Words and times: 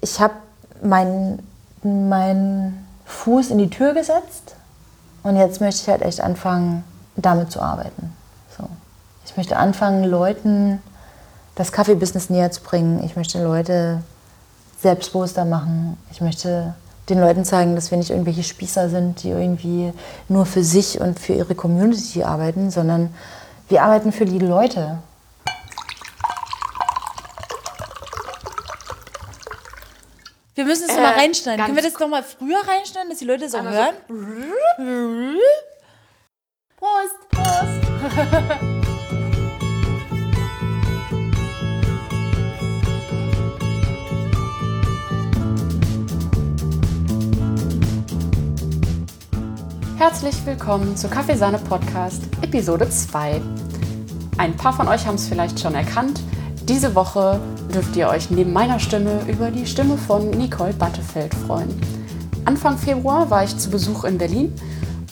ich 0.00 0.20
habe 0.20 0.34
meinen 0.82 1.46
mein 1.82 2.86
Fuß 3.04 3.50
in 3.50 3.58
die 3.58 3.70
Tür 3.70 3.94
gesetzt 3.94 4.54
und 5.22 5.36
jetzt 5.36 5.60
möchte 5.60 5.82
ich 5.82 5.88
halt 5.88 6.02
echt 6.02 6.20
anfangen, 6.20 6.84
damit 7.16 7.50
zu 7.50 7.60
arbeiten. 7.60 8.12
So. 8.56 8.68
Ich 9.24 9.36
möchte 9.36 9.56
anfangen, 9.56 10.04
Leuten 10.04 10.82
das 11.54 11.72
Kaffeebusiness 11.72 12.30
näher 12.30 12.50
zu 12.50 12.60
bringen. 12.62 13.02
Ich 13.02 13.16
möchte 13.16 13.42
Leute 13.42 14.02
selbstbewusster 14.80 15.44
machen. 15.44 15.96
Ich 16.10 16.20
möchte 16.20 16.74
den 17.08 17.20
Leuten 17.20 17.44
zeigen, 17.44 17.74
dass 17.74 17.90
wir 17.90 17.98
nicht 17.98 18.10
irgendwelche 18.10 18.42
Spießer 18.42 18.88
sind, 18.88 19.22
die 19.22 19.30
irgendwie 19.30 19.92
nur 20.28 20.46
für 20.46 20.64
sich 20.64 21.00
und 21.00 21.20
für 21.20 21.34
ihre 21.34 21.54
Community 21.54 22.24
arbeiten, 22.24 22.70
sondern 22.70 23.14
wir 23.68 23.82
arbeiten 23.82 24.12
für 24.12 24.24
die 24.24 24.38
Leute. 24.38 24.98
Wir 30.54 30.64
müssen 30.64 30.88
es 30.88 30.96
äh, 30.96 31.00
mal 31.00 31.12
reinschneiden. 31.12 31.64
Können 31.64 31.76
wir 31.76 31.82
das 31.82 31.98
noch 31.98 32.08
mal 32.08 32.22
früher 32.22 32.58
reinschneiden, 32.66 33.10
dass 33.10 33.18
die 33.18 33.26
Leute 33.26 33.48
so 33.48 33.60
hören? 33.60 33.94
So. 34.08 34.14
Prost! 36.78 37.28
Prost! 37.30 38.66
Herzlich 49.98 50.44
willkommen 50.44 50.94
zu 50.94 51.08
Kaffeesahne 51.08 51.58
Podcast 51.58 52.22
Episode 52.42 52.86
2. 52.86 53.40
Ein 54.36 54.54
paar 54.54 54.74
von 54.74 54.88
euch 54.88 55.06
haben 55.06 55.14
es 55.14 55.26
vielleicht 55.26 55.58
schon 55.58 55.74
erkannt. 55.74 56.20
Diese 56.64 56.94
Woche 56.94 57.40
dürft 57.72 57.96
ihr 57.96 58.10
euch 58.10 58.30
neben 58.30 58.52
meiner 58.52 58.78
Stimme 58.78 59.22
über 59.26 59.50
die 59.50 59.64
Stimme 59.64 59.96
von 59.96 60.28
Nicole 60.28 60.74
Battefeld 60.74 61.34
freuen. 61.34 61.80
Anfang 62.44 62.76
Februar 62.76 63.30
war 63.30 63.44
ich 63.44 63.56
zu 63.56 63.70
Besuch 63.70 64.04
in 64.04 64.18
Berlin 64.18 64.52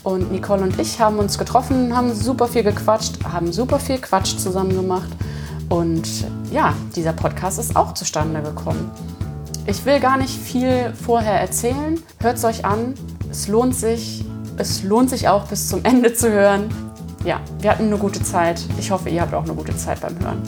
und 0.03 0.31
Nicole 0.31 0.63
und 0.63 0.79
ich 0.79 1.01
haben 1.01 1.19
uns 1.19 1.39
getroffen, 1.39 1.97
haben 1.97 2.13
super 2.13 2.47
viel 2.47 2.63
gequatscht, 2.63 3.25
haben 3.25 3.53
super 3.53 3.79
viel 3.79 3.97
Quatsch 3.97 4.37
zusammen 4.37 4.77
gemacht 4.77 5.09
und 5.71 6.07
ja, 6.53 6.75
dieser 6.95 7.15
Podcast 7.15 7.59
ist 7.59 7.75
auch 7.75 7.95
zustande 7.95 8.43
gekommen. 8.43 8.91
Ich 9.67 9.87
will 9.87 9.99
gar 9.99 10.19
nicht 10.19 10.39
viel 10.39 10.93
vorher 10.93 11.41
erzählen. 11.41 11.99
Hört 12.21 12.37
es 12.37 12.45
euch 12.45 12.67
an. 12.67 12.93
Es 13.31 13.49
lohnt 13.49 13.75
sich. 13.75 14.27
Es 14.57 14.85
lohnt 14.85 15.11
sich 15.11 15.27
auch 15.27 15.49
bis 15.49 15.69
zum 15.69 15.85
Ende 15.85 16.15
zu 16.15 16.31
hören. 16.31 16.73
Ja, 17.25 17.41
wir 17.59 17.73
hatten 17.73 17.87
eine 17.87 17.99
gute 17.99 18.23
Zeit. 18.23 18.61
Ich 18.79 18.93
hoffe, 18.93 19.09
ihr 19.09 19.21
habt 19.21 19.35
auch 19.35 19.43
eine 19.43 19.55
gute 19.55 19.77
Zeit 19.77 20.01
beim 20.01 20.17
Hören. 20.21 20.43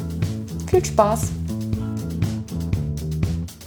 Viel 0.71 0.85
Spaß! 0.85 1.33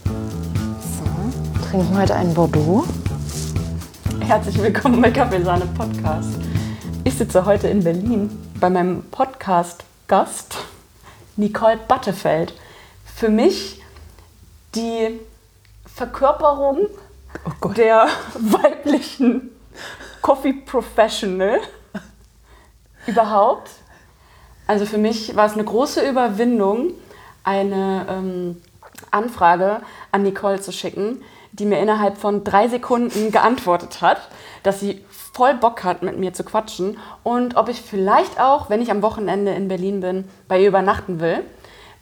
So, 0.05 1.69
trinken 1.69 1.97
heute 1.97 2.15
einen 2.15 2.33
Bordeaux. 2.33 2.85
Herzlich 4.21 4.61
willkommen 4.61 5.01
bei 5.01 5.11
Kaffeesahne 5.11 5.65
Podcast. 5.77 6.29
Ich 7.03 7.15
sitze 7.15 7.43
heute 7.43 7.67
in 7.67 7.83
Berlin 7.83 8.29
bei 8.61 8.69
meinem 8.69 9.03
Podcast-Gast 9.11 10.55
Nicole 11.35 11.79
Battefeld. 11.85 12.53
Für 13.03 13.27
mich 13.27 13.81
die 14.73 15.19
Verkörperung 15.85 16.87
oh 17.61 17.69
der 17.69 18.07
weiblichen 18.39 19.49
Coffee 20.21 20.53
Professional 20.53 21.59
überhaupt. 23.07 23.69
Also 24.67 24.85
für 24.85 24.97
mich 24.97 25.35
war 25.35 25.47
es 25.47 25.53
eine 25.53 25.63
große 25.63 26.07
Überwindung, 26.07 26.91
eine 27.43 28.05
ähm, 28.09 28.61
Anfrage 29.11 29.81
an 30.11 30.23
Nicole 30.23 30.61
zu 30.61 30.71
schicken, 30.71 31.23
die 31.51 31.65
mir 31.65 31.79
innerhalb 31.79 32.17
von 32.17 32.43
drei 32.43 32.67
Sekunden 32.67 33.31
geantwortet 33.31 34.01
hat, 34.01 34.29
dass 34.63 34.79
sie 34.79 35.03
voll 35.33 35.55
Bock 35.55 35.83
hat, 35.83 36.03
mit 36.03 36.19
mir 36.19 36.33
zu 36.33 36.43
quatschen 36.43 36.97
und 37.23 37.55
ob 37.55 37.69
ich 37.69 37.81
vielleicht 37.81 38.39
auch, 38.39 38.69
wenn 38.69 38.81
ich 38.81 38.91
am 38.91 39.01
Wochenende 39.01 39.51
in 39.51 39.67
Berlin 39.67 40.01
bin, 40.01 40.25
bei 40.47 40.61
ihr 40.61 40.67
übernachten 40.67 41.19
will. 41.19 41.43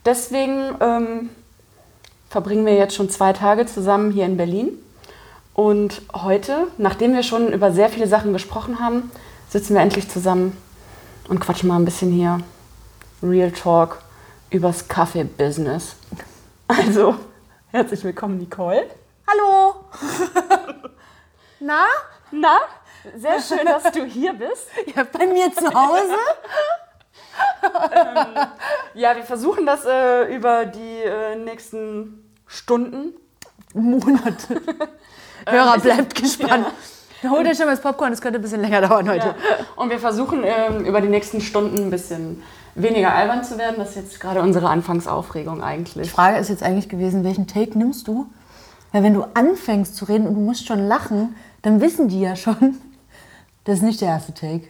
Deswegen 0.06 0.76
ähm, 0.80 1.30
verbringen 2.30 2.66
wir 2.66 2.76
jetzt 2.76 2.96
schon 2.96 3.10
zwei 3.10 3.34
Tage 3.34 3.66
zusammen 3.66 4.12
hier 4.12 4.26
in 4.26 4.38
Berlin. 4.38 4.78
Und 5.58 6.04
heute, 6.14 6.68
nachdem 6.78 7.16
wir 7.16 7.24
schon 7.24 7.52
über 7.52 7.72
sehr 7.72 7.90
viele 7.90 8.06
Sachen 8.06 8.32
gesprochen 8.32 8.80
haben, 8.80 9.12
sitzen 9.50 9.74
wir 9.74 9.82
endlich 9.82 10.08
zusammen 10.08 10.56
und 11.30 11.40
quatschen 11.40 11.68
mal 11.68 11.78
ein 11.78 11.84
bisschen 11.84 12.12
hier 12.12 12.38
Real 13.24 13.50
Talk 13.50 14.00
übers 14.52 14.88
Kaffee-Business. 14.88 15.96
Also, 16.68 17.16
herzlich 17.72 18.04
willkommen, 18.04 18.38
Nicole. 18.38 18.86
Hallo! 19.26 19.86
Na? 21.60 21.86
Na? 22.30 22.60
Sehr 23.16 23.42
schön, 23.42 23.66
dass 23.66 23.92
du 23.92 24.06
hier 24.06 24.34
bist. 24.34 24.68
Ja, 24.96 25.06
bei 25.12 25.26
mir 25.26 25.52
zu 25.52 25.74
Hause. 25.74 26.18
ähm, 27.96 28.48
ja, 28.94 29.16
wir 29.16 29.24
versuchen 29.24 29.66
das 29.66 29.86
äh, 29.86 30.36
über 30.36 30.68
die 30.68 31.02
äh, 31.02 31.36
nächsten 31.36 32.32
Stunden. 32.46 33.16
Monate. 33.74 34.62
Hörer, 35.52 35.80
bleibt 35.80 36.16
gespannt. 36.16 36.68
Ja. 37.22 37.30
Holt 37.32 37.48
euch 37.48 37.58
schon 37.58 37.66
mal 37.66 37.72
das 37.72 37.82
Popcorn, 37.82 38.12
das 38.12 38.22
könnte 38.22 38.40
ein 38.40 38.42
bisschen 38.42 38.62
länger 38.62 38.82
dauern 38.82 39.10
heute. 39.10 39.28
Ja. 39.28 39.36
Und 39.76 39.90
wir 39.90 40.00
versuchen 40.00 40.44
ähm, 40.44 40.86
über 40.86 41.02
die 41.02 41.08
nächsten 41.08 41.42
Stunden 41.42 41.78
ein 41.78 41.90
bisschen 41.90 42.44
weniger 42.76 43.14
albern 43.14 43.44
zu 43.44 43.58
werden. 43.58 43.76
Das 43.78 43.90
ist 43.90 43.96
jetzt 43.96 44.20
gerade 44.20 44.42
unsere 44.42 44.70
Anfangsaufregung 44.70 45.64
eigentlich. 45.64 46.08
Die 46.08 46.14
Frage 46.14 46.38
ist 46.38 46.50
jetzt 46.50 46.64
eigentlich 46.64 46.90
gewesen, 46.90 47.24
welchen 47.24 47.48
Take 47.48 47.78
nimmst 47.78 48.08
du? 48.08 48.28
Weil 48.92 49.04
wenn 49.04 49.14
du 49.14 49.26
anfängst 49.34 49.96
zu 49.96 50.06
reden 50.06 50.28
und 50.28 50.36
du 50.36 50.42
musst 50.42 50.68
schon 50.68 50.88
lachen, 50.88 51.36
dann 51.62 51.82
wissen 51.82 52.08
die 52.08 52.22
ja 52.22 52.36
schon, 52.36 52.78
das 53.64 53.78
ist 53.78 53.84
nicht 53.84 54.02
der 54.02 54.10
erste 54.10 54.34
Take. 54.34 54.68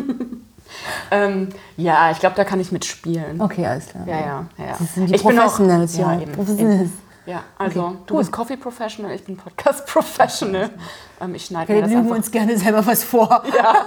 ähm, 1.10 1.48
ja, 1.76 2.10
ich 2.10 2.18
glaube, 2.18 2.36
da 2.36 2.44
kann 2.44 2.60
ich 2.60 2.70
mitspielen. 2.70 3.40
Okay, 3.40 3.66
alles 3.66 3.88
klar. 3.88 4.06
Ja, 4.06 4.20
ja. 4.20 4.46
ja. 4.58 4.76
Das 4.78 4.94
sind 4.94 5.08
die 5.08 5.14
ich 5.14 5.22
Professionals, 5.22 5.96
ja. 5.96 6.20
Eben, 6.20 6.32
Professionals. 6.32 6.90
Ja, 7.26 7.42
also 7.58 7.80
okay, 7.82 7.96
du 8.06 8.16
bist 8.18 8.30
Coffee 8.32 8.56
Professional, 8.56 9.12
ich 9.12 9.24
bin 9.24 9.36
Podcast 9.36 9.86
Professional. 9.86 10.70
Ähm, 11.18 11.34
ich 11.34 11.46
schneide 11.46 11.72
mir 11.72 11.80
das 11.80 11.90
einfach. 11.92 12.14
uns 12.14 12.30
gerne 12.30 12.58
selber 12.58 12.84
was 12.86 13.02
vor. 13.02 13.42
Ja. 13.56 13.86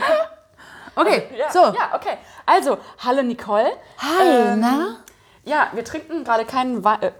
Okay, 1.00 1.24
ja, 1.38 1.52
so. 1.52 1.60
Ja, 1.60 1.94
okay. 1.94 2.18
Also, 2.46 2.78
hallo 3.04 3.22
Nicole. 3.22 3.68
Hi, 4.00 4.28
ähm, 4.54 4.60
na? 4.60 4.96
Ja, 5.46 5.68
wir 5.74 5.84
trinken 5.84 6.24
gerade 6.24 6.44
keinen 6.44 6.84
Wein. 6.84 7.00
Äh, 7.04 7.12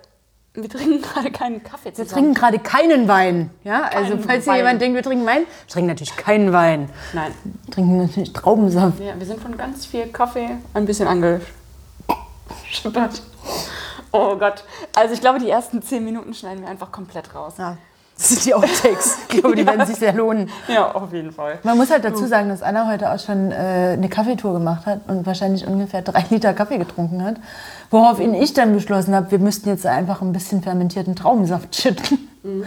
wir 0.56 0.68
trinken 0.68 1.00
gerade 1.04 1.30
keinen 1.30 1.64
Kaffee 1.64 1.94
zusammen. 1.94 2.10
Wir 2.10 2.14
trinken 2.14 2.34
gerade 2.34 2.58
keinen 2.58 3.08
Wein. 3.08 3.52
Ja, 3.64 3.84
also 3.84 4.14
keinen 4.14 4.24
falls 4.24 4.46
hier 4.46 4.56
jemand 4.56 4.82
denkt, 4.82 4.96
wir 4.96 5.04
trinken 5.04 5.28
Wein, 5.28 5.42
wir 5.42 5.68
trinken 5.72 5.90
natürlich 5.90 6.18
keinen 6.18 6.52
Wein. 6.54 6.90
Nein. 7.14 7.32
Wir 7.44 7.72
trinken 7.72 7.98
natürlich 8.02 8.34
Traubensaft. 8.34 9.00
Ja, 9.00 9.14
wir 9.16 9.26
sind 9.28 9.40
von 9.40 9.56
ganz 9.58 9.86
viel 9.86 10.08
Kaffee 10.08 10.58
ein 10.74 10.86
bisschen 10.88 11.08
angeschippert. 11.08 11.46
Oh 14.12 14.36
Gott. 14.36 14.64
Also 14.96 15.14
ich 15.14 15.22
glaube, 15.22 15.40
die 15.40 15.50
ersten 15.50 15.82
zehn 15.82 16.04
Minuten 16.04 16.34
schneiden 16.34 16.62
wir 16.62 16.70
einfach 16.70 16.92
komplett 16.92 17.34
raus. 17.36 17.56
Ja. 17.58 17.78
Das 18.18 18.30
sind 18.30 18.46
die 18.46 18.54
Outtakes. 18.54 19.18
Ich 19.30 19.42
glaube, 19.42 19.56
die 19.56 19.62
ja. 19.62 19.68
werden 19.68 19.86
sich 19.86 19.98
sehr 19.98 20.14
lohnen. 20.14 20.50
Ja, 20.68 20.92
auf 20.92 21.14
jeden 21.14 21.32
Fall. 21.32 21.60
Man 21.64 21.78
muss 21.78 21.92
halt 21.92 22.04
dazu 22.04 22.26
sagen, 22.26 22.50
dass 22.50 22.64
Anna 22.64 22.88
heute 22.88 23.12
auch 23.12 23.20
schon 23.20 23.52
äh, 23.52 23.94
eine 23.94 24.10
Kaffeetour 24.10 24.54
gemacht 24.54 24.86
hat 24.86 25.02
und 25.08 25.26
wahrscheinlich 25.26 25.68
ungefähr 25.68 26.02
drei 26.02 26.26
Liter 26.30 26.54
Kaffee 26.54 26.80
getrunken 26.80 27.24
hat. 27.24 27.36
Woraufhin 27.92 28.34
ich 28.34 28.54
dann 28.54 28.74
beschlossen 28.74 29.14
habe, 29.14 29.30
wir 29.30 29.40
müssten 29.40 29.70
jetzt 29.70 29.86
einfach 29.86 30.22
ein 30.22 30.34
bisschen 30.34 30.64
fermentierten 30.64 31.16
Traubensaft 31.16 31.76
schütten. 31.76 32.30
Mhm. 32.42 32.66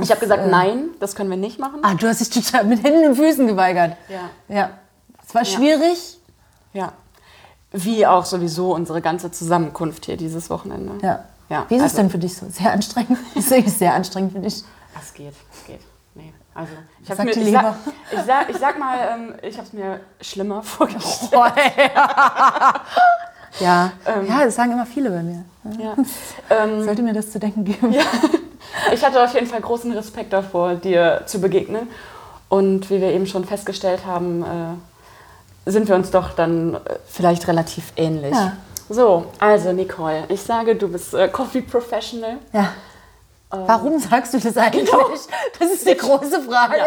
Ich 0.00 0.10
habe 0.10 0.20
gesagt, 0.20 0.44
äh, 0.44 0.48
nein, 0.48 0.90
das 1.00 1.16
können 1.16 1.30
wir 1.30 1.38
nicht 1.38 1.58
machen. 1.58 1.80
Ah, 1.82 1.94
du 1.94 2.06
hast 2.06 2.20
dich 2.20 2.30
total 2.30 2.64
mit 2.64 2.84
Händen 2.84 3.08
und 3.08 3.16
Füßen 3.16 3.46
geweigert. 3.46 3.96
Ja. 4.08 4.54
Ja. 4.54 4.70
Es 5.26 5.34
war 5.34 5.44
schwierig. 5.44 6.18
Ja. 6.72 6.92
Wie 7.72 8.06
auch 8.06 8.24
sowieso 8.24 8.74
unsere 8.74 9.00
ganze 9.02 9.30
Zusammenkunft 9.30 10.06
hier 10.06 10.16
dieses 10.16 10.50
Wochenende. 10.50 10.92
Ja. 11.02 11.24
ja. 11.48 11.66
Wie 11.68 11.74
ist 11.74 11.82
also, 11.82 11.92
es 11.92 11.96
denn 11.96 12.10
für 12.10 12.18
dich 12.18 12.36
so? 12.36 12.46
Sehr 12.48 12.72
anstrengend? 12.72 13.18
Ist 13.34 13.50
es 13.52 13.78
sehr 13.78 13.92
anstrengend 13.94 14.32
für 14.32 14.40
dich? 14.40 14.62
Es 14.98 15.12
geht, 15.12 15.34
es 15.52 15.66
geht. 15.66 15.80
Nee. 16.14 16.32
Also, 16.54 16.72
ich, 17.02 17.08
mir, 17.08 17.30
ich, 17.30 17.52
sag, 17.52 17.76
ich, 18.10 18.20
sag, 18.20 18.50
ich 18.50 18.56
sag 18.56 18.78
mal, 18.78 18.98
ähm, 19.12 19.34
ich 19.42 19.56
habe 19.56 19.66
es 19.66 19.72
mir 19.72 20.00
schlimmer 20.20 20.62
vorgestellt. 20.62 21.32
Oh, 21.32 21.44
ja. 21.44 22.74
ja. 23.60 23.92
Ähm, 24.06 24.26
ja, 24.26 24.44
das 24.44 24.54
sagen 24.54 24.72
immer 24.72 24.86
viele 24.86 25.10
bei 25.10 25.22
mir. 25.22 25.44
Ja. 25.78 25.96
Ähm, 26.50 26.84
Sollte 26.84 27.02
mir 27.02 27.12
das 27.12 27.30
zu 27.32 27.38
denken 27.38 27.64
geben. 27.64 27.92
Ja. 27.92 28.04
Ich 28.92 29.04
hatte 29.04 29.22
auf 29.22 29.34
jeden 29.34 29.46
Fall 29.46 29.60
großen 29.60 29.90
Respekt 29.92 30.32
davor, 30.32 30.74
dir 30.74 31.22
zu 31.26 31.40
begegnen. 31.40 31.88
Und 32.48 32.90
wie 32.90 33.00
wir 33.00 33.12
eben 33.12 33.26
schon 33.26 33.44
festgestellt 33.44 34.06
haben, 34.06 34.42
äh, 34.42 34.46
sind 35.66 35.88
wir 35.88 35.96
uns 35.96 36.10
doch 36.10 36.30
dann 36.32 36.74
äh, 36.74 36.78
vielleicht 37.06 37.46
relativ 37.48 37.92
ähnlich. 37.96 38.34
Ja. 38.34 38.56
So, 38.88 39.26
also 39.40 39.72
Nicole, 39.72 40.24
ich 40.28 40.40
sage, 40.40 40.76
du 40.76 40.88
bist 40.88 41.12
äh, 41.12 41.28
Coffee 41.28 41.60
Professional. 41.60 42.38
Ja. 42.52 42.72
Warum 43.50 43.98
sagst 43.98 44.34
du 44.34 44.38
das 44.38 44.56
eigentlich? 44.56 44.90
Genau. 44.90 45.08
Das 45.58 45.72
ist 45.72 45.88
die 45.88 45.96
große 45.96 46.42
Frage. 46.42 46.76
Ja, 46.76 46.84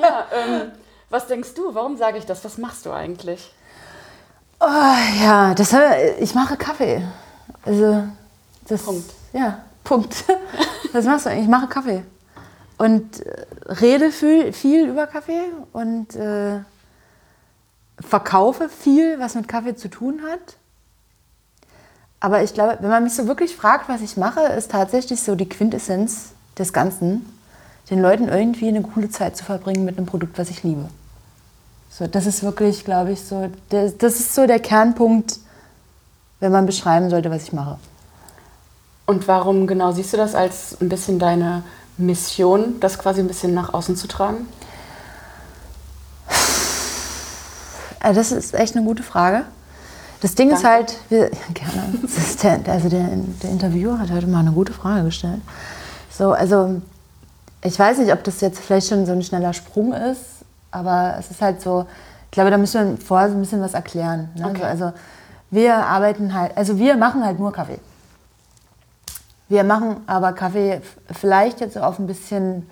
ja 0.00 0.26
ähm, 0.32 0.72
Was 1.08 1.26
denkst 1.26 1.54
du? 1.54 1.74
Warum 1.74 1.96
sage 1.96 2.18
ich 2.18 2.26
das? 2.26 2.44
Was 2.44 2.58
machst 2.58 2.86
du 2.86 2.90
eigentlich? 2.90 3.52
Oh, 4.60 4.66
ja, 5.22 5.54
das, 5.54 5.74
ich 6.18 6.34
mache 6.34 6.56
Kaffee. 6.56 7.02
Also, 7.64 8.04
das, 8.66 8.82
Punkt. 8.82 9.10
Ja, 9.32 9.62
Punkt. 9.84 10.24
Das 10.92 11.04
machst 11.04 11.24
du 11.24 11.30
eigentlich. 11.30 11.44
Ich 11.44 11.50
mache 11.50 11.68
Kaffee. 11.68 12.02
Und 12.76 13.24
äh, 13.24 13.44
rede 13.80 14.10
viel, 14.10 14.52
viel 14.52 14.88
über 14.88 15.06
Kaffee 15.06 15.44
und 15.72 16.16
äh, 16.16 16.60
verkaufe 18.00 18.68
viel, 18.68 19.18
was 19.18 19.34
mit 19.34 19.48
Kaffee 19.48 19.76
zu 19.76 19.88
tun 19.88 20.20
hat. 20.30 20.56
Aber 22.20 22.42
ich 22.42 22.52
glaube, 22.52 22.78
wenn 22.80 22.90
man 22.90 23.04
mich 23.04 23.14
so 23.14 23.26
wirklich 23.26 23.56
fragt, 23.56 23.88
was 23.88 24.02
ich 24.02 24.16
mache, 24.16 24.40
ist 24.40 24.70
tatsächlich 24.70 25.22
so 25.22 25.34
die 25.34 25.48
Quintessenz 25.48 26.32
des 26.58 26.72
Ganzen, 26.72 27.24
den 27.90 28.02
Leuten 28.02 28.28
irgendwie 28.28 28.68
eine 28.68 28.82
coole 28.82 29.08
Zeit 29.08 29.36
zu 29.36 29.44
verbringen 29.44 29.84
mit 29.84 29.96
einem 29.96 30.06
Produkt, 30.06 30.38
was 30.38 30.50
ich 30.50 30.62
liebe. 30.62 30.88
So, 31.88 32.06
das 32.06 32.26
ist 32.26 32.42
wirklich, 32.42 32.84
glaube 32.84 33.12
ich, 33.12 33.22
so, 33.22 33.50
das, 33.70 33.96
das 33.96 34.20
ist 34.20 34.34
so 34.34 34.46
der 34.46 34.60
Kernpunkt, 34.60 35.38
wenn 36.38 36.52
man 36.52 36.66
beschreiben 36.66 37.10
sollte, 37.10 37.30
was 37.30 37.44
ich 37.44 37.52
mache. 37.52 37.78
Und 39.06 39.26
warum 39.26 39.66
genau 39.66 39.90
siehst 39.90 40.12
du 40.12 40.16
das 40.16 40.34
als 40.34 40.80
ein 40.80 40.88
bisschen 40.88 41.18
deine 41.18 41.64
Mission, 41.96 42.78
das 42.80 42.98
quasi 42.98 43.20
ein 43.20 43.26
bisschen 43.26 43.54
nach 43.54 43.74
außen 43.74 43.96
zu 43.96 44.06
tragen? 44.06 44.46
Äh, 48.02 48.14
das 48.14 48.32
ist 48.32 48.54
echt 48.54 48.76
eine 48.76 48.84
gute 48.84 49.02
Frage. 49.02 49.44
Das 50.20 50.34
Ding 50.34 50.50
Danke. 50.50 50.62
ist 50.62 50.68
halt, 50.68 50.98
wir, 51.08 51.30
gerne, 51.54 51.98
das 52.02 52.18
ist 52.18 52.42
der, 52.42 52.60
also 52.66 52.88
der, 52.88 53.08
der 53.42 53.50
Interviewer 53.50 53.98
hat 53.98 54.10
heute 54.10 54.26
mal 54.26 54.40
eine 54.40 54.52
gute 54.52 54.72
Frage 54.72 55.04
gestellt. 55.04 55.40
So, 56.10 56.32
also 56.32 56.80
ich 57.64 57.78
weiß 57.78 57.98
nicht, 57.98 58.12
ob 58.12 58.22
das 58.24 58.40
jetzt 58.40 58.58
vielleicht 58.58 58.88
schon 58.88 59.06
so 59.06 59.12
ein 59.12 59.22
schneller 59.22 59.52
Sprung 59.52 59.94
ist, 59.94 60.44
aber 60.70 61.16
es 61.18 61.30
ist 61.30 61.40
halt 61.40 61.62
so, 61.62 61.86
ich 62.26 62.32
glaube, 62.32 62.50
da 62.50 62.58
müssen 62.58 62.90
wir 62.90 62.96
vorher 62.98 63.28
ein 63.28 63.40
bisschen 63.40 63.62
was 63.62 63.74
erklären. 63.74 64.28
Ne? 64.34 64.46
Okay. 64.46 64.64
Also 64.64 64.92
wir 65.50 65.74
arbeiten 65.74 66.34
halt, 66.34 66.56
also 66.56 66.78
wir 66.78 66.96
machen 66.96 67.24
halt 67.24 67.38
nur 67.38 67.52
Kaffee. 67.52 67.80
Wir 69.48 69.64
machen 69.64 69.96
aber 70.06 70.32
Kaffee 70.32 70.80
vielleicht 71.10 71.60
jetzt 71.60 71.74
so 71.74 71.80
auf 71.80 71.98
ein 71.98 72.06
bisschen 72.06 72.68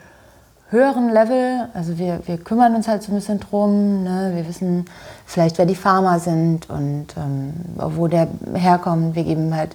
höheren 0.70 1.08
Level. 1.10 1.68
Also 1.74 1.98
wir, 1.98 2.20
wir 2.26 2.38
kümmern 2.38 2.74
uns 2.74 2.88
halt 2.88 3.02
so 3.02 3.12
ein 3.12 3.16
bisschen 3.16 3.40
drum. 3.40 4.04
Ne? 4.04 4.32
Wir 4.34 4.46
wissen 4.46 4.84
vielleicht, 5.26 5.58
wer 5.58 5.66
die 5.66 5.74
Farmer 5.74 6.18
sind 6.20 6.68
und 6.68 7.06
ähm, 7.16 7.54
wo 7.76 8.06
der 8.06 8.28
herkommt. 8.54 9.14
Wir 9.14 9.24
geben 9.24 9.54
halt 9.54 9.74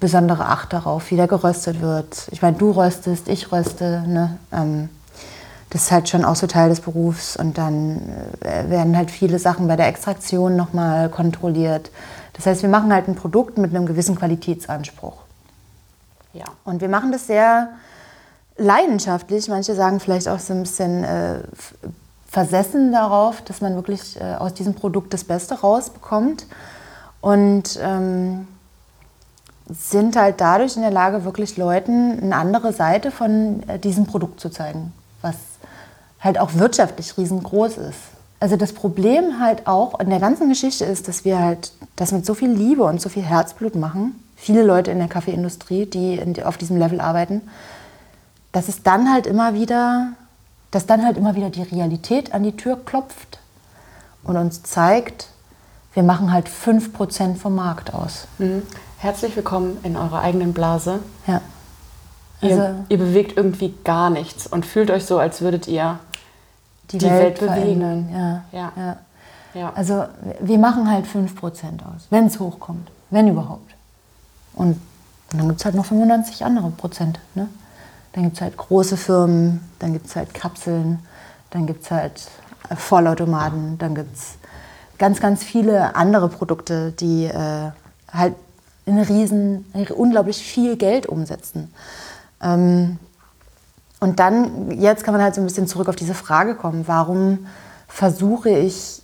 besondere 0.00 0.46
Acht 0.46 0.72
darauf, 0.72 1.10
wie 1.10 1.16
der 1.16 1.26
geröstet 1.26 1.80
wird. 1.80 2.28
Ich 2.30 2.42
meine, 2.42 2.56
du 2.56 2.70
röstest, 2.70 3.28
ich 3.28 3.50
röste. 3.50 4.04
Ne? 4.06 4.38
Ähm, 4.52 4.88
das 5.70 5.82
ist 5.82 5.92
halt 5.92 6.08
schon 6.08 6.24
auch 6.24 6.36
so 6.36 6.46
Teil 6.46 6.68
des 6.68 6.80
Berufs. 6.80 7.36
Und 7.36 7.58
dann 7.58 8.00
äh, 8.40 8.70
werden 8.70 8.96
halt 8.96 9.10
viele 9.10 9.38
Sachen 9.38 9.66
bei 9.66 9.76
der 9.76 9.88
Extraktion 9.88 10.56
nochmal 10.56 11.08
kontrolliert. 11.08 11.90
Das 12.34 12.46
heißt, 12.46 12.62
wir 12.62 12.68
machen 12.68 12.92
halt 12.92 13.08
ein 13.08 13.16
Produkt 13.16 13.58
mit 13.58 13.74
einem 13.74 13.86
gewissen 13.86 14.16
Qualitätsanspruch. 14.16 15.18
Ja. 16.32 16.44
Und 16.64 16.80
wir 16.80 16.88
machen 16.88 17.10
das 17.10 17.26
sehr 17.26 17.70
leidenschaftlich. 18.58 19.48
Manche 19.48 19.74
sagen 19.74 20.00
vielleicht 20.00 20.28
auch 20.28 20.38
so 20.38 20.52
ein 20.52 20.62
bisschen 20.62 21.04
äh, 21.04 21.40
versessen 22.26 22.92
darauf, 22.92 23.40
dass 23.42 23.60
man 23.60 23.74
wirklich 23.74 24.20
äh, 24.20 24.34
aus 24.34 24.54
diesem 24.54 24.74
Produkt 24.74 25.14
das 25.14 25.24
Beste 25.24 25.54
rausbekommt. 25.60 26.46
Und 27.20 27.78
ähm, 27.82 28.46
sind 29.70 30.16
halt 30.16 30.40
dadurch 30.40 30.76
in 30.76 30.82
der 30.82 30.90
Lage, 30.90 31.24
wirklich 31.24 31.56
Leuten 31.56 32.20
eine 32.20 32.36
andere 32.36 32.72
Seite 32.72 33.10
von 33.10 33.62
äh, 33.68 33.78
diesem 33.78 34.06
Produkt 34.06 34.40
zu 34.40 34.50
zeigen, 34.50 34.92
was 35.20 35.36
halt 36.20 36.38
auch 36.38 36.54
wirtschaftlich 36.54 37.16
riesengroß 37.16 37.78
ist. 37.78 37.98
Also 38.40 38.56
das 38.56 38.72
Problem 38.72 39.40
halt 39.40 39.66
auch 39.66 39.98
in 39.98 40.10
der 40.10 40.20
ganzen 40.20 40.48
Geschichte 40.48 40.84
ist, 40.84 41.08
dass 41.08 41.24
wir 41.24 41.38
halt 41.40 41.72
das 41.96 42.12
mit 42.12 42.24
so 42.24 42.34
viel 42.34 42.50
Liebe 42.50 42.84
und 42.84 43.00
so 43.00 43.08
viel 43.08 43.24
Herzblut 43.24 43.74
machen. 43.74 44.22
Viele 44.36 44.62
Leute 44.62 44.92
in 44.92 44.98
der 44.98 45.08
Kaffeeindustrie, 45.08 45.86
die 45.86 46.14
in, 46.14 46.40
auf 46.44 46.56
diesem 46.56 46.76
Level 46.76 47.00
arbeiten, 47.00 47.42
dass 48.52 48.68
es 48.68 48.82
dann 48.82 49.12
halt 49.12 49.26
immer 49.26 49.54
wieder, 49.54 50.12
dass 50.70 50.86
dann 50.86 51.04
halt 51.04 51.16
immer 51.16 51.34
wieder 51.34 51.50
die 51.50 51.62
Realität 51.62 52.32
an 52.34 52.42
die 52.42 52.56
Tür 52.56 52.78
klopft 52.84 53.38
und 54.24 54.36
uns 54.36 54.62
zeigt, 54.62 55.28
wir 55.94 56.02
machen 56.02 56.32
halt 56.32 56.48
5% 56.48 57.36
vom 57.36 57.54
Markt 57.54 57.92
aus. 57.94 58.26
Mhm. 58.38 58.62
Herzlich 58.98 59.34
willkommen 59.36 59.78
in 59.82 59.96
eurer 59.96 60.20
eigenen 60.20 60.52
Blase. 60.52 61.00
Ja. 61.26 61.40
Ihr, 62.40 62.50
Also 62.50 62.84
ihr 62.88 62.98
bewegt 62.98 63.36
irgendwie 63.36 63.74
gar 63.84 64.10
nichts 64.10 64.46
und 64.46 64.64
fühlt 64.64 64.90
euch 64.90 65.04
so, 65.06 65.18
als 65.18 65.40
würdet 65.40 65.66
ihr 65.66 65.98
die, 66.90 66.98
die 66.98 67.06
Welt, 67.06 67.40
Welt 67.40 67.54
bewegen. 67.54 68.08
Ja. 68.12 68.44
Ja. 68.52 68.72
Ja. 68.76 68.96
ja. 69.54 69.72
Also 69.74 70.04
wir 70.40 70.58
machen 70.58 70.90
halt 70.90 71.06
5% 71.06 71.28
aus, 71.82 72.06
wenn 72.10 72.26
es 72.26 72.38
hochkommt, 72.38 72.90
wenn 73.10 73.28
überhaupt. 73.28 73.74
Und 74.54 74.80
dann 75.30 75.48
gibt 75.48 75.60
es 75.60 75.64
halt 75.64 75.74
noch 75.74 75.84
95 75.84 76.44
andere 76.44 76.70
Prozent. 76.70 77.18
Ne? 77.34 77.48
Dann 78.12 78.24
gibt 78.24 78.36
es 78.36 78.40
halt 78.40 78.56
große 78.56 78.96
Firmen, 78.96 79.60
dann 79.78 79.92
gibt 79.92 80.06
es 80.06 80.16
halt 80.16 80.34
Kapseln, 80.34 81.00
dann 81.50 81.66
gibt 81.66 81.84
es 81.84 81.90
halt 81.90 82.28
äh, 82.68 82.76
Vollautomaten, 82.76 83.78
dann 83.78 83.94
gibt 83.94 84.16
es 84.16 84.38
ganz, 84.98 85.20
ganz 85.20 85.44
viele 85.44 85.94
andere 85.94 86.28
Produkte, 86.28 86.92
die 86.92 87.24
äh, 87.24 87.70
halt 88.12 88.34
in 88.86 88.98
riesen, 88.98 89.66
unglaublich 89.94 90.38
viel 90.38 90.76
Geld 90.76 91.06
umsetzen. 91.06 91.72
Ähm, 92.42 92.98
und 94.00 94.20
dann, 94.20 94.70
jetzt 94.80 95.04
kann 95.04 95.12
man 95.12 95.22
halt 95.22 95.34
so 95.34 95.40
ein 95.40 95.46
bisschen 95.46 95.66
zurück 95.66 95.88
auf 95.88 95.96
diese 95.96 96.14
Frage 96.14 96.54
kommen, 96.54 96.86
warum 96.86 97.46
versuche 97.88 98.50
ich 98.50 99.02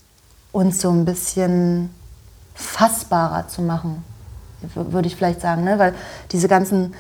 uns 0.53 0.81
so 0.81 0.91
ein 0.91 1.05
bisschen 1.05 1.91
fassbarer 2.55 3.49
zu 3.49 3.61
machen, 3.62 4.05
würde 4.75 5.09
ich 5.09 5.17
vielleicht 5.17 5.41
sagen, 5.41 5.65
ne? 5.65 5.79
weil 5.79 5.95
diese 6.31 6.49
ganzen 6.49 6.95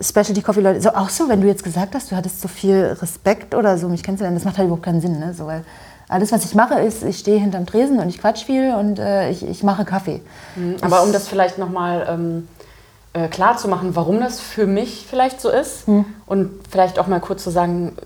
Specialty 0.00 0.42
Coffee 0.42 0.60
Leute, 0.60 0.80
so, 0.80 0.90
auch 0.90 1.08
so, 1.08 1.28
wenn 1.28 1.40
du 1.40 1.46
jetzt 1.46 1.62
gesagt 1.62 1.94
hast, 1.94 2.10
du 2.10 2.16
hattest 2.16 2.40
so 2.40 2.48
viel 2.48 2.96
Respekt 3.00 3.54
oder 3.54 3.76
so, 3.76 3.88
mich 3.88 4.02
kennst 4.02 4.20
du 4.20 4.24
denn, 4.24 4.34
das 4.34 4.44
macht 4.44 4.58
halt 4.58 4.66
überhaupt 4.66 4.84
keinen 4.84 5.00
Sinn, 5.00 5.18
ne? 5.18 5.34
so, 5.34 5.46
weil 5.46 5.64
alles, 6.08 6.32
was 6.32 6.44
ich 6.44 6.54
mache, 6.54 6.80
ist, 6.80 7.04
ich 7.04 7.18
stehe 7.18 7.38
hinterm 7.38 7.66
Tresen 7.66 8.00
und 8.00 8.08
ich 8.08 8.20
quatsch 8.20 8.44
viel 8.44 8.74
und 8.74 8.98
äh, 8.98 9.30
ich, 9.30 9.46
ich 9.46 9.62
mache 9.62 9.84
Kaffee. 9.84 10.20
Aber 10.80 11.02
um 11.02 11.12
das 11.12 11.28
vielleicht 11.28 11.56
nochmal 11.58 12.06
ähm, 12.08 12.48
äh, 13.12 13.28
klar 13.28 13.56
zu 13.56 13.68
machen, 13.68 13.94
warum 13.94 14.20
das 14.20 14.40
für 14.40 14.66
mich 14.66 15.06
vielleicht 15.08 15.40
so 15.40 15.50
ist 15.50 15.84
und 16.26 16.50
vielleicht 16.68 16.98
auch 16.98 17.06
mal 17.06 17.20
kurz 17.20 17.44
zu 17.44 17.50
sagen, 17.50 17.96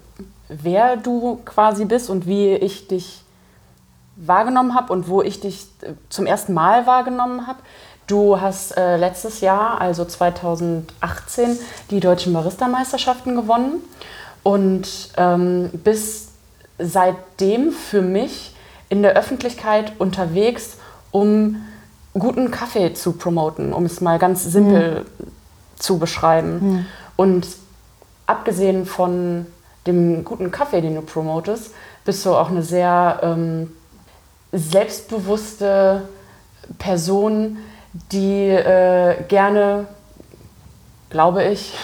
wer 0.49 0.97
du 0.97 1.41
quasi 1.45 1.85
bist 1.87 2.11
und 2.11 2.27
wie 2.27 2.55
ich 2.55 2.89
dich 2.89 3.25
wahrgenommen 4.17 4.75
habe 4.75 4.93
und 4.93 5.09
wo 5.09 5.23
ich 5.23 5.41
dich 5.41 5.67
äh, 5.83 5.95
zum 6.09 6.27
ersten 6.27 6.55
Mal 6.55 6.87
wahrgenommen 6.87 7.47
habe. 7.47 7.59
Du 8.07 8.41
hast 8.41 8.77
äh, 8.77 8.97
letztes 8.97 9.41
Jahr, 9.41 9.81
also 9.81 10.05
2018, 10.05 11.59
die 11.91 12.01
deutschen 12.01 12.33
Barista-Meisterschaften 12.33 13.35
gewonnen 13.35 13.83
und 14.43 14.89
ähm, 15.17 15.71
bist 15.73 16.31
seitdem 16.79 17.73
für 17.73 18.03
mich 18.03 18.55
in 18.89 19.03
der 19.03 19.15
Öffentlichkeit 19.15 19.93
unterwegs, 19.99 20.77
um 21.13 21.65
guten 22.13 22.51
Kaffee 22.51 22.93
zu 22.93 23.13
promoten, 23.13 23.73
um 23.73 23.87
es 23.87 24.01
mal 24.01 24.19
ganz 24.19 24.45
simpel 24.45 25.07
zu 25.77 25.99
beschreiben. 25.99 26.87
Und 27.17 27.47
abgesehen 28.27 28.87
von 28.87 29.47
dem 29.87 30.25
guten 30.25 30.51
Kaffee, 30.51 30.81
den 30.81 30.95
du 30.95 31.03
promotest, 31.03 31.73
bist 32.05 32.25
du 32.27 32.35
auch 32.35 32.51
eine 32.51 32.63
sehr 32.63 33.21
ähm, 33.23 33.73
selbstbewusste 34.53 36.03
Person, 36.79 37.59
die 38.13 38.49
äh, 38.49 39.23
gerne, 39.29 39.87
glaube 41.11 41.45
ich, 41.45 41.75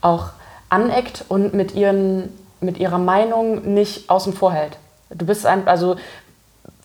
auch 0.00 0.30
aneckt 0.68 1.24
und 1.28 1.52
mit, 1.52 1.74
ihren, 1.74 2.30
mit 2.60 2.78
ihrer 2.78 2.98
Meinung 2.98 3.74
nicht 3.74 4.08
außen 4.08 4.32
vor 4.32 4.52
hält. 4.52 4.78
Du 5.10 5.26
bist 5.26 5.44
ein, 5.44 5.66
also 5.66 5.96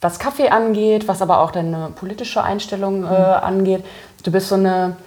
was 0.02 0.20
Kaffee 0.20 0.50
angeht, 0.50 1.08
was 1.08 1.22
aber 1.22 1.40
auch 1.40 1.52
deine 1.52 1.92
politische 1.96 2.44
Einstellung 2.44 3.04
äh, 3.04 3.08
angeht, 3.08 3.86
du 4.24 4.32
bist 4.32 4.50
so 4.50 4.56
eine 4.56 4.98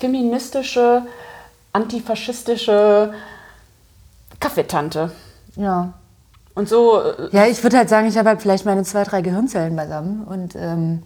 feministische, 0.00 1.02
antifaschistische 1.72 3.14
Kaffeetante. 4.40 5.12
Ja. 5.56 5.92
Und 6.54 6.68
so, 6.68 7.00
äh, 7.00 7.28
Ja, 7.32 7.46
ich 7.46 7.62
würde 7.62 7.78
halt 7.78 7.88
sagen, 7.88 8.08
ich 8.08 8.18
habe 8.18 8.30
halt 8.30 8.42
vielleicht 8.42 8.66
meine 8.66 8.82
zwei, 8.82 9.04
drei 9.04 9.22
Gehirnzellen 9.22 9.76
beisammen 9.76 10.24
und 10.24 10.56
ähm, 10.56 11.02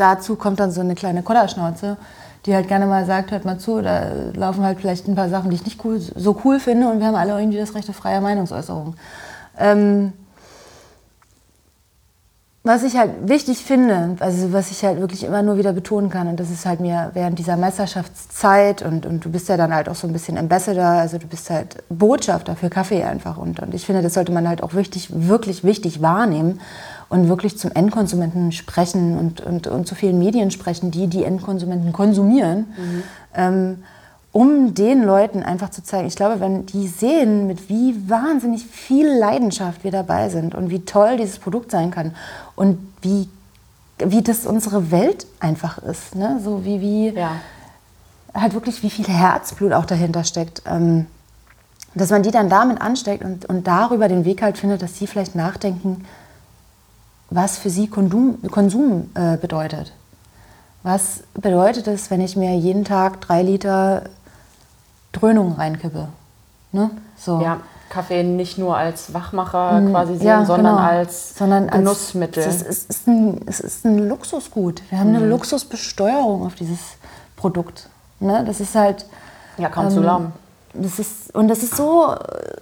dazu 0.00 0.36
kommt 0.36 0.60
dann 0.60 0.70
so 0.70 0.80
eine 0.80 0.94
kleine 0.94 1.22
Kodderschnauze, 1.22 1.96
die 2.46 2.54
halt 2.54 2.68
gerne 2.68 2.86
mal 2.86 3.04
sagt, 3.04 3.30
hört 3.30 3.44
mal 3.44 3.58
zu, 3.58 3.82
da 3.82 4.06
laufen 4.34 4.64
halt 4.64 4.80
vielleicht 4.80 5.06
ein 5.06 5.14
paar 5.14 5.28
Sachen, 5.28 5.50
die 5.50 5.56
ich 5.56 5.64
nicht 5.64 5.84
cool, 5.84 6.00
so 6.00 6.40
cool 6.44 6.58
finde 6.58 6.88
und 6.88 7.00
wir 7.00 7.06
haben 7.06 7.14
alle 7.14 7.38
irgendwie 7.38 7.58
das 7.58 7.74
Recht 7.74 7.88
auf 7.90 7.96
freie 7.96 8.20
Meinungsäußerung. 8.20 8.94
Ähm, 9.58 10.12
was 12.62 12.82
ich 12.82 12.96
halt 12.98 13.26
wichtig 13.26 13.64
finde, 13.64 14.16
also 14.20 14.52
was 14.52 14.70
ich 14.70 14.84
halt 14.84 15.00
wirklich 15.00 15.24
immer 15.24 15.42
nur 15.42 15.56
wieder 15.56 15.72
betonen 15.72 16.10
kann, 16.10 16.28
und 16.28 16.38
das 16.38 16.50
ist 16.50 16.66
halt 16.66 16.80
mir 16.80 17.10
während 17.14 17.38
dieser 17.38 17.56
Meisterschaftszeit 17.56 18.82
und, 18.82 19.06
und 19.06 19.24
du 19.24 19.30
bist 19.30 19.48
ja 19.48 19.56
dann 19.56 19.74
halt 19.74 19.88
auch 19.88 19.94
so 19.94 20.06
ein 20.06 20.12
bisschen 20.12 20.36
Ambassador, 20.36 20.84
also 20.84 21.16
du 21.16 21.26
bist 21.26 21.48
halt 21.48 21.82
Botschafter 21.88 22.56
für 22.56 22.68
Kaffee 22.68 23.02
einfach. 23.02 23.38
Und, 23.38 23.60
und 23.60 23.72
ich 23.72 23.86
finde, 23.86 24.02
das 24.02 24.12
sollte 24.12 24.30
man 24.30 24.46
halt 24.46 24.62
auch 24.62 24.74
wichtig, 24.74 25.08
wirklich 25.10 25.64
wichtig 25.64 26.02
wahrnehmen 26.02 26.60
und 27.08 27.30
wirklich 27.30 27.56
zum 27.56 27.72
Endkonsumenten 27.72 28.52
sprechen 28.52 29.18
und, 29.18 29.40
und, 29.40 29.66
und 29.66 29.88
zu 29.88 29.94
vielen 29.94 30.18
Medien 30.18 30.50
sprechen, 30.50 30.90
die 30.90 31.06
die 31.06 31.24
Endkonsumenten 31.24 31.94
konsumieren. 31.94 32.66
Mhm. 32.76 33.02
Ähm, 33.34 33.82
um 34.32 34.74
den 34.74 35.02
Leuten 35.02 35.42
einfach 35.42 35.70
zu 35.70 35.82
zeigen, 35.82 36.06
ich 36.06 36.14
glaube, 36.14 36.40
wenn 36.40 36.66
die 36.66 36.86
sehen, 36.86 37.46
mit 37.46 37.68
wie 37.68 38.08
wahnsinnig 38.08 38.64
viel 38.64 39.08
Leidenschaft 39.08 39.82
wir 39.82 39.90
dabei 39.90 40.28
sind 40.28 40.54
und 40.54 40.70
wie 40.70 40.84
toll 40.84 41.16
dieses 41.16 41.38
Produkt 41.38 41.70
sein 41.70 41.90
kann 41.90 42.14
und 42.54 42.78
wie, 43.02 43.28
wie 43.98 44.22
das 44.22 44.46
unsere 44.46 44.92
Welt 44.92 45.26
einfach 45.40 45.78
ist, 45.78 46.14
ne? 46.14 46.40
so 46.42 46.64
wie, 46.64 46.80
wie 46.80 47.08
ja. 47.08 47.32
halt 48.32 48.54
wirklich, 48.54 48.84
wie 48.84 48.90
viel 48.90 49.08
Herzblut 49.08 49.72
auch 49.72 49.84
dahinter 49.84 50.22
steckt, 50.22 50.62
ähm, 50.64 51.06
dass 51.96 52.10
man 52.10 52.22
die 52.22 52.30
dann 52.30 52.48
damit 52.48 52.80
ansteckt 52.80 53.24
und, 53.24 53.46
und 53.46 53.66
darüber 53.66 54.06
den 54.06 54.24
Weg 54.24 54.42
halt 54.42 54.58
findet, 54.58 54.80
dass 54.80 54.96
sie 54.96 55.08
vielleicht 55.08 55.34
nachdenken, 55.34 56.04
was 57.30 57.58
für 57.58 57.70
sie 57.70 57.88
Konsum, 57.88 58.38
Konsum 58.50 59.10
äh, 59.14 59.36
bedeutet. 59.36 59.92
Was 60.82 61.24
bedeutet 61.34 61.88
es, 61.88 62.10
wenn 62.10 62.20
ich 62.20 62.36
mir 62.36 62.56
jeden 62.56 62.84
Tag 62.84 63.20
drei 63.20 63.42
Liter 63.42 64.04
Dröhnung 65.12 65.54
reinkippe. 65.54 66.08
Ne? 66.72 66.90
So. 67.16 67.40
Ja, 67.40 67.58
Kaffee 67.88 68.22
nicht 68.22 68.56
nur 68.56 68.76
als 68.76 69.12
Wachmacher 69.12 69.80
mm, 69.80 69.90
quasi 69.90 70.16
sehen, 70.16 70.26
ja, 70.26 70.44
sondern, 70.44 70.76
genau. 70.76 70.86
als 70.86 71.34
sondern 71.36 71.66
Genussmittel. 71.66 72.44
Als, 72.44 72.62
es, 72.62 72.84
ist 72.84 73.08
ein, 73.08 73.40
es 73.46 73.60
ist 73.60 73.84
ein 73.84 74.08
Luxusgut. 74.08 74.82
Wir 74.90 75.00
haben 75.00 75.10
mhm. 75.10 75.16
eine 75.16 75.26
Luxusbesteuerung 75.26 76.46
auf 76.46 76.54
dieses 76.54 76.78
Produkt. 77.36 77.88
Ne? 78.20 78.44
Das 78.46 78.60
ist 78.60 78.74
halt. 78.74 79.06
Ja, 79.58 79.68
kaum 79.68 79.86
ähm, 79.86 79.90
zu 79.90 80.00
lahm. 80.00 80.32
Das 80.72 81.00
ist, 81.00 81.34
und 81.34 81.48
das 81.48 81.64
ist 81.64 81.76
so 81.76 82.14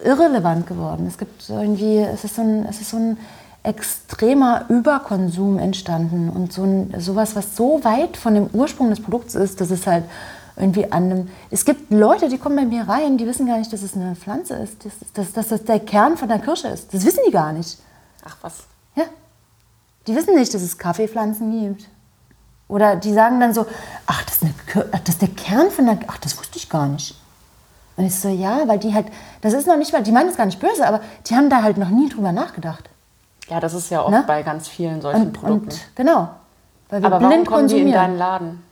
irrelevant 0.03 0.67
geworden. 0.67 1.07
Es 1.07 1.19
gibt 1.19 1.49
irgendwie, 1.51 1.99
es 1.99 2.25
ist 2.25 2.37
so 2.37 2.43
ein, 2.43 2.65
es 2.65 2.81
ist 2.81 2.91
so 2.91 2.97
ein 2.97 3.19
extremer 3.63 4.65
Überkonsum 4.71 5.59
entstanden 5.59 6.31
und 6.31 6.53
so 6.53 6.63
ein, 6.63 6.95
sowas, 6.99 7.37
was 7.37 7.55
so 7.55 7.85
weit 7.85 8.17
von 8.17 8.35
dem 8.35 8.47
Ursprung 8.55 8.89
des 8.89 9.03
Produkts 9.03 9.35
ist, 9.35 9.61
dass 9.61 9.71
es 9.71 9.87
halt 9.87 10.05
irgendwie 10.59 10.91
an 10.91 11.05
einem. 11.05 11.29
Es 11.51 11.65
gibt 11.65 11.91
Leute, 11.91 12.29
die 12.29 12.39
kommen 12.39 12.57
bei 12.57 12.65
mir 12.65 12.89
rein, 12.89 13.19
die 13.19 13.27
wissen 13.27 13.47
gar 13.47 13.59
nicht, 13.59 13.73
dass 13.73 13.83
es 13.83 13.95
eine 13.95 14.17
Pflanze 14.17 14.55
ist, 14.55 14.85
dass, 14.85 14.93
dass, 15.15 15.33
dass 15.33 15.49
das 15.49 15.65
der 15.65 15.81
Kern 15.81 16.17
von 16.17 16.29
der 16.29 16.39
Kirsche 16.39 16.69
ist. 16.69 16.93
Das 16.93 17.05
wissen 17.05 17.21
die 17.27 17.33
gar 17.33 17.53
nicht. 17.53 17.79
Ach 18.25 18.37
was. 18.43 18.65
Ja. 18.95 19.05
Die 20.07 20.15
wissen 20.15 20.35
nicht, 20.35 20.53
dass 20.53 20.63
es 20.63 20.79
Kaffeepflanzen 20.79 21.51
gibt. 21.51 21.89
Oder 22.69 22.97
die 22.97 23.13
sagen 23.13 23.41
dann 23.41 23.55
so, 23.55 23.67
ach, 24.07 24.23
das 24.25 24.37
ist, 24.37 24.43
eine, 24.43 24.85
das 24.91 25.15
ist 25.15 25.23
der 25.23 25.29
Kern 25.31 25.71
von 25.71 25.87
der. 25.87 25.99
Ach, 26.07 26.19
das 26.19 26.39
wusste 26.39 26.59
ich 26.59 26.69
gar 26.69 26.87
nicht. 26.87 27.15
Und 27.97 28.05
ich 28.05 28.15
so, 28.15 28.29
ja, 28.29 28.67
weil 28.67 28.79
die 28.79 28.95
halt, 28.95 29.07
das 29.41 29.55
ist 29.55 29.67
noch 29.67 29.77
nicht 29.77 29.93
mal, 29.93 30.03
die 30.03 30.13
meinen 30.13 30.29
es 30.29 30.37
gar 30.37 30.47
nicht 30.47 30.61
böse, 30.61 30.87
aber 30.87 31.01
die 31.27 31.35
haben 31.35 31.51
da 31.51 31.63
halt 31.63 31.79
noch 31.79 31.89
nie 31.89 32.09
drüber 32.09 32.31
nachgedacht. 32.31 32.89
Ja, 33.49 33.59
das 33.59 33.75
ist 33.75 33.91
ja 33.91 34.03
oft 34.03 34.11
ne? 34.11 34.25
bei 34.27 34.43
ganz 34.43 34.69
vielen 34.69 35.01
solchen 35.01 35.23
und, 35.23 35.33
Produkten. 35.33 35.71
Und, 35.71 35.97
genau. 35.97 36.29
Weil 36.91 37.03
wir 37.03 37.07
aber 37.07 37.19
blind 37.19 37.33
warum 37.33 37.45
kommen 37.45 37.61
konsumieren. 37.63 37.87
die 37.87 37.93
in 37.93 37.99
deinen 37.99 38.19
Laden? 38.19 38.68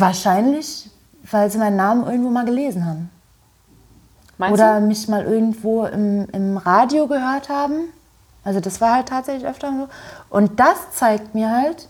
Wahrscheinlich, 0.00 0.90
weil 1.30 1.50
sie 1.50 1.58
meinen 1.58 1.76
Namen 1.76 2.06
irgendwo 2.06 2.28
mal 2.28 2.44
gelesen 2.44 2.84
haben. 2.84 3.10
Meinst 4.36 4.54
Oder 4.54 4.80
du? 4.80 4.86
mich 4.86 5.08
mal 5.08 5.24
irgendwo 5.24 5.86
im, 5.86 6.28
im 6.32 6.58
Radio 6.58 7.06
gehört 7.06 7.48
haben. 7.48 7.88
Also 8.44 8.60
das 8.60 8.80
war 8.82 8.96
halt 8.96 9.08
tatsächlich 9.08 9.46
öfter 9.46 9.72
so. 9.72 9.88
Und 10.28 10.60
das 10.60 10.90
zeigt 10.92 11.34
mir 11.34 11.50
halt, 11.50 11.88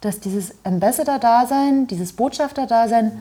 dass 0.00 0.18
dieses 0.18 0.54
Ambassador-Dasein, 0.64 1.86
dieses 1.86 2.14
Botschafter-Dasein 2.14 3.12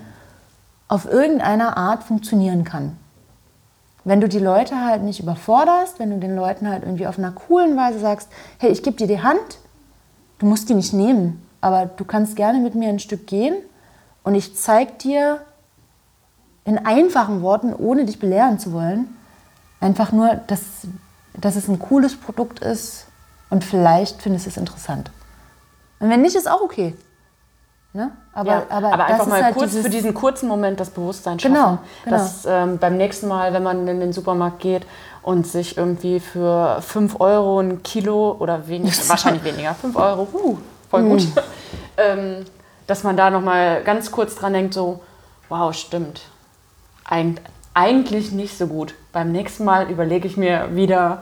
auf 0.87 1.05
irgendeiner 1.05 1.75
Art 1.75 2.03
funktionieren 2.03 2.63
kann. 2.63 2.97
Wenn 4.05 4.21
du 4.21 4.29
die 4.29 4.39
Leute 4.39 4.83
halt 4.83 5.03
nicht 5.03 5.19
überforderst, 5.19 5.99
wenn 5.99 6.09
du 6.09 6.17
den 6.17 6.35
Leuten 6.35 6.69
halt 6.69 6.83
irgendwie 6.83 7.05
auf 7.05 7.19
einer 7.19 7.31
coolen 7.31 7.75
Weise 7.75 7.99
sagst, 7.99 8.29
hey, 8.59 8.71
ich 8.71 8.81
gebe 8.81 8.95
dir 8.95 9.07
die 9.07 9.21
Hand, 9.21 9.59
du 10.39 10.45
musst 10.45 10.69
die 10.69 10.73
nicht 10.73 10.93
nehmen, 10.93 11.45
aber 11.59 11.85
du 11.85 12.05
kannst 12.05 12.37
gerne 12.37 12.59
mit 12.59 12.75
mir 12.75 12.89
ein 12.89 12.99
Stück 12.99 13.27
gehen 13.27 13.55
und 14.23 14.35
ich 14.35 14.55
zeige 14.55 14.93
dir 14.93 15.41
in 16.63 16.77
einfachen 16.77 17.41
Worten, 17.41 17.73
ohne 17.73 18.05
dich 18.05 18.19
belehren 18.19 18.59
zu 18.59 18.71
wollen, 18.73 19.17
einfach 19.79 20.11
nur, 20.11 20.35
dass, 20.47 20.61
dass 21.33 21.55
es 21.55 21.67
ein 21.67 21.79
cooles 21.79 22.15
Produkt 22.15 22.59
ist 22.59 23.07
und 23.49 23.63
vielleicht 23.63 24.21
findest 24.21 24.45
du 24.45 24.49
es 24.49 24.57
interessant. 24.57 25.11
Und 25.99 26.09
wenn 26.09 26.21
nicht, 26.21 26.35
ist 26.35 26.49
auch 26.49 26.61
okay. 26.61 26.95
Ne? 27.93 28.11
Aber, 28.33 28.51
ja, 28.51 28.63
aber, 28.69 28.93
aber 28.93 29.05
einfach 29.05 29.27
mal 29.27 29.43
halt 29.43 29.55
kurz 29.55 29.75
für 29.75 29.89
diesen 29.89 30.13
kurzen 30.13 30.47
Moment 30.47 30.79
das 30.79 30.91
Bewusstsein 30.91 31.39
schaffen. 31.39 31.53
Genau, 31.53 31.79
genau. 32.05 32.17
Dass 32.17 32.45
ähm, 32.45 32.77
beim 32.77 32.95
nächsten 32.95 33.27
Mal, 33.27 33.51
wenn 33.51 33.63
man 33.63 33.85
in 33.85 33.99
den 33.99 34.13
Supermarkt 34.13 34.59
geht 34.59 34.85
und 35.23 35.45
sich 35.45 35.77
irgendwie 35.77 36.21
für 36.21 36.81
5 36.81 37.19
Euro 37.19 37.59
ein 37.59 37.83
Kilo 37.83 38.37
oder 38.39 38.67
weniger, 38.67 38.95
wahrscheinlich 39.07 39.43
weniger, 39.43 39.73
5 39.73 39.95
Euro, 39.97 40.27
uh, 40.33 40.57
voll 40.89 41.03
gut, 41.03 41.23
mm. 41.23 41.39
ähm, 41.97 42.45
dass 42.91 43.03
man 43.03 43.15
da 43.15 43.29
noch 43.29 43.41
mal 43.41 43.83
ganz 43.83 44.11
kurz 44.11 44.35
dran 44.35 44.51
denkt, 44.51 44.73
so, 44.73 44.99
wow, 45.47 45.73
stimmt. 45.73 46.23
Eig 47.05 47.39
eigentlich 47.73 48.33
nicht 48.33 48.57
so 48.57 48.67
gut. 48.67 48.95
Beim 49.13 49.31
nächsten 49.31 49.63
Mal 49.63 49.89
überlege 49.89 50.27
ich 50.27 50.35
mir 50.35 50.75
wieder, 50.75 51.21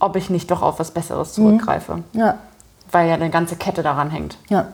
ob 0.00 0.16
ich 0.16 0.30
nicht 0.30 0.50
doch 0.50 0.62
auf 0.62 0.80
was 0.80 0.90
Besseres 0.90 1.38
mhm. 1.38 1.42
zurückgreife. 1.42 1.98
Mhm. 1.98 2.04
Ja. 2.20 2.38
Weil 2.90 3.06
ja 3.08 3.14
eine 3.14 3.30
ganze 3.30 3.54
Kette 3.54 3.84
daran 3.84 4.10
hängt. 4.10 4.36
Ja. 4.48 4.72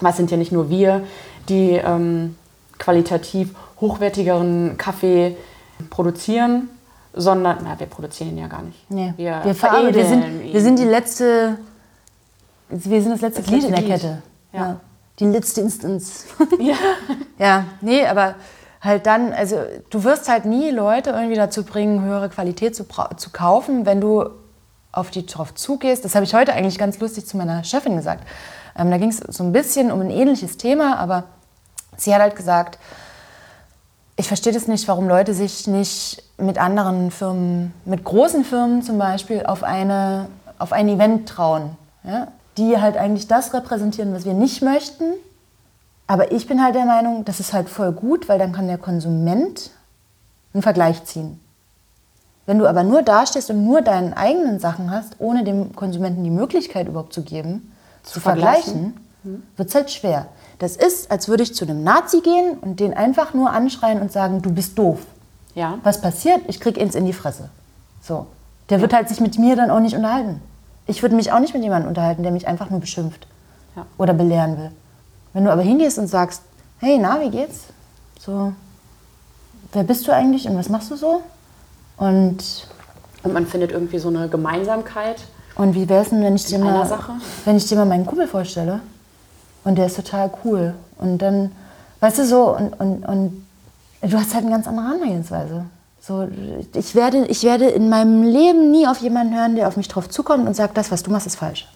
Weil 0.00 0.12
es 0.12 0.16
sind 0.16 0.30
ja 0.30 0.38
nicht 0.38 0.50
nur 0.50 0.70
wir, 0.70 1.04
die 1.50 1.72
ähm, 1.72 2.36
qualitativ 2.78 3.54
hochwertigeren 3.82 4.78
Kaffee 4.78 5.36
produzieren, 5.90 6.70
sondern, 7.12 7.58
na, 7.64 7.78
wir 7.78 7.86
produzieren 7.86 8.30
ihn 8.30 8.38
ja 8.38 8.46
gar 8.46 8.62
nicht. 8.62 8.90
Nee. 8.90 9.12
Wir, 9.18 9.42
wir, 9.44 9.94
wir, 9.94 10.06
sind, 10.06 10.42
wir 10.54 10.60
sind 10.62 10.78
die 10.78 10.84
letzte, 10.84 11.58
wir 12.70 13.02
sind 13.02 13.12
das 13.12 13.20
letzte 13.20 13.42
das 13.42 13.50
Glied 13.50 13.64
in 13.64 13.72
der 13.72 13.84
Kette. 13.84 14.22
Ja. 14.54 14.60
ja 14.60 14.80
die 15.18 15.26
letzte 15.26 15.60
Instanz. 15.60 16.26
Ja. 16.58 16.76
ja, 17.38 17.64
nee, 17.80 18.06
aber 18.06 18.36
halt 18.80 19.06
dann, 19.06 19.32
also 19.32 19.56
du 19.90 20.04
wirst 20.04 20.28
halt 20.28 20.44
nie 20.44 20.70
Leute 20.70 21.10
irgendwie 21.10 21.36
dazu 21.36 21.64
bringen, 21.64 22.02
höhere 22.02 22.28
Qualität 22.28 22.76
zu, 22.76 22.84
zu 23.16 23.30
kaufen, 23.30 23.86
wenn 23.86 24.00
du 24.00 24.28
auf 24.92 25.10
die 25.10 25.26
drauf 25.26 25.54
zugehst. 25.54 26.04
Das 26.04 26.14
habe 26.14 26.24
ich 26.24 26.34
heute 26.34 26.52
eigentlich 26.52 26.78
ganz 26.78 27.00
lustig 27.00 27.26
zu 27.26 27.36
meiner 27.36 27.64
Chefin 27.64 27.96
gesagt. 27.96 28.24
Ähm, 28.76 28.90
da 28.90 28.98
ging 28.98 29.08
es 29.08 29.18
so 29.18 29.42
ein 29.42 29.52
bisschen 29.52 29.90
um 29.90 30.00
ein 30.00 30.10
ähnliches 30.10 30.56
Thema, 30.56 30.98
aber 30.98 31.24
sie 31.96 32.14
hat 32.14 32.20
halt 32.20 32.36
gesagt, 32.36 32.78
ich 34.16 34.28
verstehe 34.28 34.52
das 34.52 34.68
nicht, 34.68 34.86
warum 34.86 35.08
Leute 35.08 35.34
sich 35.34 35.66
nicht 35.66 36.22
mit 36.38 36.58
anderen 36.58 37.10
Firmen, 37.10 37.74
mit 37.84 38.04
großen 38.04 38.44
Firmen 38.44 38.82
zum 38.82 38.98
Beispiel, 38.98 39.44
auf, 39.44 39.64
eine, 39.64 40.28
auf 40.58 40.72
ein 40.72 40.88
Event 40.88 41.28
trauen. 41.28 41.76
Ja? 42.04 42.28
Die 42.56 42.80
halt 42.80 42.96
eigentlich 42.96 43.26
das 43.26 43.52
repräsentieren, 43.52 44.14
was 44.14 44.24
wir 44.24 44.34
nicht 44.34 44.62
möchten. 44.62 45.04
Aber 46.06 46.32
ich 46.32 46.46
bin 46.46 46.62
halt 46.62 46.74
der 46.74 46.84
Meinung, 46.84 47.24
das 47.24 47.40
ist 47.40 47.52
halt 47.52 47.68
voll 47.68 47.92
gut, 47.92 48.28
weil 48.28 48.38
dann 48.38 48.52
kann 48.52 48.66
der 48.66 48.78
Konsument 48.78 49.70
einen 50.52 50.62
Vergleich 50.62 51.04
ziehen. 51.04 51.40
Wenn 52.46 52.58
du 52.58 52.66
aber 52.66 52.82
nur 52.82 53.02
dastehst 53.02 53.50
und 53.50 53.64
nur 53.64 53.80
deine 53.80 54.16
eigenen 54.16 54.60
Sachen 54.60 54.90
hast, 54.90 55.16
ohne 55.18 55.44
dem 55.44 55.74
Konsumenten 55.74 56.22
die 56.24 56.30
Möglichkeit 56.30 56.88
überhaupt 56.88 57.14
zu 57.14 57.22
geben, 57.22 57.72
zu, 58.02 58.14
zu 58.14 58.20
vergleichen, 58.20 58.94
mhm. 59.22 59.42
wird 59.56 59.68
es 59.68 59.74
halt 59.74 59.90
schwer. 59.90 60.26
Das 60.58 60.76
ist, 60.76 61.10
als 61.10 61.28
würde 61.28 61.42
ich 61.42 61.54
zu 61.54 61.64
einem 61.64 61.82
Nazi 61.82 62.20
gehen 62.20 62.58
und 62.60 62.80
den 62.80 62.94
einfach 62.94 63.34
nur 63.34 63.50
anschreien 63.50 64.00
und 64.00 64.12
sagen, 64.12 64.42
du 64.42 64.52
bist 64.52 64.78
doof. 64.78 65.00
Ja. 65.54 65.78
Was 65.82 66.00
passiert? 66.00 66.42
Ich 66.48 66.60
krieg 66.60 66.76
ins 66.76 66.94
in 66.94 67.06
die 67.06 67.12
Fresse. 67.12 67.48
So. 68.02 68.26
Der 68.68 68.78
ja. 68.78 68.82
wird 68.82 68.92
halt 68.92 69.08
sich 69.08 69.20
mit 69.20 69.38
mir 69.38 69.56
dann 69.56 69.70
auch 69.70 69.80
nicht 69.80 69.96
unterhalten. 69.96 70.40
Ich 70.86 71.02
würde 71.02 71.16
mich 71.16 71.32
auch 71.32 71.40
nicht 71.40 71.54
mit 71.54 71.62
jemandem 71.62 71.88
unterhalten, 71.88 72.22
der 72.22 72.32
mich 72.32 72.46
einfach 72.46 72.70
nur 72.70 72.80
beschimpft 72.80 73.26
ja. 73.76 73.86
oder 73.98 74.12
belehren 74.12 74.58
will. 74.58 74.70
Wenn 75.32 75.44
du 75.44 75.52
aber 75.52 75.62
hingehst 75.62 75.98
und 75.98 76.06
sagst, 76.06 76.42
hey, 76.78 76.98
na, 77.00 77.20
wie 77.20 77.30
geht's? 77.30 77.64
So, 78.20 78.52
wer 79.72 79.82
bist 79.82 80.06
du 80.06 80.12
eigentlich 80.12 80.48
und 80.48 80.56
was 80.56 80.68
machst 80.68 80.90
du 80.90 80.96
so? 80.96 81.22
Und, 81.96 82.68
und 83.22 83.32
man 83.32 83.46
findet 83.46 83.72
irgendwie 83.72 83.98
so 83.98 84.08
eine 84.08 84.28
Gemeinsamkeit. 84.28 85.22
Und 85.56 85.74
wie 85.74 85.88
wäre 85.88 86.02
es 86.02 86.10
denn, 86.10 86.22
wenn 86.22 86.34
ich, 86.34 86.46
dir 86.46 86.58
mal, 86.58 86.88
wenn 87.44 87.56
ich 87.56 87.66
dir 87.66 87.76
mal 87.76 87.86
meinen 87.86 88.06
Kumpel 88.06 88.26
vorstelle? 88.26 88.80
Und 89.62 89.76
der 89.76 89.86
ist 89.86 89.96
total 89.96 90.30
cool. 90.44 90.74
Und 90.98 91.18
dann, 91.18 91.52
weißt 92.00 92.18
du, 92.18 92.26
so, 92.26 92.56
und, 92.56 92.72
und, 92.74 93.04
und 93.04 93.46
du 94.02 94.18
hast 94.18 94.34
halt 94.34 94.44
eine 94.44 94.54
ganz 94.54 94.66
andere 94.66 94.86
Herangehensweise. 94.86 95.64
So, 96.06 96.28
ich, 96.74 96.94
werde, 96.94 97.24
ich 97.28 97.44
werde 97.44 97.64
in 97.66 97.88
meinem 97.88 98.22
Leben 98.22 98.70
nie 98.70 98.86
auf 98.86 98.98
jemanden 98.98 99.34
hören, 99.34 99.56
der 99.56 99.68
auf 99.68 99.78
mich 99.78 99.88
drauf 99.88 100.10
zukommt 100.10 100.46
und 100.46 100.54
sagt, 100.54 100.76
das, 100.76 100.90
was 100.90 101.02
du 101.02 101.10
machst, 101.10 101.26
ist 101.26 101.36
falsch. 101.36 101.66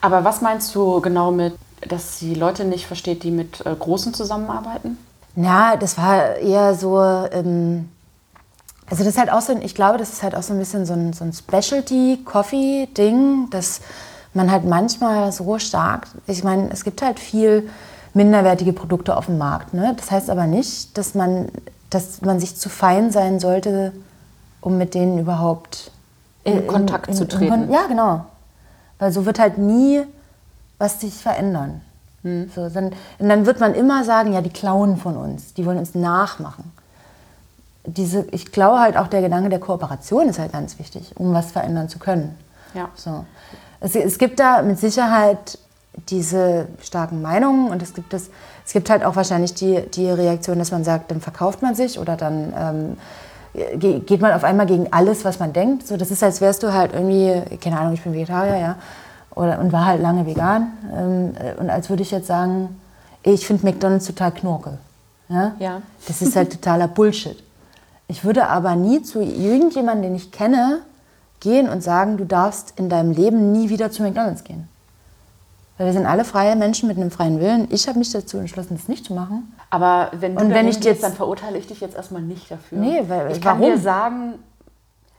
Aber 0.00 0.24
was 0.24 0.40
meinst 0.40 0.74
du 0.74 1.02
genau 1.02 1.30
mit, 1.32 1.54
dass 1.86 2.18
die 2.18 2.32
Leute 2.34 2.64
nicht 2.64 2.86
versteht, 2.86 3.24
die 3.24 3.30
mit 3.30 3.60
äh, 3.66 3.74
Großen 3.74 4.14
zusammenarbeiten? 4.14 4.96
Ja, 5.34 5.76
das 5.76 5.98
war 5.98 6.36
eher 6.36 6.74
so, 6.74 6.98
ähm, 6.98 7.90
Also 8.88 9.04
das 9.04 9.14
ist 9.14 9.18
halt 9.18 9.30
auch 9.30 9.42
so, 9.42 9.54
ich 9.58 9.74
glaube, 9.74 9.98
das 9.98 10.08
ist 10.10 10.22
halt 10.22 10.34
auch 10.34 10.42
so 10.42 10.54
ein 10.54 10.58
bisschen 10.58 10.86
so 10.86 10.94
ein, 10.94 11.12
so 11.12 11.24
ein 11.24 11.32
Specialty-Coffee-Ding, 11.34 13.50
dass 13.50 13.80
man 14.32 14.50
halt 14.50 14.64
manchmal 14.64 15.30
so 15.32 15.58
stark, 15.58 16.06
ich 16.26 16.42
meine, 16.44 16.70
es 16.70 16.84
gibt 16.84 17.02
halt 17.02 17.18
viel 17.20 17.68
minderwertige 18.14 18.72
Produkte 18.72 19.14
auf 19.16 19.26
dem 19.26 19.36
Markt. 19.38 19.74
Ne? 19.74 19.94
Das 19.96 20.10
heißt 20.10 20.30
aber 20.30 20.46
nicht, 20.46 20.96
dass 20.96 21.14
man, 21.14 21.48
dass 21.90 22.22
man 22.22 22.40
sich 22.40 22.56
zu 22.56 22.68
fein 22.68 23.10
sein 23.10 23.40
sollte, 23.40 23.92
um 24.60 24.78
mit 24.78 24.94
denen 24.94 25.18
überhaupt 25.18 25.90
in, 26.44 26.58
in 26.58 26.66
Kontakt 26.66 27.08
in, 27.08 27.12
in, 27.12 27.18
zu 27.18 27.28
treten. 27.28 27.70
ja, 27.70 27.86
genau. 27.86 28.26
Weil 28.98 29.12
so 29.12 29.26
wird 29.26 29.38
halt 29.38 29.58
nie 29.58 30.02
was 30.78 31.00
sich 31.00 31.14
verändern. 31.14 31.80
Hm. 32.22 32.50
So, 32.54 32.68
dann, 32.68 32.92
und 33.18 33.28
dann 33.28 33.46
wird 33.46 33.60
man 33.60 33.74
immer 33.74 34.04
sagen, 34.04 34.32
ja, 34.32 34.40
die 34.40 34.50
klauen 34.50 34.96
von 34.96 35.16
uns, 35.16 35.54
die 35.54 35.64
wollen 35.64 35.78
uns 35.78 35.94
nachmachen. 35.94 36.72
Diese, 37.84 38.26
ich 38.32 38.50
glaube 38.50 38.80
halt 38.80 38.96
auch 38.96 39.06
der 39.06 39.22
Gedanke 39.22 39.48
der 39.48 39.60
Kooperation 39.60 40.28
ist 40.28 40.38
halt 40.38 40.52
ganz 40.52 40.78
wichtig, 40.78 41.12
um 41.16 41.32
was 41.32 41.52
verändern 41.52 41.88
zu 41.88 41.98
können. 41.98 42.36
Ja. 42.74 42.88
So. 42.96 43.24
Es, 43.80 43.94
es 43.94 44.18
gibt 44.18 44.40
da 44.40 44.62
mit 44.62 44.78
Sicherheit 44.78 45.58
diese 46.08 46.68
starken 46.82 47.22
Meinungen 47.22 47.70
und 47.70 47.82
es 47.82 47.94
gibt, 47.94 48.12
das, 48.12 48.30
es 48.64 48.72
gibt 48.72 48.90
halt 48.90 49.04
auch 49.04 49.16
wahrscheinlich 49.16 49.54
die, 49.54 49.82
die 49.94 50.10
Reaktion, 50.10 50.58
dass 50.58 50.70
man 50.70 50.84
sagt, 50.84 51.10
dann 51.10 51.20
verkauft 51.20 51.62
man 51.62 51.74
sich 51.74 51.98
oder 51.98 52.16
dann 52.16 52.52
ähm, 52.56 52.96
geht 53.78 54.20
man 54.20 54.32
auf 54.32 54.44
einmal 54.44 54.66
gegen 54.66 54.92
alles, 54.92 55.24
was 55.24 55.38
man 55.38 55.52
denkt. 55.52 55.86
So, 55.86 55.96
das 55.96 56.10
ist, 56.10 56.22
als 56.22 56.40
wärst 56.40 56.62
du 56.62 56.72
halt 56.72 56.92
irgendwie, 56.92 57.56
keine 57.58 57.78
Ahnung, 57.78 57.94
ich 57.94 58.02
bin 58.02 58.12
Vegetarier, 58.12 58.56
ja, 58.58 58.76
oder, 59.34 59.58
und 59.58 59.72
war 59.72 59.86
halt 59.86 60.02
lange 60.02 60.26
vegan. 60.26 60.72
Ähm, 60.94 61.34
und 61.58 61.70
als 61.70 61.88
würde 61.88 62.02
ich 62.02 62.10
jetzt 62.10 62.26
sagen, 62.26 62.80
ich 63.22 63.46
finde 63.46 63.66
McDonalds 63.66 64.06
total 64.06 64.32
knorke. 64.32 64.78
Ja? 65.28 65.52
ja. 65.58 65.82
Das 66.06 66.22
ist 66.22 66.36
halt 66.36 66.52
totaler 66.52 66.88
Bullshit. 66.88 67.42
Ich 68.08 68.24
würde 68.24 68.48
aber 68.48 68.76
nie 68.76 69.02
zu 69.02 69.20
irgendjemandem, 69.20 70.10
den 70.10 70.14
ich 70.14 70.30
kenne, 70.30 70.80
gehen 71.40 71.68
und 71.68 71.82
sagen, 71.82 72.16
du 72.16 72.24
darfst 72.24 72.74
in 72.76 72.88
deinem 72.88 73.10
Leben 73.10 73.52
nie 73.52 73.68
wieder 73.68 73.90
zu 73.90 74.02
McDonalds 74.02 74.44
gehen. 74.44 74.68
Weil 75.78 75.86
wir 75.86 75.92
sind 75.92 76.06
alle 76.06 76.24
freie 76.24 76.56
Menschen 76.56 76.88
mit 76.88 76.96
einem 76.96 77.10
freien 77.10 77.38
Willen. 77.38 77.68
Ich 77.70 77.86
habe 77.86 77.98
mich 77.98 78.10
dazu 78.10 78.38
entschlossen, 78.38 78.76
das 78.76 78.88
nicht 78.88 79.04
zu 79.04 79.12
machen. 79.12 79.54
Aber 79.68 80.10
wenn 80.12 80.34
du 80.34 80.42
und 80.42 80.50
wenn 80.50 80.68
ich 80.68 80.82
jetzt, 80.82 81.02
dann 81.02 81.12
verurteile 81.12 81.58
ich 81.58 81.66
dich 81.66 81.80
jetzt 81.80 81.96
erstmal 81.96 82.22
nicht 82.22 82.50
dafür. 82.50 82.78
Nee, 82.78 83.02
weil 83.08 83.32
ich 83.32 83.40
kann 83.42 83.60
warum? 83.60 83.72
dir 83.72 83.78
sagen, 83.78 84.34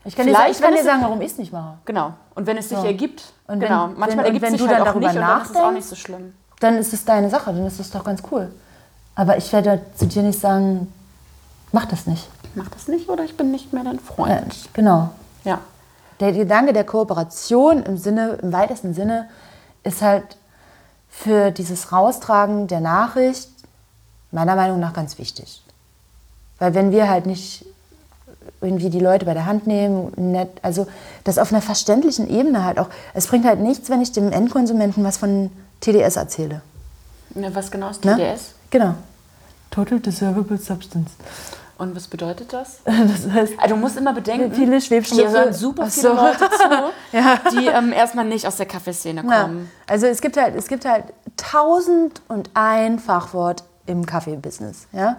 ich 0.04 0.16
kann, 0.16 0.26
dir, 0.26 0.36
ich 0.50 0.60
kann 0.60 0.74
dir 0.74 0.84
sagen, 0.84 1.02
warum 1.04 1.22
ich 1.22 1.32
es 1.32 1.38
nicht 1.38 1.54
mache. 1.54 1.78
Genau. 1.86 2.14
Und 2.34 2.48
wenn 2.48 2.58
es 2.58 2.70
sich 2.70 2.78
so. 2.78 2.86
ergibt, 2.86 3.34
und 3.48 3.56
wenn, 3.56 3.68
genau. 3.68 3.88
Manchmal 3.88 4.18
wenn, 4.18 4.26
ergibt 4.26 4.42
wenn 4.42 4.52
sich 4.52 4.62
du 4.62 4.68
halt 4.68 4.80
dann 4.80 4.86
darüber 4.86 5.08
nicht 5.08 5.20
nachdenkst, 5.20 5.50
und 5.50 5.56
dann 5.56 5.62
ist 5.62 5.62
es 5.62 5.62
auch 5.62 5.72
nicht 5.72 5.88
so 5.88 5.96
schlimm. 5.96 6.34
Dann 6.60 6.76
ist 6.78 6.94
es 6.94 7.06
deine 7.06 7.30
Sache, 7.30 7.54
dann 7.54 7.68
ist 7.68 7.80
es 7.80 7.92
doch 7.92 8.04
ganz 8.04 8.24
cool. 8.32 8.52
Aber 9.16 9.38
ich 9.38 9.52
werde 9.54 9.82
zu 9.96 10.08
dir 10.08 10.24
nicht 10.24 10.40
sagen, 10.40 10.92
mach 11.72 11.86
das 11.86 12.08
nicht. 12.08 12.30
Mach 12.56 12.70
das 12.70 12.88
nicht 12.88 13.10
oder 13.10 13.24
ich 13.24 13.38
bin 13.38 13.52
nicht 13.52 13.74
mehr 13.74 13.84
dein 13.84 14.00
Freund. 14.00 14.54
Ja, 14.54 14.70
genau. 14.74 15.10
Ja. 15.44 15.60
Der 16.20 16.32
Gedanke 16.32 16.74
der 16.74 16.84
Kooperation 16.84 17.84
im 17.84 17.98
Sinne, 17.98 18.40
im 18.42 18.52
weitesten 18.52 18.96
Sinne, 18.96 19.30
ist 19.84 20.02
halt 20.02 20.38
für 21.18 21.52
dieses 21.52 21.92
Raustragen 21.92 22.68
der 22.68 22.80
Nachricht 22.80 23.50
meiner 24.32 24.56
Meinung 24.56 24.80
nach 24.80 24.94
ganz 24.94 25.18
wichtig. 25.18 25.64
Weil 26.60 26.76
wenn 26.76 26.92
wir 26.92 27.10
halt 27.10 27.26
nicht 27.26 27.66
irgendwie 28.62 28.90
die 28.90 29.00
Leute 29.00 29.26
bei 29.26 29.34
der 29.34 29.46
Hand 29.46 29.68
nehmen, 29.68 30.12
nett, 30.16 30.50
also 30.62 30.88
das 31.24 31.38
auf 31.38 31.52
einer 31.52 31.62
verständlichen 31.62 32.30
Ebene 32.30 32.64
halt 32.64 32.80
auch. 32.80 32.90
Es 33.14 33.28
bringt 33.28 33.46
halt 33.46 33.60
nichts, 33.60 33.90
wenn 33.90 34.02
ich 34.02 34.12
dem 34.12 34.32
Endkonsumenten 34.32 35.04
was 35.04 35.18
von 35.18 35.52
TDS 35.82 36.16
erzähle. 36.16 36.62
Ja, 37.36 37.54
was 37.54 37.70
genau 37.72 37.90
ist 37.90 38.02
TDS? 38.02 38.18
Ne? 38.18 38.38
Genau. 38.70 38.94
Total 39.72 40.00
Deservable 40.00 40.58
Substance. 40.58 41.12
Und 41.78 41.96
was 41.96 42.08
bedeutet 42.08 42.54
das? 42.54 42.80
das 42.86 43.32
heißt, 43.32 43.54
also 43.58 43.76
du 43.76 43.80
musst 43.80 43.98
immer 43.98 44.14
bedenken, 44.14 44.52
viele 44.52 44.82
Schwebstoffe. 44.82 45.20
Hier 45.20 45.30
hören 45.30 45.54
super 45.54 45.88
viele 45.88 46.10
so. 46.10 46.16
Leute 46.16 46.38
zu, 46.38 46.92
ja. 47.18 47.40
die 47.52 47.68
ähm, 47.68 47.94
erstmal 47.94 48.26
nicht 48.26 48.48
aus 48.48 48.58
der 48.58 48.66
Kaffeeszene 48.66 49.22
kommen. 49.22 49.70
Ja. 49.88 49.94
Also 49.94 50.08
es 50.08 50.22
gibt 50.22 50.38
halt, 50.38 50.56
es 50.56 50.68
gibt 50.68 50.86
halt 50.86 51.06
tausend 51.36 52.22
und 52.28 52.50
ein 52.56 52.98
Fachwort 53.00 53.64
im 53.86 54.06
Kaffeebusiness. 54.06 54.88
Ja? 54.92 55.18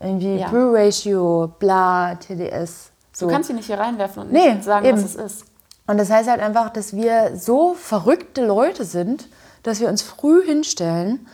Irgendwie 0.00 0.38
ja. 0.38 0.48
Brew 0.48 0.74
Ratio, 0.74 1.52
bla, 1.58 2.16
TDS. 2.16 2.90
So. 3.12 3.26
Du 3.26 3.32
kannst 3.32 3.48
sie 3.48 3.54
nicht 3.54 3.66
hier 3.66 3.78
reinwerfen 3.78 4.22
und 4.22 4.32
nicht 4.32 4.64
sagen, 4.64 4.86
eben. 4.86 4.96
was 4.96 5.04
es 5.04 5.14
ist. 5.14 5.44
Und 5.86 5.98
das 5.98 6.10
heißt 6.10 6.28
halt 6.28 6.40
einfach, 6.40 6.70
dass 6.70 6.94
wir 6.94 7.36
so 7.36 7.74
verrückte 7.74 8.44
Leute 8.44 8.84
sind, 8.84 9.28
dass 9.62 9.80
wir 9.80 9.88
uns 9.88 10.02
früh 10.02 10.44
hinstellen 10.44 11.26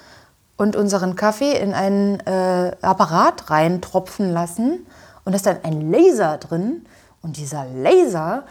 und 0.59 0.77
unseren 0.77 1.17
Kaffee 1.17 1.53
in 1.53 1.73
einen 1.73 2.21
äh, 2.21 2.77
Apparat 2.83 3.49
reintropfen 3.49 4.31
lassen 4.31 4.87
und 5.25 5.33
da 5.33 5.37
ist 5.37 5.47
dann 5.47 5.59
ein 5.63 5.91
Laser 5.91 6.37
drin 6.37 6.85
und 7.23 7.39
dieser 7.39 7.65
Laser 7.65 8.43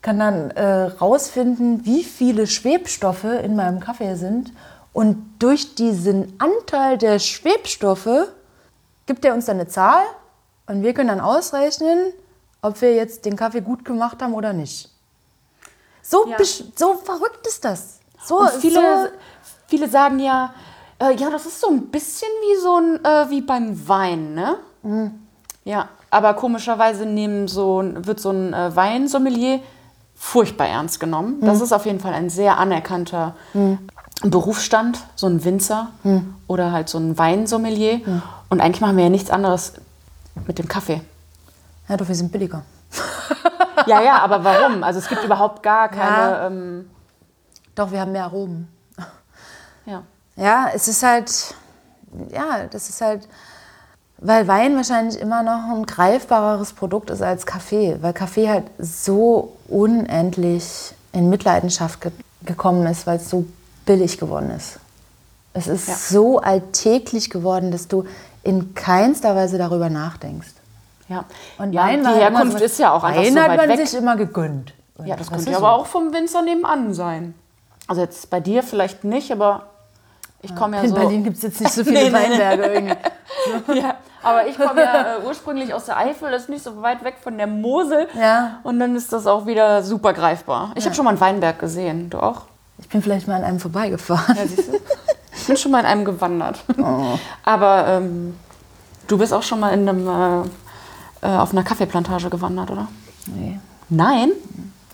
kann 0.00 0.18
dann 0.18 0.50
äh, 0.50 0.84
rausfinden, 0.84 1.84
wie 1.84 2.02
viele 2.02 2.48
Schwebstoffe 2.48 3.24
in 3.24 3.54
meinem 3.54 3.78
Kaffee 3.78 4.16
sind 4.16 4.52
und 4.92 5.34
durch 5.38 5.76
diesen 5.76 6.34
Anteil 6.40 6.98
der 6.98 7.18
Schwebstoffe 7.18 8.28
gibt 9.06 9.24
er 9.24 9.34
uns 9.34 9.46
dann 9.46 9.60
eine 9.60 9.68
Zahl 9.68 10.02
und 10.66 10.82
wir 10.82 10.94
können 10.94 11.08
dann 11.08 11.20
ausrechnen, 11.20 12.12
ob 12.62 12.80
wir 12.80 12.94
jetzt 12.94 13.24
den 13.26 13.36
Kaffee 13.36 13.60
gut 13.60 13.84
gemacht 13.84 14.22
haben 14.22 14.34
oder 14.34 14.52
nicht. 14.52 14.90
So, 16.02 16.26
ja. 16.26 16.36
so 16.76 16.94
verrückt 16.94 17.46
ist 17.46 17.64
das. 17.64 17.98
So, 18.24 18.40
und 18.40 18.50
viele, 18.52 18.80
so 18.80 19.08
viele 19.66 19.88
sagen 19.88 20.18
ja, 20.18 20.54
äh, 21.02 21.14
ja, 21.16 21.30
das 21.30 21.46
ist 21.46 21.60
so 21.60 21.68
ein 21.68 21.88
bisschen 21.88 22.28
wie 22.42 22.60
so 22.60 22.76
ein, 22.76 23.04
äh, 23.04 23.30
wie 23.30 23.40
beim 23.40 23.88
Wein, 23.88 24.34
ne? 24.34 24.56
Mhm. 24.82 25.12
Ja, 25.64 25.88
aber 26.10 26.34
komischerweise 26.34 27.06
nehmen 27.06 27.48
so, 27.48 27.82
wird 27.82 28.20
so 28.20 28.30
ein 28.30 28.52
äh, 28.52 28.74
Weinsommelier 28.74 29.60
furchtbar 30.14 30.68
ernst 30.68 31.00
genommen. 31.00 31.40
Mhm. 31.40 31.46
Das 31.46 31.60
ist 31.60 31.72
auf 31.72 31.86
jeden 31.86 32.00
Fall 32.00 32.14
ein 32.14 32.30
sehr 32.30 32.58
anerkannter 32.58 33.34
mhm. 33.54 33.78
Berufsstand, 34.22 34.98
so 35.16 35.26
ein 35.26 35.44
Winzer 35.44 35.88
mhm. 36.04 36.34
oder 36.46 36.70
halt 36.70 36.88
so 36.88 36.98
ein 36.98 37.18
Weinsommelier. 37.18 38.00
Und 38.50 38.60
eigentlich 38.60 38.80
machen 38.80 38.96
wir 38.96 39.04
ja 39.04 39.10
nichts 39.10 39.30
anderes 39.30 39.74
mit 40.46 40.58
dem 40.58 40.68
Kaffee. 40.68 41.00
Ja, 41.88 41.96
doch, 41.96 42.06
wir 42.06 42.14
sind 42.14 42.30
billiger. 42.30 42.62
ja, 43.86 44.00
ja, 44.02 44.18
aber 44.20 44.44
warum? 44.44 44.84
Also 44.84 45.00
es 45.00 45.08
gibt 45.08 45.24
überhaupt 45.24 45.62
gar 45.62 45.88
keine... 45.88 46.32
Ja. 46.32 46.46
Ähm, 46.46 46.90
doch, 47.74 47.90
wir 47.90 48.00
haben 48.00 48.12
mehr 48.12 48.24
Aromen. 48.24 48.68
Ja 49.86 50.04
ja, 50.36 50.68
es 50.74 50.88
ist 50.88 51.02
halt, 51.02 51.54
ja, 52.30 52.66
das 52.70 52.88
ist 52.88 53.00
halt, 53.00 53.28
weil 54.18 54.46
Wein 54.46 54.76
wahrscheinlich 54.76 55.20
immer 55.20 55.42
noch 55.42 55.74
ein 55.74 55.84
greifbareres 55.84 56.72
Produkt 56.72 57.10
ist 57.10 57.22
als 57.22 57.44
Kaffee, 57.44 57.98
weil 58.00 58.12
Kaffee 58.12 58.48
halt 58.48 58.64
so 58.78 59.56
unendlich 59.68 60.94
in 61.12 61.28
Mitleidenschaft 61.28 62.00
ge 62.00 62.12
gekommen 62.44 62.84
ist, 62.88 63.06
weil 63.06 63.18
es 63.18 63.30
so 63.30 63.46
billig 63.86 64.18
geworden 64.18 64.50
ist. 64.50 64.80
Es 65.54 65.68
ist 65.68 65.86
ja. 65.86 65.94
so 65.94 66.40
alltäglich 66.40 67.30
geworden, 67.30 67.70
dass 67.70 67.86
du 67.86 68.04
in 68.42 68.74
keinster 68.74 69.36
Weise 69.36 69.58
darüber 69.58 69.88
nachdenkst. 69.88 70.54
Ja, 71.08 71.24
und 71.58 71.72
ja, 71.72 71.84
Wein 71.84 72.00
die 72.00 72.08
Herkunft 72.08 72.58
so, 72.58 72.64
ist 72.64 72.78
ja 72.80 72.92
auch 72.92 73.04
einfach 73.04 73.22
Wein 73.22 73.34
so 73.34 73.40
hat 73.40 73.56
man 73.56 73.68
weg. 73.68 73.86
sich 73.86 73.96
immer 73.96 74.16
gegönnt. 74.16 74.74
Und 74.96 75.06
ja, 75.06 75.16
das 75.16 75.30
könnte 75.30 75.56
aber 75.56 75.72
auch 75.72 75.86
vom 75.86 76.12
Winzer 76.12 76.42
nebenan 76.42 76.94
sein. 76.94 77.34
Also 77.86 78.02
jetzt 78.02 78.30
bei 78.30 78.40
dir 78.40 78.62
vielleicht 78.62 79.04
nicht, 79.04 79.30
aber 79.30 79.66
ich 80.42 80.54
komme 80.56 80.76
ja 80.76 80.82
In 80.82 80.90
so. 80.90 80.96
Berlin 80.96 81.24
gibt 81.24 81.36
es 81.36 81.42
jetzt 81.42 81.60
nicht 81.60 81.72
so 81.72 81.84
viele 81.84 82.04
nee, 82.04 82.12
Weinberge 82.12 82.64
irgendwie. 82.64 82.96
So. 83.66 83.72
Ja, 83.74 83.96
aber 84.22 84.46
ich 84.46 84.56
komme 84.56 84.82
ja 84.82 85.16
äh, 85.16 85.26
ursprünglich 85.26 85.72
aus 85.72 85.86
der 85.86 85.96
Eifel, 85.96 86.30
das 86.30 86.42
ist 86.42 86.48
nicht 86.48 86.62
so 86.62 86.82
weit 86.82 87.02
weg 87.04 87.16
von 87.20 87.36
der 87.38 87.46
Mosel. 87.46 88.08
Ja. 88.18 88.58
Und 88.62 88.78
dann 88.78 88.94
ist 88.94 89.12
das 89.12 89.26
auch 89.26 89.46
wieder 89.46 89.82
super 89.82 90.12
greifbar. 90.12 90.72
Ich 90.74 90.84
ja. 90.84 90.86
habe 90.86 90.96
schon 90.96 91.04
mal 91.04 91.12
einen 91.12 91.20
Weinberg 91.20 91.58
gesehen. 91.58 92.10
Du 92.10 92.18
auch? 92.18 92.42
Ich 92.78 92.88
bin 92.88 93.02
vielleicht 93.02 93.28
mal 93.28 93.36
an 93.36 93.44
einem 93.44 93.60
vorbeigefahren. 93.60 94.36
Ja, 94.36 94.46
siehst 94.46 94.68
du? 94.68 94.78
Ich 95.34 95.46
bin 95.46 95.56
schon 95.56 95.72
mal 95.72 95.80
in 95.80 95.86
einem 95.86 96.04
gewandert. 96.04 96.62
Oh. 96.78 97.18
Aber 97.44 97.86
ähm, 97.88 98.36
du 99.08 99.18
bist 99.18 99.32
auch 99.32 99.42
schon 99.42 99.60
mal 99.60 99.70
in 99.70 99.88
einem, 99.88 100.06
äh, 101.22 101.26
äh 101.26 101.36
auf 101.36 101.52
einer 101.52 101.64
Kaffeeplantage 101.64 102.30
gewandert, 102.30 102.70
oder? 102.70 102.88
Nee. 103.26 103.58
Nein? 103.88 104.32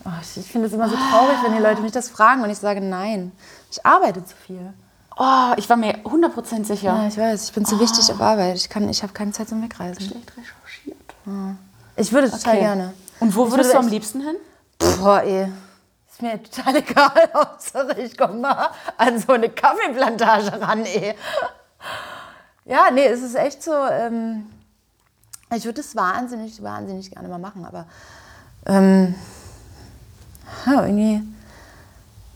Oh, 0.05 0.09
ich, 0.21 0.37
ich 0.37 0.51
finde 0.51 0.67
es 0.67 0.73
immer 0.73 0.89
so 0.89 0.95
traurig, 0.95 1.37
wenn 1.43 1.53
die 1.55 1.61
Leute 1.61 1.81
mich 1.81 1.91
das 1.91 2.09
fragen 2.09 2.43
und 2.43 2.49
ich 2.49 2.57
sage 2.57 2.81
nein. 2.81 3.31
Ich 3.71 3.85
arbeite 3.85 4.23
zu 4.25 4.35
viel. 4.35 4.73
Oh, 5.21 5.53
ich 5.57 5.69
war 5.69 5.75
mir 5.75 5.97
100% 6.05 6.63
sicher. 6.63 6.95
Ja, 6.95 7.07
ich 7.07 7.17
weiß. 7.17 7.43
Ich 7.43 7.53
bin 7.53 7.65
zu 7.65 7.75
oh. 7.75 7.79
wichtig 7.81 8.09
auf 8.09 8.21
Arbeit. 8.21 8.55
Ich, 8.55 8.69
ich 8.73 9.03
habe 9.03 9.11
keine 9.11 9.31
Zeit 9.33 9.49
zum 9.49 9.61
Wegreisen. 9.61 10.01
Schlecht 10.01 10.31
recherchiert. 10.31 11.13
Ja. 11.25 11.55
Ich 11.97 12.13
würde 12.13 12.31
total 12.31 12.53
okay. 12.53 12.59
gerne. 12.61 12.93
Und 13.19 13.35
wo 13.35 13.45
ich 13.45 13.51
würdest 13.51 13.73
du 13.73 13.77
am 13.79 13.89
liebsten 13.89 14.21
hin? 14.21 14.37
Boah, 14.77 15.21
ey. 15.21 15.51
Ist 16.09 16.21
mir 16.21 16.41
total 16.41 16.75
egal. 16.77 17.29
Hauptsache, 17.33 17.99
ich 17.99 18.17
komme 18.17 18.35
mal 18.35 18.69
an 18.95 19.19
so 19.19 19.33
eine 19.33 19.49
Kaffeeplantage 19.49 20.61
ran, 20.61 20.85
ey. 20.85 21.13
Ja, 22.63 22.89
nee, 22.89 23.05
es 23.05 23.21
ist 23.21 23.35
echt 23.35 23.61
so. 23.61 23.73
Ähm, 23.73 24.45
ich 25.53 25.65
würde 25.65 25.81
es 25.81 25.97
wahnsinnig, 25.97 26.63
wahnsinnig 26.63 27.11
gerne 27.11 27.27
mal 27.27 27.39
machen, 27.39 27.65
aber 27.65 27.87
ähm, 28.65 29.15
ja, 30.65 30.85
irgendwie 30.85 31.23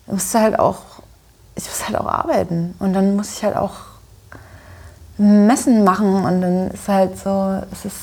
musst 0.07 0.33
du 0.33 0.39
halt 0.39 0.59
auch 0.59 1.02
ich 1.55 1.65
muss 1.67 1.85
halt 1.87 1.97
auch 1.97 2.07
arbeiten 2.07 2.75
und 2.79 2.93
dann 2.93 3.15
muss 3.15 3.33
ich 3.37 3.43
halt 3.43 3.55
auch 3.55 3.73
Messen 5.17 5.83
machen 5.83 6.23
und 6.25 6.41
dann 6.41 6.71
ist 6.71 6.87
halt 6.87 7.17
so, 7.19 7.61
es 7.71 7.85
ist, 7.85 7.95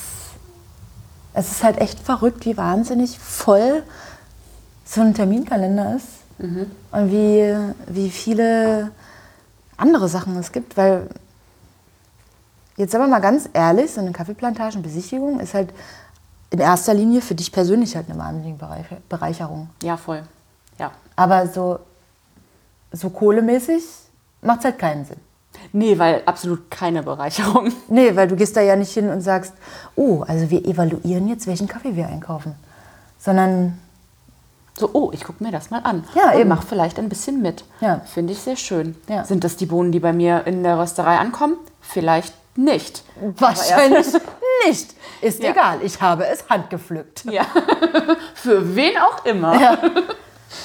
es 1.35 1.51
ist 1.51 1.65
halt 1.65 1.79
echt 1.79 1.99
verrückt, 2.01 2.45
wie 2.47 2.57
wahnsinnig 2.57 3.19
voll 3.19 3.83
so 4.85 5.01
ein 5.01 5.15
Terminkalender 5.15 5.97
ist. 5.97 6.07
Und 6.39 7.11
wie, 7.13 7.55
wie 7.87 8.11
viele 8.11 8.91
andere 9.77 10.09
Sachen 10.09 10.37
es 10.39 10.53
gibt, 10.53 10.75
weil 10.79 11.07
jetzt 12.79 12.95
aber 12.95 13.07
mal 13.09 13.19
ganz 13.21 13.47
ehrlich, 13.53 13.93
so 13.93 14.01
eine 14.01 14.13
Kaffeeplantagenbesichtigung 14.13 15.39
ist 15.41 15.53
halt 15.53 15.69
in 16.49 16.61
erster 16.61 16.95
Linie 16.95 17.21
für 17.21 17.35
dich 17.35 17.53
persönlich 17.53 17.95
halt 17.95 18.09
eine 18.09 18.19
wahnsinnige 18.19 18.57
Bereicher- 18.57 18.97
Bereicherung. 19.11 19.69
Ja, 19.83 19.99
voll. 19.99 20.23
Ja. 20.79 20.93
Aber 21.15 21.47
so, 21.47 21.79
so 22.93 23.11
kohlemäßig 23.11 23.83
macht 24.43 24.61
es 24.61 24.65
halt 24.67 24.79
keinen 24.79 25.05
Sinn. 25.05 25.19
Nee, 25.73 25.99
weil 25.99 26.23
absolut 26.27 26.71
keine 26.71 27.03
Bereicherung. 27.03 27.73
Nee, 27.89 28.15
weil 28.17 28.29
du 28.29 28.37
gehst 28.37 28.57
da 28.57 28.61
ja 28.61 28.77
nicht 28.77 28.93
hin 28.93 29.09
und 29.11 29.21
sagst, 29.21 29.53
oh, 29.97 30.23
also 30.27 30.49
wir 30.51 30.65
evaluieren 30.65 31.29
jetzt, 31.29 31.47
welchen 31.47 31.69
Kaffee 31.69 31.97
wir 31.97 32.07
einkaufen. 32.07 32.55
Sondern, 33.19 33.79
So, 34.79 34.89
oh, 34.95 35.11
ich 35.13 35.25
gucke 35.25 35.43
mir 35.45 35.53
das 35.53 35.71
mal 35.71 35.81
an. 35.85 36.05
Ja, 36.15 36.31
und 36.33 36.39
eben. 36.41 36.49
mach 36.49 36.63
vielleicht 36.65 36.99
ein 36.99 37.09
bisschen 37.11 37.43
mit. 37.43 37.65
Ja. 37.81 38.01
Finde 38.07 38.33
ich 38.33 38.39
sehr 38.41 38.57
schön. 38.57 38.97
Ja. 39.09 39.25
Sind 39.25 39.45
das 39.45 39.57
die 39.57 39.67
Bohnen, 39.67 39.93
die 39.93 40.01
bei 40.01 40.13
mir 40.13 40.47
in 40.47 40.63
der 40.63 40.79
Rösterei 40.79 41.19
ankommen? 41.19 41.57
Vielleicht 41.83 42.33
nicht. 42.57 43.05
wahrscheinlich 43.37 44.07
nicht. 44.67 44.95
Ist 45.21 45.43
Ja. 45.43 45.51
egal, 45.51 45.79
ich 45.83 46.01
habe 46.01 46.27
es 46.27 46.49
handgepflückt. 46.49 47.25
Ja. 47.27 47.45
Für 48.35 48.75
wen 48.75 48.97
auch 48.99 49.25
immer. 49.27 49.61
Ja. 49.61 49.79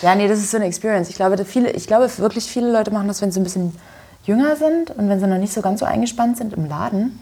Ja, 0.02 0.16
nee, 0.16 0.28
das 0.28 0.40
ist 0.40 0.52
so 0.52 0.58
eine 0.58 0.66
Experience. 0.66 1.10
Ich 1.10 1.16
glaube, 1.16 1.44
viele, 1.46 1.72
ich 1.72 1.88
glaube 1.88 2.10
wirklich 2.18 2.46
viele 2.46 2.72
Leute 2.72 2.92
machen 2.92 3.08
das, 3.08 3.22
wenn 3.22 3.32
sie 3.32 3.40
ein 3.40 3.44
bisschen 3.44 3.76
jünger 4.24 4.56
sind 4.56 4.92
und 4.92 5.10
wenn 5.10 5.20
sie 5.20 5.28
noch 5.28 5.38
nicht 5.38 5.54
so 5.54 5.62
ganz 5.62 5.80
so 5.80 5.86
eingespannt 5.86 6.38
sind 6.38 6.54
im 6.54 6.68
Laden. 6.68 7.20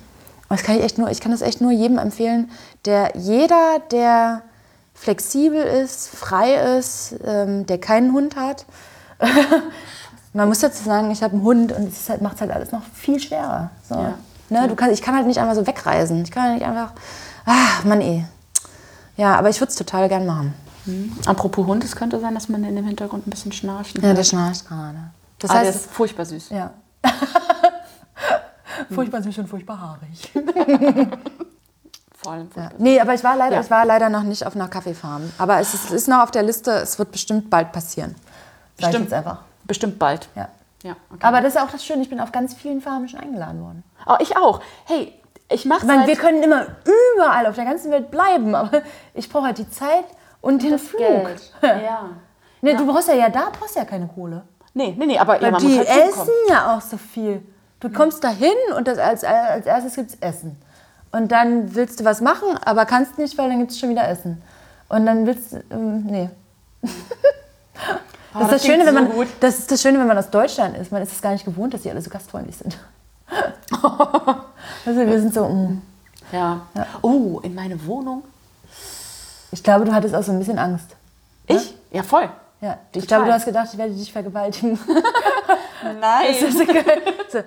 Und 0.49 0.59
das 0.59 0.63
kann 0.63 0.77
ich 0.77 0.83
echt 0.83 0.97
nur, 0.97 1.09
ich 1.09 1.19
kann 1.19 1.31
das 1.31 1.41
echt 1.41 1.61
nur 1.61 1.71
jedem 1.71 1.97
empfehlen, 1.97 2.49
der 2.85 3.11
jeder, 3.15 3.79
der 3.91 4.41
flexibel 4.93 5.61
ist, 5.61 6.09
frei 6.09 6.77
ist, 6.77 7.15
ähm, 7.25 7.65
der 7.65 7.79
keinen 7.79 8.13
Hund 8.13 8.35
hat. 8.35 8.65
Man 10.33 10.47
muss 10.47 10.59
dazu 10.59 10.83
sagen, 10.83 11.11
ich 11.11 11.21
habe 11.21 11.33
einen 11.33 11.43
Hund 11.43 11.71
und 11.71 11.89
es 11.89 12.09
halt, 12.09 12.21
macht 12.21 12.35
es 12.35 12.41
halt 12.41 12.51
alles 12.51 12.71
noch 12.71 12.81
viel 12.93 13.19
schwerer. 13.19 13.69
So. 13.87 13.95
Ja. 13.95 14.13
Ne, 14.49 14.67
du 14.67 14.75
kann, 14.75 14.91
ich 14.91 15.01
kann 15.01 15.15
halt 15.15 15.27
nicht 15.27 15.39
einfach 15.39 15.55
so 15.55 15.65
wegreisen. 15.67 16.23
Ich 16.23 16.31
kann 16.31 16.43
halt 16.43 16.53
nicht 16.55 16.65
einfach, 16.65 16.91
ah, 17.45 17.83
Mann 17.83 18.01
eh. 18.01 18.23
Ja, 19.15 19.35
aber 19.35 19.49
ich 19.49 19.59
würde 19.59 19.69
es 19.69 19.75
total 19.75 20.09
gern 20.09 20.25
machen. 20.25 20.53
Apropos 21.25 21.65
Hund, 21.65 21.83
es 21.83 21.95
könnte 21.95 22.19
sein, 22.19 22.33
dass 22.35 22.49
man 22.49 22.63
in 22.63 22.75
dem 22.75 22.85
Hintergrund 22.85 23.25
ein 23.27 23.29
bisschen 23.29 23.51
schnarchen 23.51 24.01
Ja, 24.03 24.13
der 24.13 24.23
schnarcht 24.23 24.67
gerade. 24.67 24.97
Das 25.39 25.49
Ah, 25.51 25.55
der 25.59 25.67
heißt, 25.67 25.85
ist 25.85 25.91
furchtbar 25.91 26.25
süß. 26.25 26.49
ja. 26.49 26.71
furchtbar 28.91 29.21
süß 29.21 29.37
und 29.39 29.47
furchtbar 29.47 29.79
haarig. 29.79 30.31
Vor 32.15 32.31
allem 32.33 32.47
Ja. 32.55 32.61
furchtbar 32.63 32.71
Nee, 32.77 32.99
aber 32.99 33.13
ich 33.13 33.23
war, 33.23 33.35
leider, 33.35 33.55
Ja. 33.57 33.61
ich 33.61 33.69
war 33.71 33.85
leider 33.85 34.09
noch 34.09 34.23
nicht 34.23 34.45
auf 34.45 34.55
einer 34.55 34.67
Kaffeefarm. 34.67 35.31
Aber 35.37 35.59
es 35.59 35.73
ist, 35.73 35.91
ist 35.91 36.07
noch 36.07 36.21
auf 36.21 36.31
der 36.31 36.43
Liste, 36.43 36.71
es 36.71 36.97
wird 36.99 37.11
bestimmt 37.11 37.49
bald 37.49 37.71
passieren. 37.71 38.15
Sag 38.79 38.91
Bestimmt. 38.91 39.13
einfach. 39.13 39.39
Bestimmt 39.65 39.99
bald. 39.99 40.27
Ja. 40.35 40.49
Ja, 40.83 40.95
okay. 41.09 41.25
Aber 41.25 41.39
das 41.41 41.55
ist 41.55 41.61
auch 41.61 41.69
das 41.71 41.85
Schöne, 41.85 42.01
ich 42.01 42.09
bin 42.09 42.19
auf 42.19 42.31
ganz 42.33 42.53
vielen 42.53 42.81
Farmen 42.81 43.07
schon 43.07 43.19
eingeladen 43.19 43.61
worden. 43.61 43.83
oh, 44.05 44.15
ich 44.19 44.35
auch. 44.35 44.59
Hey, 44.85 45.13
ich 45.49 45.65
mache 45.65 45.79
Ich 45.81 45.85
meine, 45.85 46.07
wir 46.07 46.15
können 46.17 46.41
immer 46.43 46.65
überall 47.15 47.45
auf 47.47 47.55
der 47.55 47.63
ganzen 47.65 47.91
Welt 47.91 48.11
bleiben, 48.11 48.53
aber 48.55 48.81
ich 49.13 49.29
brauche 49.29 49.45
halt 49.45 49.57
die 49.59 49.69
Zeit 49.69 50.03
und 50.43 50.61
den 50.61 50.77
Flug. 50.77 51.01
Ja. 51.61 52.09
Nee, 52.61 52.75
Du 52.75 52.85
brauchst 52.85 53.07
ja, 53.09 53.15
ja 53.15 53.29
da 53.29 53.49
brauchst 53.57 53.75
ja 53.75 53.83
keine 53.83 54.07
Kohle. 54.07 54.43
Nee, 54.73 54.95
nee, 54.97 55.05
nee, 55.05 55.17
aber 55.17 55.35
ja, 55.35 55.41
Weil 55.41 55.51
man 55.51 55.61
die 55.61 55.77
halt 55.77 55.87
essen 55.87 56.11
zukommen. 56.11 56.29
ja 56.49 56.75
auch 56.75 56.81
so 56.81 56.97
viel. 56.97 57.41
Du 57.79 57.89
kommst 57.89 58.23
da 58.23 58.29
hin 58.29 58.53
und 58.77 58.87
das 58.87 58.97
als, 58.97 59.23
als 59.23 59.65
erstes 59.65 59.95
gibt 59.95 60.11
es 60.11 60.17
Essen. 60.21 60.57
Und 61.11 61.31
dann 61.31 61.75
willst 61.75 61.99
du 61.99 62.05
was 62.05 62.21
machen, 62.21 62.57
aber 62.63 62.85
kannst 62.85 63.17
nicht, 63.17 63.37
weil 63.37 63.49
dann 63.49 63.59
gibt 63.59 63.71
es 63.71 63.79
schon 63.79 63.89
wieder 63.89 64.07
Essen. 64.07 64.41
Und 64.89 65.05
dann 65.05 65.25
willst 65.25 65.51
du, 65.51 65.63
ähm, 65.69 66.03
nee. 66.05 66.29
Das, 66.81 68.43
ist 68.43 68.51
das, 68.51 68.61
klingt 68.63 68.63
Schöne, 68.81 68.85
wenn 68.85 68.95
so 68.95 69.01
man, 69.01 69.11
gut. 69.11 69.27
das 69.41 69.59
ist 69.59 69.71
das 69.71 69.81
Schöne, 69.81 69.99
wenn 69.99 70.07
man 70.07 70.17
aus 70.17 70.29
Deutschland 70.29 70.77
ist. 70.77 70.91
Man 70.91 71.01
ist 71.01 71.11
es 71.11 71.21
gar 71.21 71.31
nicht 71.31 71.45
gewohnt, 71.45 71.73
dass 71.73 71.81
die 71.81 71.91
alle 71.91 72.01
so 72.01 72.09
gastfreundlich 72.09 72.57
sind. 72.57 72.77
also 74.85 75.01
wir 75.05 75.19
sind 75.19 75.33
so, 75.33 75.47
mm. 75.47 75.81
Ja. 76.31 76.61
Oh, 77.01 77.39
in 77.43 77.53
meine 77.53 77.85
Wohnung? 77.85 78.23
Ich 79.53 79.63
glaube, 79.63 79.85
du 79.85 79.93
hattest 79.93 80.15
auch 80.15 80.23
so 80.23 80.31
ein 80.31 80.39
bisschen 80.39 80.57
Angst. 80.59 80.87
Ich? 81.47 81.75
Ja, 81.91 82.03
voll. 82.03 82.27
Ja, 82.59 82.77
ich 82.91 83.01
Total. 83.01 83.07
glaube, 83.07 83.25
du 83.25 83.33
hast 83.33 83.45
gedacht, 83.45 83.67
ich 83.71 83.77
werde 83.77 83.93
dich 83.93 84.11
vergewaltigen. 84.11 84.79
Nein. 86.01 86.33
so, 87.31 87.39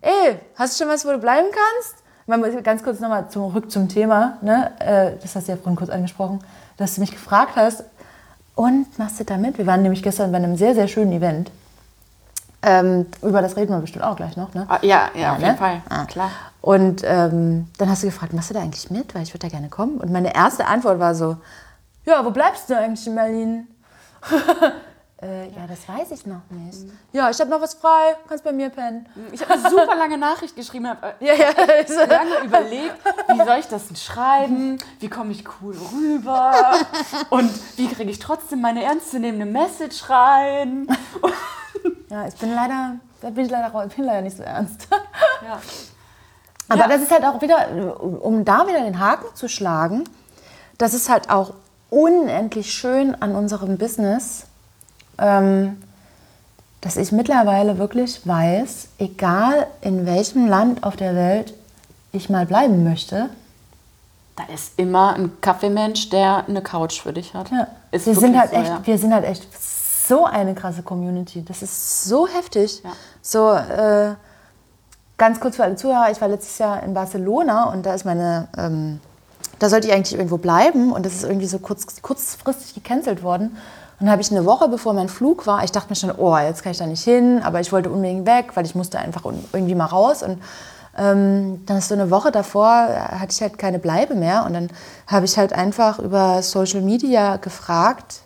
ey, 0.00 0.38
hast 0.56 0.78
du 0.80 0.84
schon 0.84 0.92
was, 0.92 1.04
wo 1.06 1.10
du 1.10 1.18
bleiben 1.18 1.46
kannst? 1.48 1.96
Muss 2.26 2.62
ganz 2.64 2.82
kurz 2.82 2.98
nochmal 2.98 3.28
zurück 3.30 3.70
zum 3.70 3.88
Thema. 3.88 4.38
Ne? 4.42 4.72
Äh, 4.80 5.12
Das 5.22 5.36
hast 5.36 5.46
du 5.46 5.52
ja 5.52 5.56
vorhin 5.58 5.76
kurz 5.76 5.90
angesprochen, 5.90 6.40
dass 6.76 6.96
du 6.96 7.00
mich 7.00 7.12
gefragt 7.12 7.52
hast. 7.54 7.84
Und 8.56 8.98
machst 8.98 9.20
du 9.20 9.24
da 9.24 9.36
mit? 9.36 9.58
Wir 9.58 9.66
waren 9.66 9.82
nämlich 9.82 10.02
gestern 10.02 10.32
bei 10.32 10.38
einem 10.38 10.56
sehr, 10.56 10.74
sehr 10.74 10.88
schönen 10.88 11.12
Event. 11.12 11.50
Ähm, 12.62 13.06
über 13.22 13.42
das 13.42 13.56
reden 13.56 13.72
wir 13.72 13.80
bestimmt 13.80 14.04
auch 14.04 14.16
gleich 14.16 14.36
noch. 14.36 14.54
Ne? 14.54 14.66
Ah, 14.68 14.78
ja, 14.82 15.10
ja, 15.14 15.32
auf 15.32 15.38
ne? 15.38 15.46
jeden 15.46 15.58
Fall. 15.58 15.82
Ah. 15.88 16.04
Klar. 16.06 16.30
Und 16.60 17.02
ähm, 17.04 17.68
dann 17.78 17.88
hast 17.88 18.02
du 18.02 18.08
gefragt, 18.08 18.32
machst 18.32 18.50
du 18.50 18.54
da 18.54 18.60
eigentlich 18.60 18.90
mit? 18.90 19.14
Weil 19.14 19.22
ich 19.22 19.32
würde 19.32 19.46
da 19.46 19.48
gerne 19.48 19.68
kommen. 19.68 19.98
Und 19.98 20.10
meine 20.10 20.34
erste 20.34 20.66
Antwort 20.66 20.98
war 20.98 21.14
so, 21.14 21.36
ja, 22.04 22.24
wo 22.24 22.30
bleibst 22.30 22.68
du 22.68 22.76
eigentlich 22.76 23.06
in 23.06 23.14
Berlin? 23.14 23.68
äh, 25.22 25.46
ja, 25.50 25.66
das 25.68 25.88
weiß 25.88 26.10
ich 26.12 26.26
noch 26.26 26.42
nicht. 26.50 26.90
Ja, 27.12 27.30
ich 27.30 27.38
habe 27.40 27.50
noch 27.50 27.60
was 27.60 27.74
frei, 27.74 28.16
kannst 28.28 28.42
bei 28.42 28.52
mir 28.52 28.70
pennen. 28.70 29.06
Ich 29.32 29.42
habe 29.42 29.54
eine 29.54 29.70
super 29.70 29.94
lange 29.96 30.18
Nachricht 30.18 30.56
geschrieben, 30.56 30.88
habe 30.88 31.14
Ja, 31.20 31.34
ja. 31.34 31.50
lange 32.06 32.44
überlegt, 32.44 32.96
wie 33.28 33.44
soll 33.44 33.58
ich 33.58 33.66
das 33.66 33.86
denn 33.88 33.96
schreiben? 33.96 34.78
Wie 34.98 35.08
komme 35.08 35.32
ich 35.32 35.44
cool 35.60 35.76
rüber? 35.92 36.74
Und 37.30 37.50
wie 37.76 37.88
kriege 37.88 38.10
ich 38.10 38.18
trotzdem 38.18 38.60
meine 38.60 38.82
ernstzunehmende 38.82 39.46
Message 39.46 40.08
rein? 40.10 40.88
ja, 42.10 42.26
ich 42.26 42.34
bin 42.34 42.54
leider, 42.54 42.96
da 43.20 43.30
bin 43.30 43.44
ich 43.46 43.50
leider, 43.50 43.70
bin 43.88 44.04
leider 44.04 44.22
nicht 44.22 44.36
so 44.36 44.42
ernst. 44.42 44.88
Ja. 45.44 45.60
Aber 46.68 46.80
Ja. 46.80 46.88
das 46.88 47.02
ist 47.02 47.10
halt 47.12 47.24
auch 47.24 47.40
wieder, 47.42 48.00
um 48.00 48.44
da 48.44 48.66
wieder 48.66 48.80
den 48.80 48.98
Haken 48.98 49.26
zu 49.34 49.48
schlagen, 49.48 50.04
das 50.78 50.94
ist 50.94 51.08
halt 51.08 51.30
auch 51.30 51.52
unendlich 51.90 52.72
schön 52.72 53.14
an 53.22 53.36
unserem 53.36 53.76
Business, 53.78 54.46
ähm, 55.18 55.80
dass 56.80 56.96
ich 56.96 57.12
mittlerweile 57.12 57.78
wirklich 57.78 58.26
weiß, 58.26 58.88
egal 58.98 59.66
in 59.82 60.06
welchem 60.06 60.48
Land 60.48 60.82
auf 60.82 60.96
der 60.96 61.14
Welt 61.14 61.54
ich 62.12 62.28
mal 62.30 62.46
bleiben 62.46 62.82
möchte, 62.82 63.28
Da 64.36 64.44
ist 64.52 64.78
immer 64.78 65.14
ein 65.14 65.40
Kaffeemensch, 65.40 66.10
der 66.10 66.44
eine 66.48 66.62
Couch 66.62 67.00
für 67.00 67.12
dich 67.12 67.32
hat. 67.34 67.50
Ja. 67.50 67.68
Wir, 67.90 68.00
sind 68.00 68.38
halt 68.38 68.50
so, 68.50 68.56
echt, 68.56 68.68
ja. 68.68 68.80
wir 68.84 68.98
sind 68.98 69.14
halt 69.14 69.24
echt 69.24 69.46
so 70.08 70.24
eine 70.24 70.54
krasse 70.54 70.82
Community. 70.82 71.44
Das 71.44 71.62
ist 71.62 72.04
so 72.04 72.26
heftig. 72.26 72.82
Ja. 72.82 72.92
So, 73.22 73.52
äh, 73.52 74.14
ganz 75.16 75.40
kurz 75.40 75.56
für 75.56 75.64
alle 75.64 75.76
Zuhörer, 75.76 76.10
ich 76.10 76.20
war 76.20 76.28
letztes 76.28 76.58
Jahr 76.58 76.82
in 76.82 76.94
Barcelona 76.94 77.70
und 77.70 77.86
da 77.86 77.94
ist 77.94 78.04
meine, 78.04 78.48
ähm, 78.56 79.00
da 79.58 79.68
sollte 79.68 79.88
ich 79.88 79.94
eigentlich 79.94 80.14
irgendwo 80.14 80.36
bleiben 80.36 80.92
und 80.92 81.06
das 81.06 81.14
ist 81.14 81.24
irgendwie 81.24 81.46
so 81.46 81.58
kurz, 81.58 82.02
kurzfristig 82.02 82.74
gecancelt 82.74 83.22
worden. 83.22 83.56
Und 83.98 84.04
dann 84.04 84.10
habe 84.10 84.20
ich 84.20 84.30
eine 84.30 84.44
Woche, 84.44 84.68
bevor 84.68 84.92
mein 84.92 85.08
Flug 85.08 85.46
war, 85.46 85.64
ich 85.64 85.72
dachte 85.72 85.88
mir 85.88 85.96
schon, 85.96 86.12
oh, 86.16 86.36
jetzt 86.36 86.62
kann 86.62 86.72
ich 86.72 86.78
da 86.78 86.86
nicht 86.86 87.02
hin, 87.02 87.40
aber 87.42 87.60
ich 87.60 87.72
wollte 87.72 87.90
unbedingt 87.90 88.26
weg, 88.26 88.50
weil 88.54 88.66
ich 88.66 88.74
musste 88.74 88.98
einfach 88.98 89.24
irgendwie 89.24 89.74
mal 89.74 89.86
raus 89.86 90.22
und 90.22 90.38
ähm, 90.98 91.64
dann 91.66 91.78
ist 91.78 91.88
so 91.88 91.94
eine 91.94 92.10
Woche 92.10 92.30
davor, 92.30 92.70
hatte 92.70 93.32
ich 93.32 93.40
halt 93.40 93.58
keine 93.58 93.78
Bleibe 93.78 94.14
mehr 94.14 94.44
und 94.44 94.52
dann 94.52 94.68
habe 95.06 95.24
ich 95.24 95.38
halt 95.38 95.52
einfach 95.52 95.98
über 95.98 96.42
Social 96.42 96.82
Media 96.82 97.36
gefragt, 97.36 98.20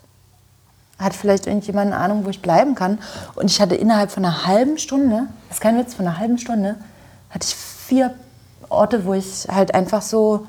hat 1.00 1.14
vielleicht 1.14 1.46
irgendjemand 1.46 1.92
eine 1.92 2.02
Ahnung, 2.02 2.24
wo 2.24 2.30
ich 2.30 2.42
bleiben 2.42 2.74
kann. 2.74 2.98
Und 3.34 3.50
ich 3.50 3.60
hatte 3.60 3.74
innerhalb 3.74 4.10
von 4.10 4.24
einer 4.24 4.46
halben 4.46 4.78
Stunde, 4.78 5.26
das 5.48 5.56
ist 5.58 5.60
kein 5.60 5.78
Witz, 5.78 5.94
von 5.94 6.06
einer 6.06 6.18
halben 6.18 6.38
Stunde, 6.38 6.76
hatte 7.30 7.46
ich 7.48 7.54
vier 7.54 8.14
Orte, 8.68 9.04
wo 9.04 9.14
ich 9.14 9.46
halt 9.50 9.74
einfach 9.74 10.02
so 10.02 10.46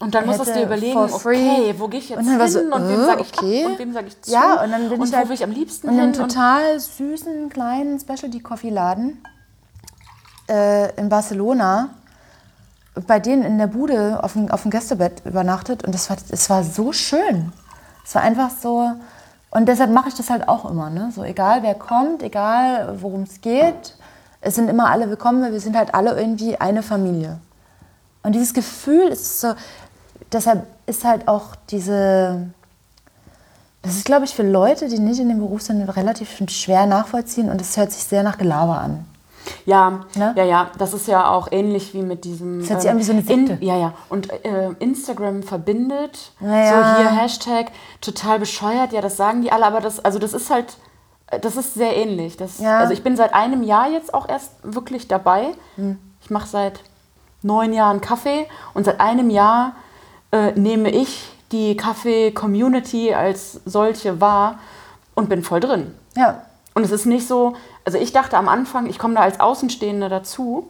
Und 0.00 0.14
dann 0.14 0.26
musstest 0.26 0.50
du 0.50 0.54
dir 0.54 0.66
überlegen, 0.66 0.96
okay, 0.96 1.74
wo 1.76 1.88
gehe 1.88 2.00
ich 2.00 2.08
jetzt 2.08 2.18
Und 2.18 2.28
hin 2.28 2.48
so, 2.48 2.60
und 2.60 2.88
wem 2.88 3.00
äh, 3.00 3.04
sage 3.04 3.22
ich 3.22 3.38
okay. 3.38 3.64
ab 3.64 3.70
und 3.72 3.78
wem 3.78 3.92
sage 3.92 4.06
ich 4.06 4.22
zu 4.22 4.30
Ja, 4.30 4.62
und 4.62 4.70
dann 4.70 4.88
bin 4.88 5.00
und 5.00 5.06
ich 5.06 5.12
wo 5.12 5.16
halt 5.16 5.28
will 5.28 5.34
ich 5.34 5.44
am 5.44 5.50
liebsten 5.50 5.88
in 5.88 5.98
einem 5.98 6.12
hin. 6.12 6.22
Und 6.22 6.30
total 6.30 6.80
süßen, 6.80 7.50
kleinen 7.50 8.00
Specialty-Coffee-Laden 8.00 9.22
äh, 10.48 10.94
in 10.96 11.08
Barcelona 11.08 11.90
bei 13.06 13.20
denen 13.20 13.42
in 13.42 13.58
der 13.58 13.66
Bude 13.66 14.22
auf 14.22 14.34
dem, 14.34 14.50
auf 14.50 14.62
dem 14.62 14.70
Gästebett 14.70 15.24
übernachtet 15.24 15.84
und 15.84 15.94
das 15.94 16.10
war, 16.10 16.16
es 16.30 16.50
war 16.50 16.62
so 16.62 16.92
schön. 16.92 17.52
Es 18.04 18.14
war 18.14 18.22
einfach 18.22 18.50
so 18.50 18.90
und 19.52 19.66
deshalb 19.66 19.90
mache 19.90 20.08
ich 20.08 20.14
das 20.14 20.30
halt 20.30 20.48
auch 20.48 20.68
immer, 20.68 20.88
ne? 20.88 21.12
So 21.14 21.22
egal 21.22 21.62
wer 21.62 21.74
kommt, 21.74 22.22
egal 22.22 22.96
worum 23.02 23.24
es 23.24 23.42
geht, 23.42 23.94
es 24.40 24.54
sind 24.54 24.68
immer 24.68 24.90
alle 24.90 25.10
willkommen, 25.10 25.42
weil 25.42 25.52
wir 25.52 25.60
sind 25.60 25.76
halt 25.76 25.94
alle 25.94 26.18
irgendwie 26.18 26.56
eine 26.56 26.82
Familie. 26.82 27.38
Und 28.22 28.34
dieses 28.34 28.54
Gefühl 28.54 29.08
ist 29.08 29.40
so, 29.40 29.52
deshalb 30.32 30.66
ist 30.86 31.04
halt 31.04 31.28
auch 31.28 31.54
diese, 31.68 32.46
das 33.82 33.96
ist, 33.96 34.06
glaube 34.06 34.24
ich, 34.24 34.34
für 34.34 34.42
Leute, 34.42 34.88
die 34.88 34.98
nicht 34.98 35.20
in 35.20 35.28
dem 35.28 35.40
Beruf 35.40 35.60
sind, 35.60 35.82
relativ 35.82 36.30
schwer 36.48 36.86
nachvollziehen 36.86 37.50
und 37.50 37.60
es 37.60 37.76
hört 37.76 37.92
sich 37.92 38.04
sehr 38.04 38.22
nach 38.22 38.38
Gelaber 38.38 38.80
an. 38.80 39.04
Ja, 39.66 40.00
Ne? 40.14 40.34
ja, 40.36 40.44
ja. 40.44 40.70
Das 40.78 40.92
ist 40.94 41.06
ja 41.08 41.30
auch 41.30 41.48
ähnlich 41.50 41.94
wie 41.94 42.02
mit 42.02 42.24
diesem. 42.24 42.60
Das 42.60 42.70
hört 42.70 42.82
sich 42.82 42.90
an 42.90 42.98
wie 42.98 43.02
so 43.02 43.12
eine 43.12 43.22
Sekte. 43.22 43.52
In, 43.54 43.62
ja, 43.62 43.76
ja. 43.76 43.94
Und 44.08 44.30
äh, 44.44 44.70
Instagram 44.78 45.42
verbindet. 45.42 46.32
Naja. 46.40 46.96
So 46.96 47.00
hier 47.02 47.10
Hashtag 47.10 47.72
total 48.00 48.38
bescheuert. 48.38 48.92
Ja, 48.92 49.00
das 49.00 49.16
sagen 49.16 49.42
die 49.42 49.52
alle, 49.52 49.66
aber 49.66 49.80
das, 49.80 50.04
also 50.04 50.18
das 50.18 50.32
ist 50.32 50.50
halt, 50.50 50.76
äh, 51.28 51.38
das 51.40 51.56
ist 51.56 51.74
sehr 51.74 51.96
ähnlich. 51.96 52.36
Das, 52.36 52.58
Ja. 52.58 52.78
Also 52.78 52.92
ich 52.92 53.02
bin 53.02 53.16
seit 53.16 53.34
einem 53.34 53.62
Jahr 53.62 53.88
jetzt 53.90 54.14
auch 54.14 54.28
erst 54.28 54.52
wirklich 54.62 55.08
dabei. 55.08 55.48
Hm. 55.76 55.98
Ich 56.20 56.30
mache 56.30 56.46
seit 56.46 56.80
neun 57.42 57.72
Jahren 57.72 58.00
Kaffee 58.00 58.46
und 58.74 58.84
seit 58.84 59.00
einem 59.00 59.28
Jahr 59.30 59.72
äh, 60.30 60.52
nehme 60.52 60.90
ich 60.90 61.28
die 61.50 61.76
Kaffee-Community 61.76 63.12
als 63.14 63.60
solche 63.64 64.20
wahr 64.20 64.58
und 65.14 65.28
bin 65.28 65.42
voll 65.42 65.60
drin. 65.60 65.94
Ja, 66.16 66.42
Und 66.74 66.84
es 66.84 66.90
ist 66.90 67.04
nicht 67.06 67.26
so, 67.26 67.54
also 67.84 67.98
ich 67.98 68.12
dachte 68.12 68.36
am 68.36 68.48
Anfang, 68.48 68.86
ich 68.86 68.98
komme 68.98 69.14
da 69.14 69.20
als 69.20 69.40
Außenstehende 69.40 70.08
dazu 70.08 70.68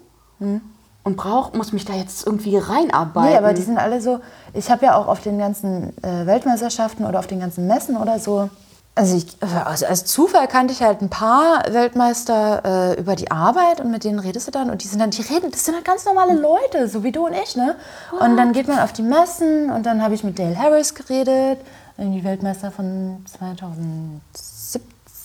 und 1.05 1.17
brauch, 1.17 1.53
muss 1.53 1.73
mich 1.73 1.85
da 1.85 1.95
jetzt 1.95 2.27
irgendwie 2.27 2.57
reinarbeiten. 2.57 3.31
Nee, 3.31 3.37
aber 3.37 3.55
die 3.55 3.63
sind 3.63 3.79
alle 3.79 4.01
so. 4.01 4.21
Ich 4.55 4.71
habe 4.71 4.87
ja 4.87 4.97
auch 4.97 5.09
auf 5.09 5.21
den 5.21 5.39
ganzen 5.39 5.97
äh, 6.03 6.27
Weltmeisterschaften 6.27 7.05
oder 7.05 7.19
auf 7.19 7.27
den 7.27 7.41
ganzen 7.41 7.67
Messen 7.67 7.97
oder 7.97 8.19
so. 8.19 8.51
Also, 8.95 9.17
ich, 9.17 9.27
also 9.41 9.87
als 9.87 10.05
Zufall 10.05 10.47
kannte 10.49 10.75
ich 10.75 10.83
halt 10.83 11.01
ein 11.01 11.09
paar 11.09 11.63
Weltmeister 11.71 12.93
äh, 12.93 13.01
über 13.01 13.17
die 13.17 13.31
Arbeit 13.31 13.81
und 13.81 13.91
mit 13.91 14.05
denen 14.05 14.19
redest 14.19 14.49
du 14.49 14.51
dann 14.51 14.69
und 14.69 14.85
die 14.85 14.87
sind 14.87 14.99
dann, 14.99 15.11
die 15.11 15.23
reden, 15.23 15.51
das 15.51 15.65
sind 15.65 15.75
halt 15.75 15.87
ganz 15.87 16.05
normale 16.05 16.35
Leute, 16.35 16.89
so 16.89 17.03
wie 17.03 17.11
du 17.11 17.27
und 17.27 17.33
ich, 17.33 17.57
ne? 17.57 17.77
Und 18.21 18.37
dann 18.37 18.53
geht 18.53 18.69
man 18.69 18.81
auf 18.81 18.93
die 18.93 19.03
Messen 19.03 19.71
und 19.71 19.87
dann 19.87 20.03
habe 20.03 20.13
ich 20.15 20.25
mit 20.25 20.39
Dale 20.39 20.59
Harris 20.59 20.95
geredet, 20.95 21.59
irgendwie 21.97 22.23
Weltmeister 22.23 22.71
von 22.71 23.25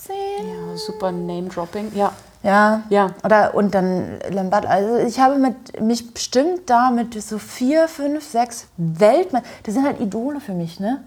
2017. 0.07 0.47
ja, 0.71 0.77
super 0.77 1.11
Name-Dropping. 1.11 1.91
Ja. 1.95 2.11
Ja. 2.43 2.83
Ja. 2.89 3.11
Oder 3.23 3.53
und 3.55 3.73
dann 3.73 4.19
Lambert. 4.29 4.65
Also 4.65 4.97
ich 4.97 5.19
habe 5.19 5.37
mit 5.37 5.81
mich 5.81 6.13
bestimmt 6.13 6.69
da 6.69 6.91
mit 6.91 7.21
so 7.21 7.37
vier, 7.39 7.87
fünf, 7.87 8.23
sechs 8.23 8.67
Weltmeister. 8.77 9.47
Das 9.63 9.73
sind 9.73 9.85
halt 9.85 9.99
Idole 9.99 10.39
für 10.39 10.53
mich, 10.53 10.79
ne? 10.79 11.03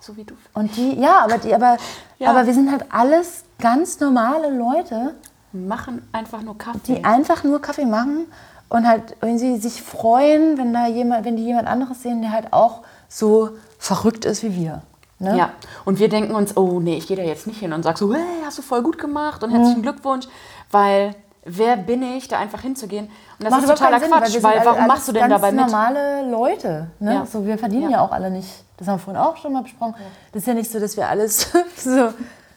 So 0.00 0.16
wie 0.16 0.24
du. 0.24 0.34
Und 0.52 0.76
die, 0.76 1.00
ja, 1.00 1.20
aber 1.20 1.38
die, 1.38 1.54
aber, 1.54 1.76
Ja. 2.18 2.30
aber 2.30 2.46
wir 2.46 2.52
sind 2.54 2.70
halt 2.70 2.84
alles 2.90 3.44
ganz 3.58 4.00
normale 4.00 4.50
Leute, 4.50 5.14
Machen 5.52 6.02
einfach 6.12 6.42
nur 6.42 6.58
Kaffee. 6.58 6.78
die 6.86 7.04
einfach 7.04 7.44
nur 7.44 7.62
Kaffee 7.62 7.86
machen 7.86 8.26
und 8.68 8.86
halt 8.86 9.16
irgendwie 9.22 9.56
sich 9.58 9.80
freuen, 9.80 10.58
wenn 10.58 10.74
da 10.74 10.88
jemand, 10.88 11.24
wenn 11.24 11.36
die 11.36 11.44
jemand 11.44 11.68
anderes 11.68 12.02
sehen, 12.02 12.20
der 12.20 12.32
halt 12.32 12.52
auch 12.52 12.80
so 13.08 13.50
verrückt 13.78 14.24
ist 14.24 14.42
wie 14.42 14.54
wir. 14.56 14.82
Ne? 15.24 15.36
Ja, 15.36 15.50
und 15.84 15.98
wir 15.98 16.08
denken 16.08 16.34
uns, 16.34 16.56
oh 16.56 16.80
nee, 16.80 16.96
ich 16.96 17.06
gehe 17.06 17.16
da 17.16 17.22
jetzt 17.22 17.46
nicht 17.46 17.58
hin 17.60 17.72
und 17.72 17.82
sag 17.82 17.98
so, 17.98 18.12
hey, 18.14 18.22
hast 18.44 18.58
du 18.58 18.62
voll 18.62 18.82
gut 18.82 18.98
gemacht 18.98 19.42
und 19.42 19.50
herzlichen 19.50 19.78
Mhm. 19.78 19.82
Glückwunsch, 19.82 20.26
weil 20.70 21.14
wer 21.44 21.76
bin 21.76 22.02
ich, 22.02 22.28
da 22.28 22.38
einfach 22.38 22.60
hinzugehen? 22.62 23.06
Und 23.38 23.44
das 23.44 23.50
Macht 23.50 23.64
ist 23.64 23.68
totaler 23.70 24.00
Sinn, 24.00 24.10
Quatsch, 24.10 24.34
wir 24.34 24.42
weil, 24.42 24.54
sind 24.54 24.64
warum 24.64 24.78
alle- 24.78 24.88
machst 24.88 25.08
du 25.08 25.12
denn 25.12 25.28
dabei 25.28 25.52
mit? 25.52 25.60
normale 25.66 26.30
Leute. 26.30 26.86
Ne? 27.00 27.14
Ja. 27.14 27.26
So, 27.26 27.44
wir 27.44 27.58
verdienen 27.58 27.84
Ja. 27.84 27.90
ja. 27.98 28.00
auch 28.04 28.12
alle 28.12 28.30
nicht. 28.30 28.48
Das 28.76 28.88
haben 28.88 28.94
wir 28.96 28.98
vorhin 29.00 29.20
auch 29.22 29.36
schon 29.36 29.52
mal 29.52 29.62
besprochen. 29.62 29.94
Das 30.32 30.42
ist 30.42 30.46
ja 30.46 30.54
nicht 30.54 30.70
so, 30.70 30.80
dass 30.80 30.96
wir 30.96 31.08
alles 31.08 31.48
so. 31.76 32.08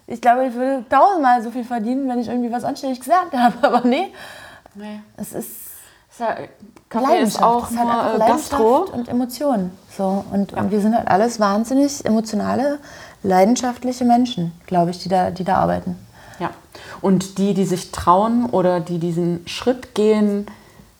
Ich 0.07 0.21
glaube, 0.21 0.45
ich 0.47 0.53
würde 0.53 0.85
tausendmal 0.89 1.41
so 1.43 1.51
viel 1.51 1.65
verdienen, 1.65 2.07
wenn 2.07 2.19
ich 2.19 2.27
irgendwie 2.29 2.51
was 2.51 2.63
anständig 2.63 2.99
gesagt 3.01 3.33
habe. 3.35 3.55
Aber 3.61 3.81
nee, 3.87 4.13
Nee. 4.73 5.01
es 5.17 5.33
ist 5.33 5.51
Kaffee 6.89 7.19
ist 7.21 7.41
auch 7.41 7.69
ist 7.69 7.77
halt 7.77 8.17
nur 8.19 8.25
äh, 8.25 8.29
Gastro. 8.29 8.85
und 8.91 9.07
Emotionen. 9.09 9.71
So. 9.95 10.23
Und, 10.31 10.53
und 10.53 10.71
wir 10.71 10.79
sind 10.79 10.95
halt 10.95 11.07
alles 11.07 11.39
wahnsinnig 11.39 12.05
emotionale, 12.05 12.79
leidenschaftliche 13.23 14.05
Menschen, 14.05 14.53
glaube 14.67 14.91
ich, 14.91 14.99
die 14.99 15.09
da, 15.09 15.31
die 15.31 15.43
da 15.43 15.57
arbeiten. 15.57 15.97
Ja. 16.39 16.51
Und 17.01 17.37
die, 17.39 17.53
die 17.53 17.65
sich 17.65 17.91
trauen 17.91 18.45
oder 18.45 18.79
die 18.79 18.99
diesen 18.99 19.45
Schritt 19.47 19.95
gehen 19.95 20.47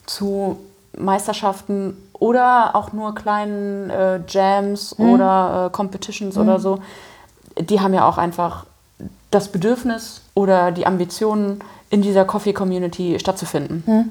zu 0.06 0.58
Meisterschaften 0.98 1.96
oder 2.14 2.76
auch 2.76 2.92
nur 2.94 3.14
kleinen 3.14 3.90
äh, 3.90 4.20
Jams 4.28 4.98
Mhm. 4.98 5.10
oder 5.12 5.68
äh, 5.68 5.76
Competitions 5.76 6.38
oder 6.38 6.60
so, 6.60 6.80
die 7.60 7.80
haben 7.80 7.94
ja 7.94 8.08
auch 8.08 8.18
einfach 8.18 8.66
das 9.32 9.50
Bedürfnis 9.50 10.22
oder 10.34 10.72
die 10.72 10.86
Ambitionen, 10.86 11.62
in 11.90 12.02
dieser 12.02 12.26
Coffee-Community 12.26 13.18
stattzufinden. 13.20 13.84
Mhm. 13.86 14.10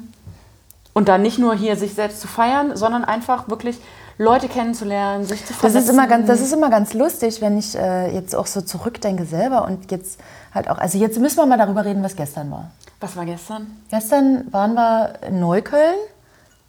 Und 0.96 1.09
dann 1.09 1.20
nicht 1.20 1.38
nur 1.38 1.54
hier 1.54 1.76
sich 1.76 1.92
selbst 1.92 2.22
zu 2.22 2.26
feiern, 2.26 2.74
sondern 2.74 3.04
einfach 3.04 3.50
wirklich 3.50 3.78
Leute 4.16 4.48
kennenzulernen, 4.48 5.26
sich 5.26 5.44
zu 5.44 5.52
Das 5.52 5.59
vernetzen. 5.59 5.82
ist, 5.82 5.90
immer 5.90 6.06
ganz, 6.06 6.26
das 6.26 6.40
ist 6.40 6.54
immer 6.54 6.70
ganz 6.70 6.94
lustig, 6.94 7.42
wenn 7.42 7.59
ich 7.59 7.76
äh, 7.76 8.14
jetzt 8.14 8.35
auch 8.35 8.46
so 8.46 8.62
zurückdenke 8.62 9.26
selber 9.26 9.66
und 9.66 9.90
jetzt 9.90 10.18
halt 10.54 10.70
auch, 10.70 10.78
also 10.78 10.96
jetzt 10.96 11.18
müssen 11.18 11.37
wir 11.37 11.44
mal 11.44 11.59
darüber 11.59 11.85
reden, 11.85 12.02
was 12.02 12.16
gestern 12.16 12.50
war. 12.50 12.70
Was 12.98 13.14
war 13.14 13.26
gestern? 13.26 13.66
Gestern 13.90 14.50
waren 14.50 14.72
wir 14.72 15.18
in 15.28 15.38
Neukölln. 15.38 15.96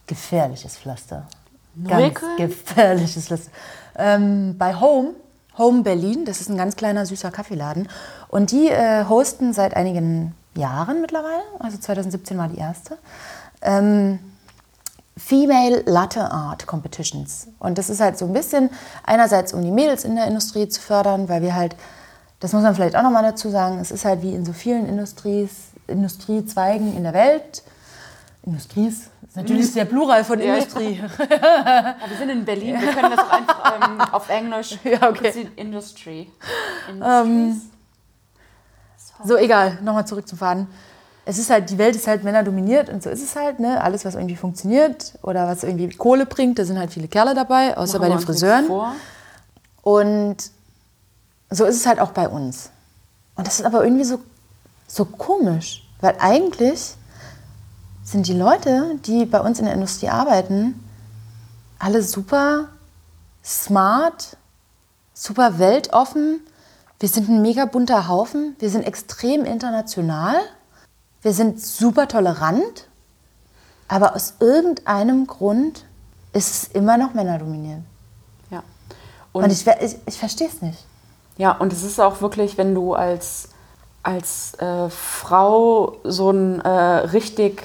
Gefährliches 0.08 0.78
Pflaster. 0.78 1.26
Neukölln? 1.76 2.12
Ganz 2.38 2.38
gefährliches 2.38 3.28
Pflaster. 3.28 3.52
Ähm, 3.98 4.58
bei 4.58 4.76
Home, 4.76 5.12
Home 5.58 5.84
Berlin, 5.84 6.26
das 6.26 6.42
ist 6.42 6.50
ein 6.50 6.58
ganz 6.58 6.76
kleiner, 6.76 7.06
süßer 7.06 7.32
Kaffeeladen. 7.32 7.88
Und 8.28 8.52
die 8.52 8.68
äh, 8.68 9.06
hosten 9.06 9.54
seit 9.54 9.74
einigen 9.78 10.36
Jahren 10.54 11.00
mittlerweile, 11.00 11.44
also 11.60 11.78
2017 11.78 12.38
war 12.38 12.50
die 12.50 12.58
erste, 12.58 12.98
ähm, 13.62 14.20
Female 15.18 15.84
Latte 15.86 16.32
Art 16.32 16.68
Competitions. 16.68 17.48
Und 17.60 17.78
das 17.78 17.90
ist 17.90 18.00
halt 18.00 18.18
so 18.18 18.26
ein 18.26 18.34
bisschen 18.34 18.70
einerseits, 19.04 19.54
um 19.54 19.64
die 19.64 19.72
Mädels 19.72 20.04
in 20.04 20.16
der 20.16 20.28
Industrie 20.28 20.68
zu 20.68 20.80
fördern, 20.80 21.28
weil 21.28 21.42
wir 21.42 21.56
halt, 21.56 21.76
das 22.40 22.54
muss 22.54 22.62
man 22.62 22.76
vielleicht 22.76 22.96
auch 22.96 23.02
nochmal 23.02 23.24
dazu 23.24 23.50
sagen, 23.50 23.80
es 23.80 23.92
ist 23.92 24.06
halt 24.06 24.22
wie 24.22 24.34
in 24.34 24.46
so 24.46 24.54
vielen 24.54 24.88
Industries, 24.88 25.50
Industriezweigen 25.88 26.96
in 26.96 27.04
der 27.04 27.14
Welt. 27.14 27.64
Industries, 28.44 29.10
ist 29.28 29.36
natürlich 29.36 29.74
der 29.74 29.86
Plural 29.86 30.24
von 30.24 30.40
Ja, 30.40 30.56
Industrie. 30.56 31.02
Ja, 31.02 31.96
wir 32.08 32.18
sind 32.18 32.30
in 32.30 32.46
Berlin, 32.46 32.80
wir 32.80 32.94
können 32.94 33.14
das 33.14 33.30
einfach 33.32 33.82
ähm, 33.82 34.00
auf 34.00 34.30
Englisch. 34.30 34.78
Ja, 34.84 35.10
okay. 35.10 35.50
Industry. 35.56 36.32
Industries. 36.90 37.62
So, 39.24 39.36
egal, 39.36 39.80
nochmal 39.82 40.06
zurück 40.06 40.28
zum 40.28 40.38
Faden. 40.38 40.68
Es 41.30 41.38
ist 41.38 41.50
halt, 41.50 41.70
die 41.70 41.78
Welt 41.78 41.94
ist 41.94 42.08
halt 42.08 42.24
männerdominiert 42.24 42.88
und 42.90 43.04
so 43.04 43.10
ist 43.10 43.22
es 43.22 43.36
halt, 43.36 43.60
ne? 43.60 43.84
Alles, 43.84 44.06
was 44.06 44.16
irgendwie 44.16 44.38
funktioniert 44.38 45.14
oder 45.24 45.46
was 45.46 45.64
irgendwie 45.64 45.90
Kohle 45.90 46.26
bringt, 46.26 46.58
da 46.58 46.64
sind 46.64 46.80
halt 46.80 46.94
viele 46.94 47.10
Kerle 47.10 47.36
dabei, 47.36 47.76
außer 47.76 48.00
Machen 48.00 48.10
bei 48.10 48.16
den 48.16 48.26
Friseuren. 48.26 48.66
Und 49.82 50.38
so 51.50 51.66
ist 51.66 51.76
es 51.76 51.86
halt 51.86 52.00
auch 52.00 52.12
bei 52.12 52.30
uns. 52.30 52.70
Und 53.36 53.46
das 53.46 53.60
ist 53.60 53.66
aber 53.66 53.84
irgendwie 53.84 54.06
so, 54.06 54.20
so 54.88 55.04
komisch, 55.04 55.86
weil 56.00 56.16
eigentlich 56.20 56.96
sind 58.06 58.26
die 58.28 58.34
Leute, 58.34 58.98
die 59.06 59.26
bei 59.26 59.42
uns 59.42 59.60
in 59.60 59.66
der 59.66 59.74
Industrie 59.74 60.08
arbeiten, 60.08 60.82
alle 61.78 62.02
super 62.04 62.70
smart, 63.44 64.38
super 65.14 65.60
weltoffen. 65.60 66.40
Wir 67.02 67.10
sind 67.10 67.28
ein 67.28 67.42
mega 67.42 67.66
bunter 67.66 68.08
Haufen. 68.08 68.56
Wir 68.60 68.70
sind 68.70 68.84
extrem 68.84 69.44
international. 69.44 70.38
Wir 71.22 71.34
sind 71.34 71.62
super 71.62 72.08
tolerant. 72.08 72.88
Aber 73.88 74.16
aus 74.16 74.34
irgendeinem 74.40 75.28
Grund 75.28 75.86
ist 76.34 76.52
es 76.52 76.64
immer 76.74 76.98
noch 76.98 77.14
männerdominiert. 77.14 77.82
Ja. 78.50 78.64
Und, 79.32 79.46
Und, 79.46 79.52
ich, 79.52 79.66
ich, 79.66 79.96
ich 80.06 80.20
verstehe 80.20 80.48
es 80.48 80.62
nicht. 80.62 80.86
ja, 81.38 81.52
und 81.54 81.72
es 81.72 81.84
ist 81.84 82.00
auch 82.00 82.20
wirklich, 82.22 82.58
wenn 82.58 82.76
du 82.76 82.94
als, 82.96 83.50
als 84.04 84.56
äh, 84.56 84.90
Frau 84.90 85.98
so 86.04 86.32
ein 86.32 86.60
äh, 86.62 86.70
richtig, 86.70 87.64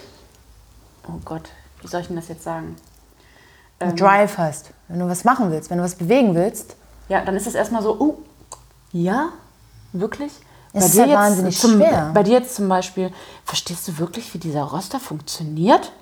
oh 1.09 1.19
Gott, 1.25 1.51
wie 1.81 1.89
soll 1.89 2.03
ich 2.03 2.07
denn 2.07 2.17
das 2.17 2.29
jetzt 2.29 2.45
sagen? 2.45 2.77
Einen 3.81 3.97
Drive 3.97 4.39
hast, 4.39 4.71
wenn 4.87 5.01
du 5.01 5.09
was 5.09 5.25
machen 5.25 5.51
willst, 5.51 5.71
wenn 5.71 5.79
du 5.79 5.85
was 5.85 5.97
bewegen 5.97 6.37
willst. 6.37 6.77
Ja, 7.09 7.25
dann 7.25 7.35
ist 7.35 7.49
es 7.49 7.57
erstmal 7.57 7.83
so, 7.83 7.97
oh, 7.99 8.19
ja, 8.93 9.31
wirklich? 9.93 10.33
Es 10.73 10.87
ist 10.87 10.95
ja 10.97 11.09
wahnsinnig 11.09 11.59
zum, 11.59 11.73
schwer. 11.77 12.11
Bei 12.15 12.23
dir 12.23 12.33
jetzt 12.39 12.55
zum 12.55 12.69
Beispiel, 12.69 13.11
verstehst 13.45 13.87
du 13.89 13.99
wirklich, 13.99 14.33
wie 14.35 14.39
dieser 14.39 14.63
Roster 14.63 14.99
funktioniert? 15.01 15.93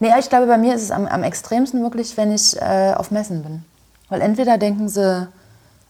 Nee, 0.00 0.10
ich 0.18 0.28
glaube, 0.28 0.46
bei 0.46 0.58
mir 0.58 0.74
ist 0.74 0.82
es 0.82 0.90
am, 0.90 1.06
am 1.06 1.22
extremsten 1.22 1.82
wirklich, 1.82 2.16
wenn 2.16 2.32
ich 2.34 2.60
äh, 2.60 2.94
auf 2.96 3.10
Messen 3.10 3.42
bin. 3.42 3.64
Weil 4.08 4.20
entweder 4.22 4.58
denken 4.58 4.88
sie, 4.88 5.28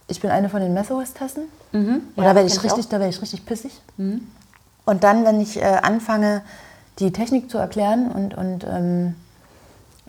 ich 0.08 0.20
bin 0.20 0.30
eine 0.30 0.48
von 0.48 0.60
den 0.60 0.74
Messehostessen, 0.74 1.44
oder 1.72 2.00
Ja, 2.16 2.34
werde 2.34 2.46
ich 2.46 2.54
ich 2.54 2.62
richtig, 2.62 2.84
auch. 2.84 2.88
da 2.90 3.00
werde 3.00 3.10
ich 3.10 3.20
richtig 3.22 3.46
pissig. 3.46 3.80
Und 3.96 5.04
dann, 5.04 5.24
wenn 5.24 5.40
ich 5.40 5.56
äh, 5.56 5.64
anfange, 5.82 6.42
die 6.98 7.12
Technik 7.12 7.50
zu 7.50 7.58
erklären 7.58 8.10
und, 8.12 8.34
und 8.34 8.64
ähm, 8.64 9.14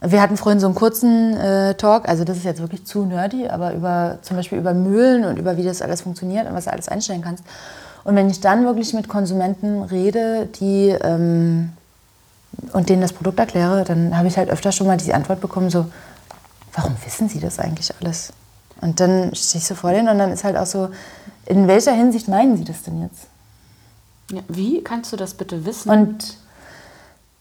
wir 0.01 0.21
hatten 0.21 0.37
vorhin 0.37 0.59
so 0.59 0.67
einen 0.67 0.75
kurzen 0.75 1.37
äh, 1.37 1.75
Talk, 1.75 2.07
also 2.07 2.23
das 2.23 2.37
ist 2.37 2.43
jetzt 2.43 2.59
wirklich 2.59 2.85
zu 2.85 3.05
nerdy, 3.05 3.47
aber 3.47 3.73
über 3.73 4.19
zum 4.21 4.37
Beispiel 4.37 4.57
über 4.57 4.73
Mühlen 4.73 5.25
und 5.25 5.37
über 5.37 5.57
wie 5.57 5.63
das 5.63 5.81
alles 5.81 6.01
funktioniert 6.01 6.47
und 6.47 6.53
was 6.53 6.65
du 6.65 6.71
alles 6.71 6.89
einstellen 6.89 7.21
kannst. 7.21 7.43
Und 8.03 8.15
wenn 8.15 8.29
ich 8.29 8.39
dann 8.39 8.65
wirklich 8.65 8.93
mit 8.93 9.07
Konsumenten 9.07 9.81
rede, 9.83 10.47
die 10.59 10.89
ähm, 10.89 11.71
und 12.73 12.89
denen 12.89 13.01
das 13.01 13.13
Produkt 13.13 13.39
erkläre, 13.39 13.83
dann 13.83 14.17
habe 14.17 14.27
ich 14.27 14.37
halt 14.37 14.49
öfter 14.49 14.71
schon 14.71 14.87
mal 14.87 14.97
die 14.97 15.13
Antwort 15.13 15.41
bekommen, 15.41 15.69
so, 15.69 15.85
warum 16.73 16.95
wissen 17.03 17.29
Sie 17.29 17.39
das 17.39 17.59
eigentlich 17.59 17.91
alles? 17.99 18.31
Und 18.81 18.99
dann 18.99 19.33
stehe 19.33 19.59
ich 19.59 19.67
so 19.67 19.75
vor 19.75 19.91
denen 19.91 20.09
und 20.09 20.17
dann 20.17 20.31
ist 20.31 20.43
halt 20.43 20.57
auch 20.57 20.65
so, 20.65 20.89
in 21.45 21.67
welcher 21.67 21.93
Hinsicht 21.93 22.27
meinen 22.27 22.57
Sie 22.57 22.63
das 22.63 22.83
denn 22.83 23.01
jetzt? 23.01 23.27
Ja, 24.31 24.41
wie 24.47 24.83
kannst 24.83 25.13
du 25.13 25.17
das 25.17 25.33
bitte 25.33 25.65
wissen? 25.65 25.89
Und 25.89 26.37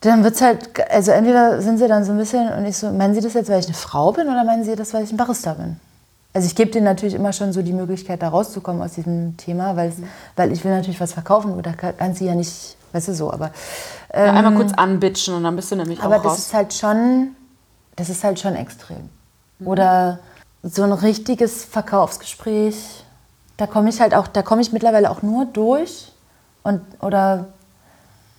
dann 0.08 0.24
wird 0.24 0.34
es 0.34 0.42
halt, 0.42 0.90
also 0.90 1.12
entweder 1.12 1.60
sind 1.62 1.78
sie 1.78 1.88
dann 1.88 2.04
so 2.04 2.12
ein 2.12 2.18
bisschen, 2.18 2.52
und 2.52 2.64
ich 2.64 2.76
so, 2.76 2.90
meinen 2.90 3.14
Sie 3.14 3.20
das 3.20 3.34
jetzt, 3.34 3.48
weil 3.48 3.60
ich 3.60 3.66
eine 3.66 3.74
Frau 3.74 4.12
bin 4.12 4.26
oder 4.26 4.44
meinen 4.44 4.64
Sie 4.64 4.76
das, 4.76 4.92
weil 4.92 5.04
ich 5.04 5.12
ein 5.12 5.16
Barista 5.16 5.54
bin? 5.54 5.76
Also 6.32 6.46
ich 6.46 6.56
gebe 6.56 6.70
denen 6.70 6.84
natürlich 6.84 7.14
immer 7.14 7.32
schon 7.32 7.52
so 7.52 7.62
die 7.62 7.72
Möglichkeit, 7.72 8.20
da 8.20 8.28
rauszukommen 8.28 8.82
aus 8.82 8.94
diesem 8.94 9.36
Thema, 9.36 9.76
weil, 9.76 9.92
weil 10.34 10.52
ich 10.52 10.64
will 10.64 10.72
natürlich 10.72 11.00
was 11.00 11.12
verkaufen 11.12 11.54
oder 11.54 11.72
kann 11.72 12.14
sie 12.14 12.26
ja 12.26 12.34
nicht, 12.34 12.76
weißt 12.92 13.08
du 13.08 13.14
so, 13.14 13.32
aber... 13.32 13.52
Ähm, 14.12 14.26
ja, 14.26 14.32
einmal 14.32 14.54
kurz 14.54 14.72
anbitschen 14.72 15.34
und 15.34 15.44
dann 15.44 15.54
bist 15.54 15.70
du 15.70 15.76
nämlich 15.76 16.00
aber 16.02 16.16
auch 16.16 16.22
das 16.22 16.32
raus. 16.32 16.38
ist 16.38 16.54
halt 16.54 16.74
schon, 16.74 17.36
das 17.94 18.08
ist 18.08 18.24
halt 18.24 18.40
schon 18.40 18.56
extrem. 18.56 19.08
Oder 19.64 20.18
so 20.64 20.82
ein 20.82 20.92
richtiges 20.92 21.64
Verkaufsgespräch, 21.64 23.04
da 23.56 23.68
komme 23.68 23.90
ich 23.90 24.00
halt 24.00 24.14
auch, 24.14 24.26
da 24.26 24.42
komme 24.42 24.60
ich 24.60 24.72
mittlerweile 24.72 25.10
auch 25.10 25.22
nur 25.22 25.44
durch 25.46 26.12
und, 26.64 26.80
oder, 27.00 27.46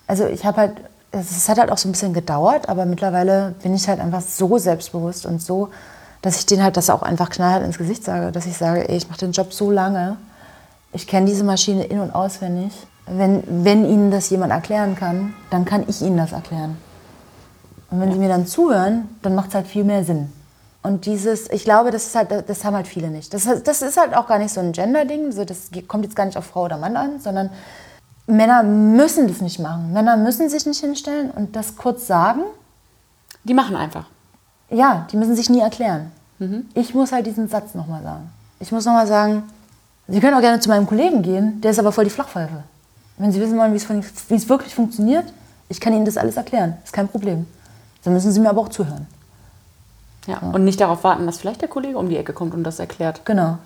also 0.06 0.26
ich 0.26 0.44
habe 0.44 0.58
halt, 0.58 0.72
es 1.12 1.48
hat 1.48 1.58
halt 1.58 1.70
auch 1.70 1.78
so 1.78 1.88
ein 1.88 1.92
bisschen 1.92 2.12
gedauert, 2.12 2.68
aber 2.68 2.84
mittlerweile 2.84 3.54
bin 3.62 3.74
ich 3.74 3.88
halt 3.88 4.00
einfach 4.00 4.20
so 4.20 4.58
selbstbewusst 4.58 5.26
und 5.26 5.40
so 5.40 5.70
dass 6.26 6.38
ich 6.38 6.46
denen 6.46 6.64
halt 6.64 6.76
das 6.76 6.90
auch 6.90 7.02
einfach 7.02 7.30
knallhart 7.30 7.62
ins 7.62 7.78
Gesicht 7.78 8.02
sage, 8.02 8.32
dass 8.32 8.46
ich 8.46 8.56
sage, 8.56 8.88
ey, 8.88 8.96
ich 8.96 9.08
mache 9.08 9.20
den 9.20 9.30
Job 9.30 9.52
so 9.52 9.70
lange, 9.70 10.16
ich 10.92 11.06
kenne 11.06 11.26
diese 11.26 11.44
Maschine 11.44 11.84
in- 11.84 12.00
und 12.00 12.14
auswendig. 12.14 12.72
Wenn, 13.06 13.44
wenn 13.46 13.88
Ihnen 13.88 14.10
das 14.10 14.28
jemand 14.30 14.50
erklären 14.50 14.96
kann, 14.96 15.34
dann 15.50 15.64
kann 15.64 15.84
ich 15.86 16.02
Ihnen 16.02 16.16
das 16.16 16.32
erklären. 16.32 16.76
Und 17.92 18.00
wenn 18.00 18.12
Sie 18.12 18.18
mir 18.18 18.28
dann 18.28 18.44
zuhören, 18.44 19.08
dann 19.22 19.36
macht 19.36 19.50
es 19.50 19.54
halt 19.54 19.68
viel 19.68 19.84
mehr 19.84 20.02
Sinn. 20.02 20.32
Und 20.82 21.06
dieses, 21.06 21.48
ich 21.50 21.62
glaube, 21.62 21.92
das, 21.92 22.06
ist 22.06 22.16
halt, 22.16 22.48
das 22.48 22.64
haben 22.64 22.74
halt 22.74 22.88
viele 22.88 23.08
nicht. 23.08 23.32
Das, 23.32 23.44
das 23.62 23.82
ist 23.82 23.96
halt 23.96 24.16
auch 24.16 24.26
gar 24.26 24.38
nicht 24.38 24.52
so 24.52 24.60
ein 24.60 24.72
Gender-Ding, 24.72 25.30
so, 25.30 25.44
das 25.44 25.70
kommt 25.86 26.04
jetzt 26.04 26.16
gar 26.16 26.24
nicht 26.24 26.36
auf 26.36 26.46
Frau 26.46 26.64
oder 26.64 26.76
Mann 26.76 26.96
an, 26.96 27.20
sondern 27.20 27.50
Männer 28.26 28.62
müssen 28.62 29.28
das 29.28 29.40
nicht 29.40 29.58
machen. 29.58 29.92
Männer 29.92 30.16
müssen 30.16 30.48
sich 30.48 30.66
nicht 30.66 30.80
hinstellen 30.80 31.30
und 31.30 31.54
das 31.54 31.76
kurz 31.76 32.06
sagen. 32.06 32.42
Die 33.44 33.54
machen 33.54 33.76
einfach. 33.76 34.06
Ja, 34.70 35.06
die 35.12 35.16
müssen 35.16 35.36
sich 35.36 35.48
nie 35.48 35.60
erklären. 35.60 36.10
Mhm. 36.38 36.66
Ich 36.74 36.94
muss 36.94 37.12
halt 37.12 37.26
diesen 37.26 37.48
Satz 37.48 37.74
nochmal 37.74 38.02
sagen. 38.02 38.30
Ich 38.58 38.72
muss 38.72 38.84
nochmal 38.84 39.06
sagen, 39.06 39.44
Sie 40.08 40.20
können 40.20 40.34
auch 40.34 40.40
gerne 40.40 40.60
zu 40.60 40.68
meinem 40.68 40.86
Kollegen 40.86 41.22
gehen, 41.22 41.60
der 41.60 41.72
ist 41.72 41.78
aber 41.78 41.90
voll 41.90 42.04
die 42.04 42.10
Flachpfeife. 42.10 42.62
Wenn 43.18 43.32
Sie 43.32 43.40
wissen 43.40 43.58
wollen, 43.58 43.72
wie 43.72 44.34
es 44.34 44.48
wirklich 44.48 44.74
funktioniert, 44.74 45.24
ich 45.68 45.80
kann 45.80 45.92
Ihnen 45.92 46.04
das 46.04 46.16
alles 46.16 46.36
erklären. 46.36 46.76
Ist 46.84 46.92
kein 46.92 47.08
Problem. 47.08 47.46
Dann 48.04 48.12
müssen 48.12 48.30
Sie 48.30 48.38
mir 48.38 48.50
aber 48.50 48.60
auch 48.60 48.68
zuhören. 48.68 49.06
Ja, 50.26 50.38
und 50.38 50.64
nicht 50.64 50.80
darauf 50.80 51.02
warten, 51.04 51.26
dass 51.26 51.38
vielleicht 51.38 51.60
der 51.60 51.68
Kollege 51.68 51.98
um 51.98 52.08
die 52.08 52.16
Ecke 52.16 52.32
kommt 52.32 52.54
und 52.54 52.64
das 52.64 52.78
erklärt. 52.78 53.24
Genau. 53.24 53.58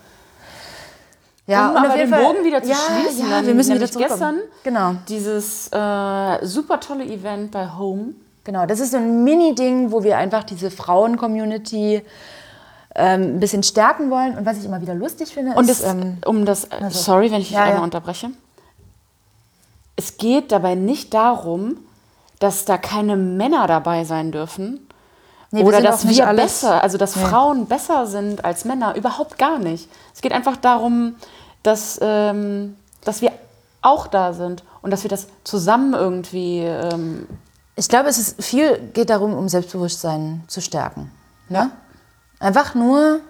Ja, 1.51 1.71
um 1.71 1.77
aber 1.77 1.97
den 1.97 2.09
Fall, 2.09 2.23
Bogen 2.23 2.45
wieder 2.45 2.63
zu 2.63 2.71
ja, 2.71 2.77
schließen. 2.77 3.29
Ja, 3.29 3.45
wir 3.45 3.55
müssen 3.55 3.75
wieder 3.75 3.87
gestern 3.87 4.41
genau. 4.63 4.95
dieses 5.09 5.69
äh, 5.73 6.47
super 6.47 6.79
tolle 6.79 7.05
Event 7.05 7.51
bei 7.51 7.69
Home. 7.77 8.15
Genau, 8.45 8.67
das 8.67 8.81
ist 8.81 8.93
so 8.93 8.99
ein 8.99 9.25
Mini-Ding, 9.25 9.91
wo 9.91 10.03
wir 10.03 10.17
einfach 10.17 10.45
diese 10.45 10.71
Frauen-Community 10.71 12.03
ähm, 12.95 13.23
ein 13.37 13.41
bisschen 13.41 13.63
stärken 13.63 14.11
wollen. 14.11 14.39
Und 14.39 14.47
was 14.47 14.59
ich 14.59 14.65
immer 14.65 14.81
wieder 14.81 14.95
lustig 14.95 15.35
finde, 15.35 15.55
und 15.57 15.69
ist. 15.69 15.83
Das, 15.83 15.93
ähm, 15.93 16.19
um 16.25 16.45
das, 16.45 16.71
also, 16.71 16.99
sorry, 16.99 17.31
wenn 17.33 17.41
ich 17.41 17.49
dich 17.49 17.57
ja, 17.57 17.65
einmal 17.65 17.79
ja. 17.79 17.85
unterbreche. 17.85 18.31
Es 19.97 20.17
geht 20.17 20.53
dabei 20.53 20.77
nicht 20.77 21.13
darum, 21.13 21.77
dass 22.39 22.65
da 22.65 22.79
keine 22.79 23.17
Männer 23.17 23.67
dabei 23.67 24.05
sein 24.05 24.33
dürfen. 24.33 24.87
Nee, 25.53 25.65
oder 25.65 25.83
dass 25.83 26.09
wir 26.09 26.29
alles, 26.29 26.45
besser, 26.45 26.83
also 26.83 26.97
dass 26.97 27.17
nee. 27.17 27.25
Frauen 27.25 27.67
besser 27.67 28.07
sind 28.07 28.45
als 28.45 28.65
Männer, 28.65 28.95
überhaupt 28.95 29.37
gar 29.37 29.59
nicht. 29.59 29.89
Es 30.15 30.23
geht 30.23 30.33
einfach 30.33 30.57
darum, 30.57 31.17
dass, 31.63 31.99
ähm, 32.03 32.77
dass 33.05 33.23
wir 33.23 33.33
auch 33.83 34.07
da 34.07 34.33
sind 34.33 34.65
und 34.83 34.91
dass 34.91 35.03
wir 35.03 35.11
das 35.11 35.27
zusammen 35.45 35.95
irgendwie. 35.95 36.61
Ähm, 36.61 37.27
ich 37.77 37.89
glaube, 37.89 38.09
es 38.09 38.19
ist 38.19 38.43
viel 38.43 38.79
geht 38.93 39.11
darum, 39.11 39.35
um 39.35 39.49
Selbstbewusstsein 39.49 40.45
zu 40.49 40.61
stärken. 40.61 41.11
Ne? 41.49 41.59
Ja. 41.59 41.71
Einfach 42.39 42.75
nur, 42.75 43.21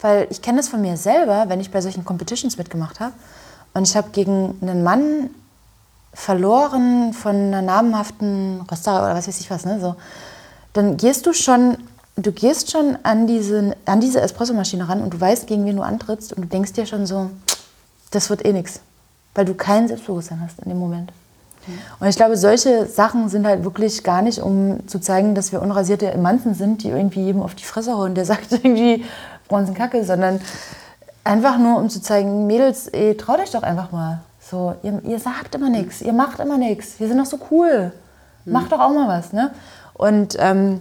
weil 0.00 0.26
ich 0.30 0.42
kenne 0.42 0.58
das 0.58 0.68
von 0.68 0.80
mir 0.80 0.96
selber, 0.96 1.48
wenn 1.48 1.60
ich 1.60 1.70
bei 1.70 1.80
solchen 1.80 2.04
Competitions 2.04 2.56
mitgemacht 2.56 3.00
habe 3.00 3.12
und 3.74 3.86
ich 3.86 3.96
habe 3.96 4.10
gegen 4.10 4.58
einen 4.62 4.82
Mann 4.82 5.30
verloren 6.14 7.12
von 7.12 7.36
einer 7.36 7.60
namhaften 7.60 8.62
Rösterei 8.70 9.04
oder 9.04 9.14
was 9.14 9.28
weiß 9.28 9.38
ich 9.40 9.50
was, 9.50 9.66
ne? 9.66 9.78
So, 9.80 9.96
dann 10.72 10.96
gehst 10.96 11.26
du 11.26 11.34
schon, 11.34 11.76
du 12.16 12.32
gehst 12.32 12.70
schon 12.70 12.98
an 13.02 13.26
diese, 13.26 13.76
an 13.84 14.00
diese 14.00 14.20
Espressomaschine 14.20 14.88
ran 14.88 15.02
und 15.02 15.14
du 15.14 15.20
weißt, 15.20 15.46
gegen 15.46 15.64
wen 15.66 15.76
du 15.76 15.82
antrittst 15.82 16.32
und 16.32 16.42
du 16.42 16.48
denkst 16.48 16.72
dir 16.72 16.86
schon 16.86 17.06
so, 17.06 17.30
das 18.10 18.30
wird 18.30 18.44
eh 18.44 18.52
nichts, 18.52 18.80
weil 19.34 19.44
du 19.44 19.54
kein 19.54 19.88
Selbstbewusstsein 19.88 20.40
hast 20.40 20.60
in 20.60 20.70
dem 20.70 20.78
Moment. 20.78 21.12
Und 21.98 22.06
ich 22.06 22.16
glaube, 22.16 22.36
solche 22.36 22.86
Sachen 22.86 23.28
sind 23.28 23.44
halt 23.44 23.64
wirklich 23.64 24.04
gar 24.04 24.22
nicht, 24.22 24.38
um 24.38 24.86
zu 24.86 25.00
zeigen, 25.00 25.34
dass 25.34 25.50
wir 25.50 25.60
unrasierte 25.60 26.10
Emanzen 26.10 26.54
sind, 26.54 26.84
die 26.84 26.90
irgendwie 26.90 27.24
jedem 27.24 27.42
auf 27.42 27.56
die 27.56 27.64
Fresse 27.64 27.92
hauen, 27.92 28.14
der 28.14 28.24
sagt 28.26 28.52
irgendwie 28.52 29.04
Bronzenkacke, 29.48 30.04
sondern 30.04 30.40
einfach 31.24 31.58
nur, 31.58 31.78
um 31.78 31.90
zu 31.90 32.00
zeigen, 32.00 32.46
Mädels, 32.46 32.86
ey, 32.88 33.16
traut 33.16 33.40
euch 33.40 33.50
doch 33.50 33.64
einfach 33.64 33.90
mal. 33.90 34.20
So, 34.40 34.76
ihr, 34.84 35.02
ihr 35.04 35.18
sagt 35.18 35.56
immer 35.56 35.68
nichts, 35.68 36.02
ihr 36.02 36.12
macht 36.12 36.38
immer 36.38 36.56
nichts, 36.56 37.00
wir 37.00 37.08
sind 37.08 37.18
doch 37.18 37.26
so 37.26 37.38
cool. 37.50 37.92
Macht 38.44 38.70
doch 38.70 38.78
auch 38.78 38.90
mal 38.90 39.08
was, 39.08 39.32
ne? 39.32 39.50
Und 39.92 40.36
ähm, 40.38 40.78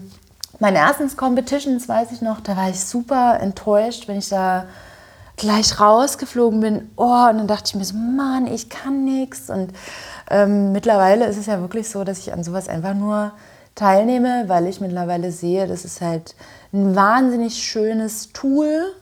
meine 0.59 0.77
ersten 0.77 1.15
Competitions, 1.15 1.87
weiß 1.87 2.11
ich 2.11 2.21
noch, 2.21 2.41
da 2.41 2.55
war 2.55 2.69
ich 2.69 2.79
super 2.79 3.39
enttäuscht, 3.39 4.07
wenn 4.07 4.17
ich 4.17 4.29
da 4.29 4.65
gleich 5.37 5.79
rausgeflogen 5.79 6.59
bin. 6.61 6.91
Oh, 6.95 7.27
und 7.29 7.37
dann 7.37 7.47
dachte 7.47 7.63
ich 7.67 7.75
mir 7.75 7.83
so, 7.83 7.95
Mann, 7.95 8.47
ich 8.47 8.69
kann 8.69 9.03
nichts. 9.03 9.49
Und 9.49 9.71
ähm, 10.29 10.71
mittlerweile 10.71 11.25
ist 11.25 11.37
es 11.37 11.45
ja 11.45 11.59
wirklich 11.59 11.89
so, 11.89 12.03
dass 12.03 12.19
ich 12.19 12.33
an 12.33 12.43
sowas 12.43 12.69
einfach 12.69 12.93
nur 12.93 13.31
teilnehme, 13.75 14.45
weil 14.47 14.67
ich 14.67 14.79
mittlerweile 14.79 15.31
sehe, 15.31 15.67
das 15.67 15.83
ist 15.83 16.01
halt 16.01 16.35
ein 16.73 16.95
wahnsinnig 16.95 17.55
schönes 17.55 18.31
Tool, 18.31 18.93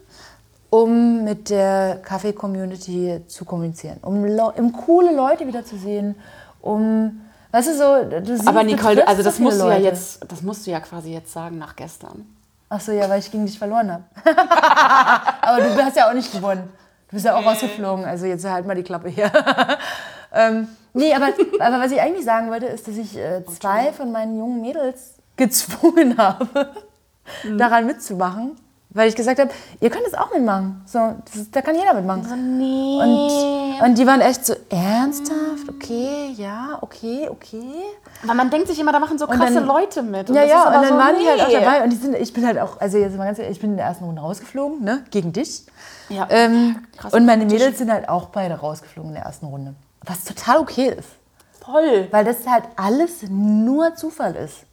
um 0.72 1.24
mit 1.24 1.52
der 1.52 2.00
Kaffee-Community 2.04 3.22
zu 3.28 3.46
kommunizieren, 3.46 3.98
um, 4.02 4.26
um 4.26 4.74
coole 4.74 5.16
Leute 5.16 5.46
wiederzusehen, 5.46 6.16
um 6.62 7.22
Weißt 7.54 7.68
du 7.68 7.78
so, 7.78 8.20
du 8.20 8.36
siehst, 8.36 8.48
Aber 8.48 8.64
Nicole, 8.64 9.08
also 9.08 9.22
das 9.22 9.38
musst 9.38 9.62
du 9.62 9.68
ja 9.68 9.78
jetzt, 9.78 10.26
das 10.28 10.42
musst 10.42 10.66
du 10.66 10.72
ja 10.72 10.80
quasi 10.80 11.14
jetzt 11.14 11.32
sagen 11.32 11.60
nach 11.60 11.76
gestern. 11.76 12.26
Ach 12.68 12.82
so, 12.82 12.92
ja, 12.92 13.08
weil 13.08 13.20
ich 13.20 13.30
gegen 13.30 13.46
dich 13.46 13.60
verloren 13.60 13.92
habe. 13.92 14.04
Aber 15.42 15.62
du 15.62 15.86
hast 15.86 15.96
ja 15.96 16.10
auch 16.10 16.14
nicht 16.14 16.32
gewonnen. 16.32 16.68
Du 17.10 17.16
bist 17.16 17.28
ja 17.28 17.36
auch 17.36 17.46
rausgeflogen, 17.46 18.06
also 18.06 18.26
jetzt 18.26 18.44
halt 18.44 18.66
mal 18.66 18.74
die 18.74 18.82
Klappe 18.82 19.08
hier. 19.08 19.32
ähm, 20.34 20.68
nee, 20.96 21.14
aber, 21.14 21.28
aber 21.60 21.80
was 21.80 21.92
ich 21.92 22.02
eigentlich 22.02 22.26
sagen 22.26 22.50
wollte, 22.50 22.66
ist, 22.66 22.88
dass 22.88 22.98
ich 22.98 23.16
äh, 23.16 23.46
zwei 23.46 23.94
von 23.94 24.12
meinen 24.12 24.36
jungen 24.36 24.60
Mädels 24.60 25.18
gezwungen 25.36 26.18
habe, 26.18 26.72
mhm. 27.44 27.60
daran 27.60 27.86
mitzumachen. 27.86 28.58
Weil 28.96 29.10
ich 29.10 29.16
gesagt 29.16 29.40
habe, 29.40 29.50
ihr 29.80 29.90
könnt 29.90 30.06
es 30.06 30.14
auch 30.14 30.32
mitmachen. 30.32 30.84
So, 30.86 31.00
das, 31.26 31.50
da 31.52 31.62
kann 31.62 31.76
jeder 31.76 31.96
mitmachen. 31.96 32.28
Oh, 32.32 32.36
nee. 32.36 33.80
Und, 33.80 33.90
und 33.90 33.98
die 33.98 34.06
waren 34.06 34.22
echt 34.22 34.46
so, 34.46 34.54
ernsthaft? 34.70 35.68
Okay, 35.68 36.34
ja, 36.38 36.78
okay, 36.82 37.28
okay. 37.30 37.74
Aber 38.24 38.36
man 38.36 38.52
denkt 38.52 38.68
sich 38.68 38.80
immer, 38.80 38.92
da 38.92 39.00
machen 39.00 39.18
so 39.18 39.26
krasse 39.26 39.56
dann, 39.56 39.66
Leute 39.66 40.04
mit. 40.04 40.30
Und 40.30 40.36
ja, 40.36 40.44
ja, 40.44 40.68
und 40.68 40.74
dann 40.74 40.88
so, 40.88 40.94
waren 40.96 41.16
nee. 41.16 41.24
die 41.24 41.30
halt 41.30 41.42
auch 41.42 41.52
dabei. 41.52 41.84
Und 41.84 41.90
die 41.90 41.96
sind, 41.96 42.16
ich 42.16 42.34
bin 42.34 42.46
halt 42.46 42.60
auch, 42.60 42.80
also 42.80 43.00
jetzt 43.00 43.18
mal 43.18 43.26
ganz 43.26 43.40
ehrlich, 43.40 43.58
ich 43.58 43.62
bin 43.62 43.72
in 43.72 43.78
der 43.78 43.88
ersten 43.88 44.06
Runde 44.06 44.22
rausgeflogen, 44.22 44.84
ne, 44.84 45.04
gegen 45.10 45.34
dich. 45.34 45.66
Ja. 46.10 46.28
Ähm, 46.30 46.86
Krass, 46.96 47.14
und 47.14 47.26
meine 47.26 47.46
Mädels 47.46 47.80
sind 47.80 47.92
halt 47.92 48.10
auch 48.10 48.28
beide 48.28 48.56
rausgeflogen 48.56 49.10
in 49.10 49.16
der 49.16 49.26
ersten 49.26 49.48
Runde. 49.48 49.74
Was 50.06 50.24
total 50.24 50.58
okay 50.58 50.90
ist. 50.90 51.10
Voll. 51.66 52.10
Weil 52.12 52.26
das 52.26 52.46
halt 52.46 52.66
alles 52.76 53.24
nur 53.30 53.96
Zufall 53.96 54.36
ist. 54.36 54.66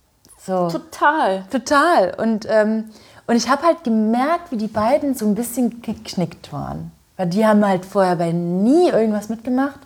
So. 0.44 0.68
Total. 0.68 1.44
Total. 1.50 2.14
Und, 2.18 2.46
ähm, 2.48 2.90
und 3.30 3.36
ich 3.36 3.48
habe 3.48 3.62
halt 3.62 3.84
gemerkt, 3.84 4.50
wie 4.50 4.56
die 4.56 4.66
beiden 4.66 5.14
so 5.14 5.24
ein 5.24 5.36
bisschen 5.36 5.82
geknickt 5.82 6.52
waren. 6.52 6.90
Weil 7.16 7.28
die 7.28 7.46
haben 7.46 7.64
halt 7.64 7.84
vorher 7.84 8.16
bei 8.16 8.32
nie 8.32 8.88
irgendwas 8.88 9.28
mitgemacht. 9.28 9.78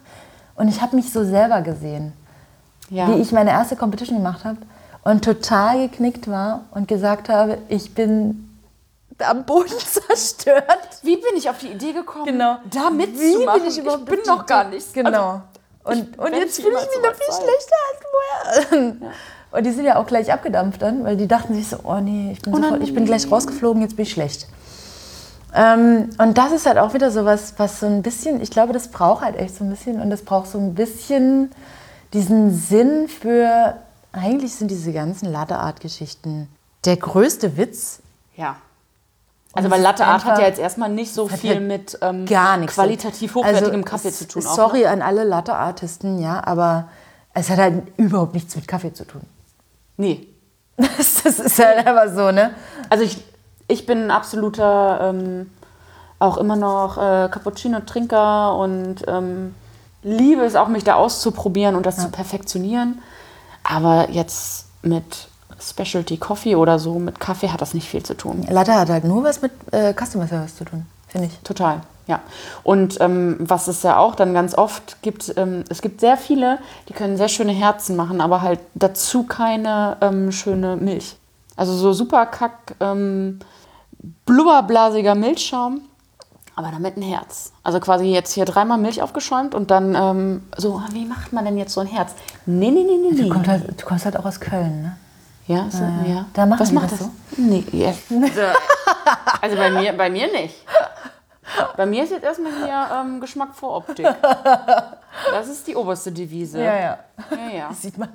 Und 0.55 0.69
ich 0.69 0.81
habe 0.81 0.97
mich 0.97 1.13
so 1.13 1.27
selber 1.27 1.61
gesehen. 1.61 2.15
Ja. 2.89 3.07
Wie 3.07 3.21
ich 3.21 3.33
meine 3.33 3.51
erste 3.51 3.77
Competition 3.77 4.17
gemacht 4.17 4.47
habe. 4.47 4.57
Und 5.03 5.27
total 5.27 5.89
geknickt 5.91 6.27
war 6.27 6.63
und 6.71 6.89
gesagt 6.89 7.29
habe, 7.29 7.59
ich 7.69 7.95
bin 7.95 8.57
am 9.19 9.45
Boden 9.45 9.69
zerstört. 9.79 11.01
Wie 11.03 11.17
bin 11.17 11.37
ich 11.37 11.51
auf 11.51 11.59
die 11.59 11.69
Idee 11.69 11.93
gekommen, 11.93 12.25
genau. 12.25 12.57
da 12.71 12.89
mitzumachen? 12.89 13.57
Wie 13.57 13.61
bin 13.61 13.69
ich 13.69 13.79
überhaupt 13.79 14.11
Ich 14.11 14.23
bin 14.23 14.27
noch 14.27 14.47
gar 14.47 14.65
nichts. 14.65 14.91
Genau. 14.95 15.43
Also, 15.85 16.01
und, 16.01 16.19
und 16.19 16.33
jetzt 16.33 16.63
fühle 16.63 16.79
ich 16.79 16.97
mich 16.97 17.11
noch 17.11 17.15
viel 17.15 17.27
schlechter 17.27 17.77
als 17.91 18.71
vorher. 18.71 18.87
Ja. 19.03 19.13
Und 19.55 19.65
die 19.65 19.71
sind 19.71 19.85
ja 19.85 19.97
auch 19.97 20.07
gleich 20.07 20.33
abgedampft 20.33 20.83
dann, 20.83 21.05
weil 21.05 21.17
die 21.17 21.29
dachten 21.29 21.55
sich 21.55 21.69
so, 21.69 21.79
oh 21.85 22.01
nee, 22.01 22.33
ich 22.33 22.43
bin, 22.43 22.53
oh 22.53 22.57
sofort, 22.57 22.83
ich 22.83 22.93
bin 22.93 23.05
gleich 23.05 23.31
rausgeflogen, 23.31 23.83
jetzt 23.83 23.95
bin 23.95 24.03
ich 24.03 24.11
schlecht. 24.11 24.49
Ähm, 25.55 26.11
und 26.19 26.37
das 26.37 26.51
ist 26.51 26.67
halt 26.67 26.79
auch 26.79 26.93
wieder 26.93 27.13
so 27.13 27.25
was, 27.25 27.55
was 27.57 27.79
so 27.79 27.87
ein 27.87 28.03
bisschen, 28.03 28.41
ich 28.41 28.51
glaube, 28.51 28.73
das 28.73 28.89
braucht 28.89 29.25
halt 29.25 29.37
echt 29.37 29.55
so 29.55 29.63
ein 29.63 29.71
bisschen 29.71 30.01
und 30.01 30.11
das 30.11 30.23
braucht 30.23 30.49
so 30.49 30.59
ein 30.59 30.75
bisschen 30.75 31.53
diesen 32.13 32.53
Sinn 32.53 33.07
für, 33.07 33.77
eigentlich 34.13 34.55
sind 34.57 34.73
diese 34.73 34.93
ganzen 34.93 35.31
Latte-Art-Geschichten 35.31 36.49
der 36.85 36.97
größte 36.97 37.57
Witz. 37.57 38.01
Ja. 38.35 38.57
Also 39.53 39.71
weil 39.71 39.81
Latte 39.81 40.05
Art 40.05 40.25
hat 40.25 40.41
ja 40.41 40.47
jetzt 40.47 40.59
erstmal 40.59 40.91
nicht 40.91 41.15
so 41.15 41.29
viel 41.29 41.61
mit 41.61 41.97
ähm, 42.03 42.27
gar 42.27 42.57
nichts 42.57 42.75
qualitativ 42.75 43.37
hochwertigem 43.37 43.85
also, 43.85 43.85
Kaffee 43.85 44.11
zu 44.11 44.27
tun. 44.27 44.43
Sorry 44.43 44.81
auch, 44.81 44.91
ne? 44.91 44.91
an 44.91 45.03
alle 45.03 45.23
Latte 45.23 45.55
Artisten, 45.55 46.19
ja, 46.19 46.45
aber 46.45 46.89
Es 47.35 47.51
hat 47.51 47.59
halt 47.59 47.83
überhaupt 47.97 48.35
nichts 48.35 48.57
mit 48.57 48.67
Kaffee 48.67 48.93
zu 48.93 49.05
tun. 49.05 49.23
Nee. 49.97 50.29
Das, 50.77 51.23
das 51.23 51.39
ist 51.39 51.59
halt 51.61 51.87
einfach 51.87 52.13
so, 52.13 52.33
ne? 52.33 52.53
Also 52.91 53.05
ich, 53.05 53.19
ich 53.69 53.87
bin 53.87 54.05
ein 54.05 54.11
absoluter, 54.11 55.11
ähm, 55.11 55.51
auch 56.19 56.37
immer 56.37 56.57
noch 56.57 56.99
äh, 56.99 57.29
Cappuccino-Trinker 57.29 58.57
und 58.57 58.97
ähm, 59.07 59.55
liebe 60.03 60.43
es 60.43 60.57
auch, 60.57 60.67
mich 60.69 60.83
da 60.83 60.95
auszuprobieren 60.95 61.77
und 61.77 61.87
das 61.87 61.99
zu 61.99 62.09
perfektionieren. 62.09 63.01
Aber 63.63 64.11
jetzt 64.11 64.67
mit 64.83 65.29
Specialty 65.61 66.17
Coffee 66.19 66.57
oder 66.57 66.79
so, 66.79 66.99
mit 66.99 67.21
Kaffee 67.21 67.51
hat 67.51 67.61
das 67.61 67.75
nicht 67.75 67.89
viel 67.89 68.03
zu 68.03 68.15
tun. 68.15 68.47
Latte 68.49 68.75
hat 68.75 68.89
halt 68.89 69.05
nur 69.05 69.25
was 69.25 69.43
mit 69.43 69.53
äh, 69.73 69.95
Customer 69.95 70.27
Service 70.27 70.57
zu 70.57 70.65
tun, 70.65 70.87
finde 71.09 71.29
ich. 71.29 71.39
Total, 71.39 71.81
ja. 72.07 72.21
Und 72.63 73.01
ähm, 73.01 73.37
was 73.41 73.69
es 73.69 73.83
ja 73.83 73.97
auch 73.99 74.15
dann 74.15 74.35
ganz 74.35 74.55
oft 74.55 75.01
gibt, 75.03 75.33
ähm, 75.37 75.65
es 75.69 75.81
gibt 75.83 76.01
sehr 76.01 76.17
viele, 76.17 76.59
die 76.89 76.93
können 76.93 77.17
sehr 77.17 77.29
schöne 77.29 77.53
Herzen 77.53 77.97
machen, 77.97 78.21
aber 78.21 78.43
halt 78.43 78.61
dazu 78.75 79.25
keine 79.25 79.97
ähm, 80.01 80.31
schöne 80.33 80.77
Milch. 80.77 81.17
Also 81.57 81.73
so 81.75 81.93
super 81.93 82.27
kack, 82.27 82.75
ähm, 82.81 83.39
blubberblasiger 84.27 85.15
Milchschaum, 85.15 85.81
aber 86.57 86.71
damit 86.71 86.97
ein 86.97 87.03
Herz. 87.03 87.53
Also 87.63 87.81
quasi 87.81 88.07
jetzt 88.07 88.33
hier 88.33 88.45
dreimal 88.45 88.79
Milch 88.79 89.03
aufgeschäumt 89.03 89.55
und 89.55 89.71
dann 89.71 89.95
ähm, 89.95 90.43
so, 90.57 90.77
ah, 90.85 90.89
wie 90.93 91.05
macht 91.05 91.33
man 91.33 91.45
denn 91.45 91.57
jetzt 91.57 91.73
so 91.73 91.81
ein 91.81 91.87
Herz? 91.87 92.13
Nee, 92.47 92.71
nee, 92.71 92.83
nee, 92.85 93.11
nee, 93.11 93.17
Du, 93.17 93.23
nee. 93.23 93.29
kommst 93.29 93.49
halt, 93.49 93.81
du 93.81 93.87
kommst 93.87 94.05
halt 94.05 94.17
auch 94.17 94.25
aus 94.25 94.41
Köln, 94.41 94.83
ne? 94.83 94.97
Ja, 95.47 95.67
so, 95.71 95.83
ja. 96.09 96.25
Da 96.33 96.47
machen 96.47 96.61
Was 96.61 96.69
die 96.71 96.75
macht 96.75 96.91
das 96.93 96.99
das? 97.01 97.09
so? 97.09 97.13
Nee, 97.37 97.65
ja. 97.73 97.93
Also 99.43 99.57
bei 99.57 99.71
mir, 99.71 99.93
bei 99.93 100.09
mir 100.09 100.33
nicht. 100.33 100.55
Bei 101.77 101.87
mir 101.87 102.05
ist 102.05 102.11
jetzt 102.11 102.25
erstmal 102.25 102.53
hier 102.65 102.89
ähm, 103.01 103.21
Geschmack 103.21 103.55
vor 103.55 103.77
Optik. 103.77 104.07
Das 105.31 105.49
ist 105.49 105.67
die 105.67 105.77
oberste 105.77 106.13
Devise. 106.13 106.63
ja. 106.63 106.77
ja. 106.77 106.99
ja. 107.53 107.69
Das 107.69 107.83
sieht 107.83 107.99
man. 107.99 108.09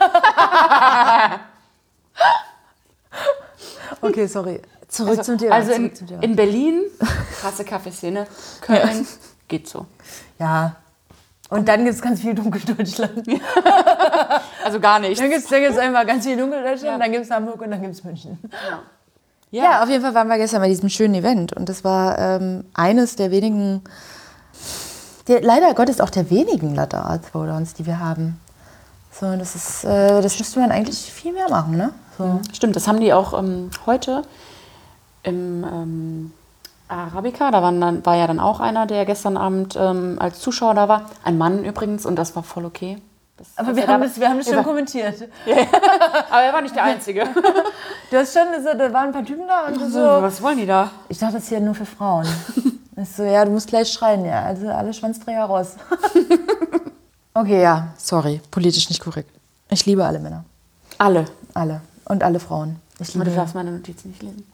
okay, 4.00 4.26
sorry. 4.26 4.60
Zurück 4.88 5.24
zum 5.24 5.38
Thema. 5.38 5.54
Also 5.54 5.72
in, 5.72 5.94
Thema. 5.94 6.22
in 6.22 6.36
Berlin, 6.36 6.82
krasse 7.40 7.64
Kaffeeszene. 7.64 8.26
Köln, 8.60 9.06
geht 9.48 9.68
so. 9.68 9.86
ja. 10.38 10.76
Und 11.48 11.68
dann 11.68 11.84
gibt 11.84 11.94
es 11.96 12.02
ganz 12.02 12.20
viel 12.20 12.34
Dunkeldeutschland. 12.34 13.26
Also 14.64 14.78
gar 14.78 15.00
nicht. 15.00 15.20
Dann 15.20 15.28
gibt 15.28 15.50
es 15.50 15.78
einfach 15.78 16.06
ganz 16.06 16.24
viel 16.24 16.36
Dunkeldeutschland, 16.36 17.02
dann 17.02 17.10
gibt 17.12 17.24
es 17.24 17.30
Hamburg 17.30 17.60
und 17.60 17.70
dann 17.72 17.82
gibt 17.82 17.94
es 17.94 18.04
München. 18.04 18.38
Ja. 18.70 18.82
Ja, 19.52 19.82
auf 19.82 19.90
jeden 19.90 20.02
Fall 20.02 20.14
waren 20.14 20.28
wir 20.28 20.38
gestern 20.38 20.62
bei 20.62 20.68
diesem 20.68 20.88
schönen 20.88 21.14
Event 21.14 21.52
und 21.52 21.68
das 21.68 21.84
war 21.84 22.18
ähm, 22.18 22.64
eines 22.72 23.16
der 23.16 23.30
wenigen, 23.30 23.82
der, 25.28 25.42
leider 25.42 25.74
Gottes 25.74 26.00
auch 26.00 26.08
der 26.08 26.30
wenigen 26.30 26.74
Latte 26.74 26.96
Art 26.98 27.30
Throwdowns, 27.30 27.74
die 27.74 27.84
wir 27.84 27.98
haben. 28.00 28.40
So, 29.12 29.36
das 29.36 29.54
ist, 29.54 29.84
äh, 29.84 30.22
das 30.22 30.38
müsste 30.38 30.58
man 30.58 30.72
eigentlich 30.72 30.98
viel 31.12 31.34
mehr 31.34 31.50
machen, 31.50 31.76
ne? 31.76 31.92
So. 32.16 32.40
Stimmt, 32.54 32.76
das 32.76 32.88
haben 32.88 32.98
die 32.98 33.12
auch 33.12 33.38
ähm, 33.38 33.70
heute 33.84 34.22
im 35.22 35.64
ähm, 35.64 36.32
Arabica. 36.88 37.50
Da 37.50 37.60
dann, 37.60 38.06
war 38.06 38.16
ja 38.16 38.26
dann 38.26 38.40
auch 38.40 38.58
einer, 38.58 38.86
der 38.86 39.04
gestern 39.04 39.36
Abend 39.36 39.76
ähm, 39.78 40.16
als 40.18 40.40
Zuschauer 40.40 40.72
da 40.72 40.88
war. 40.88 41.10
Ein 41.24 41.36
Mann 41.36 41.62
übrigens 41.62 42.06
und 42.06 42.16
das 42.16 42.34
war 42.36 42.42
voll 42.42 42.64
okay. 42.64 42.96
Das, 43.56 43.66
Aber 43.66 43.76
wir 43.76 43.86
haben 43.86 44.02
das, 44.02 44.18
wir 44.20 44.28
haben 44.28 44.38
das 44.38 44.46
schon 44.46 44.56
war- 44.56 44.64
kommentiert. 44.64 45.28
Aber 46.30 46.42
er 46.42 46.52
war 46.52 46.62
nicht 46.62 46.74
der 46.76 46.84
Einzige. 46.84 47.24
Du 48.10 48.18
hast 48.18 48.34
schon, 48.34 48.42
so, 48.62 48.76
da 48.76 48.92
waren 48.92 49.06
ein 49.06 49.12
paar 49.12 49.24
Typen 49.24 49.46
da 49.48 49.68
und 49.68 49.78
so, 49.78 49.88
so, 49.88 50.00
was 50.22 50.42
wollen 50.42 50.58
die 50.58 50.66
da? 50.66 50.90
ich 51.08 51.16
dachte, 51.18 51.34
das 51.34 51.44
ist 51.44 51.48
hier 51.48 51.60
nur 51.60 51.74
für 51.74 51.86
Frauen. 51.86 52.26
Ich 52.94 53.08
so, 53.08 53.22
ja, 53.24 53.42
du 53.46 53.50
musst 53.50 53.68
gleich 53.68 53.90
schreien, 53.90 54.22
ja, 54.26 54.42
also 54.42 54.68
alle 54.68 54.92
Schwanzträger 54.92 55.44
raus. 55.44 55.76
okay, 57.34 57.62
ja, 57.62 57.88
sorry, 57.96 58.40
politisch 58.50 58.88
nicht 58.90 59.00
korrekt. 59.02 59.30
Ich 59.70 59.86
liebe 59.86 60.04
alle 60.04 60.18
Männer, 60.18 60.44
Alle. 60.98 61.24
alle 61.54 61.80
und 62.04 62.22
alle 62.22 62.38
Frauen. 62.38 62.76
Ich 63.00 63.14
Aber 63.14 63.24
du 63.24 63.30
liebe 63.30 63.36
darfst 63.40 63.54
meine 63.54 63.70
Notizen 63.72 64.10
nicht 64.10 64.22
lesen. 64.22 64.46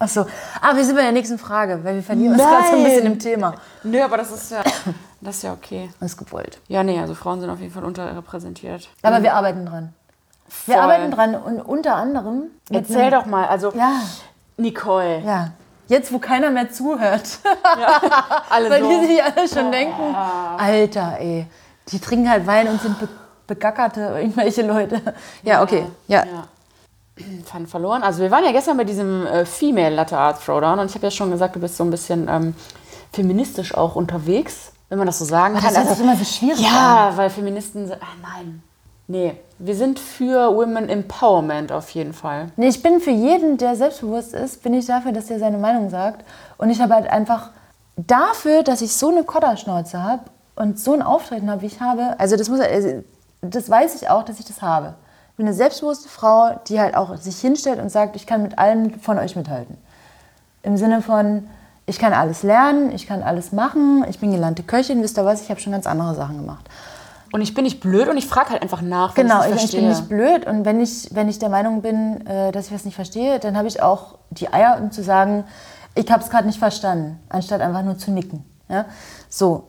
Ach 0.00 0.08
so. 0.08 0.26
Ah, 0.60 0.74
wir 0.74 0.84
sind 0.84 0.96
bei 0.96 1.02
der 1.02 1.12
nächsten 1.12 1.38
Frage, 1.38 1.78
weil 1.84 1.94
wir 1.94 2.02
verlieren 2.02 2.32
uns 2.34 2.42
gerade 2.42 2.66
so 2.70 2.76
ein 2.76 2.84
bisschen 2.84 3.06
im 3.06 3.18
Thema. 3.18 3.54
Nö, 3.84 4.02
aber 4.02 4.16
das 4.16 4.32
ist 4.32 4.50
ja, 4.50 4.62
das 5.20 5.36
ist 5.36 5.42
ja 5.42 5.52
okay. 5.52 5.90
Das 6.00 6.12
ist 6.12 6.16
gewollt. 6.18 6.60
Ja, 6.68 6.82
nee, 6.82 6.98
also 7.00 7.14
Frauen 7.14 7.40
sind 7.40 7.50
auf 7.50 7.60
jeden 7.60 7.72
Fall 7.72 7.84
unterrepräsentiert. 7.84 8.88
Aber 9.02 9.22
wir 9.22 9.34
arbeiten 9.34 9.66
dran. 9.66 9.94
Wir 10.66 10.74
Voll. 10.74 10.82
arbeiten 10.82 11.10
dran 11.10 11.34
und 11.34 11.60
unter 11.60 11.94
anderem. 11.96 12.44
Erzähl 12.70 13.10
doch 13.10 13.26
mal, 13.26 13.46
also 13.46 13.72
Ja, 13.74 13.92
Nicole. 14.56 15.20
ja. 15.20 15.52
Jetzt, 15.88 16.12
wo 16.12 16.20
keiner 16.20 16.50
mehr 16.50 16.70
zuhört, 16.70 17.40
Alle 18.50 18.70
weil 18.70 18.80
so. 18.82 18.88
die 18.88 19.06
sich 19.08 19.22
alle 19.24 19.48
schon 19.48 19.72
denken: 19.72 20.14
Alter, 20.56 21.16
ey, 21.18 21.46
die 21.88 21.98
trinken 21.98 22.30
halt 22.30 22.46
Wein 22.46 22.68
und 22.68 22.80
sind 22.80 22.98
be 23.00 23.08
begackerte 23.48 24.00
irgendwelche 24.20 24.62
Leute. 24.62 25.00
Ja, 25.42 25.62
okay. 25.64 25.84
Ja. 26.06 26.24
Ja. 26.24 26.44
Fun 27.44 27.66
verloren. 27.66 28.04
Also 28.04 28.22
wir 28.22 28.30
waren 28.30 28.44
ja 28.44 28.52
gestern 28.52 28.76
bei 28.76 28.84
diesem 28.84 29.26
äh, 29.26 29.44
Female 29.44 29.94
Latte 29.96 30.16
Art 30.16 30.40
Throwdown 30.44 30.78
und 30.78 30.86
ich 30.88 30.94
habe 30.94 31.06
ja 31.08 31.10
schon 31.10 31.32
gesagt, 31.32 31.56
du 31.56 31.60
bist 31.60 31.76
so 31.76 31.82
ein 31.82 31.90
bisschen 31.90 32.28
ähm, 32.28 32.54
feministisch 33.12 33.74
auch 33.74 33.96
unterwegs, 33.96 34.70
wenn 34.90 34.98
man 34.98 35.06
das 35.06 35.18
so 35.18 35.24
sagen 35.24 35.54
Aber 35.54 35.64
kann. 35.64 35.72
das 35.74 35.82
hört 35.84 35.90
Also- 35.92 36.02
immer 36.02 36.16
so 36.16 36.24
schwierig 36.24 36.60
ja, 36.60 37.12
weil 37.16 37.30
Feministen 37.30 37.86
sind. 37.86 38.02
Ah, 38.02 38.06
nein. 38.36 38.62
Nee, 39.08 39.34
wir 39.58 39.74
sind 39.74 39.98
für 39.98 40.54
Women 40.54 40.88
Empowerment 40.88 41.72
auf 41.72 41.90
jeden 41.90 42.12
Fall. 42.12 42.46
Nee, 42.56 42.68
ich 42.68 42.80
bin 42.82 43.00
für 43.00 43.10
jeden, 43.10 43.56
der 43.56 43.74
selbstbewusst 43.74 44.34
ist, 44.34 44.62
bin 44.62 44.74
ich 44.74 44.86
dafür, 44.86 45.10
dass 45.12 45.30
er 45.30 45.38
seine 45.40 45.58
Meinung 45.58 45.90
sagt. 45.90 46.24
Und 46.58 46.70
ich 46.70 46.80
habe 46.80 46.94
halt 46.94 47.08
einfach 47.10 47.50
dafür, 47.96 48.62
dass 48.62 48.82
ich 48.82 48.94
so 48.94 49.08
eine 49.10 49.24
Kodderschnauze 49.24 50.00
habe 50.02 50.22
und 50.54 50.78
so 50.78 50.92
ein 50.92 51.02
Auftreten 51.02 51.50
habe, 51.50 51.62
wie 51.62 51.66
ich 51.66 51.80
habe. 51.80 52.14
Also 52.18 52.36
das, 52.36 52.48
muss, 52.48 52.60
also 52.60 53.02
das 53.42 53.68
weiß 53.68 54.00
ich 54.00 54.08
auch, 54.10 54.22
dass 54.24 54.38
ich 54.38 54.44
das 54.44 54.62
habe. 54.62 54.94
Ich 55.32 55.36
bin 55.36 55.46
eine 55.46 55.56
selbstbewusste 55.56 56.08
Frau, 56.08 56.60
die 56.68 56.78
halt 56.80 56.94
auch 56.96 57.16
sich 57.16 57.40
hinstellt 57.40 57.80
und 57.80 57.88
sagt, 57.88 58.14
ich 58.14 58.26
kann 58.28 58.42
mit 58.42 58.58
allen 58.58 59.00
von 59.00 59.18
euch 59.18 59.34
mithalten. 59.34 59.76
Im 60.62 60.76
Sinne 60.76 61.02
von, 61.02 61.48
ich 61.90 61.98
kann 61.98 62.12
alles 62.12 62.44
lernen, 62.44 62.92
ich 62.92 63.08
kann 63.08 63.22
alles 63.22 63.50
machen, 63.50 64.04
ich 64.08 64.20
bin 64.20 64.30
gelernte 64.30 64.62
Köchin, 64.62 65.02
wisst 65.02 65.18
ihr 65.18 65.24
was, 65.24 65.42
ich 65.42 65.50
habe 65.50 65.60
schon 65.60 65.72
ganz 65.72 65.86
andere 65.88 66.14
Sachen 66.14 66.36
gemacht. 66.36 66.64
Und 67.32 67.42
ich 67.42 67.52
bin 67.52 67.64
nicht 67.64 67.80
blöd 67.80 68.08
und 68.08 68.16
ich 68.16 68.26
frage 68.26 68.50
halt 68.50 68.62
einfach 68.62 68.80
nach, 68.80 69.16
wenn 69.16 69.26
Genau, 69.26 69.42
ich 69.42 69.56
ich, 69.56 69.64
ich 69.64 69.72
bin 69.72 69.88
nicht 69.88 70.08
blöd 70.08 70.46
und 70.46 70.64
wenn 70.64 70.80
ich, 70.80 71.08
wenn 71.12 71.28
ich 71.28 71.40
der 71.40 71.48
Meinung 71.48 71.82
bin, 71.82 72.24
äh, 72.26 72.52
dass 72.52 72.66
ich 72.66 72.72
was 72.72 72.84
nicht 72.84 72.94
verstehe, 72.94 73.40
dann 73.40 73.56
habe 73.56 73.66
ich 73.66 73.82
auch 73.82 74.18
die 74.30 74.52
Eier, 74.52 74.78
um 74.80 74.92
zu 74.92 75.02
sagen, 75.02 75.44
ich 75.96 76.08
habe 76.10 76.22
es 76.22 76.30
gerade 76.30 76.46
nicht 76.46 76.60
verstanden, 76.60 77.18
anstatt 77.28 77.60
einfach 77.60 77.82
nur 77.82 77.98
zu 77.98 78.12
nicken. 78.12 78.44
Ja? 78.68 78.84
So. 79.28 79.68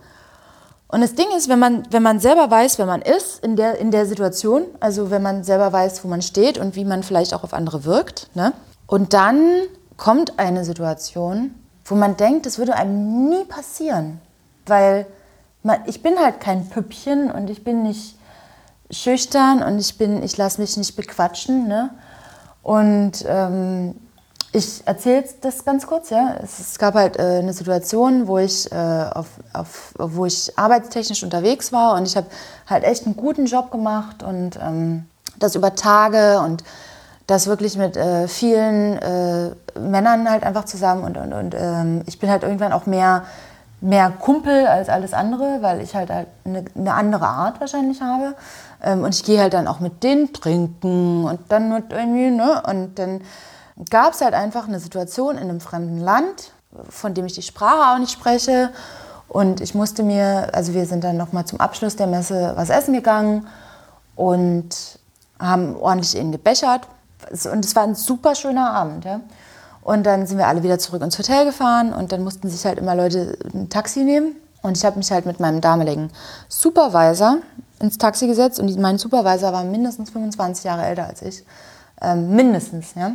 Und 0.87 1.01
das 1.01 1.15
Ding 1.15 1.27
ist, 1.35 1.49
wenn 1.49 1.59
man, 1.59 1.83
wenn 1.89 2.03
man 2.03 2.19
selber 2.19 2.51
weiß, 2.51 2.77
wer 2.77 2.85
man 2.85 3.01
ist 3.01 3.43
in 3.43 3.55
der, 3.55 3.79
in 3.79 3.89
der 3.89 4.05
Situation, 4.05 4.63
also 4.79 5.09
wenn 5.09 5.23
man 5.23 5.43
selber 5.43 5.73
weiß, 5.73 6.03
wo 6.03 6.07
man 6.07 6.21
steht 6.21 6.59
und 6.59 6.75
wie 6.75 6.85
man 6.85 7.01
vielleicht 7.01 7.33
auch 7.33 7.43
auf 7.43 7.53
andere 7.53 7.83
wirkt, 7.85 8.29
ne? 8.35 8.53
und 8.85 9.13
dann 9.13 9.41
kommt 9.97 10.37
eine 10.37 10.65
Situation, 10.65 11.55
wo 11.91 11.95
man 11.95 12.15
denkt, 12.15 12.45
das 12.45 12.57
würde 12.57 12.75
einem 12.75 13.29
nie 13.29 13.43
passieren, 13.43 14.21
weil 14.65 15.05
man, 15.61 15.79
ich 15.85 16.01
bin 16.01 16.17
halt 16.17 16.39
kein 16.39 16.69
Püppchen 16.69 17.29
und 17.29 17.49
ich 17.49 17.63
bin 17.63 17.83
nicht 17.83 18.17
schüchtern 18.89 19.61
und 19.61 19.77
ich 19.77 19.97
bin, 19.97 20.23
ich 20.23 20.37
lasse 20.37 20.61
mich 20.61 20.77
nicht 20.77 20.95
bequatschen. 20.95 21.67
Ne? 21.67 21.89
Und 22.63 23.25
ähm, 23.27 23.95
ich 24.53 24.81
erzähle 24.85 25.25
das 25.41 25.65
ganz 25.65 25.85
kurz. 25.85 26.09
Ja? 26.09 26.35
Es, 26.41 26.59
es 26.59 26.79
gab 26.79 26.93
halt 26.93 27.19
äh, 27.19 27.39
eine 27.39 27.53
Situation, 27.53 28.27
wo 28.27 28.37
ich, 28.37 28.71
äh, 28.71 28.75
auf, 28.75 29.27
auf, 29.51 29.93
wo 29.97 30.25
ich 30.25 30.57
arbeitstechnisch 30.57 31.23
unterwegs 31.23 31.73
war 31.73 31.95
und 31.95 32.07
ich 32.07 32.15
habe 32.15 32.27
halt 32.67 32.85
echt 32.85 33.05
einen 33.05 33.17
guten 33.17 33.47
Job 33.47 33.69
gemacht 33.69 34.23
und 34.23 34.57
ähm, 34.61 35.05
das 35.39 35.55
über 35.55 35.75
Tage 35.75 36.39
und 36.39 36.63
das 37.27 37.47
wirklich 37.47 37.77
mit 37.77 37.95
äh, 37.97 38.27
vielen 38.27 38.97
äh, 38.97 39.51
Männern 39.79 40.29
halt 40.29 40.43
einfach 40.43 40.65
zusammen 40.65 41.03
und, 41.03 41.17
und, 41.17 41.33
und 41.33 41.55
ähm, 41.57 42.01
ich 42.05 42.19
bin 42.19 42.29
halt 42.29 42.43
irgendwann 42.43 42.73
auch 42.73 42.85
mehr, 42.85 43.23
mehr 43.79 44.11
Kumpel 44.11 44.67
als 44.67 44.89
alles 44.89 45.13
andere, 45.13 45.59
weil 45.61 45.81
ich 45.81 45.95
halt, 45.95 46.09
halt 46.09 46.27
eine, 46.45 46.65
eine 46.75 46.93
andere 46.93 47.27
Art 47.27 47.59
wahrscheinlich 47.59 48.01
habe. 48.01 48.35
Ähm, 48.83 49.03
und 49.03 49.13
ich 49.13 49.23
gehe 49.23 49.39
halt 49.39 49.53
dann 49.53 49.67
auch 49.67 49.79
mit 49.79 50.03
denen 50.03 50.33
trinken 50.33 51.23
und 51.25 51.39
dann 51.49 51.71
mit 51.71 51.91
irgendwie, 51.91 52.31
ne? 52.31 52.61
Und 52.67 52.99
dann 52.99 53.21
gab 53.89 54.13
es 54.13 54.21
halt 54.21 54.33
einfach 54.33 54.67
eine 54.67 54.79
Situation 54.79 55.37
in 55.37 55.49
einem 55.49 55.61
fremden 55.61 55.99
Land, 55.99 56.51
von 56.89 57.13
dem 57.13 57.25
ich 57.25 57.33
die 57.33 57.41
Sprache 57.41 57.93
auch 57.93 57.99
nicht 57.99 58.11
spreche. 58.11 58.69
Und 59.27 59.61
ich 59.61 59.73
musste 59.73 60.03
mir, 60.03 60.49
also 60.53 60.73
wir 60.73 60.85
sind 60.85 61.03
dann 61.03 61.17
nochmal 61.17 61.45
zum 61.45 61.59
Abschluss 61.59 61.95
der 61.95 62.07
Messe 62.07 62.53
was 62.55 62.69
essen 62.69 62.93
gegangen 62.93 63.47
und 64.15 64.99
haben 65.39 65.75
ordentlich 65.77 66.17
ihn 66.17 66.31
gebechert. 66.31 66.81
Und 67.29 67.65
es 67.65 67.75
war 67.75 67.83
ein 67.83 67.95
super 67.95 68.35
schöner 68.35 68.71
Abend. 68.71 69.05
Ja? 69.05 69.21
Und 69.81 70.03
dann 70.03 70.27
sind 70.27 70.37
wir 70.37 70.47
alle 70.47 70.63
wieder 70.63 70.79
zurück 70.79 71.01
ins 71.01 71.17
Hotel 71.17 71.45
gefahren 71.45 71.93
und 71.93 72.11
dann 72.11 72.23
mussten 72.23 72.49
sich 72.49 72.65
halt 72.65 72.77
immer 72.77 72.95
Leute 72.95 73.37
ein 73.53 73.69
Taxi 73.69 74.03
nehmen. 74.03 74.35
Und 74.61 74.77
ich 74.77 74.85
habe 74.85 74.97
mich 74.97 75.11
halt 75.11 75.25
mit 75.25 75.39
meinem 75.39 75.59
damaligen 75.59 76.11
Supervisor 76.47 77.37
ins 77.79 77.97
Taxi 77.97 78.27
gesetzt 78.27 78.59
und 78.59 78.77
mein 78.79 78.99
Supervisor 78.99 79.51
war 79.51 79.63
mindestens 79.63 80.11
25 80.11 80.65
Jahre 80.65 80.85
älter 80.85 81.07
als 81.07 81.23
ich. 81.23 81.43
Ähm, 81.99 82.35
mindestens, 82.35 82.93
ja. 82.95 83.13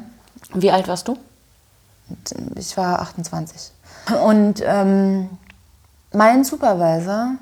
Wie 0.54 0.70
alt 0.70 0.88
warst 0.88 1.06
du? 1.06 1.16
Ich 2.56 2.76
war 2.76 3.00
28. 3.00 3.72
Und 4.24 4.62
ähm, 4.64 5.30
mein 6.12 6.44
Supervisor 6.44 7.32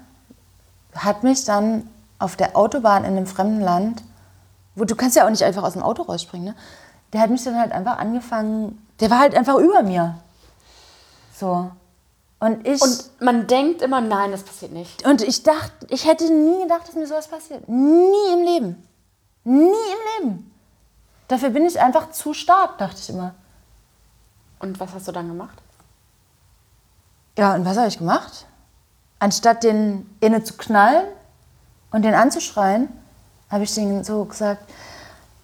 hat 0.94 1.22
mich 1.22 1.44
dann 1.44 1.88
auf 2.18 2.36
der 2.36 2.56
Autobahn 2.56 3.04
in 3.04 3.16
einem 3.16 3.26
fremden 3.26 3.60
Land, 3.60 4.02
wo 4.74 4.84
du 4.84 4.94
kannst 4.96 5.16
ja 5.16 5.24
auch 5.24 5.30
nicht 5.30 5.44
einfach 5.44 5.62
aus 5.62 5.74
dem 5.74 5.82
Auto 5.82 6.02
rausspringen, 6.02 6.48
ne? 6.48 6.56
Der 7.12 7.20
hat 7.20 7.30
mich 7.30 7.44
dann 7.44 7.58
halt 7.58 7.72
einfach 7.72 7.98
angefangen, 7.98 8.84
der 9.00 9.10
war 9.10 9.20
halt 9.20 9.36
einfach 9.36 9.56
über 9.56 9.82
mir. 9.82 10.18
So. 11.38 11.70
Und 12.40 12.66
ich. 12.66 12.82
Und 12.82 13.10
man 13.20 13.46
denkt 13.46 13.82
immer, 13.82 14.00
nein, 14.00 14.32
das 14.32 14.42
passiert 14.42 14.72
nicht. 14.72 15.06
Und 15.06 15.22
ich 15.22 15.42
dachte, 15.42 15.86
ich 15.88 16.06
hätte 16.06 16.24
nie 16.32 16.62
gedacht, 16.62 16.88
dass 16.88 16.94
mir 16.94 17.06
sowas 17.06 17.28
passiert. 17.28 17.68
Nie 17.68 18.32
im 18.32 18.42
Leben. 18.42 18.88
Nie 19.44 19.62
im 19.62 20.24
Leben. 20.24 20.50
Dafür 21.28 21.50
bin 21.50 21.64
ich 21.64 21.80
einfach 21.80 22.10
zu 22.10 22.34
stark, 22.34 22.78
dachte 22.78 22.98
ich 22.98 23.08
immer. 23.10 23.34
Und 24.58 24.80
was 24.80 24.92
hast 24.92 25.08
du 25.08 25.12
dann 25.12 25.28
gemacht? 25.28 25.62
Ja, 27.38 27.54
und 27.54 27.64
was 27.64 27.76
habe 27.76 27.88
ich 27.88 27.98
gemacht? 27.98 28.46
Anstatt 29.18 29.64
den 29.64 30.14
inne 30.20 30.44
zu 30.44 30.54
knallen 30.54 31.06
und 31.90 32.02
den 32.02 32.14
anzuschreien, 32.14 32.88
habe 33.54 33.62
ich 33.64 33.72
denen 33.74 34.02
so 34.02 34.24
gesagt, 34.24 34.68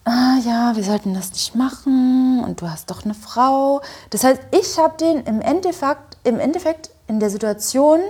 ah 0.05 0.37
ja, 0.45 0.75
wir 0.75 0.83
sollten 0.83 1.15
das 1.15 1.31
nicht 1.31 1.55
machen 1.55 2.43
und 2.45 2.61
du 2.61 2.69
hast 2.69 2.91
doch 2.91 3.05
eine 3.05 3.15
Frau. 3.15 3.83
Das 4.11 4.25
heißt, 4.25 4.41
ich 4.51 4.79
habe 4.79 4.97
den 4.97 5.21
im 5.27 5.41
Endeffekt, 5.41 6.17
im 6.25 6.41
Endeffekt 6.41 6.91
in 7.07 7.21
der 7.21 7.31
Situation 7.31 8.01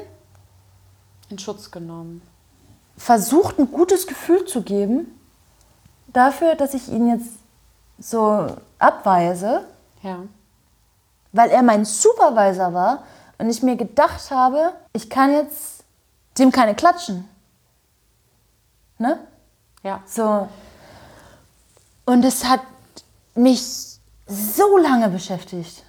In 1.28 1.38
Schutz 1.38 1.70
genommen. 1.70 2.22
versucht, 2.96 3.58
ein 3.58 3.70
gutes 3.70 4.06
Gefühl 4.06 4.46
zu 4.46 4.62
geben 4.62 5.06
dafür, 6.14 6.54
dass 6.54 6.72
ich 6.72 6.88
ihn 6.88 7.06
jetzt 7.10 7.28
so 7.98 8.56
abweise, 8.78 9.66
Ja. 10.02 10.20
weil 11.32 11.50
er 11.50 11.62
mein 11.62 11.84
Supervisor 11.84 12.72
war 12.72 13.02
und 13.36 13.50
ich 13.50 13.62
mir 13.62 13.76
gedacht 13.76 14.30
habe, 14.30 14.72
ich 14.94 15.10
kann 15.10 15.30
jetzt 15.32 15.84
dem 16.38 16.50
keine 16.52 16.74
klatschen. 16.74 17.28
Ne? 18.96 19.18
Ja. 19.82 20.00
So. 20.06 20.48
Und 22.06 22.24
es 22.24 22.44
hat 22.44 22.60
mich 23.34 23.62
so 24.26 24.76
lange 24.78 25.08
beschäftigt. 25.08 25.84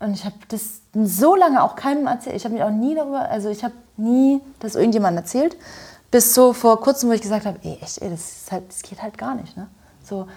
Und 0.00 0.14
ich 0.14 0.24
habe 0.24 0.36
das 0.48 0.80
so 0.92 1.34
lange 1.34 1.62
auch 1.62 1.76
keinem 1.76 2.06
erzählt. 2.06 2.36
Ich 2.36 2.44
habe 2.44 2.54
mich 2.54 2.62
auch 2.62 2.70
nie 2.70 2.94
darüber, 2.94 3.28
also 3.28 3.48
ich 3.48 3.64
habe 3.64 3.74
nie 3.96 4.40
das 4.60 4.74
irgendjemandem 4.74 5.22
erzählt. 5.22 5.56
Bis 6.10 6.34
so 6.34 6.52
vor 6.52 6.80
kurzem, 6.80 7.08
wo 7.08 7.12
ich 7.12 7.22
gesagt 7.22 7.46
habe, 7.46 7.58
ey, 7.62 7.78
echt, 7.80 7.98
ey, 8.02 8.10
das, 8.10 8.46
halt, 8.50 8.68
das 8.68 8.82
geht 8.82 9.02
halt 9.02 9.18
gar 9.18 9.34
nicht. 9.34 9.56
Ne? 9.56 9.68
So, 10.02 10.28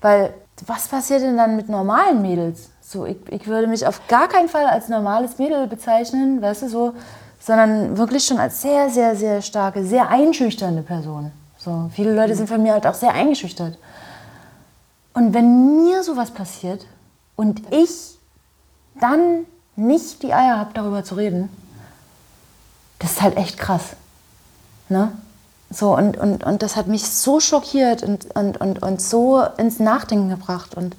weil, 0.00 0.34
was 0.66 0.88
passiert 0.88 1.22
denn 1.22 1.36
dann 1.36 1.56
mit 1.56 1.68
normalen 1.68 2.22
Mädels? 2.22 2.70
So, 2.80 3.06
ich, 3.06 3.16
ich 3.30 3.46
würde 3.46 3.66
mich 3.66 3.86
auf 3.86 4.06
gar 4.06 4.28
keinen 4.28 4.48
Fall 4.48 4.66
als 4.66 4.88
normales 4.88 5.38
Mädel 5.38 5.66
bezeichnen, 5.66 6.40
weißt 6.40 6.62
du, 6.62 6.68
so, 6.68 6.94
sondern 7.40 7.96
wirklich 7.96 8.24
schon 8.24 8.38
als 8.38 8.60
sehr, 8.60 8.90
sehr, 8.90 9.16
sehr 9.16 9.42
starke, 9.42 9.84
sehr 9.84 10.08
einschüchternde 10.08 10.82
Person. 10.82 11.32
So, 11.66 11.90
viele 11.92 12.14
Leute 12.14 12.36
sind 12.36 12.48
von 12.48 12.62
mir 12.62 12.74
halt 12.74 12.86
auch 12.86 12.94
sehr 12.94 13.12
eingeschüchtert. 13.12 13.76
Und 15.14 15.34
wenn 15.34 15.84
mir 15.84 16.04
sowas 16.04 16.30
passiert 16.30 16.86
und 17.34 17.60
ich 17.72 18.20
dann 19.00 19.46
nicht 19.74 20.22
die 20.22 20.32
Eier 20.32 20.60
habe, 20.60 20.70
darüber 20.74 21.02
zu 21.02 21.16
reden, 21.16 21.48
das 23.00 23.14
ist 23.14 23.22
halt 23.22 23.36
echt 23.36 23.58
krass. 23.58 23.96
Ne? 24.88 25.10
So, 25.68 25.96
und, 25.96 26.16
und, 26.16 26.44
und 26.44 26.62
das 26.62 26.76
hat 26.76 26.86
mich 26.86 27.04
so 27.04 27.40
schockiert 27.40 28.04
und, 28.04 28.32
und, 28.36 28.60
und, 28.60 28.84
und 28.84 29.02
so 29.02 29.42
ins 29.58 29.80
Nachdenken 29.80 30.28
gebracht. 30.28 30.76
Und 30.76 30.94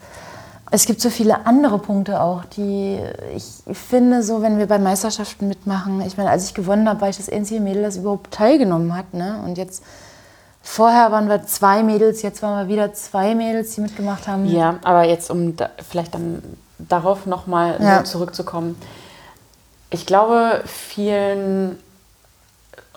es 0.69 0.85
gibt 0.85 0.99
so 0.99 1.09
viele 1.09 1.45
andere 1.45 1.79
Punkte 1.79 2.19
auch, 2.19 2.43
die 2.43 2.99
ich 3.33 3.63
finde, 3.71 4.21
so 4.21 4.41
wenn 4.41 4.57
wir 4.57 4.67
bei 4.67 4.79
Meisterschaften 4.79 5.47
mitmachen, 5.47 6.01
ich 6.01 6.17
meine, 6.17 6.29
als 6.29 6.43
ich 6.43 6.53
gewonnen 6.53 6.89
habe, 6.89 6.99
war 6.99 7.07
ich 7.07 7.15
das 7.15 7.29
einzige 7.29 7.61
Mädel, 7.61 7.83
das 7.83 7.95
überhaupt 7.95 8.33
teilgenommen 8.33 8.93
hat. 8.97 9.13
Ne? 9.13 9.41
Und 9.45 9.57
jetzt, 9.57 9.81
vorher 10.67 11.11
waren 11.11 11.29
wir 11.29 11.45
zwei 11.45 11.81
Mädels, 11.81 12.21
jetzt 12.21 12.41
waren 12.43 12.67
wir 12.67 12.73
wieder 12.73 12.93
zwei 12.93 13.33
Mädels, 13.35 13.73
die 13.75 13.81
mitgemacht 13.81 14.27
haben. 14.27 14.45
Ja, 14.45 14.75
aber 14.83 15.03
jetzt, 15.03 15.31
um 15.31 15.55
da, 15.55 15.69
vielleicht 15.89 16.13
dann 16.13 16.43
darauf 16.77 17.25
nochmal 17.25 17.77
Ja. 17.81 18.03
zurückzukommen. 18.03 18.79
Ich 19.89 20.05
glaube, 20.05 20.61
vielen, 20.65 21.79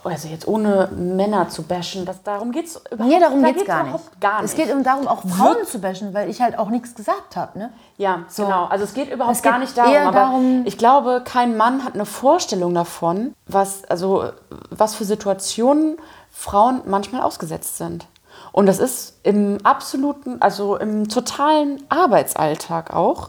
also 0.02 0.26
jetzt 0.28 0.48
ohne 0.48 0.88
Männer 0.96 1.48
zu 1.48 1.62
bashen, 1.62 2.04
das, 2.04 2.22
darum 2.24 2.50
geht 2.52 2.66
es 2.66 2.82
überhaupt, 2.90 3.14
Nee, 3.14 3.20
darum 3.20 3.40
da 3.42 3.46
geht 3.48 3.56
es 3.58 3.62
geht's 3.62 3.68
gar 3.68 3.82
nicht. 3.84 3.94
überhaupt 3.94 4.20
gar 4.20 4.42
nicht. 4.42 4.50
Es 4.50 4.56
geht 4.56 4.74
um 4.74 4.82
darum, 4.82 5.06
auch 5.06 5.22
Frauen 5.22 5.64
zu 5.64 5.78
bashen, 5.78 6.12
weil 6.12 6.28
ich 6.28 6.40
halt 6.42 6.58
auch 6.58 6.68
nichts 6.70 6.94
gesagt 6.96 7.36
habe. 7.36 7.56
Ne? 7.58 7.70
Ja, 7.96 8.24
So. 8.28 8.44
genau. 8.44 8.64
Also 8.64 8.84
es 8.84 8.92
geht 8.94 9.10
überhaupt 9.12 9.36
Es 9.36 9.42
geht 9.42 9.52
gar 9.52 9.58
nicht 9.60 9.78
darum, 9.78 9.94
aber 9.96 10.12
darum- 10.18 10.62
ich 10.66 10.76
glaube, 10.76 11.22
kein 11.24 11.56
Mann 11.56 11.84
hat 11.84 11.94
eine 11.94 12.06
Vorstellung 12.06 12.74
davon, 12.74 13.34
was, 13.46 13.84
also, 13.84 14.24
was 14.70 14.96
für 14.96 15.04
Situationen 15.04 15.96
Frauen 16.40 16.80
manchmal 16.86 17.20
ausgesetzt 17.20 17.76
sind. 17.76 18.06
Und 18.50 18.64
das 18.64 18.78
ist 18.78 19.18
im 19.24 19.58
absoluten, 19.62 20.40
also 20.40 20.76
im 20.76 21.06
totalen 21.06 21.84
Arbeitsalltag 21.90 22.94
auch, 22.94 23.28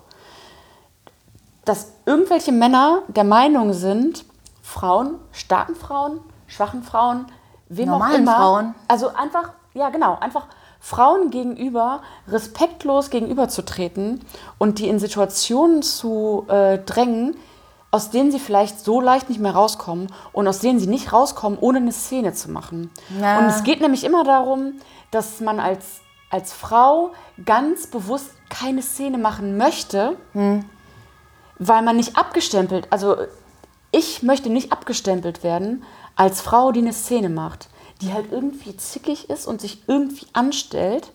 dass 1.65 1.91
irgendwelche 2.05 2.53
Männer 2.53 2.99
der 3.09 3.25
Meinung 3.25 3.73
sind, 3.73 4.23
Frauen, 4.63 5.15
starken 5.33 5.75
Frauen, 5.75 6.21
schwachen 6.47 6.83
Frauen, 6.83 7.25
wem 7.67 7.89
auch 7.89 7.99
Normalen 7.99 8.21
immer, 8.21 8.35
Frauen. 8.37 8.75
also 8.87 9.09
einfach, 9.13 9.49
ja 9.73 9.89
genau, 9.89 10.17
einfach 10.21 10.47
Frauen 10.79 11.31
gegenüber 11.31 12.03
respektlos 12.29 13.09
gegenüberzutreten 13.09 14.21
und 14.57 14.79
die 14.79 14.87
in 14.87 14.99
Situationen 14.99 15.81
zu 15.81 16.45
äh, 16.47 16.77
drängen, 16.77 17.35
aus 17.91 18.09
denen 18.09 18.31
sie 18.31 18.39
vielleicht 18.39 18.79
so 18.79 19.01
leicht 19.01 19.29
nicht 19.29 19.41
mehr 19.41 19.53
rauskommen 19.53 20.07
und 20.31 20.47
aus 20.47 20.59
denen 20.59 20.79
sie 20.79 20.87
nicht 20.87 21.11
rauskommen, 21.11 21.59
ohne 21.59 21.79
eine 21.79 21.91
Szene 21.91 22.33
zu 22.33 22.49
machen. 22.49 22.89
Ja. 23.19 23.39
Und 23.39 23.45
es 23.45 23.63
geht 23.63 23.81
nämlich 23.81 24.05
immer 24.05 24.23
darum, 24.23 24.73
dass 25.11 25.41
man 25.41 25.59
als, 25.59 25.99
als 26.29 26.53
Frau 26.53 27.11
ganz 27.45 27.87
bewusst 27.87 28.31
keine 28.49 28.81
Szene 28.81 29.17
machen 29.17 29.57
möchte, 29.57 30.15
weil 31.59 31.81
man 31.81 31.97
nicht 31.97 32.17
abgestempelt, 32.17 32.87
also 32.91 33.17
ich 33.91 34.23
möchte 34.23 34.49
nicht 34.49 34.71
abgestempelt 34.71 35.43
werden 35.43 35.83
als 36.15 36.41
Frau, 36.41 36.71
die 36.71 36.79
eine 36.79 36.93
Szene 36.93 37.29
macht, 37.29 37.69
die 38.01 38.13
halt 38.13 38.31
irgendwie 38.31 38.75
zickig 38.77 39.29
ist 39.29 39.47
und 39.47 39.59
sich 39.61 39.83
irgendwie 39.87 40.27
anstellt. 40.33 41.11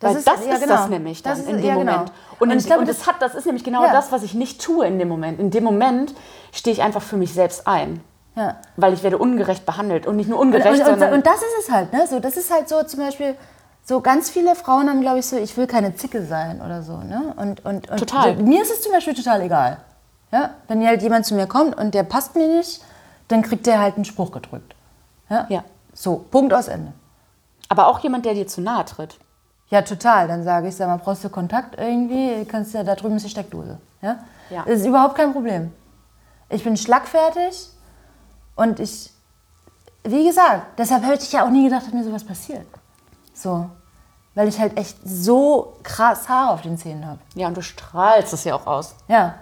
Das 0.00 0.10
weil 0.10 0.16
ist- 0.18 0.26
das 0.26 0.46
ja, 0.46 0.54
ist 0.54 0.62
genau. 0.62 0.74
das 0.76 0.88
nämlich 0.88 1.22
dann 1.22 1.32
Das 1.32 1.40
ist- 1.40 1.48
in 1.48 1.56
dem 1.58 1.64
ja, 1.64 1.74
genau. 1.76 1.92
Moment. 1.92 2.12
Und, 2.38 2.40
Und 2.40 2.50
in, 2.50 2.58
ich 2.58 2.66
glaube, 2.66 2.80
und 2.80 2.88
das- 2.88 2.98
das, 2.98 3.06
hat, 3.06 3.16
das 3.20 3.34
ist 3.34 3.44
nämlich 3.46 3.64
genau 3.64 3.84
Ja. 3.84 3.92
das, 3.92 4.10
was 4.12 4.22
ich 4.22 4.34
nicht 4.34 4.60
tue 4.62 4.86
in 4.86 4.98
dem 4.98 5.08
Moment. 5.08 5.38
In 5.38 5.50
dem 5.50 5.62
Moment 5.64 6.14
stehe 6.52 6.74
ich 6.74 6.82
einfach 6.82 7.02
für 7.02 7.16
mich 7.16 7.32
selbst 7.34 7.66
ein. 7.68 8.02
Weil 8.76 8.94
ich 8.94 9.02
werde 9.02 9.18
ungerecht 9.18 9.66
behandelt. 9.66 10.06
Und 10.06 10.16
nicht 10.16 10.30
nur 10.30 10.38
Und, 10.38 10.46
ungerecht, 10.46 10.66
und, 10.80 10.80
und, 10.80 10.86
sondern... 10.86 11.12
und 11.12 11.26
das 11.26 11.36
ist 11.36 11.58
es 11.66 11.70
halt, 11.70 11.92
ne? 11.92 12.06
So, 12.06 12.20
das 12.20 12.38
ist 12.38 12.50
halt 12.50 12.70
so 12.70 12.82
zum 12.84 13.00
Beispiel, 13.00 13.36
so 13.84 14.00
ganz 14.00 14.30
viele 14.30 14.54
Frauen 14.54 14.88
haben, 14.88 15.02
glaube 15.02 15.18
ich, 15.18 15.26
so, 15.26 15.36
ich 15.36 15.54
will 15.58 15.66
keine 15.66 15.94
Zicke 15.94 16.24
sein 16.24 16.62
oder 16.62 16.80
so, 16.82 16.96
ne? 16.96 17.34
Und, 17.36 17.62
und, 17.66 17.90
und 17.90 17.98
Total. 17.98 18.38
So, 18.38 18.42
mir 18.42 18.62
ist 18.62 18.70
es 18.70 18.80
zum 18.80 18.92
Beispiel 18.92 19.12
total 19.14 19.42
egal. 19.42 19.78
Ja? 20.32 20.54
Wenn 20.68 20.86
halt 20.86 21.02
jemand 21.02 21.26
zu 21.26 21.34
mir 21.34 21.46
kommt 21.46 21.76
und 21.76 21.92
der 21.92 22.02
passt 22.04 22.34
mir 22.34 22.48
nicht, 22.48 22.82
dann 23.28 23.42
kriegt 23.42 23.66
der 23.66 23.78
halt 23.78 23.96
einen 23.96 24.06
Spruch 24.06 24.32
gedrückt. 24.32 24.74
Ja? 25.28 25.44
Ja. 25.50 25.64
So, 25.92 26.24
Punkt 26.30 26.54
aus 26.54 26.68
Ende. 26.68 26.92
aber 27.68 27.88
auch 27.88 27.98
jemand, 27.98 28.24
der 28.24 28.32
dir 28.32 28.46
zu 28.46 28.62
nahe 28.62 28.86
tritt. 28.86 29.18
Ja, 29.70 29.82
total. 29.82 30.28
Dann 30.28 30.42
sage 30.42 30.68
ich, 30.68 30.76
sag 30.76 30.88
mal, 30.88 30.98
brauchst 30.98 31.24
du 31.24 31.28
Kontakt 31.30 31.78
irgendwie? 31.78 32.44
Kannst 32.44 32.74
ja, 32.74 32.82
da 32.82 32.94
drüben 32.94 33.16
ist 33.16 33.24
die 33.24 33.30
Steckdose. 33.30 33.78
Ja? 34.02 34.18
Ja. 34.50 34.64
Das 34.64 34.80
ist 34.80 34.86
überhaupt 34.86 35.14
kein 35.14 35.32
Problem. 35.32 35.72
Ich 36.48 36.64
bin 36.64 36.76
schlagfertig 36.76 37.70
und 38.56 38.80
ich, 38.80 39.10
wie 40.02 40.26
gesagt, 40.26 40.78
deshalb 40.78 41.04
hätte 41.04 41.22
ich 41.22 41.32
ja 41.32 41.44
auch 41.44 41.50
nie 41.50 41.64
gedacht, 41.64 41.86
dass 41.86 41.92
mir 41.92 42.04
sowas 42.04 42.24
passiert. 42.24 42.66
So. 43.32 43.70
Weil 44.34 44.48
ich 44.48 44.58
halt 44.58 44.76
echt 44.76 44.98
so 45.04 45.76
krass 45.82 46.28
Haare 46.28 46.50
auf 46.50 46.62
den 46.62 46.76
Zähnen 46.76 47.06
habe. 47.06 47.20
Ja, 47.34 47.48
und 47.48 47.56
du 47.56 47.62
strahlst 47.62 48.32
es 48.32 48.44
ja 48.44 48.56
auch 48.56 48.66
aus. 48.66 48.94
Ja. 49.06 49.36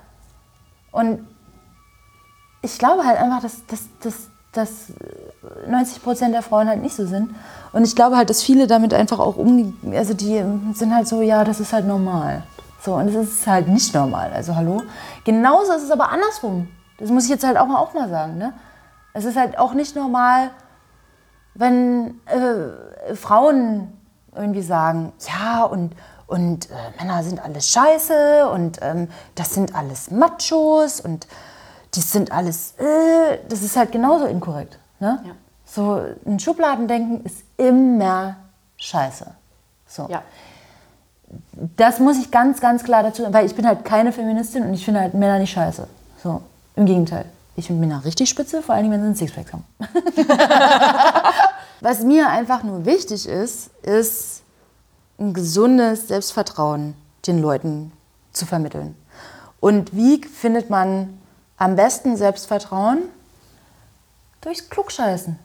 Und 0.92 1.26
ich 2.62 2.78
glaube 2.78 3.04
halt 3.04 3.18
einfach, 3.18 3.40
dass, 3.40 3.64
dass, 3.66 3.86
dass, 4.00 4.28
dass 4.52 4.92
90 5.68 6.02
Prozent 6.02 6.34
der 6.34 6.42
Frauen 6.42 6.68
halt 6.68 6.82
nicht 6.82 6.96
so 6.96 7.06
sind. 7.06 7.34
Und 7.72 7.84
ich 7.84 7.94
glaube 7.94 8.16
halt, 8.16 8.30
dass 8.30 8.42
viele 8.42 8.66
damit 8.66 8.94
einfach 8.94 9.18
auch 9.18 9.36
umgehen. 9.36 9.76
Also 9.94 10.14
die 10.14 10.42
sind 10.74 10.94
halt 10.94 11.06
so, 11.06 11.20
ja, 11.20 11.44
das 11.44 11.60
ist 11.60 11.72
halt 11.72 11.86
normal. 11.86 12.42
So, 12.80 12.94
und 12.94 13.08
es 13.08 13.14
ist 13.14 13.46
halt 13.46 13.68
nicht 13.68 13.94
normal. 13.94 14.32
Also 14.32 14.54
hallo. 14.54 14.82
Genauso 15.24 15.72
ist 15.72 15.82
es 15.82 15.90
aber 15.90 16.10
andersrum. 16.10 16.68
Das 16.98 17.10
muss 17.10 17.24
ich 17.24 17.30
jetzt 17.30 17.44
halt 17.44 17.56
auch 17.56 17.66
mal, 17.66 17.78
auch 17.78 17.94
mal 17.94 18.08
sagen. 18.08 18.38
Ne? 18.38 18.52
Es 19.12 19.24
ist 19.24 19.36
halt 19.36 19.58
auch 19.58 19.74
nicht 19.74 19.94
normal, 19.94 20.50
wenn 21.54 22.20
äh, 22.26 23.14
Frauen 23.14 23.92
irgendwie 24.34 24.62
sagen, 24.62 25.12
ja, 25.26 25.64
und, 25.64 25.94
und 26.26 26.70
äh, 26.70 26.74
Männer 26.98 27.22
sind 27.22 27.42
alles 27.42 27.68
scheiße 27.70 28.48
und 28.48 28.78
ähm, 28.82 29.08
das 29.34 29.54
sind 29.54 29.74
alles 29.74 30.10
Machos 30.10 31.00
und 31.00 31.26
die 31.94 32.00
sind 32.00 32.32
alles, 32.32 32.74
äh, 32.78 33.38
das 33.48 33.62
ist 33.62 33.76
halt 33.76 33.92
genauso 33.92 34.26
inkorrekt. 34.26 34.78
Ne? 35.00 35.22
Ja. 35.24 35.32
So 35.64 36.02
ein 36.26 36.38
Schubladendenken 36.38 37.24
ist 37.24 37.42
immer 37.56 38.36
scheiße. 38.76 39.26
So. 39.86 40.06
Ja. 40.10 40.22
Das 41.76 41.98
muss 41.98 42.18
ich 42.18 42.30
ganz, 42.30 42.60
ganz 42.60 42.84
klar 42.84 43.02
dazu 43.02 43.22
sagen, 43.22 43.34
weil 43.34 43.46
ich 43.46 43.54
bin 43.54 43.66
halt 43.66 43.84
keine 43.84 44.12
Feministin 44.12 44.64
und 44.64 44.74
ich 44.74 44.84
finde 44.84 45.00
halt 45.00 45.14
Männer 45.14 45.38
nicht 45.38 45.52
scheiße. 45.52 45.86
So, 46.22 46.42
im 46.76 46.86
Gegenteil. 46.86 47.26
Ich 47.56 47.68
bin 47.68 47.90
da 47.90 47.98
richtig 47.98 48.30
spitze, 48.30 48.62
vor 48.62 48.74
allem 48.74 48.90
wenn 48.90 49.00
sie 49.00 49.06
einen 49.06 49.16
Sixpack 49.16 49.52
haben. 49.52 49.64
Was 51.80 52.02
mir 52.02 52.28
einfach 52.28 52.62
nur 52.62 52.86
wichtig 52.86 53.26
ist, 53.28 53.70
ist 53.82 54.42
ein 55.18 55.34
gesundes 55.34 56.08
Selbstvertrauen 56.08 56.94
den 57.26 57.40
Leuten 57.40 57.92
zu 58.32 58.46
vermitteln. 58.46 58.94
Und 59.60 59.94
wie 59.94 60.20
findet 60.24 60.70
man 60.70 61.17
am 61.58 61.76
besten 61.76 62.16
Selbstvertrauen? 62.16 63.02
Durchs 64.40 64.68
Klugscheißen. 64.70 65.38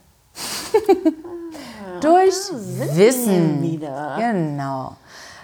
Durch 2.01 2.35
Wissen. 2.51 3.61
wieder. 3.63 4.17
Genau. 4.19 4.95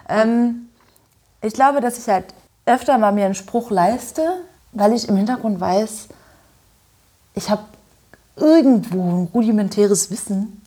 Ähm, 0.07 0.69
ich 1.41 1.53
glaube, 1.53 1.81
dass 1.81 1.97
ich 1.97 2.07
halt 2.07 2.25
öfter 2.65 2.97
mal 2.97 3.11
mir 3.11 3.25
einen 3.25 3.35
Spruch 3.35 3.71
leiste, 3.71 4.41
weil 4.71 4.93
ich 4.93 5.07
im 5.09 5.15
Hintergrund 5.15 5.59
weiß, 5.59 6.09
ich 7.35 7.49
habe 7.49 7.63
irgendwo 8.35 9.01
ein 9.01 9.29
rudimentäres 9.33 10.11
Wissen, 10.11 10.61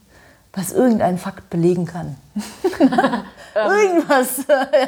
was 0.52 0.72
irgendeinen 0.72 1.18
Fakt 1.18 1.50
belegen 1.50 1.86
kann. 1.86 2.16
Irgendwas. 3.54 4.38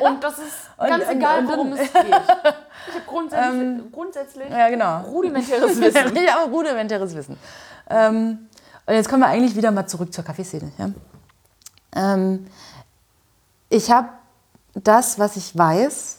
Und 0.01 0.23
das 0.25 0.39
ist 0.39 0.55
Und- 0.77 0.89
ganz 0.89 1.05
und- 1.05 1.17
egal, 1.17 1.47
worum 1.49 1.73
es 1.73 1.81
geht. 1.93 1.93
Ich 2.87 2.95
habe 2.95 3.05
grundsätzlich, 3.07 3.93
grundsätzlich 3.93 4.51
Ja, 4.51 4.69
genau. 4.69 5.01
rudimentäres 5.05 5.81
Wissen. 5.81 6.17
ja, 6.27 6.37
aber 6.43 6.53
rudimentäres 6.53 7.15
Wissen. 7.15 7.39
Ähm, 7.89 8.47
und 8.87 8.95
jetzt 8.95 9.09
kommen 9.09 9.23
wir 9.23 9.29
eigentlich 9.29 9.57
wieder 9.57 9.71
mal 9.71 9.87
zurück 9.87 10.13
zur 10.13 10.23
Kaffeeszene. 10.23 10.71
Ja? 10.77 10.91
Ähm, 11.97 12.47
ich 13.71 13.91
habe 13.91 14.11
das, 14.75 15.19
was 15.19 15.37
ich 15.37 15.57
weiß, 15.57 16.19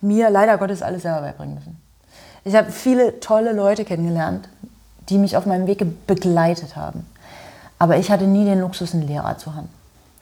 mir 0.00 0.30
leider 0.30 0.56
Gottes 0.56 0.80
alles 0.80 1.02
selber 1.02 1.20
beibringen 1.20 1.56
müssen. 1.56 1.78
Ich 2.44 2.56
habe 2.56 2.72
viele 2.72 3.20
tolle 3.20 3.52
Leute 3.52 3.84
kennengelernt, 3.84 4.48
die 5.10 5.18
mich 5.18 5.36
auf 5.36 5.44
meinem 5.44 5.66
Weg 5.66 5.84
begleitet 6.06 6.74
haben. 6.74 7.06
Aber 7.78 7.98
ich 7.98 8.10
hatte 8.10 8.24
nie 8.24 8.46
den 8.46 8.60
Luxus, 8.60 8.94
einen 8.94 9.06
Lehrer 9.06 9.36
zu 9.36 9.54
haben. 9.54 9.68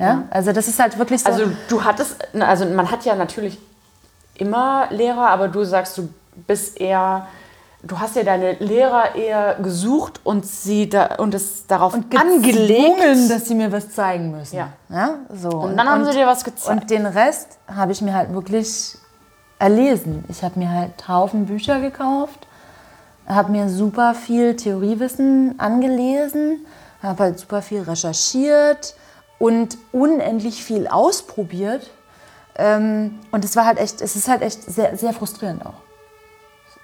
Ja? 0.00 0.24
Also 0.30 0.52
das 0.52 0.66
ist 0.66 0.78
halt 0.80 0.98
wirklich 0.98 1.22
so. 1.22 1.30
Also 1.30 1.44
du 1.68 1.84
hattest, 1.84 2.16
also 2.38 2.64
man 2.64 2.90
hat 2.90 3.04
ja 3.04 3.14
natürlich 3.14 3.58
immer 4.34 4.86
Lehrer, 4.90 5.28
aber 5.28 5.48
du 5.48 5.62
sagst, 5.64 5.98
du 5.98 6.08
bist 6.46 6.80
eher, 6.80 7.26
du 7.82 8.00
hast 8.00 8.16
ja 8.16 8.22
deine 8.22 8.54
Lehrer 8.54 9.14
eher 9.14 9.56
gesucht 9.62 10.20
und 10.24 10.46
sie 10.46 10.88
da 10.88 11.16
und 11.16 11.34
es 11.34 11.66
darauf 11.66 11.92
angelegt. 11.92 12.42
gezwungen, 12.42 13.28
dass 13.28 13.46
sie 13.46 13.54
mir 13.54 13.70
was 13.70 13.90
zeigen 13.90 14.30
müssen. 14.30 14.56
Ja. 14.88 15.16
so. 15.34 15.50
Und 15.50 15.76
dann 15.76 15.88
haben 15.88 16.04
sie 16.06 16.12
dir 16.12 16.26
was 16.26 16.44
gezeigt. 16.44 16.80
Und 16.82 16.90
den 16.90 17.04
Rest 17.04 17.58
habe 17.68 17.92
ich 17.92 18.00
mir 18.00 18.14
halt 18.14 18.32
wirklich 18.32 18.96
erlesen. 19.58 20.24
Ich 20.28 20.42
habe 20.42 20.58
mir 20.58 20.70
halt 20.70 21.08
Haufen 21.08 21.44
Bücher 21.44 21.78
gekauft, 21.80 22.46
habe 23.26 23.52
mir 23.52 23.68
super 23.68 24.14
viel 24.14 24.56
Theoriewissen 24.56 25.60
angelesen, 25.60 26.64
habe 27.02 27.24
halt 27.24 27.38
super 27.38 27.60
viel 27.60 27.82
recherchiert 27.82 28.94
und 29.40 29.76
unendlich 29.90 30.62
viel 30.62 30.86
ausprobiert. 30.86 31.90
Ähm, 32.56 33.18
und 33.32 33.44
es 33.44 33.56
war 33.56 33.64
halt 33.66 33.78
echt, 33.78 34.00
es 34.00 34.14
ist 34.14 34.28
halt 34.28 34.42
echt 34.42 34.62
sehr, 34.62 34.96
sehr 34.96 35.12
frustrierend 35.12 35.66
auch. 35.66 35.74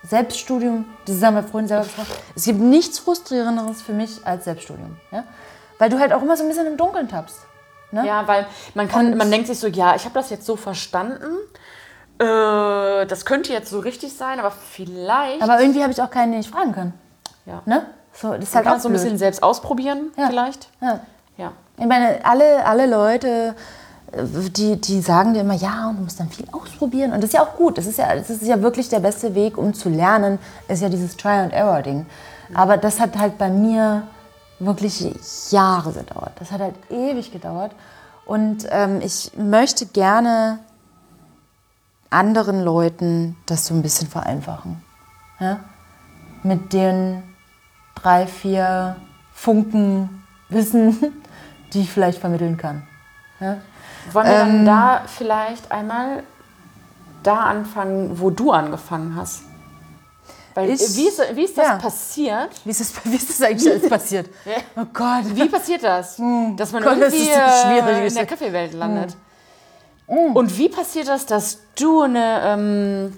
Selbststudium, 0.03 0.85
das 1.07 1.23
haben 1.23 1.35
wir 1.35 1.43
vorhin 1.43 1.69
selber 1.69 1.85
gesagt, 1.85 2.09
es 2.35 2.45
gibt 2.45 2.61
nichts 2.61 2.99
Frustrierenderes 2.99 3.83
für 3.83 3.93
mich 3.93 4.25
als 4.25 4.45
Selbststudium. 4.45 4.97
Ja? 5.11 5.25
Weil 5.79 5.91
du 5.91 5.99
halt 5.99 6.13
auch 6.13 6.23
immer 6.23 6.37
so 6.37 6.45
ein 6.45 6.49
bisschen 6.49 6.67
im 6.67 6.77
Dunkeln 6.77 7.09
tappst. 7.09 7.39
Ne? 7.91 8.07
Ja, 8.07 8.27
weil 8.27 8.47
man 8.75 8.89
kann, 8.89 9.13
Und- 9.13 9.17
man 9.19 9.31
denkt 9.31 9.49
sich 9.49 9.59
so, 9.59 9.67
ja, 9.67 9.95
ich 9.95 10.05
habe 10.05 10.15
das 10.15 10.31
jetzt 10.31 10.47
so 10.47 10.57
verstanden. 10.57 11.27
Äh, 12.19 13.07
das 13.07 13.25
könnte 13.27 13.53
jetzt 13.53 13.69
so 13.71 13.81
richtig 13.81 14.17
sein, 14.17 14.39
aber 14.39 14.51
vielleicht 14.51 15.43
Aber 15.43 15.61
irgendwie 15.61 15.83
habe 15.83 15.93
ich 15.93 16.01
auch 16.01 16.11
keinen, 16.11 16.33
den 16.33 16.41
ich 16.41 16.49
fragen 16.49 16.73
kann. 16.73 16.93
ja. 17.45 17.63
Ne? 17.67 17.85
So, 18.13 18.33
das 18.33 18.45
ist 18.45 18.55
man 18.55 18.57
halt 18.61 18.67
kann 18.67 18.77
auch 18.79 18.81
so 18.83 18.89
ein 18.89 18.93
bisschen 18.93 19.19
selbst 19.19 19.43
ausprobieren, 19.43 20.11
Ja. 20.17 20.29
vielleicht. 20.29 20.69
Ja. 20.81 21.01
Ja. 21.37 21.53
Ich 21.79 21.87
meine, 21.87 22.25
alle, 22.25 22.65
alle 22.65 22.87
Leute, 22.87 23.55
äh, 24.13 24.25
die, 24.51 24.81
die 24.81 25.01
sagen 25.01 25.35
dir 25.35 25.41
immer, 25.41 25.55
ja, 25.55 25.89
und 25.89 25.97
du 25.99 26.03
musst 26.05 26.19
dann 26.19 26.31
viel 26.31 26.47
ausprobieren. 26.53 27.13
Und 27.13 27.23
das 27.23 27.29
ist 27.29 27.35
ja 27.35 27.43
auch 27.43 27.57
gut. 27.57 27.79
Das 27.79 27.87
ist 27.87 27.99
ja, 27.99 28.15
das 28.15 28.31
ist 28.31 28.43
ja 28.43 28.61
wirklich 28.63 28.89
der 28.89 29.01
beste 29.01 29.35
Weg, 29.35 29.59
um 29.59 29.75
zu 29.75 29.89
lernen, 29.89 30.39
ist 30.69 30.83
ja 30.83 30.89
dieses 30.89 31.17
Try-and-Error-Ding. 31.17 32.07
Aber 32.55 32.77
das 32.77 33.01
hat 33.01 33.19
halt 33.19 33.39
bei 33.39 33.51
mir 33.51 34.05
wirklich 34.59 35.05
Jahre 35.51 35.93
gedauert. 35.93 36.33
Das 36.39 36.51
hat 36.51 36.61
halt 36.61 36.75
ewig 36.91 37.33
gedauert. 37.33 37.73
Und 38.25 38.67
ähm, 38.71 39.01
ich 39.03 39.33
möchte 39.37 39.87
gerne 39.87 40.59
anderen 42.11 42.63
Leuten 42.63 43.37
das 43.47 43.67
so 43.67 43.75
ein 43.75 43.83
bisschen 43.83 44.09
vereinfachen. 44.09 44.83
Ja? 45.39 45.61
Mit 46.43 46.73
den 46.73 47.23
drei, 47.95 48.27
vier 48.27 48.97
Funken 49.33 50.23
Wissen, 50.49 50.97
die 51.73 51.83
ich 51.83 51.91
vielleicht 51.93 52.19
vermitteln 52.19 52.57
kann. 52.57 52.87
Ja? 53.41 53.59
Wollen 54.13 54.27
wir 54.27 54.33
Ähm. 54.35 54.39
dann 54.39 54.67
da 54.67 55.03
vielleicht 55.07 55.71
einmal 55.73 56.23
da 57.23 57.41
anfangen, 57.41 58.21
wo 58.21 58.31
du 58.31 58.53
angefangen 58.53 59.17
hast? 59.17 59.43
Weil, 60.55 60.71
Ich- 60.71 60.97
wie, 60.97 61.09
ist, 61.09 61.21
wie 61.35 61.45
ist 61.45 61.59
das 61.59 61.67
ja. 61.67 61.77
passiert? 61.77 62.49
Wie, 62.65 62.71
ist 62.71 62.81
das, 62.81 62.93
wie 63.05 63.17
ist 63.17 63.29
das 63.29 63.43
eigentlich 63.43 63.71
alles 63.73 63.89
passiert? 63.89 64.31
Oh 64.77 64.85
Gott. 64.93 65.25
Wie 65.35 65.49
passiert 65.49 65.83
das? 65.83 66.17
Dass 66.57 66.73
man 66.73 66.83
Gott, 66.83 67.01
das 67.01 67.13
irgendwie 67.13 67.33
eine 67.33 67.91
äh, 68.03 68.07
in 68.07 68.15
der. 68.15 68.27
Kaffeewelt 68.27 68.73
landet. 68.75 69.17
Und 70.07 70.57
wie 70.57 70.69
passiert 70.69 71.09
das, 71.09 71.27
dass 71.27 71.59
du 71.79 72.03
eine... 72.03 72.41
Ähm, 72.45 73.17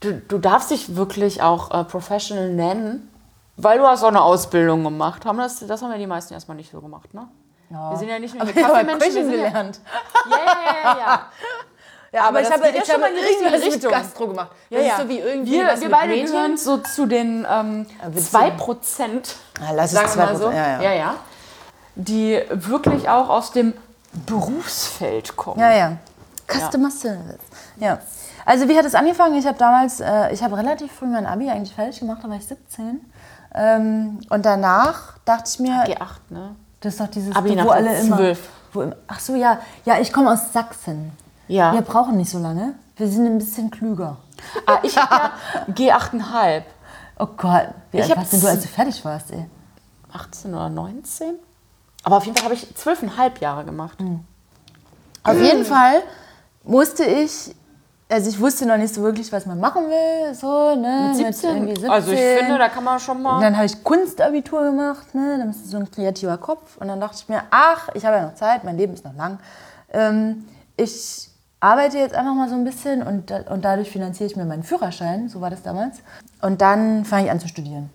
du, 0.00 0.14
du 0.14 0.38
darfst 0.38 0.70
dich 0.72 0.96
wirklich 0.96 1.40
auch 1.40 1.70
äh, 1.70 1.84
Professional 1.84 2.48
nennen, 2.50 3.08
weil 3.56 3.78
du 3.78 3.86
hast 3.86 4.02
auch 4.02 4.08
eine 4.08 4.20
Ausbildung 4.22 4.82
gemacht. 4.82 5.24
Haben 5.24 5.38
das, 5.38 5.60
das 5.66 5.82
haben 5.82 5.92
ja 5.92 5.98
die 5.98 6.06
meisten 6.08 6.34
erstmal 6.34 6.56
nicht 6.56 6.72
so 6.72 6.80
gemacht, 6.80 7.14
ne? 7.14 7.28
Wir 7.70 7.96
sind 7.96 8.08
ja 8.08 8.18
nicht 8.18 8.34
nur 8.34 8.42
Aber 8.42 8.50
ich 8.50 8.56
habe 8.64 8.72
Kaffeemenschen, 8.74 9.14
wir 9.14 9.24
sind 9.24 9.30
ja, 9.40 9.48
gelernt. 9.48 9.80
ja, 10.28 10.36
ja, 10.36 10.82
ja, 10.82 10.98
ja. 10.98 11.22
Ja, 12.12 12.22
aber 12.28 12.42
das 12.42 12.50
geht 12.50 12.62
ja 12.62 12.70
ich 12.82 12.84
schon 12.84 12.94
habe 13.02 13.02
mal 13.02 13.12
irgendwas 13.12 13.52
mit 13.64 13.72
Richtung. 13.74 13.90
Gastro 13.92 14.26
gemacht. 14.26 14.50
Ja, 14.68 14.78
Das 14.78 14.86
ja. 14.86 14.92
ist 14.94 15.00
so 15.02 15.08
wie 15.08 15.18
irgendwie 15.20 15.52
wir, 15.52 15.66
was 15.68 15.80
wir 15.80 15.90
beide 15.90 16.08
Mädchen. 16.08 16.26
gehören 16.26 16.56
so 16.56 16.78
zu 16.78 17.06
den 17.06 17.46
ähm, 17.48 17.86
witzig. 18.08 18.34
2%, 18.34 19.34
Ja, 19.60 19.70
lass 19.74 19.92
es 19.92 20.00
sagen 20.00 20.10
wir 20.16 20.24
mal 20.26 20.34
2%, 20.34 20.36
so, 20.38 20.50
ja, 20.50 20.82
ja. 20.82 20.92
ja, 20.92 21.14
die 21.94 22.42
wirklich 22.50 23.08
auch 23.08 23.28
aus 23.28 23.52
dem 23.52 23.74
Berufsfeld 24.26 25.36
kommen. 25.36 25.60
Ja, 25.60 25.72
ja. 25.72 25.96
Customer 26.48 26.90
Service. 26.90 27.38
Ja. 27.76 27.98
Also 28.44 28.68
wie 28.68 28.76
hat 28.76 28.84
es 28.84 28.96
angefangen? 28.96 29.36
Ich 29.36 29.46
habe 29.46 29.58
damals, 29.58 30.00
äh, 30.00 30.32
ich 30.32 30.42
habe 30.42 30.56
relativ 30.56 30.90
früh 30.92 31.06
mein 31.06 31.26
Abi 31.26 31.48
eigentlich 31.48 31.74
fertig 31.74 32.00
gemacht, 32.00 32.18
da 32.24 32.28
war 32.28 32.36
ich 32.36 32.46
17. 32.46 33.00
Ähm, 33.54 34.18
und 34.30 34.44
danach 34.46 35.18
dachte 35.24 35.44
ich 35.52 35.58
mir, 35.60 35.84
G8, 35.84 35.98
ne? 36.30 36.56
Das 36.80 36.94
ist 36.94 37.00
doch 37.00 37.08
dieses, 37.08 37.34
Abi 37.36 37.56
wo 37.62 37.70
alle 37.70 37.98
immer... 38.00 38.16
12. 38.16 38.48
Wo, 38.72 38.82
im- 38.82 38.94
ach 39.08 39.20
so, 39.20 39.34
ja. 39.34 39.58
Ja, 39.84 39.98
ich 40.00 40.12
komme 40.12 40.30
aus 40.32 40.52
Sachsen. 40.52 41.12
Ja. 41.48 41.72
Wir 41.72 41.82
brauchen 41.82 42.16
nicht 42.16 42.30
so 42.30 42.38
lange. 42.38 42.74
Wir 42.96 43.08
sind 43.08 43.26
ein 43.26 43.38
bisschen 43.38 43.70
klüger. 43.70 44.16
Ah, 44.66 44.78
ich 44.82 44.96
habe 44.96 45.32
ja 45.76 45.98
G8,5. 45.98 46.62
Oh 47.18 47.26
Gott, 47.36 47.68
wie 47.90 47.98
Ich 47.98 48.04
alt 48.04 48.16
warst 48.16 48.32
denn 48.32 48.40
du, 48.40 48.48
als 48.48 48.62
du 48.62 48.68
fertig 48.68 49.04
warst, 49.04 49.32
ey? 49.32 49.46
18 50.12 50.54
oder 50.54 50.68
19? 50.68 51.34
Aber 52.02 52.16
auf 52.16 52.24
jeden 52.24 52.36
Fall 52.36 52.44
habe 52.46 52.54
ich 52.54 52.64
12,5 52.64 53.40
Jahre 53.40 53.64
gemacht. 53.64 53.98
Auf 55.24 55.36
jeden 55.40 55.64
Fall 55.66 56.02
musste 56.64 57.04
ich, 57.04 57.54
also 58.10 58.28
ich 58.28 58.40
wusste 58.40 58.66
noch 58.66 58.76
nicht 58.76 58.92
so 58.92 59.02
wirklich, 59.02 59.30
was 59.32 59.46
man 59.46 59.60
machen 59.60 59.84
will, 59.84 60.34
so, 60.34 60.74
ne? 60.74 61.08
Mit 61.08 61.16
17? 61.16 61.50
irgendwie 61.50 61.72
17. 61.74 61.90
Also 61.90 62.12
ich 62.12 62.18
finde, 62.18 62.58
da 62.58 62.68
kann 62.68 62.84
man 62.84 62.98
schon 62.98 63.18
Und 63.18 63.22
mal... 63.22 63.40
dann 63.40 63.56
habe 63.56 63.66
ich 63.66 63.82
Kunstabitur 63.84 64.64
gemacht, 64.64 65.14
ne? 65.14 65.36
dann 65.38 65.50
ist 65.50 65.70
so 65.70 65.76
ein 65.76 65.90
kreativer 65.90 66.36
Kopf. 66.38 66.76
Und 66.78 66.88
dann 66.88 67.00
dachte 67.00 67.16
ich 67.18 67.28
mir, 67.28 67.42
ach, 67.50 67.88
ich 67.94 68.04
habe 68.04 68.16
ja 68.16 68.26
noch 68.26 68.34
Zeit, 68.34 68.64
mein 68.64 68.76
Leben 68.76 68.94
ist 68.94 69.04
noch 69.04 69.14
lang. 69.14 69.38
Ähm, 69.92 70.44
ich 70.76 71.30
arbeite 71.60 71.98
jetzt 71.98 72.14
einfach 72.14 72.34
mal 72.34 72.48
so 72.48 72.54
ein 72.54 72.64
bisschen 72.64 73.02
und, 73.02 73.30
und 73.30 73.64
dadurch 73.64 73.90
finanziere 73.90 74.30
ich 74.30 74.36
mir 74.36 74.44
meinen 74.44 74.62
Führerschein, 74.62 75.28
so 75.28 75.40
war 75.40 75.50
das 75.50 75.62
damals. 75.62 75.98
Und 76.40 76.60
dann 76.60 77.04
fange 77.04 77.26
ich 77.26 77.30
an 77.30 77.38
zu 77.38 77.48
studieren. 77.48 77.90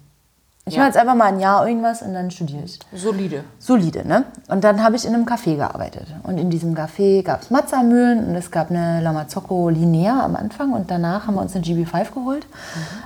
Ich 0.67 0.73
Ja. 0.73 0.79
mache 0.79 0.87
jetzt 0.89 0.97
einfach 0.97 1.13
mal 1.13 1.25
ein 1.25 1.39
Jahr 1.39 1.67
irgendwas 1.67 2.01
und 2.01 2.13
dann 2.15 2.31
studiere 2.31 2.63
ich. 2.63 2.79
Solide. 2.93 3.43
Solide, 3.59 4.07
ne? 4.07 4.25
Und 4.47 4.63
dann 4.63 4.83
habe 4.83 4.95
ich 4.95 5.05
in 5.05 5.13
einem 5.13 5.25
Café 5.25 5.55
gearbeitet. 5.57 6.07
Und 6.23 6.39
in 6.39 6.49
diesem 6.49 6.73
Café 6.73 7.21
gab 7.21 7.43
es 7.43 7.51
Matzamühlen 7.51 8.25
und 8.25 8.35
es 8.35 8.49
gab 8.49 8.71
eine 8.71 8.99
Lamazocco 9.01 9.69
Linea 9.69 10.23
am 10.23 10.35
Anfang 10.35 10.73
und 10.73 10.89
danach 10.89 11.27
haben 11.27 11.35
wir 11.35 11.41
uns 11.41 11.55
eine 11.55 11.63
GB5 11.63 12.11
geholt. 12.13 12.47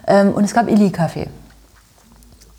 Ähm, 0.07 0.33
und 0.33 0.45
es 0.45 0.53
gab 0.53 0.69
Illy-Kaffee. 0.69 1.27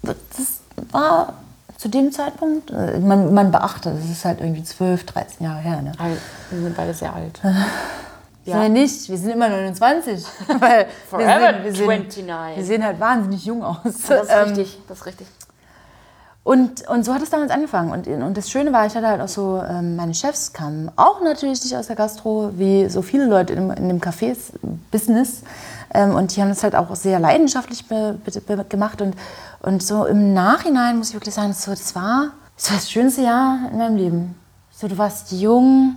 Das 0.03 0.61
war 0.93 1.33
zu 1.79 1.89
dem 1.89 2.13
Zeitpunkt, 2.13 2.71
äh, 2.71 2.99
man, 3.01 3.33
man 3.33 3.51
beachtet, 3.51 3.95
das 3.99 4.11
ist 4.11 4.27
halt 4.27 4.41
irgendwie 4.43 4.65
12, 4.65 5.07
13 5.07 5.47
Jahre 5.47 5.61
her, 5.61 5.81
ne? 5.81 5.93
Alt. 5.99 6.19
Wir 6.51 6.61
sind 6.61 6.77
beide 6.77 6.93
sehr 6.93 7.15
alt. 7.15 7.41
Ja. 8.45 8.55
Sind 8.55 8.63
wir 8.63 8.81
nicht, 8.83 9.09
wir 9.09 9.19
sind 9.19 9.31
immer 9.31 9.49
29. 9.49 10.25
Weil 10.61 10.87
Forever 11.09 11.63
wir, 11.63 11.73
sind, 11.73 11.89
wir, 11.89 12.03
sind, 12.03 12.17
29. 12.17 12.57
wir 12.57 12.65
sehen 12.65 12.85
halt 12.85 12.99
wahnsinnig 12.99 13.45
jung 13.45 13.63
aus. 13.63 13.79
Das 13.85 14.23
ist 14.23 14.31
Ähm, 14.31 14.49
richtig, 14.49 14.79
das 14.89 14.99
ist 14.99 15.07
richtig. 15.07 15.27
Und, 16.43 16.89
und 16.89 17.05
so 17.05 17.13
hat 17.13 17.23
es 17.23 17.29
damals 17.29 17.51
angefangen. 17.51 17.93
Und, 17.93 18.07
und 18.07 18.37
das 18.37 18.51
Schöne 18.51 18.73
war, 18.73 18.87
ich 18.87 18.95
hatte 18.95 19.07
halt 19.07 19.21
auch 19.21 19.29
so, 19.29 19.63
ähm, 19.69 19.97
meine 19.97 20.15
Chefs 20.15 20.55
kamen 20.55 20.91
auch 20.97 21.21
natürlich 21.23 21.63
nicht 21.63 21.77
aus 21.77 21.89
der 21.89 21.97
Gastro, 21.97 22.51
wie 22.55 22.89
so 22.89 23.03
viele 23.03 23.27
Leute 23.27 23.53
in, 23.53 23.71
in 23.71 23.89
dem 23.89 24.01
Cafés-Business. 24.01 25.43
Ähm, 25.93 26.15
und 26.15 26.35
die 26.35 26.41
haben 26.41 26.49
das 26.49 26.63
halt 26.63 26.75
auch 26.75 26.97
sehr 26.97 27.21
leidenschaftlich 27.21 27.87
be, 27.87 28.19
be, 28.25 28.41
be, 28.41 28.65
gemacht. 28.65 29.03
Und, 29.03 29.17
Und 29.61 29.83
so 29.83 30.07
im 30.07 30.33
Nachhinein 30.33 30.97
muss 30.97 31.09
ich 31.09 31.15
wirklich 31.15 31.35
sagen, 31.35 31.53
so, 31.53 31.73
das 31.73 31.95
war 31.95 32.31
das, 32.57 32.71
war 32.71 32.77
das 32.77 32.91
schönste 32.91 33.23
Jahr 33.23 33.59
in 33.71 33.79
meinem 33.79 33.97
Leben. 33.97 34.35
So, 34.71 34.87
du 34.89 34.97
warst 34.99 35.33
jung, 35.33 35.97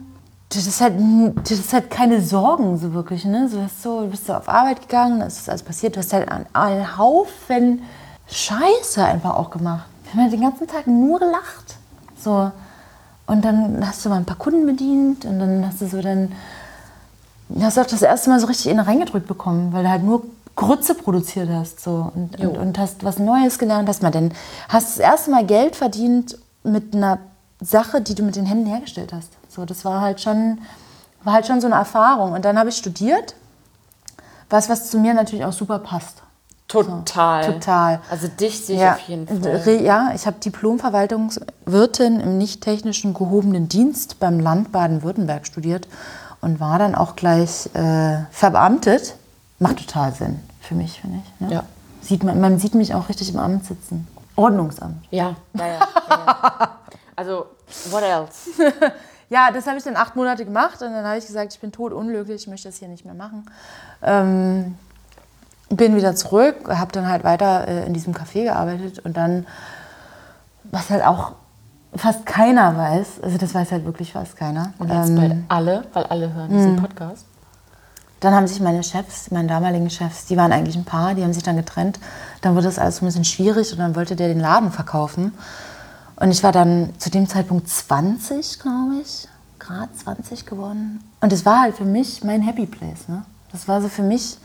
du 0.54 0.60
hattest 0.60 0.82
halt, 0.82 1.00
du 1.00 1.34
hattest 1.38 1.74
halt 1.74 1.90
keine 1.90 2.22
Sorgen 2.22 2.78
so 2.78 2.94
wirklich. 2.94 3.26
Ne? 3.26 3.48
So, 3.50 3.58
du, 3.58 3.64
hast 3.64 3.82
so, 3.82 4.02
du 4.02 4.08
bist 4.08 4.28
so 4.28 4.34
auf 4.34 4.48
Arbeit 4.48 4.82
gegangen, 4.82 5.22
es 5.22 5.40
ist 5.40 5.50
alles 5.50 5.64
passiert. 5.64 5.96
Du 5.96 6.00
hast 6.00 6.14
halt 6.14 6.30
einen, 6.30 6.46
einen 6.54 6.98
Haufen 6.98 7.82
Scheiße 8.28 9.04
einfach 9.04 9.36
auch 9.36 9.50
gemacht. 9.50 9.86
Wir 10.04 10.14
haben 10.14 10.22
halt 10.22 10.34
den 10.34 10.42
ganzen 10.42 10.68
Tag 10.68 10.88
nur 10.88 11.20
gelacht. 11.20 11.76
So. 12.18 12.52
Und 13.26 13.44
dann 13.44 13.86
hast 13.86 14.04
du 14.04 14.10
mal 14.10 14.18
ein 14.18 14.26
paar 14.26 14.38
Kunden 14.38 14.66
bedient 14.66 15.26
und 15.26 15.40
dann 15.40 15.66
hast 15.66 15.82
du 15.82 15.88
so 15.88 16.02
dann 16.02 16.32
hast 17.60 17.78
du 17.78 17.82
auch 17.82 17.86
das 17.86 18.02
erste 18.02 18.30
Mal 18.30 18.40
so 18.40 18.48
richtig 18.48 18.68
in 18.68 18.80
reingedrückt 18.80 19.28
bekommen, 19.28 19.72
weil 19.74 19.84
du 19.84 19.90
halt 19.90 20.04
nur 20.04 20.24
Grütze 20.56 20.94
produziert 20.94 21.50
hast 21.50 21.80
so 21.82 22.12
und, 22.14 22.40
und, 22.40 22.58
und, 22.58 22.78
hast 22.78 23.04
was 23.04 23.18
Neues 23.18 23.58
gelernt, 23.58 23.90
hast 23.90 24.04
mal 24.04 24.12
denn 24.12 24.34
hast 24.70 24.90
das 24.90 25.00
erste 25.00 25.32
Mal 25.32 25.46
Geld 25.46 25.76
verdient 25.76 26.38
mit 26.64 26.94
einer 26.94 27.20
Sache, 27.60 28.02
die 28.02 28.14
du 28.14 28.24
mit 28.24 28.36
den 28.36 28.46
Händen 28.46 28.68
hergestellt 28.68 29.14
hast. 29.14 29.32
So, 29.54 29.66
das 29.66 29.86
war 29.86 30.02
halt 30.02 30.22
schon 30.22 30.60
war 31.24 31.34
halt 31.34 31.48
schon 31.48 31.62
so 31.62 31.68
eine 31.68 31.76
Erfahrung 31.76 32.34
und 32.34 32.44
dann 32.44 32.58
habe 32.60 32.70
ich 32.70 32.76
studiert, 32.76 33.36
was 34.50 34.68
was 34.70 34.90
zu 34.90 34.98
mir 35.00 35.14
natürlich 35.14 35.46
auch 35.46 35.54
super 35.54 35.80
passt. 35.80 36.22
Total. 36.68 37.44
So, 37.44 37.52
total. 37.54 38.00
Also 38.10 38.28
dich 38.28 38.66
sehe 38.66 38.76
ich 38.76 38.82
Ja, 38.82 38.94
auf 38.94 39.00
jeden 39.02 39.28
Fall. 39.28 39.82
ja, 39.82 40.12
ich 40.16 40.26
habe 40.26 40.38
Diplomverwaltungswirtin 40.40 42.20
im 42.20 42.38
nicht 42.40 42.62
technischen 42.62 43.14
gehobenen 43.14 43.70
Dienst 43.70 44.20
beim 44.20 44.40
Land 44.40 44.72
Baden-Württemberg 44.72 45.46
studiert 45.46 45.88
und 46.42 46.60
war 46.60 46.80
dann 46.80 46.96
auch 46.96 47.16
gleich 47.16 47.70
äh, 47.76 48.18
verbeamtet. 48.32 49.16
Macht 49.60 49.78
total 49.78 50.14
Sinn 50.14 50.40
für 50.62 50.74
mich, 50.74 51.00
finde 51.02 51.20
ich. 51.24 51.42
Ne? 51.48 51.54
Ja. 51.54 51.64
Sieht 52.02 52.24
man, 52.24 52.42
man 52.42 52.58
sieht 52.58 52.74
mich 52.74 52.96
auch 52.96 53.08
richtig 53.10 53.32
im 53.32 53.40
Amt 53.40 53.66
sitzen. 53.66 54.08
Ordnungsamt. 54.36 55.06
Ja, 55.12 55.36
ja, 55.54 55.68
ja, 55.68 55.80
ja. 56.10 56.78
Also, 57.16 57.46
what 57.92 58.02
else? 58.02 58.50
Ja, 59.34 59.50
das 59.52 59.66
habe 59.66 59.80
ich 59.80 59.84
dann 59.84 59.96
acht 59.96 60.16
Monate 60.16 60.46
gemacht 60.46 60.80
und 60.84 60.94
dann 60.94 61.04
habe 61.08 61.18
ich 61.18 61.26
gesagt, 61.26 61.56
ich 61.56 61.60
bin 61.60 61.72
totunglücklich, 61.72 62.44
ich 62.44 62.48
möchte 62.48 62.68
das 62.68 62.78
hier 62.78 62.88
nicht 62.88 63.04
mehr 63.04 63.16
machen. 63.16 63.50
Ähm, 64.04 64.76
bin 65.70 65.96
wieder 65.96 66.16
zurück, 66.16 66.70
habe 66.70 66.92
dann 66.92 67.08
halt 67.08 67.24
weiter 67.24 67.68
äh, 67.68 67.88
in 67.88 67.96
diesem 67.96 68.14
Café 68.14 68.44
gearbeitet 68.44 69.00
und 69.00 69.18
dann, 69.18 69.48
was 70.66 70.92
halt 70.92 71.04
auch 71.04 71.32
fast 71.96 72.28
keiner 72.28 72.78
weiß, 72.78 73.22
also 73.24 73.40
das 73.40 73.56
weiß 73.56 73.72
halt 73.72 73.86
wirklich 73.86 74.14
fast 74.14 74.38
keiner. 74.38 74.72
Und 74.78 74.92
jetzt 74.92 75.10
ähm, 75.10 75.16
bald 75.16 75.36
alle, 75.48 75.84
weil 75.94 76.04
alle 76.04 76.32
hören 76.32 76.52
diesen 76.52 76.76
Podcast. 76.76 77.26
Dann 78.20 78.36
haben 78.36 78.46
sich 78.46 78.60
meine 78.60 78.84
Chefs, 78.84 79.32
meine 79.32 79.48
damaligen 79.48 79.90
Chefs, 79.90 80.28
die 80.28 80.38
waren 80.38 80.52
eigentlich 80.52 80.76
ein 80.76 80.86
Paar, 80.86 81.16
die 81.16 81.24
haben 81.24 81.34
sich 81.34 81.42
dann 81.42 81.58
getrennt. 81.58 82.00
Dann 82.42 82.54
wurde 82.54 82.68
das 82.68 82.78
alles 82.78 83.02
ein 83.02 83.08
bisschen 83.08 83.26
schwierig 83.26 83.72
und 83.72 83.80
dann 83.80 83.96
wollte 83.96 84.16
der 84.16 84.28
den 84.28 84.40
Laden 84.40 84.72
verkaufen. 84.72 85.34
Und 86.24 86.32
ich 86.32 86.42
war 86.42 86.54
dann 86.54 86.94
zu 87.00 87.10
dem 87.10 87.28
Zeitpunkt 87.28 87.68
20, 87.68 88.60
glaube 88.60 88.94
ich, 89.02 89.28
gerade 89.60 89.92
20 89.92 90.46
geworden. 90.46 91.04
Und 91.20 91.34
es 91.34 91.46
war 91.46 91.64
halt 91.64 91.76
für 91.76 91.84
mich 91.84 92.24
mein 92.24 92.42
Happy 92.42 92.66
Place. 92.66 93.10
Ne? 93.10 93.26
Das 93.52 93.68
war 93.68 93.82
so 93.82 93.90
für 93.90 94.04
mich 94.04 94.38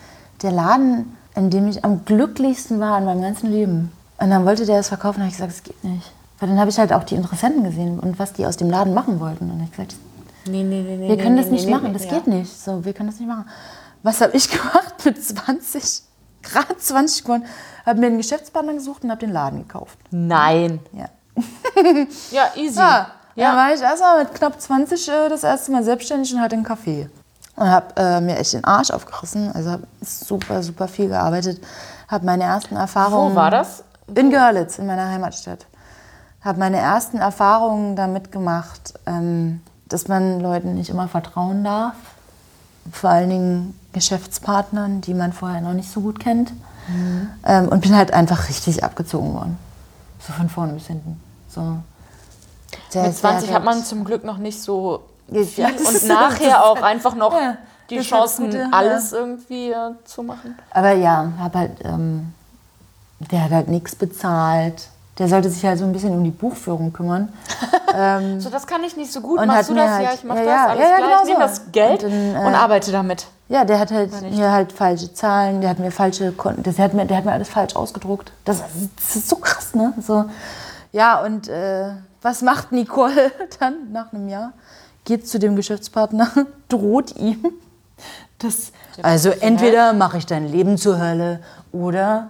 der 0.43 0.51
Laden, 0.51 1.17
in 1.37 1.51
dem 1.51 1.69
ich 1.69 1.85
am 1.85 2.05
glücklichsten 2.05 2.81
war 2.81 2.99
in 2.99 3.05
meinem 3.05 3.23
ganzen 3.23 3.53
Leben. 3.53 3.93
Und 4.19 4.31
dann 4.31 4.45
wollte 4.45 4.67
der 4.67 4.81
es 4.81 4.89
verkaufen 4.89 5.21
habe 5.21 5.29
ich 5.29 5.37
gesagt, 5.37 5.53
es 5.53 5.63
geht 5.63 5.85
nicht. 5.85 6.11
Weil 6.41 6.49
dann 6.49 6.59
habe 6.59 6.69
ich 6.69 6.81
halt 6.81 6.93
auch 6.93 7.05
die 7.05 7.15
Interessenten 7.15 7.63
gesehen 7.63 8.01
und 8.01 8.19
was 8.19 8.33
die 8.33 8.45
aus 8.45 8.57
dem 8.57 8.71
Laden 8.71 8.93
machen 8.93 9.21
wollten. 9.21 9.49
Und 9.49 9.63
ich 9.63 9.71
gesagt, 9.71 9.95
Nee, 10.49 10.65
nee, 10.65 10.83
nee, 10.83 11.09
wir 11.09 11.17
können 11.17 11.37
das 11.37 11.47
nicht 11.47 11.69
machen, 11.69 11.93
das 11.93 12.09
geht 12.09 12.27
nicht. 12.27 12.59
So, 12.59 12.85
wir 12.85 12.93
können 12.93 13.11
das 13.11 13.21
nicht 13.21 13.29
machen. 13.29 13.45
Was 14.03 14.21
habe 14.21 14.37
ich 14.37 14.51
gemacht 14.51 15.05
mit 15.05 15.23
20? 15.23 16.03
Gerade 16.43 16.77
20 16.77 17.23
geworden. 17.23 17.45
Habe 17.87 18.01
mir 18.01 18.07
einen 18.07 18.17
Geschäftspartner 18.17 18.73
gesucht 18.73 19.05
und 19.05 19.11
habe 19.11 19.21
den 19.21 19.33
Laden 19.33 19.61
gekauft. 19.61 19.97
Nein. 20.11 20.81
Ja. 20.93 21.09
Ja, 22.31 22.45
easy. 22.57 22.79
Ja, 22.79 23.09
Ja. 23.35 23.49
dann 23.49 23.57
war 23.57 23.75
ich 23.75 23.81
erstmal 23.81 24.25
mit 24.25 24.35
knapp 24.35 24.61
20 24.61 25.09
äh, 25.09 25.29
das 25.29 25.45
erste 25.45 25.71
Mal 25.73 25.85
selbstständig 25.85 26.33
und 26.35 26.41
hatte 26.41 26.57
einen 26.57 26.67
Café. 26.67 27.09
Und 27.57 27.69
habe 27.69 27.87
äh, 27.97 28.21
mir 28.21 28.37
echt 28.39 28.53
den 28.53 28.65
Arsch 28.65 28.91
aufgerissen. 28.91 29.51
Also 29.53 29.71
habe 29.71 29.83
super, 30.01 30.63
super 30.63 30.87
viel 30.89 31.09
gearbeitet. 31.09 31.61
Habe 32.09 32.25
meine 32.27 32.45
ersten 32.45 32.77
Erfahrungen. 32.77 33.33
Wo 33.33 33.37
war 33.37 33.51
das? 33.51 33.83
In 34.15 34.31
Görlitz, 34.31 34.79
in 34.79 34.87
meiner 34.87 35.09
Heimatstadt. 35.11 35.67
Habe 36.43 36.59
meine 36.61 36.79
ersten 36.79 37.19
Erfahrungen 37.19 37.97
damit 37.97 38.31
gemacht, 38.33 38.95
ähm, 39.07 39.61
dass 39.87 40.07
man 40.09 40.41
Leuten 40.41 40.75
nicht 40.75 40.89
immer 40.91 41.09
vertrauen 41.09 41.65
darf. 41.65 41.95
Vor 42.93 43.11
allen 43.11 43.29
Dingen 43.29 43.79
Geschäftspartnern, 43.93 45.01
die 45.01 45.15
man 45.15 45.33
vorher 45.33 45.61
noch 45.61 45.75
nicht 45.75 45.91
so 45.91 46.01
gut 46.01 46.21
kennt. 46.21 46.53
Ähm, 47.45 47.69
und 47.69 47.83
bin 47.83 47.95
halt 47.95 48.15
einfach 48.15 48.49
richtig 48.49 48.83
abgezogen 48.83 49.35
worden. 49.35 49.59
So 50.27 50.33
von 50.33 50.49
vorne 50.49 50.73
bis 50.75 50.87
hinten. 50.87 51.21
So. 51.49 51.61
Der 52.95 53.03
Mit 53.03 53.11
ist- 53.13 53.23
der 53.25 53.31
20 53.31 53.53
hat 53.53 53.65
man 53.65 53.75
halt- 53.77 53.87
zum 53.87 54.05
Glück 54.05 54.25
noch 54.25 54.39
nicht 54.39 54.61
so 54.63 55.01
Ja, 55.29 55.45
viel 55.45 55.65
und 55.67 56.07
nachher 56.09 56.65
auch 56.65 56.81
einfach 56.83 57.15
noch 57.15 57.33
Ja, 57.33 57.57
die 57.91 57.97
das 57.99 58.07
Chancen, 58.07 58.47
Gute, 58.47 58.59
ja. 58.59 58.69
alles 58.73 59.13
irgendwie 59.13 59.71
äh, 59.71 59.93
zu 60.05 60.23
machen. 60.23 60.57
Aber 60.71 60.93
ja, 60.93 61.33
hab 61.39 61.55
halt, 61.55 61.73
ähm, 61.85 62.33
der 63.21 63.45
hat 63.45 63.51
halt 63.51 63.69
nichts 63.69 63.95
bezahlt. 63.95 64.89
Der 65.19 65.29
sollte 65.29 65.51
sich 65.51 65.65
halt 65.65 65.79
so 65.81 65.85
ein 65.85 65.93
bisschen 65.93 66.13
um 66.13 66.23
die 66.23 66.31
Buchführung 66.31 66.93
kümmern. 66.93 67.33
So, 68.39 68.51
das 68.51 68.67
kann 68.67 68.85
ich 68.85 68.97
nicht 68.97 69.11
so 69.11 69.21
gut. 69.23 69.41
Und 69.41 69.47
Machst 69.49 69.71
du 69.71 69.75
das? 69.75 69.91
halt- 69.91 70.05
ja, 70.05 70.13
ich 70.15 70.23
mach 70.23 70.37
ja, 70.37 70.43
das. 70.45 70.51
ja, 70.53 70.67
alles 70.67 70.81
ja, 70.85 70.89
ja, 70.91 70.97
klar. 70.99 71.09
genau 71.09 71.23
ich 71.23 71.29
nehme 71.29 71.49
so. 71.49 71.61
das 71.63 71.73
Geld 71.73 72.05
Und 72.05 72.13
und, 72.13 72.35
dann, 72.35 72.53
äh, 72.55 72.57
arbeite 72.57 72.93
damit. 72.93 73.27
Ja, 73.49 73.65
der 73.65 73.79
hat 73.81 73.91
halt 73.91 74.13
mir 74.31 74.53
halt 74.53 74.73
falsche 74.73 75.13
Zahlen, 75.15 75.63
der 75.63 75.71
hat 75.71 75.79
mir 75.79 75.91
falsche 75.91 76.31
Konten, 76.33 76.63
das 76.63 76.79
hat 76.79 76.93
mir, 76.93 77.07
der 77.07 77.17
hat 77.17 77.25
mir 77.25 77.33
alles 77.33 77.49
falsch 77.49 77.75
ausgedruckt. 77.75 78.31
Das, 78.45 78.63
das 78.97 79.17
ist 79.17 79.29
so 79.31 79.37
krass, 79.37 79.75
ne? 79.75 79.95
So, 80.07 80.27
ja, 80.93 81.21
und 81.23 81.49
äh, 81.49 81.93
was 82.23 82.43
macht 82.43 82.73
Nicole 82.73 83.33
dann 83.61 83.93
nach 83.93 84.13
einem 84.13 84.29
Jahr? 84.29 84.53
Geht 85.05 85.29
zu 85.29 85.39
dem 85.39 85.57
Geschäftspartner, 85.57 86.31
droht 86.69 87.17
ihm. 87.17 87.45
Das, 88.39 88.73
also 89.03 89.31
entweder 89.31 89.93
mache 89.93 90.19
ich 90.19 90.27
dein 90.27 90.47
Leben 90.47 90.79
zur 90.79 91.01
Hölle 91.01 91.41
oder 91.73 92.29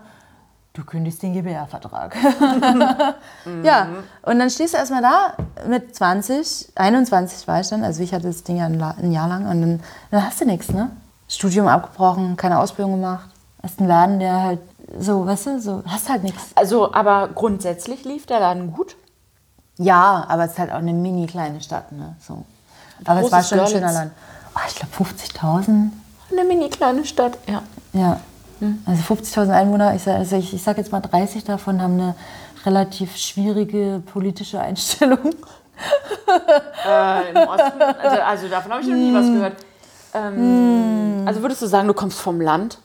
du 0.73 0.85
kündigst 0.85 1.23
den 1.23 1.35
GBR-Vertrag. 1.35 2.17
Ja, 3.63 3.89
und 4.23 4.39
dann 4.39 4.51
stehst 4.51 4.75
du 4.75 4.79
erstmal 4.79 5.03
da 5.03 5.35
mit 5.67 5.95
20, 5.95 6.73
21 6.75 7.49
war 7.49 7.61
ich 7.61 7.69
dann, 7.69 7.83
also 7.83 8.03
ich 8.03 8.13
hatte 8.13 8.27
das 8.27 8.43
Ding 8.43 8.59
ja 8.59 8.67
ein, 8.67 9.13
Jahr 9.13 9.29
lang 9.29 9.47
und 9.49 9.61
dann, 9.61 9.81
dann 10.11 10.27
hast 10.27 10.41
du 10.41 10.45
nichts, 10.45 10.71
ne? 10.71 10.91
Studium 11.29 11.67
abgebrochen, 11.67 12.37
keine 12.37 12.59
Ausbildung 12.59 12.93
gemacht. 12.93 13.29
Hast 13.63 13.81
einen 13.81 13.89
Laden, 13.89 14.19
der 14.19 14.43
halt 14.43 14.61
so, 14.99 15.27
weißt 15.27 15.47
du, 15.47 15.61
so, 15.61 15.83
hast 15.87 16.09
halt 16.09 16.23
nichts. 16.23 16.53
Also, 16.55 16.93
aber 16.93 17.29
grundsätzlich 17.35 18.05
lief 18.05 18.27
der 18.27 18.41
Laden 18.41 18.73
gut. 18.73 18.97
Ja, 19.77 20.25
aber 20.29 20.45
es 20.45 20.53
ist 20.53 20.59
halt 20.59 20.71
auch 20.73 20.77
eine 20.79 20.93
mini 20.93 21.27
kleine 21.27 21.61
Stadt, 21.61 21.93
ne? 21.93 22.17
So. 22.27 22.45
Aber 23.05 23.21
es 23.21 23.31
war 23.31 23.43
schon 23.45 23.61
ein 23.61 23.67
schöner 23.69 23.93
Land. 23.93 24.13
Oh, 24.55 24.61
ich 24.67 24.75
glaube 24.75 25.11
50.000. 25.11 25.91
Eine 26.33 26.45
mini 26.45 26.69
kleine 26.69 27.05
Stadt, 27.05 27.39
ja. 27.47 27.63
Ja. 27.93 28.21
Also 28.87 29.15
50.000 29.15 29.53
Einwohner, 29.53 29.95
ich 29.95 30.03
sage 30.03 30.19
also 30.19 30.37
ich, 30.37 30.53
ich 30.53 30.63
sag 30.63 30.79
jetzt 30.79 30.91
mal 30.91 31.01
30 31.01 31.45
davon 31.45 31.81
haben 31.81 31.95
eine 31.95 32.15
relativ 32.67 33.17
schwierige 33.17 34.03
politische 34.13 34.61
Einstellung. 34.61 35.19
Äh, 36.85 37.31
Im 37.31 37.49
Osten, 37.49 37.81
also, 37.81 38.21
also 38.21 38.49
davon 38.49 38.73
habe 38.73 38.83
ich 38.83 38.89
noch 38.89 38.97
nie 38.97 39.15
was 39.15 39.27
gehört. 39.27 39.53
Ähm, 40.13 41.23
Also 41.25 41.41
würdest 41.41 41.63
du 41.63 41.67
sagen, 41.67 41.87
du 41.87 41.95
kommst 41.95 42.19
vom 42.19 42.41
Land? 42.41 42.79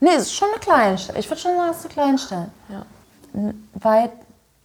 Nee, 0.00 0.10
es 0.16 0.22
ist 0.22 0.34
schon 0.34 0.48
eine 0.50 0.58
Kleinstadt. 0.60 1.16
Ich 1.18 1.28
würde 1.28 1.40
schon 1.40 1.56
sagen, 1.56 1.70
es 1.70 1.78
ist 1.78 1.84
eine 1.86 1.94
Kleinstadt. 1.94 2.48
Ja. 2.68 2.82
Weit 3.74 4.12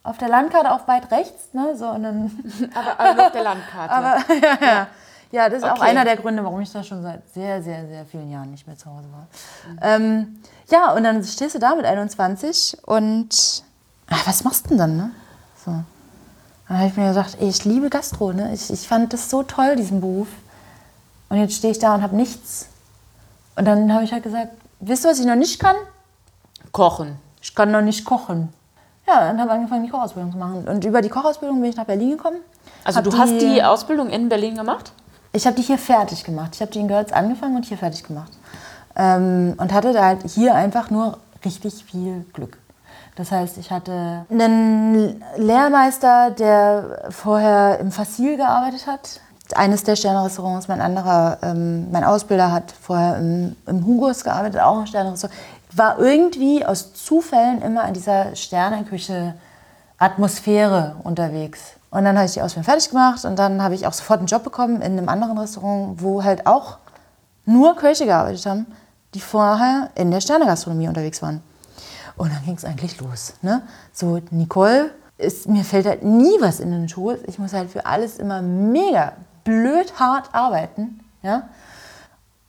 auf 0.04 0.18
der 0.18 0.30
Landkarte 0.30 0.72
auch 0.72 0.88
weit 0.88 1.12
rechts, 1.12 1.54
ne? 1.54 1.76
So, 1.76 1.86
dann, 1.94 2.32
Aber, 2.74 3.00
aber 3.00 3.14
nur 3.16 3.26
auf 3.28 3.32
der 3.32 3.44
Landkarte. 3.44 3.92
aber, 3.94 4.18
ja, 4.42 4.58
ja. 4.62 4.88
ja, 5.32 5.50
das 5.50 5.60
ist 5.60 5.64
auch 5.66 5.78
Okay. 5.78 5.90
einer 5.90 6.06
der 6.06 6.16
Gründe, 6.18 6.44
warum 6.44 6.62
ich 6.62 6.72
da 6.72 6.84
schon 6.84 7.02
seit 7.04 7.22
sehr, 7.34 7.62
sehr, 7.64 7.88
sehr 7.88 8.06
vielen 8.06 8.32
Jahren 8.32 8.52
nicht 8.52 8.66
mehr 8.68 8.78
zu 8.78 8.86
Hause 8.90 9.08
war. 9.12 9.28
Ähm, 9.82 10.40
ja, 10.70 10.92
und 10.94 11.04
dann 11.04 11.24
stehst 11.24 11.56
du 11.56 11.60
da 11.60 11.76
mit 11.76 11.86
21 11.86 12.78
und 12.86 13.64
ach, 14.10 14.28
was 14.28 14.44
machst 14.44 14.66
du 14.66 14.70
denn 14.70 14.78
dann, 14.78 14.98
ne? 14.98 15.12
So. 15.66 15.72
Dann 16.68 16.78
habe 16.78 16.88
ich 16.88 16.96
mir 16.98 17.08
gesagt, 17.10 17.38
ey, 17.40 17.50
ich 17.50 17.66
liebe 17.66 17.90
Gastro, 17.90 18.32
ne? 18.32 18.54
Ich, 18.54 18.72
ich 18.72 18.88
fand 18.88 19.12
das 19.14 19.30
so 19.30 19.44
toll, 19.44 19.76
diesen 19.76 20.02
Beruf. 20.02 20.28
Und 21.30 21.38
jetzt 21.38 21.56
stehe 21.56 21.72
ich 21.72 21.80
da 21.80 21.96
und 21.96 22.02
habe 22.04 22.16
nichts. 22.16 22.68
Und 23.56 23.66
dann 23.66 23.92
habe 23.94 24.04
ich 24.04 24.12
halt 24.14 24.24
gesagt, 24.24 24.50
wisst 24.88 25.06
ihr, 25.06 25.12
was 25.12 25.20
ich 25.20 25.26
noch 25.26 25.36
nicht 25.36 25.60
kann? 25.60 25.76
Kochen. 26.72 27.18
ich 27.42 27.56
kann 27.56 27.72
noch 27.72 27.82
nicht 27.82 28.06
kochen. 28.06 28.50
Ja, 29.08 29.28
dann 29.28 29.40
habe 29.40 29.50
ich 29.50 29.56
angefangen, 29.56 29.84
die 29.84 29.90
Kochausbildung 29.90 30.32
zu 30.32 30.38
machen. 30.38 30.68
Und 30.68 30.84
über 30.84 31.02
die 31.02 31.10
Kochausbildung 31.10 31.62
bin 31.62 31.70
ich 31.70 31.76
nach 31.76 31.86
Berlin 31.86 32.12
gekommen. 32.12 32.38
Also 32.84 33.02
du 33.02 33.16
hast 33.18 33.40
die 33.40 33.64
Ausbildung 33.64 34.10
in 34.10 34.30
Berlin 34.30 34.56
gemacht? 34.56 34.92
Ich 35.32 35.46
habe 35.46 35.56
die 35.56 35.62
hier 35.62 35.78
fertig 35.78 36.24
gemacht. 36.24 36.52
Ich 36.56 36.62
habe 36.62 36.72
die 36.72 36.80
in 36.80 36.88
Görlitz 36.88 37.12
angefangen 37.12 37.56
und 37.56 37.66
hier 37.66 37.78
fertig 37.78 38.04
gemacht. 38.04 38.32
Ähm, 38.96 39.54
und 39.58 39.74
hatte 39.74 39.94
da 39.94 40.06
halt 40.06 40.28
hier 40.28 40.56
einfach 40.56 40.90
nur 40.90 41.18
richtig 41.44 41.84
viel 41.84 42.26
Glück. 42.34 42.58
Das 43.16 43.32
heißt, 43.32 43.58
ich 43.58 43.72
hatte 43.72 44.26
einen 44.30 45.24
Lehrmeister, 45.38 46.32
der 46.32 47.08
vorher 47.10 47.80
im 47.80 47.92
Fassil 47.92 48.38
gearbeitet 48.38 48.88
hat. 48.88 49.22
Eines 49.54 49.84
der 49.84 49.96
Sternrestaurants, 49.96 50.68
mein 50.68 50.82
anderer, 50.82 51.38
ähm, 51.44 51.92
mein 51.92 52.04
Ausbilder 52.04 52.52
hat 52.52 52.72
vorher 52.72 53.18
im, 53.18 53.56
im 53.68 53.86
Hugos 53.86 54.24
gearbeitet, 54.24 54.60
auch 54.62 54.80
im 54.80 54.88
Sternrestaurant. 54.88 55.40
war 55.74 56.00
irgendwie 56.00 56.66
aus 56.66 56.94
Zufällen 56.94 57.62
immer 57.62 57.88
in 57.88 57.94
dieser 57.94 58.36
Sterneküche-Atmosphäre 58.36 60.96
unterwegs. 61.04 61.74
Und 61.92 62.06
dann 62.06 62.18
habe 62.18 62.26
ich 62.26 62.34
die 62.34 62.42
Ausbildung 62.42 62.66
fertig 62.66 62.90
gemacht 62.90 63.24
und 63.24 63.38
dann 63.38 63.62
habe 63.62 63.76
ich 63.76 63.86
auch 63.88 63.94
sofort 63.94 64.18
einen 64.20 64.28
Job 64.28 64.44
bekommen 64.44 64.82
in 64.82 64.98
einem 64.98 65.10
anderen 65.10 65.38
Restaurant, 65.38 66.02
wo 66.02 66.24
halt 66.24 66.48
auch 66.48 66.80
nur 67.46 67.76
Köche 67.76 68.06
gearbeitet 68.06 68.46
haben, 68.46 68.66
die 69.14 69.22
vorher 69.22 69.90
in 69.96 70.12
der 70.12 70.22
Sternegastronomie 70.22 70.88
unterwegs 70.88 71.22
waren. 71.22 71.42
Und 72.18 72.34
dann 72.34 72.44
ging 72.44 72.56
es 72.56 72.66
eigentlich 72.66 73.00
los. 73.00 73.34
Ne? 73.42 73.62
So, 73.94 74.20
Nicole, 74.32 74.92
ist, 75.18 75.48
mir 75.48 75.64
fällt 75.64 75.86
halt 75.86 76.04
nie 76.04 76.36
was 76.40 76.60
in 76.60 76.72
den 76.72 76.90
Schoß. 76.90 77.20
Ich 77.28 77.40
muss 77.40 77.54
halt 77.54 77.70
für 77.70 77.86
alles 77.86 78.18
immer 78.18 78.42
mega 78.42 79.14
blöd 79.46 79.98
hart 79.98 80.30
arbeiten. 80.34 81.00
Ja? 81.24 81.44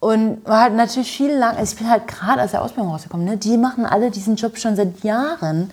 Und 0.01 0.45
war 0.45 0.63
halt 0.63 0.75
natürlich 0.75 1.17
viel 1.17 1.33
lang, 1.33 1.57
also 1.57 1.73
ich 1.73 1.79
bin 1.79 1.89
halt 1.89 2.09
gerade 2.09 2.43
aus 2.43 2.51
der 2.51 2.63
Ausbildung 2.63 2.91
rausgekommen. 2.93 3.25
Ne? 3.25 3.37
Die 3.37 3.57
machen 3.57 3.87
alle 3.87 4.11
diesen 4.11 4.35
Job 4.35 4.59
schon 4.59 4.75
seit 4.75 5.05
Jahren. 5.05 5.71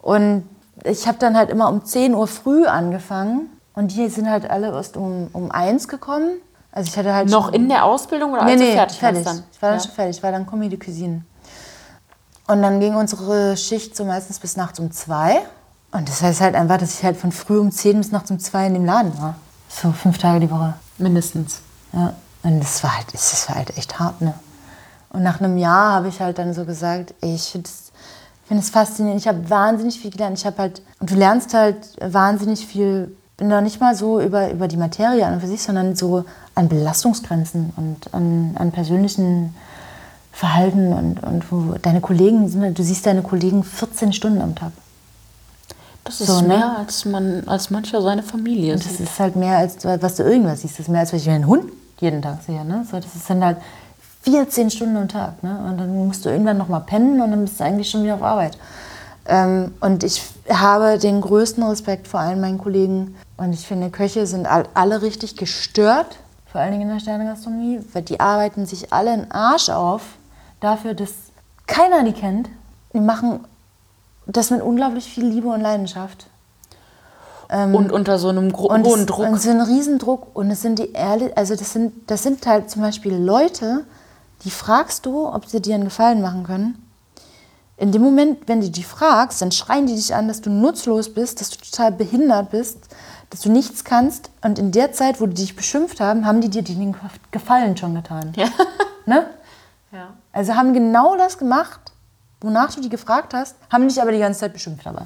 Und 0.00 0.48
ich 0.84 1.08
habe 1.08 1.18
dann 1.18 1.36
halt 1.36 1.50
immer 1.50 1.68
um 1.68 1.84
10 1.84 2.14
Uhr 2.14 2.26
früh 2.28 2.66
angefangen. 2.66 3.50
Und 3.74 3.92
die 3.92 4.08
sind 4.08 4.28
halt 4.28 4.48
alle 4.50 4.68
erst 4.72 4.96
um, 4.96 5.28
um 5.32 5.50
1 5.50 5.88
gekommen. 5.88 6.30
Also 6.70 6.88
ich 6.88 6.96
hatte 6.96 7.12
halt 7.14 7.28
Noch 7.30 7.52
in 7.52 7.68
der 7.68 7.84
Ausbildung 7.84 8.32
oder 8.32 8.44
nee, 8.44 8.52
als 8.52 8.60
nee, 8.60 8.72
fertig, 8.72 8.98
fertig. 8.98 9.24
dann? 9.24 9.42
Ich 9.52 9.60
war 9.60 9.70
dann 9.70 9.78
Ja. 9.78 9.84
schon 9.84 9.94
fertig, 9.94 10.16
ich 10.16 10.22
war 10.22 10.32
dann 10.32 10.46
Commis 10.46 10.70
de 10.70 10.78
Cuisine. 10.78 11.22
Und 12.46 12.62
dann 12.62 12.80
ging 12.80 12.94
unsere 12.94 13.56
Schicht 13.56 13.94
so 13.96 14.04
meistens 14.04 14.38
bis 14.38 14.56
nachts 14.56 14.78
um 14.78 14.90
zwei. 14.90 15.42
Und 15.92 16.08
das 16.08 16.22
heißt 16.22 16.40
halt 16.40 16.54
einfach, 16.54 16.78
dass 16.78 16.98
ich 16.98 17.04
halt 17.04 17.16
von 17.18 17.30
früh 17.32 17.58
um 17.58 17.70
10 17.70 17.98
bis 17.98 18.10
nachts 18.10 18.30
um 18.30 18.38
zwei 18.38 18.66
in 18.66 18.74
dem 18.74 18.84
Laden 18.86 19.16
war. 19.20 19.36
So 19.80 19.92
fünf 19.92 20.18
Tage 20.18 20.40
die 20.40 20.50
Woche. 20.50 20.74
Mindestens. 20.98 21.60
Ja. 21.92 22.14
Und 22.42 22.60
das 22.60 22.82
war 22.82 22.96
halt, 22.96 23.12
das 23.12 23.48
war 23.48 23.56
halt 23.56 23.76
echt 23.76 23.98
hart, 23.98 24.20
ne? 24.20 24.34
Und 25.10 25.22
nach 25.22 25.40
einem 25.40 25.58
Jahr 25.58 25.92
habe 25.92 26.08
ich 26.08 26.20
halt 26.20 26.38
dann 26.38 26.54
so 26.54 26.64
gesagt, 26.64 27.14
ey, 27.20 27.34
ich 27.34 27.50
finde 27.50 27.68
es 27.68 27.92
find 28.46 28.64
faszinierend. 28.64 29.20
Ich 29.20 29.28
habe 29.28 29.48
wahnsinnig 29.48 30.00
viel 30.00 30.10
gelernt. 30.10 30.38
Ich 30.38 30.46
habe 30.46 30.58
halt, 30.58 30.82
und 31.00 31.10
du 31.10 31.14
lernst 31.14 31.54
halt 31.54 31.76
wahnsinnig 32.00 32.66
viel, 32.66 33.14
bin 33.36 33.50
da 33.50 33.60
nicht 33.60 33.80
mal 33.80 33.94
so 33.94 34.20
über, 34.20 34.50
über 34.50 34.68
die 34.68 34.76
Materie 34.76 35.24
an 35.26 35.34
und 35.34 35.40
für 35.40 35.46
sich, 35.46 35.62
sondern 35.62 35.96
so 35.96 36.24
an 36.54 36.68
Belastungsgrenzen 36.68 37.72
und 37.76 38.14
an, 38.14 38.56
an 38.58 38.72
persönlichen 38.72 39.54
Verhalten 40.32 40.92
und, 40.92 41.22
und 41.22 41.52
wo 41.52 41.74
deine 41.80 42.00
Kollegen 42.00 42.74
du 42.74 42.82
siehst 42.82 43.04
deine 43.04 43.22
Kollegen 43.22 43.64
14 43.64 44.12
Stunden 44.12 44.40
am 44.40 44.54
Tag. 44.54 44.72
Das 46.04 46.20
ist 46.20 46.26
So, 46.28 46.40
ne? 46.40 46.48
mehr, 46.48 46.78
als, 46.78 47.04
man, 47.04 47.46
als 47.46 47.70
mancher 47.70 48.02
seine 48.02 48.22
Familie 48.22 48.74
Und 48.74 48.84
das 48.84 48.96
sieht. 48.98 49.06
ist 49.08 49.18
halt 49.20 49.36
mehr, 49.36 49.56
als 49.58 49.84
was 49.84 50.16
du 50.16 50.24
irgendwas 50.24 50.62
siehst. 50.62 50.74
Das 50.74 50.86
ist 50.86 50.88
mehr, 50.90 51.00
als 51.00 51.12
wenn 51.12 51.20
ich 51.20 51.30
einen 51.30 51.46
Hund 51.46 51.70
jeden 52.00 52.20
Tag 52.22 52.42
sehe. 52.44 52.64
Ne? 52.64 52.84
So, 52.90 52.98
das 52.98 53.26
sind 53.26 53.44
halt 53.44 53.58
14 54.22 54.70
Stunden 54.70 54.96
am 54.96 55.08
Tag. 55.08 55.42
Ne? 55.42 55.56
Und 55.68 55.78
dann 55.78 56.06
musst 56.06 56.24
du 56.24 56.30
irgendwann 56.30 56.58
noch 56.58 56.68
mal 56.68 56.80
pennen 56.80 57.20
und 57.20 57.30
dann 57.30 57.42
bist 57.44 57.60
du 57.60 57.64
eigentlich 57.64 57.88
schon 57.90 58.02
wieder 58.02 58.14
auf 58.14 58.22
Arbeit. 58.22 58.58
Ähm, 59.26 59.72
und 59.80 60.02
ich 60.02 60.22
habe 60.50 60.98
den 60.98 61.20
größten 61.20 61.62
Respekt 61.62 62.08
vor 62.08 62.20
allen 62.20 62.40
meinen 62.40 62.58
Kollegen. 62.58 63.14
Und 63.36 63.52
ich 63.52 63.66
finde, 63.66 63.90
Köche 63.90 64.26
sind 64.26 64.46
all, 64.46 64.64
alle 64.74 65.02
richtig 65.02 65.36
gestört, 65.36 66.18
vor 66.50 66.60
allen 66.60 66.72
Dingen 66.72 66.82
in 66.82 66.88
der 66.94 67.00
Sternegastronomie, 67.00 67.80
weil 67.92 68.02
die 68.02 68.18
arbeiten 68.20 68.66
sich 68.66 68.92
alle 68.92 69.10
einen 69.12 69.30
Arsch 69.30 69.68
auf 69.70 70.02
dafür, 70.60 70.94
dass 70.94 71.10
keiner 71.66 72.02
die 72.04 72.12
kennt. 72.12 72.48
Die 72.92 73.00
machen 73.00 73.40
das 74.32 74.50
mit 74.50 74.62
unglaublich 74.62 75.04
viel 75.04 75.26
Liebe 75.26 75.48
und 75.48 75.60
Leidenschaft. 75.60 76.26
Und 77.52 77.92
unter 77.92 78.18
so 78.18 78.28
einem 78.30 78.50
gro- 78.50 78.72
Und 78.72 78.86
hohen 78.86 79.00
es, 79.00 79.06
Druck. 79.06 79.26
Und 79.28 79.34
ist 79.34 79.46
ein 79.46 79.60
Riesendruck. 79.60 80.34
Und 80.34 80.50
es 80.50 80.62
sind 80.62 80.78
die 80.78 80.92
ehrlich, 80.92 81.36
also 81.36 81.54
das 81.54 81.72
sind, 81.72 81.92
das 82.10 82.22
sind 82.22 82.46
halt 82.46 82.70
zum 82.70 82.80
Beispiel 82.80 83.14
Leute, 83.14 83.84
die 84.44 84.50
fragst 84.50 85.04
du, 85.04 85.26
ob 85.26 85.44
sie 85.46 85.60
dir 85.60 85.74
einen 85.74 85.84
Gefallen 85.84 86.22
machen 86.22 86.44
können. 86.44 86.78
In 87.76 87.92
dem 87.92 88.00
Moment, 88.00 88.48
wenn 88.48 88.62
du 88.62 88.70
die 88.70 88.82
fragst, 88.82 89.42
dann 89.42 89.52
schreien 89.52 89.86
die 89.86 89.94
dich 89.94 90.14
an, 90.14 90.28
dass 90.28 90.40
du 90.40 90.48
nutzlos 90.48 91.12
bist, 91.12 91.40
dass 91.40 91.50
du 91.50 91.58
total 91.58 91.92
behindert 91.92 92.50
bist, 92.50 92.78
dass 93.28 93.40
du 93.40 93.50
nichts 93.50 93.84
kannst. 93.84 94.30
Und 94.42 94.58
in 94.58 94.72
der 94.72 94.92
Zeit, 94.92 95.20
wo 95.20 95.26
die 95.26 95.34
dich 95.34 95.54
beschimpft 95.54 96.00
haben, 96.00 96.24
haben 96.24 96.40
die 96.40 96.48
dir 96.48 96.62
den 96.62 96.96
Gefallen 97.32 97.76
schon 97.76 97.94
getan. 97.94 98.32
Ja. 98.36 98.46
Ne? 99.04 99.26
ja. 99.92 100.08
Also 100.32 100.54
haben 100.54 100.72
genau 100.72 101.16
das 101.16 101.36
gemacht, 101.36 101.80
wonach 102.42 102.74
du 102.74 102.80
die 102.80 102.88
gefragt 102.88 103.34
hast, 103.34 103.56
haben 103.72 103.88
dich 103.88 104.00
aber 104.00 104.12
die 104.12 104.18
ganze 104.18 104.40
Zeit 104.40 104.52
beschimpft 104.52 104.86
dabei. 104.86 105.02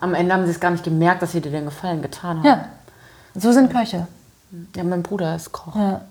Am 0.00 0.14
Ende 0.14 0.34
haben 0.34 0.44
sie 0.44 0.50
es 0.50 0.60
gar 0.60 0.70
nicht 0.70 0.84
gemerkt, 0.84 1.22
dass 1.22 1.32
sie 1.32 1.40
dir 1.40 1.50
den 1.50 1.64
Gefallen 1.64 2.02
getan 2.02 2.38
haben. 2.38 2.46
Ja, 2.46 2.64
so 3.34 3.52
sind 3.52 3.72
Köche. 3.72 4.06
Ja, 4.76 4.84
mein 4.84 5.02
Bruder 5.02 5.34
ist 5.34 5.52
Koch. 5.52 5.74
Ja. 5.76 6.02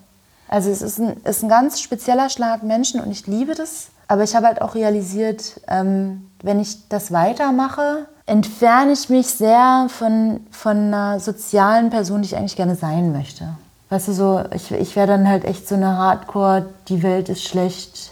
Also 0.48 0.70
es 0.70 0.82
ist 0.82 0.98
ein, 0.98 1.16
ist 1.24 1.42
ein 1.42 1.48
ganz 1.48 1.80
spezieller 1.80 2.28
Schlag 2.28 2.62
Menschen 2.62 3.00
und 3.00 3.10
ich 3.10 3.26
liebe 3.26 3.54
das. 3.54 3.88
Aber 4.08 4.24
ich 4.24 4.36
habe 4.36 4.46
halt 4.46 4.60
auch 4.60 4.74
realisiert, 4.74 5.60
ähm, 5.68 6.28
wenn 6.42 6.60
ich 6.60 6.88
das 6.88 7.12
weitermache, 7.12 8.06
entferne 8.26 8.92
ich 8.92 9.08
mich 9.08 9.28
sehr 9.28 9.86
von, 9.88 10.46
von 10.50 10.76
einer 10.76 11.20
sozialen 11.20 11.88
Person, 11.90 12.20
die 12.20 12.26
ich 12.26 12.36
eigentlich 12.36 12.56
gerne 12.56 12.76
sein 12.76 13.12
möchte. 13.12 13.48
Weißt 13.88 14.08
du, 14.08 14.12
so, 14.12 14.44
ich, 14.54 14.70
ich 14.70 14.96
wäre 14.96 15.06
dann 15.06 15.28
halt 15.28 15.44
echt 15.44 15.68
so 15.68 15.74
eine 15.74 15.96
Hardcore, 15.96 16.66
die 16.88 17.02
Welt 17.02 17.28
ist 17.28 17.44
schlecht. 17.44 18.11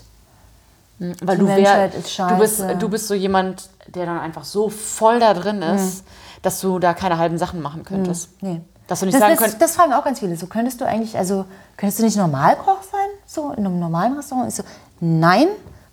Weil 1.01 1.39
Die 1.39 1.41
du, 1.41 1.49
wär, 1.49 1.89
du, 1.89 2.37
bist, 2.39 2.63
du 2.79 2.89
bist 2.91 3.09
so 3.09 3.15
jemand, 3.15 3.71
der 3.87 4.05
dann 4.05 4.21
einfach 4.21 4.45
so 4.45 4.69
voll 4.69 5.19
da 5.19 5.33
drin 5.33 5.63
ist, 5.63 6.05
dass 6.43 6.61
du 6.61 6.79
da 6.79 6.93
keine 6.93 7.17
halben 7.17 7.39
Sachen 7.39 7.63
machen 7.63 7.85
könntest. 7.85 8.31
Nee. 8.43 8.61
Dass 8.87 9.01
du 9.01 9.07
nicht 9.07 9.15
das, 9.15 9.21
sagen 9.21 9.33
das, 9.33 9.41
könntest, 9.41 9.63
das 9.63 9.77
fragen 9.77 9.95
auch 9.95 10.05
ganz 10.05 10.19
viele. 10.19 10.37
So 10.37 10.47
könntest 10.47 10.79
du 10.81 10.85
eigentlich, 10.85 11.17
also 11.17 11.47
könntest 11.79 12.01
du 12.01 12.05
nicht 12.05 12.17
Normalkoch 12.17 12.83
sein? 12.83 13.09
So 13.25 13.51
in 13.53 13.65
einem 13.65 13.79
normalen 13.79 14.15
Restaurant? 14.15 14.49
Ich 14.49 14.55
so, 14.57 14.63
nein, 15.01 15.47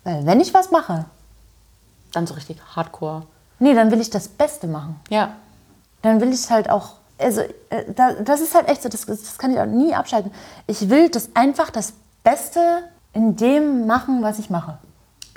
weil 0.04 0.26
wenn 0.26 0.40
ich 0.40 0.52
was 0.52 0.70
mache, 0.70 1.06
dann 2.12 2.26
so 2.26 2.34
richtig 2.34 2.58
hardcore. 2.76 3.22
nee, 3.60 3.74
dann 3.74 3.90
will 3.90 4.00
ich 4.00 4.10
das 4.10 4.28
Beste 4.28 4.66
machen. 4.66 5.00
Ja. 5.08 5.30
dann 6.02 6.20
will 6.20 6.32
ich 6.32 6.50
halt 6.50 6.68
auch, 6.68 6.94
also 7.18 7.40
äh, 7.40 7.84
da, 7.94 8.12
das 8.12 8.40
ist 8.42 8.54
halt 8.54 8.68
echt 8.68 8.82
so, 8.82 8.90
das, 8.90 9.06
das 9.06 9.38
kann 9.38 9.52
ich 9.52 9.58
auch 9.58 9.66
nie 9.66 9.94
abschalten. 9.94 10.32
Ich 10.66 10.90
will 10.90 11.08
das 11.08 11.30
einfach 11.34 11.70
das 11.70 11.94
Beste 12.24 12.82
in 13.14 13.36
dem 13.36 13.86
machen, 13.86 14.22
was 14.22 14.38
ich 14.38 14.50
mache. 14.50 14.78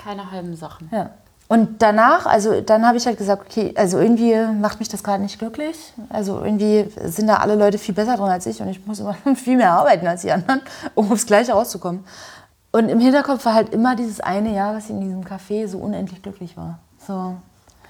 Keine 0.04 0.32
halben 0.32 0.56
Sachen. 0.56 0.90
Ja. 0.92 1.10
Und 1.48 1.82
danach, 1.82 2.26
also 2.28 2.62
dann 2.62 2.88
habe 2.88 2.98
ich 2.98 3.06
halt 3.06 3.18
gesagt, 3.18 3.44
okay, 3.46 3.74
also 3.76 4.00
irgendwie 4.00 4.36
macht 4.60 4.80
mich 4.80 4.88
das 4.88 5.04
gerade 5.04 5.22
nicht 5.22 5.38
glücklich. 5.38 5.94
Also 6.10 6.42
irgendwie 6.42 6.90
sind 7.04 7.28
da 7.28 7.36
alle 7.38 7.56
Leute 7.56 7.78
viel 7.78 7.94
besser 7.94 8.16
drin 8.16 8.28
als 8.30 8.46
ich 8.46 8.62
und 8.62 8.70
ich 8.70 8.86
muss 8.88 9.00
immer 9.02 9.16
viel 9.36 9.58
mehr 9.58 9.72
arbeiten 9.74 10.08
als 10.08 10.22
die 10.22 10.32
anderen, 10.32 10.62
um 10.96 11.12
aufs 11.12 11.26
Gleiche 11.26 11.52
rauszukommen. 11.52 12.06
Und 12.72 12.88
im 12.88 13.02
Hinterkopf 13.02 13.44
war 13.44 13.54
halt 13.54 13.74
immer 13.74 13.98
dieses 13.98 14.22
eine 14.22 14.54
Jahr, 14.56 14.74
was 14.76 14.86
ich 14.86 14.92
in 14.92 15.02
diesem 15.02 15.26
Café 15.26 15.68
so 15.68 15.78
unendlich 15.80 16.22
glücklich 16.24 16.56
war. 16.56 16.80
So, 17.06 17.36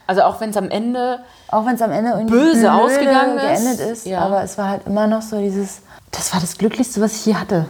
Also 0.08 0.24
auch 0.24 0.42
wenn 0.42 0.50
es 0.50 0.58
am 0.58 0.70
Ende 0.72 1.20
auch 1.50 1.68
wenn 1.68 1.76
es 1.76 1.84
am 1.84 1.92
Ende 1.92 2.14
irgendwie 2.14 2.34
Böse 2.34 2.62
blöde 2.62 2.74
ausgegangen 2.74 3.38
ist. 3.38 3.64
geendet 3.64 3.80
ist, 3.80 4.06
Ja. 4.08 4.22
aber 4.22 4.42
es 4.42 4.58
war 4.58 4.70
halt 4.70 4.88
immer 4.88 5.06
noch 5.06 5.22
so 5.22 5.38
dieses, 5.40 5.82
das 6.10 6.34
war 6.34 6.42
das 6.42 6.58
Glücklichste, 6.58 7.00
was 7.00 7.14
ich 7.14 7.28
je 7.28 7.36
hatte, 7.36 7.68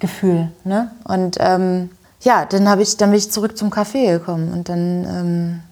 Gefühl. 0.00 0.50
Ne? 0.64 0.90
Und 1.04 1.36
ähm, 1.38 1.90
ja, 2.20 2.44
dann 2.44 2.68
habe 2.68 2.82
ich, 2.82 2.96
dann 2.96 3.10
bin 3.10 3.18
ich 3.18 3.30
zurück 3.30 3.56
zum 3.56 3.70
Café 3.70 4.18
gekommen 4.18 4.52
und 4.52 4.68
dann 4.68 5.04
ähm, 5.04 5.62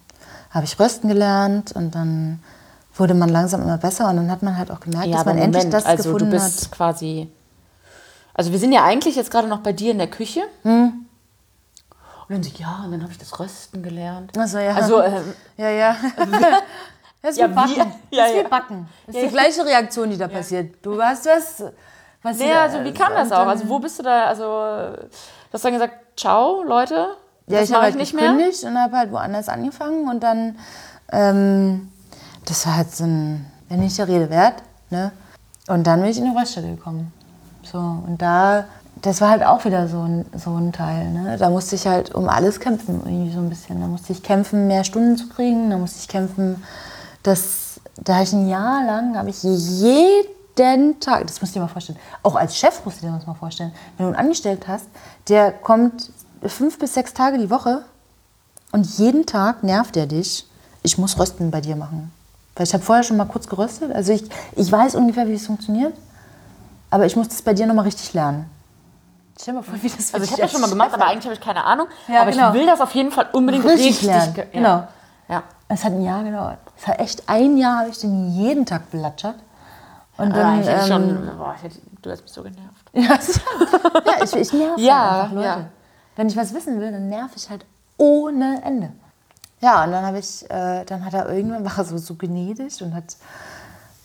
habe 0.50 0.64
ich 0.64 0.78
rösten 0.80 1.08
gelernt 1.08 1.72
und 1.72 1.94
dann 1.94 2.42
wurde 2.94 3.14
man 3.14 3.28
langsam 3.28 3.62
immer 3.62 3.78
besser 3.78 4.08
und 4.08 4.16
dann 4.16 4.30
hat 4.30 4.42
man 4.42 4.56
halt 4.56 4.70
auch 4.70 4.80
gemerkt, 4.80 5.12
dass 5.12 5.20
aber 5.20 5.34
man 5.34 5.42
endlich 5.42 5.64
Moment, 5.64 5.74
das 5.74 5.86
also 5.86 6.02
gefunden 6.12 6.30
du 6.30 6.36
bist 6.36 6.64
hat. 6.64 6.70
quasi. 6.72 7.30
Also 8.34 8.52
wir 8.52 8.58
sind 8.58 8.72
ja 8.72 8.84
eigentlich 8.84 9.16
jetzt 9.16 9.30
gerade 9.30 9.48
noch 9.48 9.60
bei 9.60 9.72
dir 9.72 9.90
in 9.92 9.98
der 9.98 10.08
Küche. 10.08 10.42
Hm. 10.62 11.04
Und 12.28 12.34
dann 12.34 12.42
so, 12.42 12.50
ja, 12.58 12.82
und 12.84 12.92
dann 12.92 13.02
habe 13.02 13.10
ich 13.12 13.18
das 13.18 13.38
Rösten 13.40 13.82
gelernt. 13.82 14.32
Ach 14.38 14.46
so, 14.46 14.58
ja. 14.58 14.74
Also 14.74 15.02
ähm, 15.02 15.34
Ja, 15.56 15.70
ja. 15.70 15.96
Das 17.22 17.32
ist 17.32 17.38
Ja, 17.38 17.50
wie 17.50 17.54
Backen. 17.54 17.74
ja, 18.10 18.22
das 18.22 18.30
ist 18.30 18.36
ja. 18.36 18.44
wie 18.44 18.48
Backen. 18.48 18.88
Das 19.06 19.16
ist 19.16 19.24
die 19.24 19.28
gleiche 19.28 19.64
Reaktion, 19.66 20.10
die 20.10 20.16
da 20.18 20.28
passiert. 20.28 20.74
Du 20.82 21.00
hast 21.02 21.26
was. 21.26 21.64
was 22.22 22.38
da- 22.38 22.62
also 22.62 22.84
wie 22.84 22.92
kam 22.92 23.12
das 23.14 23.32
auch? 23.32 23.46
Also 23.46 23.68
wo 23.68 23.78
bist 23.78 23.98
du 23.98 24.02
da? 24.02 24.24
Also 24.26 24.42
du 24.44 25.08
hast 25.52 25.64
dann 25.64 25.72
gesagt, 25.72 25.94
ciao, 26.18 26.62
Leute. 26.62 27.16
Ja, 27.46 27.62
ich 27.62 27.70
habe 27.70 27.72
mache 27.72 27.82
halt 27.82 27.94
ich 27.94 28.00
nicht 28.00 28.14
mehr. 28.14 28.32
gekündigt 28.32 28.64
und 28.64 28.76
habe 28.76 28.96
halt 28.96 29.12
woanders 29.12 29.48
angefangen 29.48 30.08
und 30.08 30.22
dann, 30.22 30.56
ähm, 31.12 31.88
das 32.44 32.66
war 32.66 32.76
halt 32.76 32.94
so 32.94 33.04
ein, 33.04 33.46
wenn 33.68 33.80
nicht 33.80 33.96
der 33.96 34.08
Rede 34.08 34.28
wert, 34.28 34.62
ne? 34.90 35.12
Und 35.68 35.86
dann 35.86 36.00
bin 36.00 36.10
ich 36.10 36.18
in 36.18 36.24
die 36.30 36.36
Röststätte 36.38 36.68
gekommen. 36.68 37.12
So, 37.62 37.78
und 37.78 38.20
da, 38.20 38.64
das 39.02 39.20
war 39.20 39.30
halt 39.30 39.44
auch 39.44 39.64
wieder 39.64 39.88
so 39.88 40.00
ein, 40.00 40.26
so 40.36 40.54
ein 40.56 40.72
Teil, 40.72 41.10
ne? 41.10 41.36
Da 41.38 41.48
musste 41.48 41.76
ich 41.76 41.86
halt 41.86 42.14
um 42.14 42.28
alles 42.28 42.60
kämpfen, 42.60 43.00
irgendwie 43.04 43.32
so 43.32 43.40
ein 43.40 43.48
bisschen. 43.48 43.80
Da 43.80 43.86
musste 43.86 44.12
ich 44.12 44.22
kämpfen, 44.22 44.66
mehr 44.66 44.84
Stunden 44.84 45.16
zu 45.16 45.28
kriegen, 45.28 45.70
da 45.70 45.78
musste 45.78 46.00
ich 46.00 46.08
kämpfen, 46.08 46.62
dass, 47.22 47.80
da 47.96 48.14
habe 48.14 48.24
ich 48.24 48.32
ein 48.32 48.48
Jahr 48.48 48.84
lang, 48.84 49.16
habe 49.16 49.30
ich 49.30 49.42
jeden 49.42 50.37
Tag, 51.00 51.26
das 51.26 51.40
musst 51.40 51.54
du 51.54 51.58
dir 51.60 51.64
mal 51.66 51.68
vorstellen, 51.72 51.98
auch 52.22 52.34
als 52.36 52.56
Chef 52.56 52.84
musst 52.84 53.02
du 53.02 53.06
dir 53.06 53.12
das 53.12 53.26
mal 53.26 53.34
vorstellen, 53.34 53.72
wenn 53.96 54.06
du 54.06 54.12
einen 54.12 54.20
Angestellten 54.26 54.66
hast, 54.68 54.86
der 55.28 55.52
kommt 55.52 56.10
fünf 56.46 56.78
bis 56.78 56.94
sechs 56.94 57.14
Tage 57.14 57.38
die 57.38 57.50
Woche 57.50 57.84
und 58.72 58.86
jeden 58.98 59.26
Tag 59.26 59.62
nervt 59.62 59.96
er 59.96 60.06
dich, 60.06 60.46
ich 60.82 60.98
muss 60.98 61.18
Rösten 61.18 61.50
bei 61.50 61.60
dir 61.60 61.76
machen. 61.76 62.12
Weil 62.54 62.66
ich 62.66 62.74
habe 62.74 62.82
vorher 62.82 63.04
schon 63.04 63.16
mal 63.16 63.26
kurz 63.26 63.48
geröstet, 63.48 63.92
also 63.92 64.12
ich, 64.12 64.24
ich 64.56 64.70
weiß 64.70 64.94
ungefähr, 64.96 65.28
wie 65.28 65.34
es 65.34 65.46
funktioniert, 65.46 65.94
aber 66.90 67.06
ich 67.06 67.16
muss 67.16 67.28
das 67.28 67.42
bei 67.42 67.54
dir 67.54 67.66
nochmal 67.66 67.84
richtig 67.84 68.12
lernen. 68.14 68.50
Stell 69.40 69.54
mal 69.54 69.62
vor, 69.62 69.74
wie 69.80 69.88
das 69.88 70.12
Also 70.12 70.24
ich 70.24 70.32
habe 70.32 70.42
das 70.42 70.50
schon 70.50 70.60
mal 70.60 70.68
gemacht, 70.70 70.92
aber 70.92 71.06
eigentlich 71.06 71.24
habe 71.24 71.34
ich 71.34 71.40
keine 71.40 71.62
Ahnung. 71.64 71.86
Ja, 72.08 72.22
aber 72.22 72.32
genau. 72.32 72.48
ich 72.48 72.54
will 72.54 72.66
das 72.66 72.80
auf 72.80 72.92
jeden 72.94 73.12
Fall 73.12 73.28
unbedingt 73.32 73.64
Richtig 73.64 73.86
richtig, 73.86 74.06
lernen, 74.08 74.34
ge- 74.34 74.46
genau. 74.52 74.68
Ja. 74.68 74.88
ja. 75.28 75.42
Es 75.68 75.84
hat 75.84 75.92
ein 75.92 76.02
Jahr 76.02 76.24
gedauert. 76.24 76.58
Es 76.80 76.86
hat 76.88 76.98
echt 76.98 77.28
ein 77.28 77.56
Jahr, 77.56 77.80
habe 77.80 77.90
ich 77.90 77.98
den 77.98 78.32
jeden 78.32 78.66
Tag 78.66 78.90
belatschert. 78.90 79.36
Und 80.18 80.34
dann, 80.36 80.60
ich 80.60 80.66
hätte 80.66 80.80
ähm, 80.82 80.86
schon, 80.88 81.36
boah, 81.38 81.54
ich 81.56 81.62
hätte, 81.62 81.78
du 82.02 82.10
hast 82.10 82.22
mich 82.22 82.32
so 82.32 82.42
genervt. 82.42 82.90
Ja, 82.92 84.24
ich, 84.24 84.34
ich 84.36 84.52
nerv 84.52 84.78
Ja, 84.78 85.20
einfach 85.22 85.32
Leute. 85.34 85.46
ja. 85.46 85.64
Wenn 86.16 86.26
ich 86.28 86.36
was 86.36 86.52
wissen 86.52 86.80
will, 86.80 86.90
dann 86.90 87.08
nerv 87.08 87.30
ich 87.36 87.48
halt 87.48 87.64
ohne 87.96 88.60
Ende. 88.64 88.90
Ja, 89.60 89.84
und 89.84 89.92
dann 89.92 90.04
habe 90.04 90.18
ich, 90.18 90.44
äh, 90.50 90.84
dann 90.84 91.04
hat 91.04 91.14
er 91.14 91.28
irgendwann, 91.28 91.64
war 91.64 91.78
er 91.78 91.84
so, 91.84 91.96
so 91.98 92.14
gnädig 92.14 92.82
und 92.82 92.94
hat 92.94 93.16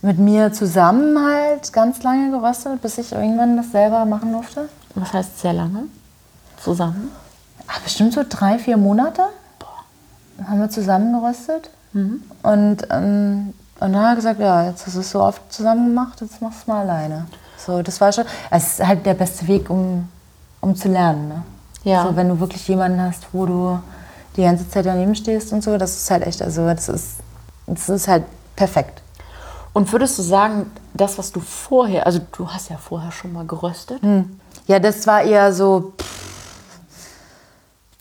mit 0.02 0.20
mir 0.20 0.52
zusammen 0.54 1.18
halt 1.26 1.72
ganz 1.74 2.04
lange 2.04 2.30
geröstet, 2.32 2.82
bis 2.82 2.98
ich 2.98 3.12
irgendwann 3.12 3.58
das 3.58 3.72
selber 3.72 4.06
machen 4.06 4.32
durfte. 4.34 4.70
Was 4.96 5.14
heißt 5.14 5.40
sehr 5.40 5.54
lange? 5.54 5.86
Zusammen? 6.62 7.10
Ach, 7.68 7.80
bestimmt 7.82 8.14
so 8.14 8.24
drei, 8.28 8.60
vier 8.60 8.78
Monate. 8.78 9.24
Dann 10.38 10.50
haben 10.50 10.60
wir 10.60 10.70
zusammen 10.70 11.14
geröstet. 11.20 11.70
Und, 11.94 12.78
ähm, 12.90 13.54
und 13.80 13.94
dann 13.94 14.02
hat 14.02 14.14
er 14.14 14.16
gesagt, 14.16 14.40
ja, 14.40 14.68
jetzt 14.68 14.86
hast 14.86 14.96
du 14.96 15.00
es 15.00 15.12
so 15.12 15.22
oft 15.22 15.42
zusammen 15.52 15.88
gemacht, 15.88 16.22
jetzt 16.22 16.42
machst 16.42 16.60
du 16.60 16.62
es 16.62 16.68
mal 16.68 16.82
alleine. 16.82 17.28
So, 17.58 17.82
das 17.82 18.00
war 18.02 18.12
schon, 18.12 18.26
es 18.52 18.80
ist 18.80 18.88
halt 18.88 19.06
der 19.06 19.14
beste 19.14 19.48
Weg, 19.48 19.70
um, 19.70 20.08
um 20.62 20.76
zu 20.76 20.90
lernen. 20.90 21.28
Ne? 21.30 21.44
Ja. 21.84 22.04
So, 22.04 22.16
wenn 22.16 22.30
du 22.30 22.40
wirklich 22.40 22.68
jemanden 22.68 23.02
hast, 23.02 23.26
wo 23.32 23.46
du 23.46 23.80
die 24.36 24.44
ganze 24.44 24.70
Zeit 24.70 24.86
daneben 24.86 25.16
stehst 25.16 25.54
und 25.54 25.64
so, 25.64 25.78
das 25.78 25.96
ist 25.96 26.12
halt 26.12 26.26
echt, 26.26 26.42
also 26.42 26.66
das 26.66 26.90
ist, 26.90 27.16
das 27.68 27.90
ist 27.90 28.08
halt 28.08 28.24
perfekt. 28.56 29.02
Und 29.74 29.92
würdest 29.92 30.18
du 30.20 30.22
sagen, 30.22 30.72
das, 30.94 31.18
was 31.18 31.32
du 31.32 31.40
vorher, 31.40 32.06
also 32.06 32.20
du 32.32 32.48
hast 32.48 32.70
ja 32.70 32.78
vorher 32.78 33.12
schon 33.12 33.34
mal 33.34 33.46
geröstet, 33.46 34.02
Ja, 34.68 34.80
das 34.80 35.06
war 35.08 35.24
eher 35.24 35.52
so. 35.52 35.94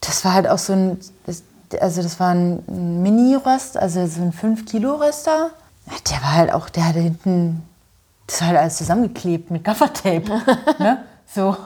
Das 0.00 0.24
war 0.24 0.34
halt 0.34 0.48
auch 0.48 0.58
so 0.58 0.74
ein. 0.74 0.98
Also, 1.80 2.02
das 2.02 2.20
war 2.20 2.34
ein 2.34 2.62
Mini-Röst, 3.02 3.78
also 3.78 4.06
so 4.06 4.20
ein 4.20 4.32
5-Kilo-Röster. 4.34 5.50
Der 6.10 6.22
war 6.22 6.32
halt 6.34 6.52
auch, 6.52 6.68
der 6.68 6.88
hatte 6.88 6.98
hinten. 7.00 7.62
Das 8.26 8.40
war 8.40 8.48
halt 8.48 8.58
alles 8.58 8.76
zusammengeklebt 8.76 9.50
mit 9.50 9.64
Gaffertape. 9.64 10.40
ne? 10.78 11.04
So. 11.26 11.56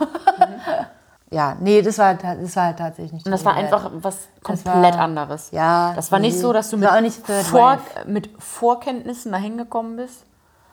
ja, 1.30 1.56
nee, 1.60 1.82
das 1.82 1.98
war, 1.98 2.14
das 2.14 2.56
war 2.56 2.64
halt 2.64 2.78
tatsächlich 2.78 3.12
nicht 3.12 3.26
und 3.26 3.32
das 3.32 3.44
war 3.44 3.54
geil. 3.54 3.64
einfach 3.64 3.90
was 3.94 4.16
komplett 4.42 4.94
war- 4.94 5.00
anderes. 5.00 5.50
Ja, 5.50 5.92
Das 5.94 6.10
war 6.12 6.18
nicht 6.18 6.34
nee. 6.36 6.40
so, 6.42 6.52
dass 6.52 6.70
du 6.70 6.76
mit, 6.76 6.88
nicht 7.02 7.26
Vor, 7.26 7.78
mit 8.06 8.30
Vorkenntnissen 8.38 9.32
dahin 9.32 9.56
gekommen 9.58 9.96
bist. 9.96 10.24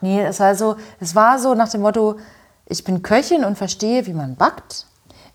Nee, 0.02 0.22
es 0.22 0.40
war 0.40 0.56
so, 0.56 0.76
es 1.00 1.16
war 1.16 1.40
so 1.40 1.54
nach 1.56 1.70
dem 1.70 1.82
Motto, 1.82 2.18
ich 2.66 2.84
bin 2.84 3.02
Köchin 3.04 3.44
und 3.46 3.58
verstehe, 3.58 4.06
wie 4.06 4.14
man 4.14 4.36
backt. 4.36 4.86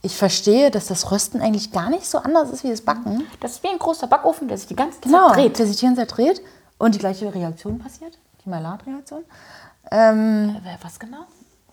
Ich 0.03 0.16
verstehe, 0.16 0.71
dass 0.71 0.87
das 0.87 1.11
Rösten 1.11 1.41
eigentlich 1.41 1.73
gar 1.73 1.91
nicht 1.91 2.07
so 2.09 2.19
anders 2.19 2.51
ist 2.51 2.62
wie 2.62 2.71
das 2.71 2.83
Backen. 2.83 3.25
Das 3.41 3.53
ist 3.53 3.62
wie 3.64 3.69
ein 3.69 3.79
großer 3.79 4.07
Backofen, 4.07 4.47
der 4.47 4.57
sich 4.57 4.69
die 4.69 4.77
ganze 4.77 5.01
Zeit 5.01 5.05
Genau, 5.11 5.33
dreht. 5.33 5.59
der 5.59 5.66
sich 5.66 5.77
die 5.79 5.87
ganze 5.87 6.03
Zeit 6.03 6.16
dreht 6.16 6.41
und 6.79 6.95
die 6.95 6.99
gleiche 6.99 7.35
Reaktion 7.35 7.79
passiert, 7.79 8.18
die 8.45 8.49
Maillard-Reaktion. 8.51 9.24
Ähm, 9.91 10.57
Was 10.83 10.99
genau? 10.99 11.18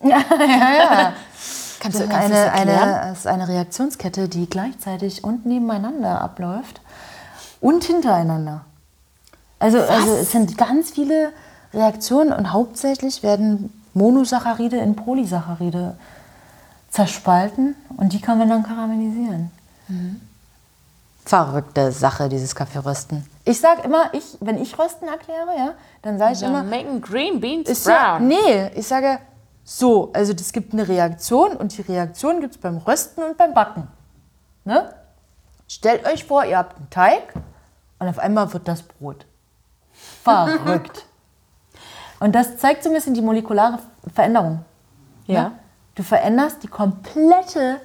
Kannst 1.80 2.00
du- 2.00 2.04
du 2.04 2.08
kannst 2.08 2.30
du 2.30 2.34
eine, 2.34 2.34
das 2.34 2.54
erklären? 2.58 2.88
eine, 2.88 3.12
es 3.12 3.18
ist 3.20 3.26
eine 3.26 3.48
Reaktionskette, 3.48 4.28
die 4.28 4.48
gleichzeitig 4.48 5.22
und 5.24 5.46
nebeneinander 5.46 6.20
abläuft 6.20 6.80
und 7.60 7.84
hintereinander. 7.84 8.64
Also, 9.58 9.80
also 9.80 10.14
es 10.16 10.32
sind 10.32 10.56
ganz 10.58 10.90
viele 10.90 11.32
Reaktionen 11.72 12.32
und 12.32 12.52
hauptsächlich 12.52 13.22
werden 13.22 13.72
Monosaccharide 13.94 14.76
in 14.78 14.96
Polysaccharide 14.96 15.96
zerspalten 16.90 17.74
und 17.96 18.12
die 18.12 18.20
kann 18.20 18.38
man 18.38 18.48
dann 18.48 18.62
karamellisieren. 18.62 19.50
Mhm. 19.88 20.20
Verrückte 21.26 21.90
Sache, 21.90 22.28
dieses 22.28 22.54
Kaffeerösten. 22.54 23.28
Ich 23.44 23.60
sage 23.60 23.82
immer, 23.82 24.14
ich, 24.14 24.38
wenn 24.38 24.62
ich 24.62 24.78
Rösten 24.78 25.08
erkläre, 25.08 25.58
ja, 25.58 25.74
dann 26.02 26.18
sage 26.18 26.34
ich 26.34 26.42
immer, 26.42 26.62
Making 26.62 27.00
green 27.00 27.40
beans 27.40 27.68
ist 27.68 27.84
ja, 27.84 28.18
brown. 28.18 28.28
nee, 28.28 28.70
ich 28.76 28.86
sage 28.86 29.18
so, 29.64 30.12
also 30.12 30.32
das 30.32 30.52
gibt 30.52 30.72
eine 30.72 30.86
Reaktion 30.86 31.56
und 31.56 31.76
die 31.76 31.82
Reaktion 31.82 32.40
gibt 32.40 32.54
es 32.54 32.60
beim 32.60 32.76
Rösten 32.76 33.24
und 33.24 33.36
beim 33.36 33.54
Backen. 33.54 33.88
Ne? 34.64 34.94
Stellt 35.66 36.06
euch 36.06 36.24
vor, 36.24 36.44
ihr 36.44 36.58
habt 36.58 36.76
einen 36.76 36.90
Teig 36.90 37.34
und 37.98 38.08
auf 38.08 38.20
einmal 38.20 38.52
wird 38.52 38.68
das 38.68 38.84
Brot. 38.84 39.26
Verrückt. 40.22 41.06
und 42.20 42.36
das 42.36 42.58
zeigt 42.58 42.84
so 42.84 42.90
ein 42.90 42.94
bisschen 42.94 43.14
die 43.14 43.22
molekulare 43.22 43.80
Veränderung. 44.14 44.64
Ja. 45.26 45.42
Ne? 45.42 45.52
Du 45.96 46.04
veränderst 46.04 46.62
die 46.62 46.68
komplette 46.68 47.80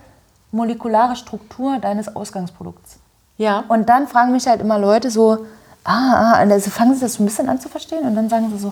molekulare 0.52 1.16
Struktur 1.16 1.80
deines 1.80 2.16
Ausgangsprodukts. 2.16 3.01
Ja. 3.42 3.64
Und 3.68 3.90
dann 3.90 4.08
fragen 4.08 4.32
mich 4.32 4.46
halt 4.48 4.62
immer 4.62 4.78
Leute 4.78 5.10
so, 5.10 5.46
ah, 5.84 6.36
ah, 6.36 6.42
und 6.44 6.52
also 6.52 6.70
fangen 6.70 6.94
sie 6.94 7.02
das 7.02 7.16
so 7.16 7.24
ein 7.24 7.26
bisschen 7.26 7.50
an 7.50 7.60
zu 7.60 7.70
verstehen 7.70 8.04
und 8.04 8.16
dann 8.16 8.30
sagen 8.30 8.52
sie 8.52 8.60
so, 8.60 8.72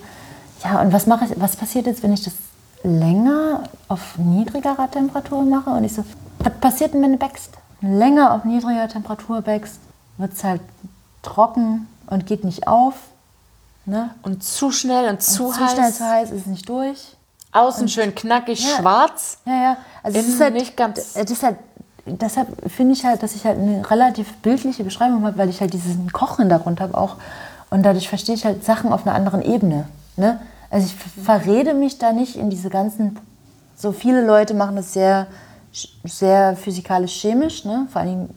ja, 0.63 0.79
und 0.81 0.93
was 0.93 1.07
mache 1.07 1.25
ich, 1.25 1.31
was 1.41 1.55
passiert 1.55 1.87
jetzt, 1.87 2.03
wenn 2.03 2.13
ich 2.13 2.23
das 2.23 2.33
länger 2.83 3.63
auf 3.87 4.17
niedrigerer 4.17 4.91
Temperatur 4.91 5.43
mache? 5.43 5.71
Und 5.71 5.83
ich 5.85 5.93
so, 5.95 6.03
was 6.39 6.53
passiert 6.61 6.93
denn, 6.93 7.01
wenn 7.01 7.13
du 7.13 7.17
backst? 7.17 7.51
Länger 7.81 8.31
auf 8.33 8.45
niedriger 8.45 8.87
Temperatur 8.87 9.41
backst, 9.41 9.79
wird 10.17 10.33
es 10.33 10.43
halt 10.43 10.61
trocken 11.23 11.87
und 12.07 12.27
geht 12.27 12.43
nicht 12.43 12.67
auf. 12.67 12.93
Ne? 13.85 14.11
Und 14.21 14.43
zu 14.43 14.71
schnell 14.71 15.09
und 15.09 15.23
zu, 15.23 15.49
zu 15.51 15.59
heiß. 15.59 15.71
schnell 15.71 15.91
zu 15.93 16.05
heiß 16.05 16.29
ist 16.31 16.41
es 16.41 16.45
nicht 16.45 16.69
durch. 16.69 17.15
Außen 17.53 17.87
schön 17.89 18.13
knackig, 18.13 18.59
Ja. 18.63 18.77
schwarz. 18.77 19.39
Ja, 19.45 19.53
ja. 19.63 19.77
Also 20.03 20.19
es 20.19 20.27
ist 20.27 20.39
halt, 20.39 20.53
nicht 20.53 20.77
ganz- 20.77 21.13
Das 21.13 21.31
ist 21.31 21.41
halt, 21.41 21.57
deshalb 22.11 22.47
finde 22.71 22.93
ich 22.93 23.05
halt, 23.05 23.23
dass 23.23 23.35
ich 23.35 23.45
halt 23.45 23.57
eine 23.59 23.89
relativ 23.89 24.33
bildliche 24.37 24.83
Beschreibung 24.83 25.25
habe, 25.25 25.37
weil 25.37 25.49
ich 25.49 25.61
halt 25.61 25.73
diesen 25.73 26.11
Kochhintergrund 26.11 26.81
habe 26.81 26.97
auch. 26.97 27.15
Und 27.69 27.83
dadurch 27.83 28.09
verstehe 28.09 28.35
ich 28.35 28.45
halt 28.45 28.63
Sachen 28.65 28.91
auf 28.91 29.05
einer 29.05 29.15
anderen 29.15 29.41
Ebene. 29.41 29.85
Ne? 30.17 30.39
Also 30.71 30.87
ich 30.87 30.95
ver- 30.95 31.21
verrede 31.39 31.73
mich 31.73 31.97
da 31.99 32.11
nicht 32.11 32.35
in 32.35 32.49
diese 32.49 32.69
ganzen. 32.69 33.17
So 33.75 33.91
viele 33.91 34.25
Leute 34.25 34.53
machen 34.53 34.75
das 34.75 34.93
sehr, 34.93 35.27
sehr 36.03 36.55
physikalisch-chemisch. 36.55 37.65
Ne? 37.65 37.87
Vor 37.91 38.01
allem 38.01 38.29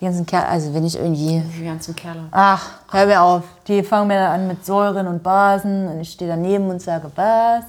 die 0.00 0.04
ganzen 0.04 0.26
Kerle. 0.26 0.48
Also 0.48 0.72
wenn 0.74 0.84
ich 0.86 0.96
irgendwie 0.96 1.42
Die 1.58 1.64
ganzen 1.64 1.94
Kerle. 1.94 2.24
Ach, 2.30 2.64
hör 2.90 3.06
mir 3.06 3.20
auf. 3.20 3.42
Die 3.66 3.82
fangen 3.82 4.08
mir 4.08 4.14
dann 4.14 4.40
an 4.40 4.48
mit 4.48 4.64
Säuren 4.64 5.06
und 5.06 5.22
Basen 5.22 5.88
und 5.88 6.00
ich 6.00 6.12
stehe 6.12 6.30
daneben 6.30 6.68
und 6.70 6.80
sage, 6.80 7.10
was? 7.14 7.64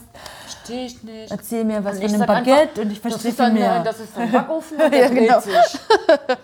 Verstehe 0.69 0.85
ich 0.85 1.03
nicht. 1.03 1.31
Erzähl 1.31 1.63
mir 1.65 1.83
was 1.83 1.97
Und 1.97 2.03
von 2.11 2.13
einem 2.15 2.27
Baguette 2.27 2.61
einfach, 2.61 2.81
und 2.83 2.91
ich 2.91 2.99
verstehe 2.99 3.31
viel 3.33 3.49
mehr. 3.51 3.83
Das 3.83 3.99
ist 3.99 4.17
ein 4.17 4.31
Backofen 4.31 4.77
und 4.81 4.93
der 4.93 5.01
Ja, 5.01 5.07
genau. 5.09 5.39
sich. 5.39 5.53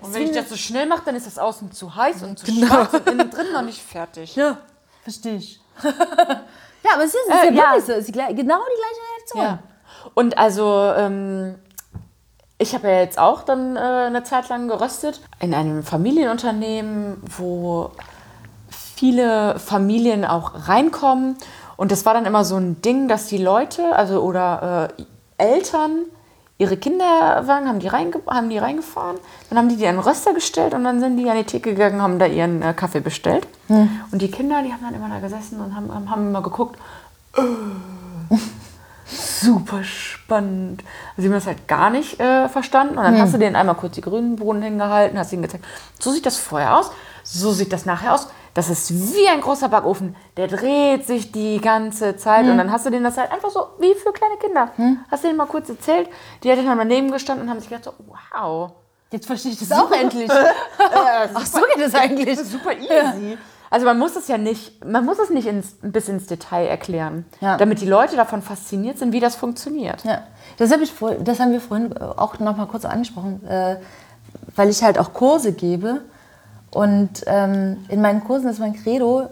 Und 0.00 0.14
wenn 0.14 0.22
ich 0.22 0.30
das 0.30 0.48
so 0.48 0.56
schnell 0.56 0.86
mache, 0.86 1.02
dann 1.04 1.16
ist 1.16 1.26
das 1.26 1.38
außen 1.40 1.72
zu 1.72 1.94
heiß 1.94 2.22
und 2.22 2.38
zu 2.38 2.46
Genau. 2.46 2.66
schwarz 2.68 2.94
und 2.94 3.10
innen 3.10 3.28
drin 3.30 3.46
noch 3.52 3.62
nicht 3.62 3.82
fertig. 3.82 4.36
Ja, 4.36 4.58
verstehe 5.02 5.34
ich. 5.36 5.60
ja, 5.82 5.90
aber 6.94 7.02
es 7.02 7.10
ist, 7.14 7.16
es 7.28 7.34
ist 7.34 7.50
Äh, 7.50 7.54
ja 7.54 7.74
ja. 7.74 7.80
so. 7.80 7.92
Ist 7.94 8.06
die, 8.08 8.12
genau 8.12 8.34
die 8.34 8.34
gleiche 8.36 9.02
Reaktion. 9.16 9.42
Ja. 9.44 9.58
Und 10.14 10.38
also, 10.38 10.92
ähm, 10.96 11.56
ich 12.58 12.74
habe 12.74 12.88
ja 12.88 13.00
jetzt 13.00 13.18
auch 13.18 13.42
dann 13.42 13.74
äh, 13.76 13.80
eine 13.80 14.22
Zeit 14.22 14.48
lang 14.48 14.68
geröstet 14.68 15.20
in 15.40 15.52
einem 15.52 15.82
Familienunternehmen, 15.82 17.20
wo 17.36 17.90
viele 18.70 19.58
Familien 19.58 20.24
auch 20.24 20.68
reinkommen. 20.68 21.36
Und 21.78 21.92
das 21.92 22.04
war 22.04 22.12
dann 22.12 22.26
immer 22.26 22.44
so 22.44 22.56
ein 22.56 22.82
Ding, 22.82 23.06
dass 23.06 23.28
die 23.28 23.38
Leute, 23.38 23.94
also 23.96 24.20
oder 24.20 24.90
äh, 24.98 25.02
Eltern, 25.42 26.06
ihre 26.58 26.76
Kinderwagen 26.76 27.68
haben 27.68 27.78
die, 27.78 27.86
reinge 27.86 28.20
haben 28.26 28.50
die 28.50 28.58
reingefahren, 28.58 29.16
dann 29.48 29.58
haben 29.58 29.68
die 29.68 29.76
die 29.76 29.86
an 29.86 29.94
den 29.94 30.02
Röster 30.04 30.34
gestellt 30.34 30.74
und 30.74 30.82
dann 30.82 30.98
sind 30.98 31.16
die 31.18 31.30
an 31.30 31.36
die 31.36 31.44
Theke 31.44 31.74
gegangen, 31.74 32.02
haben 32.02 32.18
da 32.18 32.26
ihren 32.26 32.62
äh, 32.62 32.74
Kaffee 32.74 32.98
bestellt. 32.98 33.46
Und 34.10 34.20
die 34.20 34.28
Kinder, 34.28 34.60
die 34.64 34.72
haben 34.72 34.82
dann 34.82 34.92
immer 34.92 35.08
da 35.08 35.20
gesessen 35.20 35.60
und 35.60 35.76
haben, 35.76 36.10
haben, 36.10 36.26
immer 36.30 36.42
geguckt, 36.42 36.80
super 39.06 39.84
spannend. 39.84 40.82
Also 41.10 41.22
sie 41.22 41.28
haben 41.28 41.34
das 41.34 41.46
halt 41.46 41.68
gar 41.68 41.90
nicht 41.90 42.18
äh, 42.18 42.48
verstanden. 42.48 42.98
Und 42.98 43.04
dann 43.04 43.20
hast 43.20 43.34
du 43.34 43.38
denen 43.38 43.54
einmal 43.54 43.76
kurz 43.76 43.94
die 43.94 44.00
grünen 44.00 44.34
Bohnen 44.34 44.62
hingehalten, 44.62 45.16
hast 45.16 45.32
ihnen 45.32 45.42
gezeigt, 45.42 45.64
so 46.00 46.10
sieht 46.10 46.26
das 46.26 46.38
vorher 46.38 46.76
aus, 46.76 46.90
so 47.22 47.52
sieht 47.52 47.72
das 47.72 47.86
nachher 47.86 48.14
aus. 48.14 48.26
Das 48.54 48.70
ist 48.70 48.92
wie 49.14 49.28
ein 49.28 49.40
großer 49.40 49.68
Backofen. 49.68 50.16
Der 50.36 50.48
dreht 50.48 51.06
sich 51.06 51.30
die 51.32 51.60
ganze 51.60 52.16
Zeit. 52.16 52.44
Und 52.46 52.56
dann 52.58 52.72
hast 52.72 52.86
du 52.86 52.90
denen 52.90 53.04
das 53.04 53.16
halt 53.16 53.30
einfach 53.30 53.50
so 53.50 53.60
wie 53.78 53.94
für 53.94 54.12
kleine 54.12 54.36
Kinder. 54.36 54.70
Hast 55.10 55.24
denen 55.24 55.36
mal 55.36 55.46
kurz 55.46 55.68
erzählt. 55.68 56.08
Die 56.42 56.50
hatten 56.50 56.66
dann 56.66 56.78
daneben 56.78 57.10
gestanden 57.10 57.44
und 57.46 57.50
haben 57.50 57.60
sich 57.60 57.68
gedacht, 57.68 57.84
so, 57.84 57.92
wow. 58.34 58.72
Jetzt 59.10 59.26
verstehe 59.26 59.52
ich 59.52 59.58
das 59.58 59.72
auch 59.72 59.90
endlich. 59.90 60.30
Ach, 61.34 61.46
so 61.46 61.60
geht 61.74 61.86
es 61.86 61.94
eigentlich. 61.94 62.38
Super 62.40 62.72
easy. 62.76 63.38
Also 63.70 63.84
man 63.84 63.98
muss 63.98 64.16
es 64.16 64.28
ja 64.28 64.38
nicht, 64.38 64.82
man 64.84 65.04
muss 65.04 65.18
es 65.18 65.28
nicht 65.30 65.46
ins, 65.46 65.76
bis 65.82 66.08
ins 66.08 66.26
Detail 66.26 66.66
erklären, 66.66 67.26
Ja. 67.40 67.58
damit 67.58 67.80
die 67.82 67.86
Leute 67.86 68.16
davon 68.16 68.40
fasziniert 68.40 68.98
sind, 68.98 69.12
wie 69.12 69.20
das 69.20 69.36
funktioniert. 69.36 70.04
Ja, 70.04 70.22
das, 70.56 70.72
hab 70.72 70.80
ich 70.80 70.92
das 71.20 71.38
haben 71.38 71.52
wir 71.52 71.60
vorhin 71.60 71.96
auch 71.98 72.38
noch 72.38 72.56
mal 72.56 72.66
kurz 72.66 72.86
angesprochen, 72.86 73.46
äh, 73.46 73.76
weil 74.56 74.70
ich 74.70 74.82
halt 74.82 74.98
auch 74.98 75.12
Kurse 75.12 75.52
gebe. 75.52 76.00
Und 76.70 77.22
ähm, 77.26 77.84
in 77.88 78.00
meinen 78.00 78.22
Kursen 78.24 78.48
ist 78.48 78.58
mein 78.60 78.74
Credo, 78.74 79.28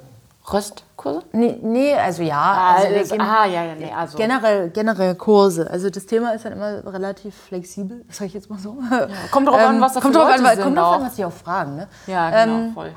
Röstkurse? 0.52 1.22
Nee, 1.32 1.58
nee 1.62 1.94
also 1.94 2.22
ja. 2.22 2.74
Also 2.76 2.88
wir 2.88 2.98
Also, 2.98 3.14
gehen- 3.16 3.20
ah, 3.20 3.44
ja, 3.46 3.64
ja, 3.64 3.74
nee, 3.74 3.92
also. 3.92 4.16
Generell, 4.16 4.70
generell 4.70 5.14
Kurse. 5.16 5.68
Also 5.70 5.90
das 5.90 6.06
Thema 6.06 6.32
ist 6.34 6.44
dann 6.44 6.52
immer 6.52 6.86
relativ 6.92 7.34
flexibel, 7.34 8.04
sag 8.10 8.26
ich 8.26 8.34
jetzt 8.34 8.48
mal 8.48 8.58
so. 8.58 8.78
Kommt 9.30 9.48
drauf 9.48 9.58
an, 9.60 9.80
was 9.80 9.94
da 9.94 10.00
kommt 10.00 10.14
drauf 10.16 10.28
an, 10.32 10.42
weil- 10.44 10.54
sind 10.56 10.64
Kommt 10.64 10.78
drauf 10.78 10.94
an, 10.96 11.04
was 11.06 11.14
die 11.16 11.24
auch 11.24 11.32
fragen. 11.32 11.76
Ne? 11.76 11.88
Ja, 12.06 12.30
genau, 12.44 12.56
Ähm, 12.58 12.72
voll. 12.74 12.92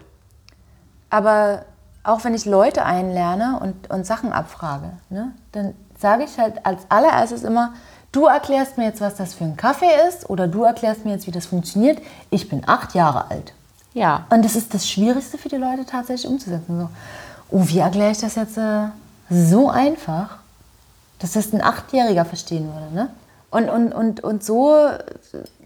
Aber 1.10 1.64
auch 2.04 2.24
wenn 2.24 2.34
ich 2.34 2.46
Leute 2.46 2.86
einlerne 2.86 3.60
und, 3.62 3.90
und 3.90 4.06
Sachen 4.06 4.32
abfrage, 4.32 4.92
ne, 5.10 5.34
dann 5.52 5.74
sage 5.98 6.24
ich 6.24 6.38
halt 6.40 6.66
als 6.66 6.84
allererstes 6.90 7.44
immer, 7.44 7.74
du 8.12 8.26
erklärst 8.26 8.78
mir 8.78 8.86
jetzt, 8.86 9.02
was 9.02 9.16
das 9.16 9.34
für 9.34 9.44
ein 9.44 9.58
Kaffee 9.58 9.90
ist 10.08 10.30
oder 10.30 10.48
du 10.48 10.64
erklärst 10.64 11.04
mir 11.06 11.12
jetzt, 11.12 11.28
wie 11.28 11.32
das 11.32 11.48
funktioniert. 11.48 12.00
Ich 12.30 12.48
bin 12.48 12.64
acht 12.68 12.94
Jahre 12.96 13.30
alt. 13.30 13.54
Ja. 13.94 14.26
Und 14.30 14.46
das 14.46 14.56
ist 14.56 14.74
das 14.74 14.90
Schwierigste 14.90 15.38
für 15.38 15.50
die 15.50 15.58
Leute 15.58 15.86
tatsächlich 15.86 16.30
umzusetzen. 16.30 16.80
So, 16.80 16.90
oh, 17.50 17.64
wie 17.68 17.80
erkläre 17.80 18.12
ich 18.12 18.20
das 18.20 18.36
jetzt 18.36 18.58
äh, 18.58 18.88
so 19.30 19.70
einfach, 19.70 20.38
dass 21.20 21.34
das 21.34 21.54
ein 21.54 21.62
Achtjähriger 21.62 22.26
verstehen 22.26 22.72
würde. 22.74 22.94
Ne? 22.94 23.10
Und, 23.52 23.70
und, 23.70 23.94
und, 23.94 24.24
und 24.24 24.44
so, 24.44 24.74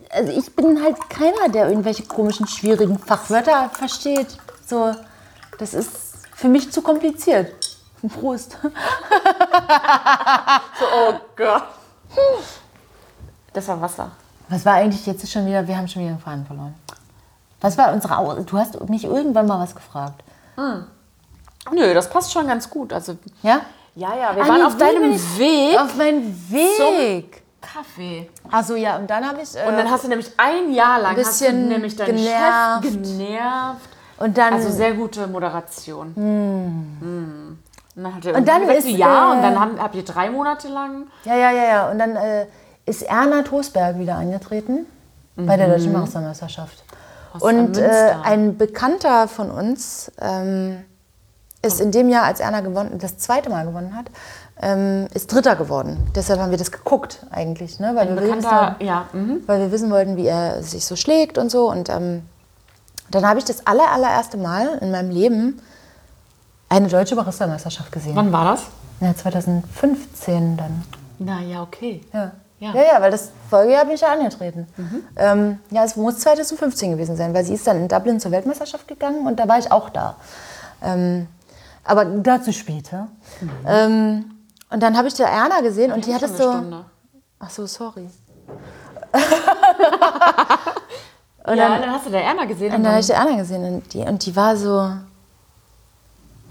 also 0.09 0.31
ich 0.31 0.55
bin 0.55 0.81
halt 0.81 0.97
keiner, 1.09 1.49
der 1.49 1.69
irgendwelche 1.69 2.03
komischen, 2.03 2.47
schwierigen 2.47 2.97
Fachwörter 2.97 3.69
versteht. 3.69 4.37
So, 4.65 4.93
das 5.59 5.73
ist 5.73 5.91
für 6.35 6.47
mich 6.47 6.71
zu 6.71 6.81
kompliziert. 6.81 7.53
Prost. 8.19 8.57
Oh 10.95 11.13
Gott. 11.35 11.63
Das 13.53 13.67
war 13.67 13.81
Wasser. 13.81 14.11
Was 14.49 14.65
war 14.65 14.73
eigentlich 14.75 15.05
jetzt 15.05 15.29
schon 15.31 15.45
wieder, 15.45 15.65
wir 15.67 15.77
haben 15.77 15.87
schon 15.87 16.03
wieder 16.03 16.13
den 16.13 16.19
Faden 16.19 16.45
verloren. 16.45 16.75
Was 17.63 17.77
war 17.77 17.91
unsere, 17.93 18.17
Au- 18.17 18.35
du 18.35 18.57
hast 18.57 18.79
mich 18.89 19.05
irgendwann 19.05 19.47
mal 19.47 19.59
was 19.59 19.73
gefragt. 19.73 20.21
Nö, 21.71 21.93
das 21.93 22.09
passt 22.09 22.31
schon 22.31 22.45
ganz 22.47 22.69
gut. 22.69 22.91
Also, 22.93 23.15
Ja? 23.41 23.61
ja, 23.95 24.09
ja, 24.15 24.35
wir 24.35 24.43
Ah, 24.43 24.47
waren 24.47 24.57
nee, 24.59 24.63
auf 24.65 24.77
deinem 24.77 25.13
Weg 25.37 25.79
Auf 25.79 25.95
meinem 25.95 26.35
Weg. 26.49 27.41
Kaffee. 27.61 28.29
Also 28.51 28.75
ja, 28.75 28.97
und 28.97 29.09
dann 29.09 29.25
habe 29.25 29.41
ich. 29.41 29.55
Äh, 29.55 29.65
Und 29.67 29.77
dann 29.77 29.89
hast 29.89 30.03
du 30.03 30.09
nämlich 30.09 30.29
ein 30.37 30.73
Jahr 30.73 30.99
lang 30.99 31.11
Ein 31.11 31.15
bisschen 31.15 31.69
nämlich 31.69 31.95
deinen 31.95 32.17
genervt. 32.17 32.83
Chef 32.83 32.91
genervt. 32.91 33.79
und 34.17 34.37
dann. 34.37 34.53
Also 34.55 34.69
sehr 34.69 34.93
gute 34.93 35.25
Moderation. 35.27 36.11
Hm. 36.13 37.57
Und 37.95 38.03
dann, 38.03 38.15
hat 38.15 38.25
er 38.25 38.35
Und 38.35 38.47
dann 38.47 38.61
gesagt, 38.61 38.79
ist, 38.79 38.89
ja, 38.89 39.31
äh, 39.31 39.35
und 39.37 39.41
dann 39.41 39.59
haben, 39.59 39.79
habt 39.81 39.95
ihr 39.95 40.03
drei 40.03 40.29
Monate 40.29 40.67
lang. 40.67 41.07
ja, 41.23 41.35
ja, 41.35 41.51
ja, 41.51 41.63
ja. 41.63 41.89
Und 41.91 41.99
dann 41.99 42.15
äh, 42.17 42.47
ist 42.85 43.03
Erna 43.03 43.43
Tosberg 43.43 43.97
wieder 43.97 44.17
eingetreten 44.17 44.85
bei 45.37 45.55
der 45.55 45.69
Deutschen 45.69 45.93
Meistermeisterschaft. 45.93 46.83
Und 47.39 47.77
äh, 47.77 48.13
ein 48.23 48.57
Bekannter 48.57 49.27
von 49.27 49.49
uns 49.49 50.11
ähm, 50.21 50.83
ist 51.61 51.79
in 51.79 51.91
dem 51.91 52.09
Jahr, 52.09 52.25
als 52.25 52.39
Erna 52.39 52.61
gewonnen, 52.61 52.99
das 52.99 53.17
zweite 53.17 53.49
Mal 53.49 53.65
gewonnen 53.65 53.95
hat, 53.95 54.05
ähm, 54.61 55.07
ist 55.13 55.31
Dritter 55.31 55.55
geworden. 55.55 55.97
Deshalb 56.15 56.39
haben 56.39 56.51
wir 56.51 56.57
das 56.57 56.71
geguckt 56.71 57.25
eigentlich, 57.31 57.79
ne? 57.79 57.93
weil, 57.95 58.15
wir 58.15 58.21
wissen, 58.21 58.75
ja. 58.79 59.07
Mhm. 59.13 59.43
weil 59.47 59.59
wir 59.61 59.71
wissen 59.71 59.89
wollten, 59.89 60.17
wie 60.17 60.27
er 60.27 60.61
sich 60.61 60.85
so 60.85 60.95
schlägt 60.95 61.37
und 61.37 61.49
so. 61.49 61.69
Und 61.69 61.89
ähm, 61.89 62.23
dann 63.09 63.27
habe 63.27 63.39
ich 63.39 63.45
das 63.45 63.65
aller, 63.65 63.91
allererste 63.91 64.37
Mal 64.37 64.77
in 64.81 64.91
meinem 64.91 65.09
Leben 65.09 65.61
eine 66.69 66.87
deutsche 66.87 67.15
Barista-Meisterschaft 67.15 67.91
gesehen. 67.91 68.15
Wann 68.15 68.31
war 68.31 68.45
das? 68.45 68.63
Ja, 68.99 69.15
2015 69.15 70.57
dann. 70.57 70.83
Na 71.19 71.41
ja, 71.41 71.61
okay. 71.61 72.01
Ja. 72.13 72.31
Ja. 72.63 72.73
Ja, 72.73 73.01
weil 73.01 73.11
das 73.11 73.31
Folgejahr 73.49 73.83
bin 73.83 73.95
ich 73.95 74.01
ja 74.01 74.13
angetreten. 74.13 74.67
Ähm, 75.17 75.59
ja, 75.69 75.83
es 75.83 75.97
muss 75.97 76.19
2015 76.19 76.91
gewesen 76.91 77.17
sein, 77.17 77.33
weil 77.33 77.43
sie 77.43 77.55
ist 77.55 77.67
dann 77.67 77.77
in 77.77 77.87
Dublin 77.89 78.19
zur 78.21 78.31
Weltmeisterschaft 78.31 78.87
gegangen 78.87 79.27
und 79.27 79.37
da 79.37 79.47
war 79.47 79.59
ich 79.59 79.69
auch 79.71 79.89
da. 79.89 80.15
Ähm, 80.81 81.27
aber 81.83 82.05
dazu 82.05 82.53
später. 82.53 83.09
Ähm, 83.67 84.31
und 84.69 84.81
dann 84.81 84.97
habe 84.97 85.09
ich 85.09 85.13
da 85.13 85.25
Erna 85.25 85.59
gesehen 85.59 85.91
und 85.91 86.05
die 86.05 86.13
hat 86.13 86.23
eine 86.23 86.33
so. 86.33 86.51
Stunde. 86.51 86.85
Ach 87.39 87.49
so, 87.49 87.65
sorry. 87.65 88.09
Und 91.45 91.57
ja, 91.57 91.77
dann, 91.77 91.91
hast 91.91 92.05
du 92.05 92.09
der 92.09 92.23
Erna 92.23 92.45
gesehen. 92.45 92.69
Und 92.69 92.77
Und 92.77 92.83
dann 92.83 92.93
habe 92.93 92.93
dann, 92.93 92.99
ich 93.01 93.07
die 93.07 93.15
Anna 93.15 93.35
gesehen 93.37 93.65
und 93.65 93.93
die, 93.93 93.99
und 93.99 94.25
die 94.25 94.35
war 94.35 94.55
so. 94.55 94.93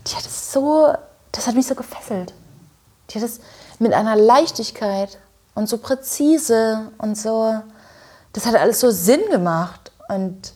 Die 0.07 0.15
hat 0.15 0.27
es 0.27 0.53
so. 0.53 0.93
Das 1.33 1.47
hat 1.47 1.55
mich 1.55 1.67
so 1.67 1.75
gefesselt. 1.75 2.35
Die 3.09 3.19
hat 3.19 3.25
es 3.25 3.41
mit 3.79 3.95
einer 3.95 4.17
Leichtigkeit 4.17 5.19
und 5.55 5.69
so 5.69 5.79
präzise 5.79 6.89
und 6.99 7.17
so. 7.17 7.55
Das 8.33 8.47
hat 8.47 8.55
alles 8.55 8.81
so 8.81 8.91
Sinn 8.91 9.21
gemacht. 9.31 9.93
Und 10.09 10.55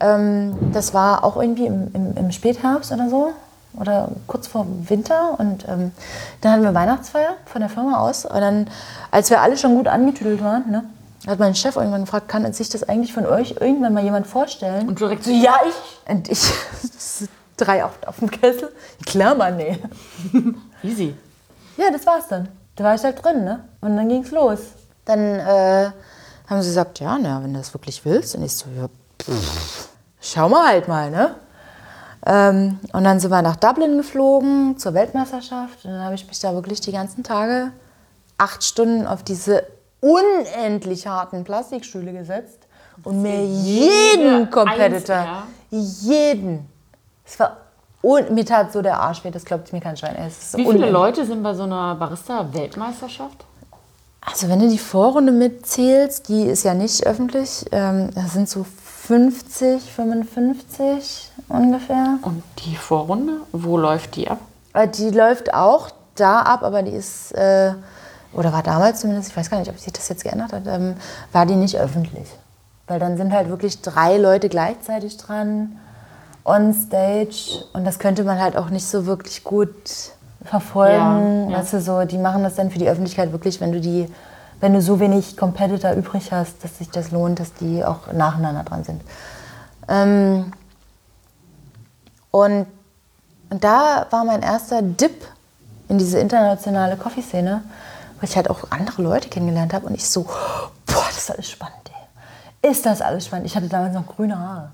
ähm, 0.00 0.72
das 0.72 0.94
war 0.94 1.24
auch 1.24 1.36
irgendwie 1.36 1.66
im, 1.66 1.90
im, 1.94 2.16
im 2.16 2.32
Spätherbst 2.32 2.92
oder 2.92 3.08
so. 3.08 3.32
Oder 3.74 4.08
kurz 4.26 4.48
vor 4.48 4.66
Winter. 4.88 5.38
Und 5.38 5.66
ähm, 5.68 5.92
dann 6.40 6.52
hatten 6.52 6.62
wir 6.62 6.74
Weihnachtsfeier 6.74 7.34
von 7.46 7.60
der 7.60 7.70
Firma 7.70 8.00
aus. 8.00 8.24
Und 8.26 8.40
dann, 8.40 8.68
als 9.10 9.30
wir 9.30 9.40
alle 9.40 9.56
schon 9.56 9.76
gut 9.76 9.88
angetüdelt 9.88 10.42
waren, 10.42 10.70
ne, 10.70 10.84
hat 11.26 11.38
mein 11.38 11.54
Chef 11.54 11.76
irgendwann 11.76 12.02
gefragt, 12.02 12.28
kann 12.28 12.50
sich 12.52 12.68
das 12.68 12.86
eigentlich 12.86 13.12
von 13.12 13.24
euch 13.24 13.56
irgendwann 13.60 13.94
mal 13.94 14.02
jemand 14.02 14.26
vorstellen? 14.26 14.88
und 14.88 15.00
direkt 15.00 15.24
so, 15.24 15.30
ja, 15.30 15.54
ich. 15.66 16.10
Und 16.10 16.28
ich, 16.28 16.42
drei 17.56 17.84
auf, 17.84 17.92
auf 18.06 18.18
dem 18.18 18.30
Kessel. 18.30 18.72
Klar, 19.06 19.36
Mann, 19.36 19.56
nee. 19.56 19.78
Easy. 20.82 21.14
Ja, 21.76 21.90
das 21.90 22.04
war's 22.04 22.28
dann. 22.28 22.48
Da 22.76 22.84
war 22.84 22.94
ich 22.94 23.02
halt 23.02 23.22
drin, 23.22 23.44
ne? 23.44 23.64
Und 23.80 23.96
dann 23.96 24.08
ging's 24.08 24.30
los. 24.30 24.60
Dann 25.04 25.20
äh, 25.20 25.90
haben 26.46 26.62
sie 26.62 26.68
gesagt, 26.68 27.00
ja, 27.00 27.18
na, 27.20 27.42
wenn 27.42 27.52
du 27.52 27.58
das 27.58 27.74
wirklich 27.74 28.04
willst. 28.04 28.34
Und 28.34 28.42
ich 28.44 28.56
so, 28.56 28.66
ja, 28.76 28.88
pff, 29.20 29.88
schau 30.20 30.48
mal 30.48 30.68
halt 30.68 30.88
mal, 30.88 31.10
ne? 31.10 31.34
Ähm, 32.24 32.78
und 32.92 33.04
dann 33.04 33.18
sind 33.18 33.30
wir 33.30 33.42
nach 33.42 33.56
Dublin 33.56 33.96
geflogen 33.96 34.78
zur 34.78 34.94
Weltmeisterschaft. 34.94 35.84
Und 35.84 35.92
dann 35.92 36.04
habe 36.04 36.14
ich 36.14 36.26
mich 36.26 36.38
da 36.38 36.54
wirklich 36.54 36.80
die 36.80 36.92
ganzen 36.92 37.24
Tage 37.24 37.72
acht 38.38 38.62
Stunden 38.62 39.06
auf 39.06 39.22
diese 39.22 39.66
unendlich 40.00 41.06
harten 41.06 41.44
Plastikstühle 41.44 42.12
gesetzt 42.12 42.66
und 43.04 43.22
mir 43.22 43.44
jeden 43.44 44.50
Competitor, 44.50 45.44
jeden, 45.70 46.68
es 47.24 47.38
war 47.38 47.56
un 48.02 48.34
mir 48.34 48.44
tat 48.44 48.72
so 48.72 48.82
der 48.82 49.00
Arsch 49.00 49.24
weh, 49.24 49.30
das 49.30 49.44
glaubt 49.44 49.72
mir 49.72 49.80
kein 49.80 49.94
ist 49.94 50.56
Wie 50.56 50.66
viele. 50.66 50.90
Leute 50.90 51.24
sind 51.24 51.42
bei 51.42 51.54
so 51.54 51.62
einer 51.62 51.94
Barista-Weltmeisterschaft? 51.94 53.44
Also 54.20 54.48
wenn 54.48 54.60
du 54.60 54.68
die 54.68 54.78
Vorrunde 54.78 55.32
mitzählst, 55.32 56.28
die 56.28 56.44
ist 56.44 56.62
ja 56.62 56.74
nicht 56.74 57.06
öffentlich, 57.06 57.64
ähm, 57.72 58.10
das 58.14 58.32
sind 58.32 58.48
so 58.48 58.64
50, 59.06 59.82
55 59.82 61.30
ungefähr. 61.48 62.18
Und 62.22 62.42
die 62.64 62.76
Vorrunde, 62.76 63.38
wo 63.50 63.76
läuft 63.76 64.14
die 64.16 64.28
ab? 64.30 64.38
Äh, 64.74 64.86
Die 64.88 65.10
läuft 65.10 65.52
auch 65.54 65.90
da 66.14 66.42
ab, 66.42 66.62
aber 66.62 66.82
die 66.82 66.92
ist, 66.92 67.32
äh, 67.32 67.72
oder 68.32 68.52
war 68.52 68.62
damals 68.62 69.00
zumindest, 69.00 69.30
ich 69.30 69.36
weiß 69.36 69.50
gar 69.50 69.58
nicht, 69.58 69.70
ob 69.70 69.78
sich 69.78 69.92
das 69.92 70.08
jetzt 70.08 70.22
geändert 70.22 70.52
hat, 70.52 70.62
ähm, 70.66 70.94
war 71.32 71.44
die 71.46 71.56
nicht 71.56 71.76
öffentlich. 71.76 72.28
Weil 72.86 73.00
dann 73.00 73.16
sind 73.16 73.32
halt 73.32 73.48
wirklich 73.48 73.82
drei 73.82 74.18
Leute 74.18 74.48
gleichzeitig 74.48 75.16
dran, 75.16 75.78
on 76.44 76.74
stage. 76.74 77.64
Und 77.72 77.84
das 77.84 77.98
könnte 77.98 78.24
man 78.24 78.40
halt 78.40 78.56
auch 78.56 78.70
nicht 78.70 78.86
so 78.86 79.06
wirklich 79.06 79.44
gut 79.44 79.74
verfolgen. 80.44 81.50
Ja. 81.50 81.58
Weißt 81.58 81.72
du, 81.74 81.80
so, 81.80 82.04
die 82.04 82.18
machen 82.18 82.42
das 82.42 82.56
dann 82.56 82.70
für 82.70 82.78
die 82.78 82.88
Öffentlichkeit 82.88 83.32
wirklich, 83.32 83.60
wenn 83.60 83.72
du 83.72 83.80
die, 83.80 84.08
wenn 84.60 84.74
du 84.74 84.82
so 84.82 85.00
wenig 85.00 85.36
Competitor 85.36 85.92
übrig 85.92 86.32
hast, 86.32 86.64
dass 86.64 86.78
sich 86.78 86.90
das 86.90 87.10
lohnt, 87.10 87.40
dass 87.40 87.54
die 87.54 87.84
auch 87.84 88.12
nacheinander 88.12 88.64
dran 88.64 88.84
sind. 88.84 89.02
Ähm, 89.88 90.52
und, 92.30 92.66
und 93.50 93.64
da 93.64 94.06
war 94.10 94.24
mein 94.24 94.42
erster 94.42 94.82
Dip 94.82 95.26
in 95.88 95.98
diese 95.98 96.18
internationale 96.18 96.96
Coffee-Szene, 96.96 97.62
wo 98.20 98.24
ich 98.24 98.36
halt 98.36 98.48
auch 98.48 98.70
andere 98.70 99.02
Leute 99.02 99.28
kennengelernt 99.28 99.74
habe 99.74 99.86
und 99.86 99.94
ich 99.94 100.08
so, 100.08 100.22
boah, 100.22 101.04
das 101.08 101.18
ist 101.18 101.30
alles 101.30 101.50
spannend, 101.50 101.90
ey. 102.62 102.70
Ist 102.70 102.86
das 102.86 103.02
alles 103.02 103.26
spannend? 103.26 103.46
Ich 103.46 103.56
hatte 103.56 103.68
damals 103.68 103.94
noch 103.94 104.06
grüne 104.06 104.38
Haare. 104.38 104.70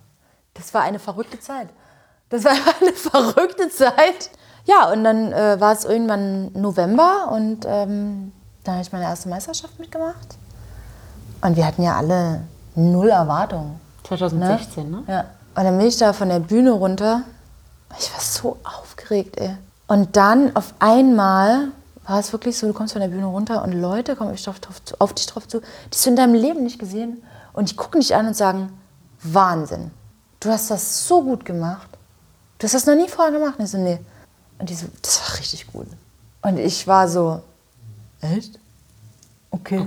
Das 0.54 0.74
war 0.74 0.82
eine 0.82 0.98
verrückte 0.98 1.40
Zeit. 1.40 1.68
Das 2.28 2.44
war 2.44 2.52
eine 2.80 2.92
verrückte 2.92 3.68
Zeit. 3.70 4.30
Ja, 4.64 4.90
und 4.92 5.04
dann 5.04 5.32
äh, 5.32 5.60
war 5.60 5.72
es 5.72 5.84
irgendwann 5.84 6.52
November 6.52 7.30
und 7.32 7.64
ähm, 7.66 8.32
da 8.64 8.72
habe 8.72 8.82
ich 8.82 8.92
meine 8.92 9.04
erste 9.04 9.28
Meisterschaft 9.28 9.78
mitgemacht. 9.78 10.36
Und 11.40 11.56
wir 11.56 11.66
hatten 11.66 11.82
ja 11.82 11.96
alle 11.96 12.42
null 12.74 13.08
Erwartungen. 13.08 13.80
2016, 14.04 14.90
ne? 14.90 15.04
Ja. 15.06 15.20
Und 15.54 15.64
dann 15.64 15.78
bin 15.78 15.86
ich 15.86 15.96
da 15.96 16.12
von 16.12 16.28
der 16.28 16.40
Bühne 16.40 16.72
runter. 16.72 17.22
Ich 17.98 18.12
war 18.12 18.20
so 18.20 18.58
aufgeregt, 18.62 19.38
ey. 19.38 19.56
Und 19.86 20.16
dann 20.16 20.54
auf 20.54 20.74
einmal 20.78 21.68
war 22.06 22.18
es 22.18 22.32
wirklich 22.32 22.58
so, 22.58 22.66
du 22.66 22.72
kommst 22.72 22.92
von 22.92 23.02
der 23.02 23.08
Bühne 23.08 23.26
runter 23.26 23.62
und 23.62 23.72
Leute 23.72 24.16
kommen 24.16 24.34
drauf, 24.36 24.60
drauf, 24.60 24.76
auf 24.98 25.14
dich 25.14 25.26
drauf 25.26 25.48
zu, 25.48 25.60
die 25.60 25.66
hast 25.92 26.06
du 26.06 26.10
in 26.10 26.16
deinem 26.16 26.34
Leben 26.34 26.62
nicht 26.62 26.78
gesehen. 26.78 27.22
Und 27.52 27.70
die 27.70 27.76
gucken 27.76 28.00
dich 28.00 28.14
an 28.14 28.26
und 28.26 28.36
sagen, 28.36 28.78
Wahnsinn, 29.22 29.90
du 30.40 30.51
hast 30.51 30.70
das 30.70 31.06
so 31.06 31.23
gut 31.23 31.44
gemacht. 31.44 31.89
Du 32.59 32.65
hast 32.65 32.74
das 32.74 32.86
noch 32.86 32.94
nie 32.94 33.09
vorher 33.09 33.32
gemacht. 33.32 33.59
Und 33.59 33.65
ich 33.65 33.70
so, 33.70 33.78
nee. 33.78 33.98
Und 34.59 34.69
die 34.69 34.74
so, 34.74 34.86
das 35.02 35.20
war 35.20 35.39
richtig 35.39 35.66
gut. 35.73 35.86
Und 36.43 36.59
ich 36.59 36.86
war 36.86 37.09
so, 37.09 37.43
echt? 38.20 38.59
Okay. 39.51 39.86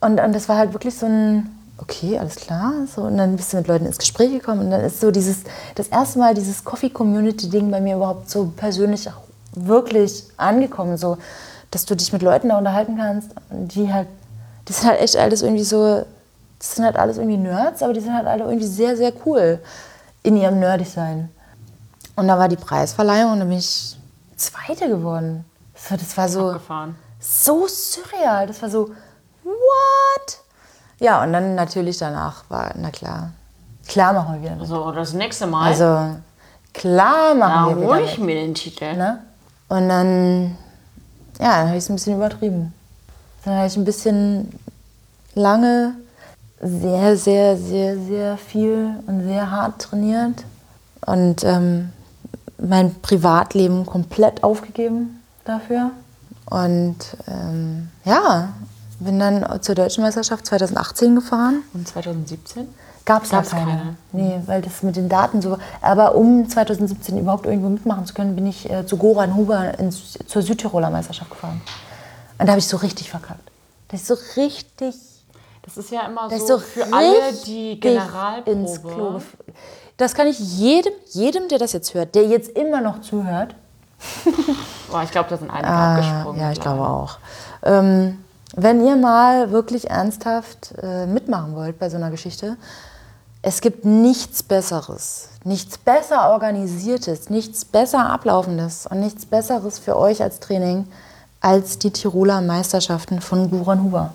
Und, 0.00 0.18
und 0.18 0.34
das 0.34 0.48
war 0.48 0.56
halt 0.56 0.72
wirklich 0.72 0.94
so 0.94 1.04
ein, 1.06 1.50
okay, 1.76 2.18
alles 2.18 2.36
klar. 2.36 2.72
So, 2.94 3.02
und 3.02 3.18
dann 3.18 3.36
bist 3.36 3.52
du 3.52 3.58
mit 3.58 3.68
Leuten 3.68 3.86
ins 3.86 3.98
Gespräch 3.98 4.30
gekommen 4.32 4.60
und 4.60 4.70
dann 4.70 4.80
ist 4.80 5.00
so 5.00 5.10
dieses, 5.10 5.44
das 5.74 5.88
erste 5.88 6.18
Mal 6.18 6.34
dieses 6.34 6.64
Coffee-Community-Ding 6.64 7.70
bei 7.70 7.80
mir 7.80 7.96
überhaupt 7.96 8.30
so 8.30 8.52
persönlich 8.56 9.08
auch 9.08 9.20
wirklich 9.52 10.24
angekommen. 10.38 10.96
So, 10.96 11.18
dass 11.70 11.84
du 11.84 11.94
dich 11.94 12.12
mit 12.12 12.22
Leuten 12.22 12.48
da 12.48 12.58
unterhalten 12.58 12.96
kannst, 12.96 13.30
die 13.50 13.92
halt, 13.92 14.08
die 14.68 14.72
sind 14.72 14.88
halt 14.88 15.00
echt 15.00 15.16
alles 15.16 15.42
irgendwie 15.42 15.64
so, 15.64 16.04
das 16.60 16.76
sind 16.76 16.84
halt 16.84 16.96
alles 16.96 17.16
irgendwie 17.16 17.38
Nerds, 17.38 17.82
aber 17.82 17.94
die 17.94 18.00
sind 18.00 18.14
halt 18.14 18.26
alle 18.26 18.44
irgendwie 18.44 18.66
sehr, 18.66 18.94
sehr 18.96 19.12
cool 19.24 19.58
in 20.22 20.36
ihrem 20.36 20.60
Nerdig-Sein. 20.60 21.30
Und 22.16 22.28
da 22.28 22.38
war 22.38 22.48
die 22.48 22.56
Preisverleihung 22.56 23.32
und 23.32 23.38
da 23.40 23.44
bin 23.46 23.56
ich 23.58 23.96
Zweite 24.36 24.88
geworden. 24.88 25.46
So, 25.74 25.96
das 25.96 26.16
war 26.18 26.28
so, 26.28 26.50
Abgefahren. 26.50 26.96
so 27.18 27.66
surreal. 27.66 28.46
Das 28.46 28.60
war 28.60 28.68
so, 28.68 28.90
what? 29.42 30.38
Ja, 30.98 31.22
und 31.22 31.32
dann 31.32 31.54
natürlich 31.54 31.96
danach 31.96 32.44
war, 32.50 32.72
na 32.76 32.90
klar, 32.90 33.30
klar 33.88 34.12
machen 34.12 34.34
wir 34.34 34.42
wieder 34.42 34.56
mit. 34.56 34.66
So, 34.66 34.92
das 34.92 35.14
nächste 35.14 35.46
Mal. 35.46 35.68
Also, 35.68 36.16
klar 36.74 37.30
da 37.30 37.34
machen 37.34 37.80
wir 37.80 37.86
hole 37.86 38.00
wieder 38.00 38.10
ich 38.12 38.18
mit. 38.18 38.26
mir 38.26 38.34
den 38.34 38.54
Titel. 38.54 38.96
Ne? 38.96 39.22
Und 39.68 39.88
dann, 39.88 40.58
ja, 41.38 41.56
dann 41.56 41.68
habe 41.68 41.78
ich 41.78 41.84
es 41.84 41.88
ein 41.88 41.96
bisschen 41.96 42.16
übertrieben. 42.16 42.74
Dann 43.46 43.56
habe 43.56 43.66
ich 43.66 43.76
ein 43.78 43.84
bisschen 43.86 44.52
lange 45.34 45.94
sehr, 46.60 47.16
sehr, 47.16 47.56
sehr, 47.56 47.98
sehr 47.98 48.36
viel 48.36 48.94
und 49.06 49.24
sehr 49.24 49.50
hart 49.50 49.80
trainiert 49.80 50.44
und 51.06 51.42
ähm, 51.44 51.90
mein 52.58 52.94
Privatleben 53.00 53.86
komplett 53.86 54.44
aufgegeben 54.44 55.22
dafür. 55.44 55.90
Und 56.46 56.96
ähm, 57.26 57.88
ja, 58.04 58.50
bin 58.98 59.18
dann 59.18 59.62
zur 59.62 59.74
Deutschen 59.74 60.04
Meisterschaft 60.04 60.46
2018 60.46 61.14
gefahren. 61.14 61.62
Und 61.72 61.88
2017? 61.88 62.68
Gab 63.06 63.24
es 63.24 63.30
da 63.30 63.38
Gab's 63.38 63.50
keine. 63.50 63.70
keine. 63.70 63.96
Nee, 64.12 64.40
weil 64.46 64.60
das 64.60 64.82
mit 64.82 64.96
den 64.96 65.08
Daten 65.08 65.40
so. 65.40 65.58
Aber 65.80 66.14
um 66.14 66.48
2017 66.48 67.18
überhaupt 67.18 67.46
irgendwo 67.46 67.70
mitmachen 67.70 68.04
zu 68.04 68.12
können, 68.12 68.34
bin 68.34 68.46
ich 68.46 68.70
äh, 68.70 68.84
zu 68.86 68.98
Goran 68.98 69.34
Huber 69.34 69.78
ins, 69.78 70.18
zur 70.26 70.42
Südtiroler 70.42 70.90
Meisterschaft 70.90 71.30
gefahren. 71.30 71.62
Und 72.38 72.46
da 72.46 72.52
habe 72.52 72.58
ich 72.58 72.66
so 72.66 72.76
richtig 72.76 73.10
verkackt. 73.10 73.50
Das 73.88 74.02
ist 74.02 74.06
so 74.06 74.16
richtig. 74.36 74.94
Das 75.62 75.76
ist 75.76 75.90
ja 75.90 76.06
immer 76.06 76.28
Das 76.28 76.46
so, 76.46 76.58
für 76.58 76.84
alle 76.92 77.32
die 77.46 77.78
Generalprobe. 77.78 78.50
ins 78.50 78.82
Klo. 78.82 79.20
Das 79.96 80.14
kann 80.14 80.26
ich 80.26 80.38
jedem, 80.38 80.92
jedem, 81.10 81.48
der 81.48 81.58
das 81.58 81.72
jetzt 81.72 81.92
hört, 81.94 82.14
der 82.14 82.24
jetzt 82.26 82.48
immer 82.56 82.80
noch 82.80 83.00
zuhört. 83.02 83.54
Boah, 84.90 85.02
ich 85.02 85.10
glaube, 85.10 85.28
da 85.28 85.36
sind 85.36 85.50
einige 85.50 85.68
Ah, 85.68 85.94
abgesprungen. 85.96 86.40
ja, 86.40 86.52
ich 86.52 86.60
glaube 86.60 86.82
auch. 86.88 87.18
Ähm, 87.62 88.24
wenn 88.56 88.84
ihr 88.84 88.96
mal 88.96 89.50
wirklich 89.52 89.90
ernsthaft 89.90 90.72
äh, 90.82 91.06
mitmachen 91.06 91.54
wollt 91.54 91.78
bei 91.78 91.90
so 91.90 91.96
einer 91.96 92.10
Geschichte, 92.10 92.56
es 93.42 93.60
gibt 93.60 93.84
nichts 93.84 94.42
Besseres, 94.42 95.28
nichts 95.44 95.78
besser 95.78 96.30
organisiertes, 96.30 97.30
nichts 97.30 97.64
besser 97.64 98.10
ablaufendes 98.10 98.86
und 98.86 99.00
nichts 99.00 99.24
Besseres 99.26 99.78
für 99.78 99.96
euch 99.96 100.22
als 100.22 100.40
Training 100.40 100.86
als 101.42 101.78
die 101.78 101.90
Tiroler 101.90 102.40
Meisterschaften 102.42 103.20
von 103.20 103.50
Guran 103.50 103.82
Huber. 103.82 104.12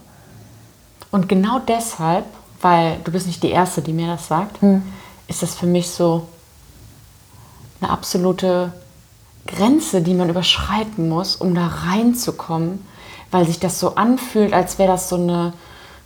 Und 1.16 1.30
genau 1.30 1.60
deshalb, 1.60 2.26
weil 2.60 2.98
du 3.06 3.12
bist 3.14 3.26
nicht 3.26 3.42
die 3.42 3.52
Erste, 3.52 3.82
die 3.82 3.94
mir 3.94 4.08
das 4.08 4.28
sagt, 4.28 4.62
Hm. 4.62 4.84
ist 5.30 5.42
das 5.42 5.56
für 5.56 5.66
mich 5.66 5.90
so 5.90 6.28
eine 7.80 7.90
absolute 7.90 8.74
Grenze, 9.48 10.02
die 10.02 10.14
man 10.14 10.30
überschreiten 10.30 11.08
muss, 11.08 11.38
um 11.38 11.56
da 11.56 11.68
reinzukommen, 11.68 12.86
weil 13.32 13.46
sich 13.46 13.62
das 13.62 13.80
so 13.80 13.96
anfühlt, 13.96 14.52
als 14.52 14.78
wäre 14.78 14.92
das 14.92 15.08
so 15.08 15.16
eine 15.16 15.54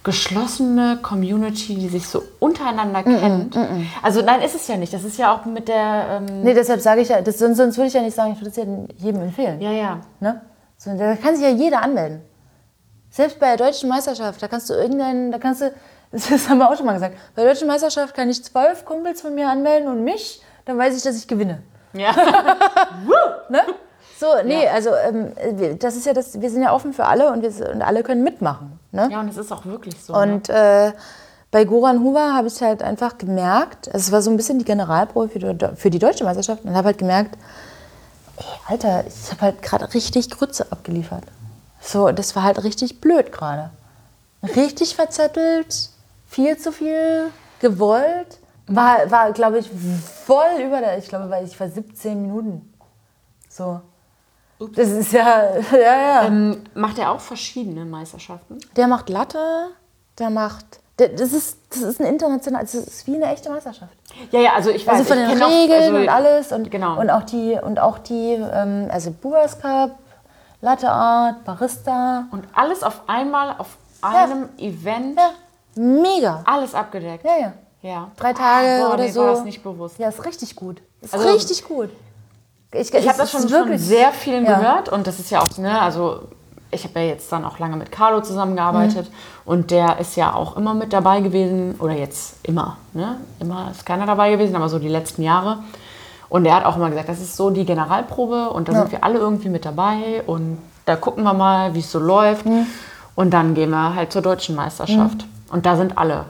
geschlossene 0.03 0.99
Community, 1.01 1.73
die 1.73 1.89
sich 1.89 2.07
so 2.07 2.21
untereinander 2.37 3.01
kennt. 3.01 3.57
Also 4.03 4.21
nein, 4.21 4.41
ist 4.41 4.53
es 4.53 4.67
ja 4.67 4.77
nicht. 4.77 4.93
Das 4.93 5.03
ist 5.03 5.17
ja 5.17 5.33
auch 5.35 5.45
mit 5.45 5.67
der... 5.69 6.21
Ähm, 6.29 6.43
Nee, 6.43 6.53
deshalb 6.53 6.81
sage 6.81 7.01
ich 7.01 7.09
ja, 7.09 7.19
das, 7.21 7.39
sonst, 7.39 7.57
sonst 7.57 7.77
würde 7.77 7.87
ich 7.87 7.95
ja 7.95 8.01
nicht 8.03 8.15
sagen, 8.15 8.33
ich 8.33 8.39
würde 8.41 8.51
es 8.51 8.55
ja 8.57 8.63
jedem 8.97 9.21
empfehlen. 9.23 9.59
ja, 9.59 9.71
ja. 9.71 10.01
Ne? 10.19 10.39
So, 10.77 10.95
da 10.95 11.15
kann 11.15 11.35
sich 11.35 11.43
ja 11.43 11.49
jeder 11.51 11.81
anmelden. 11.81 12.21
Selbst 13.11 13.39
bei 13.39 13.55
der 13.55 13.65
deutschen 13.67 13.89
Meisterschaft, 13.89 14.41
da 14.41 14.47
kannst 14.47 14.69
du 14.69 14.73
irgendeinen, 14.73 15.31
da 15.31 15.37
kannst 15.39 15.61
du, 15.61 15.71
das 16.11 16.47
haben 16.49 16.57
wir 16.59 16.69
auch 16.69 16.75
schon 16.77 16.85
mal 16.85 16.93
gesagt, 16.93 17.15
bei 17.35 17.43
der 17.43 17.53
deutschen 17.53 17.67
Meisterschaft 17.67 18.13
kann 18.13 18.29
ich 18.29 18.43
zwölf 18.43 18.85
Kumpels 18.85 19.21
von 19.21 19.33
mir 19.35 19.47
anmelden 19.49 19.87
und 19.89 20.03
mich, 20.03 20.41
dann 20.65 20.77
weiß 20.77 20.95
ich, 20.95 21.03
dass 21.03 21.15
ich 21.15 21.27
gewinne. 21.27 21.61
ja. 21.93 22.13
Ne? 23.49 23.61
So, 24.19 24.27
nee, 24.43 24.67
also 24.67 24.89
ähm, 24.93 25.31
wir- 25.53 25.75
das 25.75 25.95
ist 25.95 26.05
ja 26.05 26.13
das, 26.13 26.39
wir 26.39 26.49
sind 26.51 26.61
ja 26.61 26.73
offen 26.73 26.93
für 26.93 27.05
alle 27.05 27.31
und, 27.31 27.41
wir, 27.41 27.69
und 27.71 27.81
alle 27.81 28.03
können 28.03 28.23
mitmachen. 28.23 28.77
Ne? 28.91 29.07
ja, 29.11 29.19
und 29.21 29.29
es 29.29 29.37
ist 29.37 29.51
auch 29.51 29.65
wirklich 29.65 29.95
so. 30.03 30.13
ne? 30.13 30.19
Und 30.19 30.49
äh, 30.49 30.91
bei 31.51 31.63
Goran 31.63 32.01
Huber 32.03 32.33
habe 32.35 32.47
ich 32.47 32.61
halt 32.61 32.83
einfach 32.83 33.17
gemerkt, 33.17 33.87
also 33.87 33.97
es 33.97 34.11
war 34.11 34.21
so 34.21 34.29
ein 34.29 34.37
bisschen 34.37 34.59
die 34.59 34.65
Generalprobe 34.65 35.29
für 35.29 35.39
die, 35.39 35.67
für 35.75 35.89
die 35.89 35.97
deutsche 35.99 36.25
Meisterschaft 36.25 36.63
und 36.65 36.75
habe 36.75 36.87
halt 36.87 36.97
gemerkt, 36.99 37.37
ey, 38.37 38.45
Alter, 38.67 39.03
ich 39.07 39.31
habe 39.31 39.41
halt 39.41 39.61
gerade 39.63 39.91
richtig 39.93 40.29
Grütze 40.29 40.67
abgeliefert. 40.71 41.23
So, 41.81 42.11
das 42.11 42.35
war 42.35 42.43
halt 42.43 42.63
richtig 42.63 43.01
blöd 43.01 43.31
gerade. 43.31 43.71
Richtig 44.55 44.95
verzettelt, 44.95 45.89
viel 46.27 46.57
zu 46.57 46.71
viel 46.71 47.31
gewollt. 47.59 48.37
War, 48.67 49.09
war 49.09 49.31
glaube 49.31 49.59
ich, 49.59 49.69
voll 50.25 50.61
über 50.65 50.79
der, 50.79 50.97
ich 50.97 51.07
glaube, 51.07 51.29
weil 51.29 51.45
ich 51.45 51.59
war 51.59 51.67
17 51.67 52.21
Minuten. 52.21 52.73
So. 53.49 53.81
Das 54.75 54.89
ist 54.89 55.11
ja, 55.13 55.55
ja, 55.71 55.77
ja. 55.77 56.23
ähm, 56.25 56.63
macht 56.75 56.99
er 56.99 57.11
auch 57.11 57.19
verschiedene 57.19 57.85
Meisterschaften? 57.85 58.57
Der 58.75 58.87
macht 58.87 59.09
Latte, 59.09 59.39
der 60.19 60.29
macht. 60.29 60.65
Das, 60.97 61.31
ist, 61.31 61.57
das 61.69 61.81
ist 61.81 62.01
ein 62.01 62.07
international, 62.07 62.61
das 62.61 62.73
ist 62.75 63.07
wie 63.07 63.15
eine 63.15 63.31
echte 63.31 63.49
Meisterschaft. 63.49 63.93
Ja, 64.31 64.41
ja, 64.41 64.53
also 64.53 64.69
ich 64.69 64.85
weiß, 64.85 64.95
Also 64.99 65.05
von 65.05 65.17
den 65.17 65.29
kenn 65.29 65.41
auch- 65.41 65.47
Regeln 65.49 65.81
also- 65.81 65.95
und 65.95 66.09
alles 66.09 66.51
und, 66.51 66.69
Genau. 66.71 66.99
und 66.99 67.09
auch 67.09 67.23
die, 67.23 67.57
und 67.61 67.79
auch 67.79 67.99
die 67.99 68.33
ähm, 68.33 68.89
also 68.91 69.11
Brewers 69.21 69.59
Cup, 69.59 69.97
Latte 70.61 70.89
Art, 70.91 71.43
Barista. 71.45 72.25
Und 72.31 72.45
alles 72.53 72.83
auf 72.83 73.01
einmal 73.07 73.55
auf 73.57 73.77
einem 74.01 74.49
Event, 74.57 75.17
Ja, 75.17 75.31
mega. 75.75 76.41
alles 76.45 76.73
abgedeckt. 76.75 77.23
Ja, 77.25 77.31
ja. 77.39 77.53
Ja. 77.81 78.11
Drei 78.17 78.33
Tage 78.33 78.83
Boah, 78.83 78.93
oder 78.93 79.03
mir 79.03 79.11
so. 79.13 79.21
war 79.21 79.31
das 79.31 79.43
nicht 79.45 79.63
bewusst. 79.63 79.97
Ja, 79.99 80.09
ist 80.09 80.25
richtig 80.25 80.55
gut. 80.55 80.81
Ist 81.01 81.13
Also- 81.13 81.29
richtig 81.29 81.63
gut. 81.65 81.89
Ich, 82.73 82.93
Ich 82.93 83.07
habe 83.07 83.17
das 83.17 83.31
schon 83.31 83.47
von 83.49 83.77
sehr 83.77 84.11
vielen 84.11 84.45
ja. 84.45 84.59
gehört 84.59 84.89
und 84.89 85.07
das 85.07 85.17
ist 85.19 85.31
ja 85.31 85.41
auch, 85.41 85.57
ne, 85.57 85.81
also 85.81 86.19
ich 86.69 86.83
habe 86.83 86.99
ja 86.99 87.05
jetzt 87.07 87.31
dann 87.31 87.43
auch 87.43 87.57
lange 87.57 87.75
mit 87.77 87.91
Carlo 87.91 88.21
zusammengearbeitet 88.21 89.09
Mhm. 89.09 89.13
und 89.45 89.71
der 89.71 89.97
ist 89.97 90.15
ja 90.17 90.35
auch 90.35 90.55
immer 90.55 90.75
mit 90.75 90.93
dabei 90.93 91.21
gewesen 91.21 91.75
oder 91.79 91.93
jetzt 91.93 92.35
immer, 92.43 92.77
ne? 92.93 93.15
Immer 93.39 93.71
ist 93.71 93.87
keiner 93.87 94.05
dabei 94.05 94.29
gewesen, 94.29 94.55
aber 94.55 94.69
so 94.69 94.77
die 94.77 94.87
letzten 94.89 95.23
Jahre. 95.23 95.63
Und 96.29 96.45
er 96.45 96.55
hat 96.55 96.65
auch 96.65 96.75
immer 96.75 96.89
gesagt, 96.89 97.09
das 97.09 97.19
ist 97.19 97.35
so 97.35 97.49
die 97.49 97.65
Generalprobe 97.65 98.51
und 98.51 98.67
da 98.69 98.73
sind 98.73 98.91
wir 98.91 99.03
alle 99.03 99.17
irgendwie 99.19 99.49
mit 99.49 99.65
dabei 99.65 100.21
und 100.27 100.59
da 100.85 100.95
gucken 100.95 101.23
wir 101.23 101.33
mal, 101.33 101.73
wie 101.73 101.79
es 101.79 101.91
so 101.91 101.97
läuft 101.99 102.45
Mhm. 102.45 102.67
und 103.15 103.31
dann 103.31 103.55
gehen 103.55 103.71
wir 103.71 103.95
halt 103.95 104.11
zur 104.13 104.21
deutschen 104.21 104.55
Meisterschaft 104.55 105.25
und 105.51 105.65
da 105.65 105.75
sind 105.75 105.97
alle. 105.97 106.25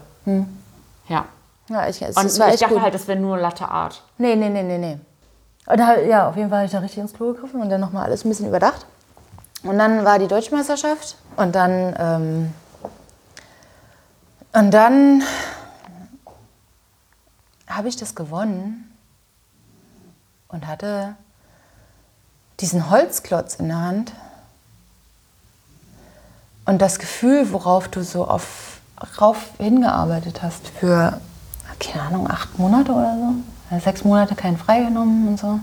Ja. 1.07 1.25
Ja, 1.69 1.87
ich, 1.87 2.01
es, 2.01 2.15
Und 2.17 2.25
es 2.25 2.37
ich 2.39 2.59
dachte 2.59 2.73
gut. 2.75 2.81
halt, 2.81 2.93
das 2.95 3.07
wäre 3.07 3.19
nur 3.19 3.37
Latte 3.37 3.67
Art. 3.67 4.01
Nee, 4.17 4.35
nee, 4.35 4.49
nee, 4.49 4.63
nee, 4.63 4.77
nee. 4.77 4.97
Und 5.67 5.77
da, 5.79 5.99
ja, 5.99 6.27
auf 6.29 6.35
jeden 6.35 6.49
Fall 6.49 6.59
habe 6.59 6.65
ich 6.65 6.71
da 6.71 6.79
richtig 6.79 6.99
ins 6.99 7.13
Klo 7.13 7.33
gegriffen 7.33 7.61
und 7.61 7.69
dann 7.69 7.79
nochmal 7.81 8.05
alles 8.05 8.25
ein 8.25 8.29
bisschen 8.29 8.47
überdacht. 8.47 8.85
Und 9.63 9.77
dann 9.77 10.03
war 10.05 10.17
die 10.17 10.27
Deutsche 10.27 10.55
Meisterschaft 10.55 11.15
und 11.35 11.53
dann, 11.53 11.95
ähm, 11.99 12.53
und 14.53 14.71
dann 14.73 15.21
habe 17.67 17.87
ich 17.87 17.97
das 17.97 18.15
gewonnen 18.15 18.88
und 20.49 20.67
hatte 20.67 21.15
diesen 22.59 22.89
Holzklotz 22.89 23.55
in 23.55 23.67
der 23.69 23.79
Hand 23.81 24.11
und 26.65 26.81
das 26.81 26.99
Gefühl, 26.99 27.51
worauf 27.51 27.87
du 27.87 28.03
so 28.03 28.27
auf, 28.27 28.79
rauf 29.19 29.37
hingearbeitet 29.57 30.41
hast 30.43 30.67
für, 30.67 31.19
keine 31.79 32.03
Ahnung, 32.03 32.29
acht 32.29 32.57
Monate 32.59 32.91
oder 32.91 33.15
so. 33.15 33.33
Ja, 33.71 33.79
Sechs 33.79 34.03
Monate 34.03 34.35
keinen 34.35 34.57
freigenommen 34.57 35.27
und 35.29 35.39
so. 35.39 35.59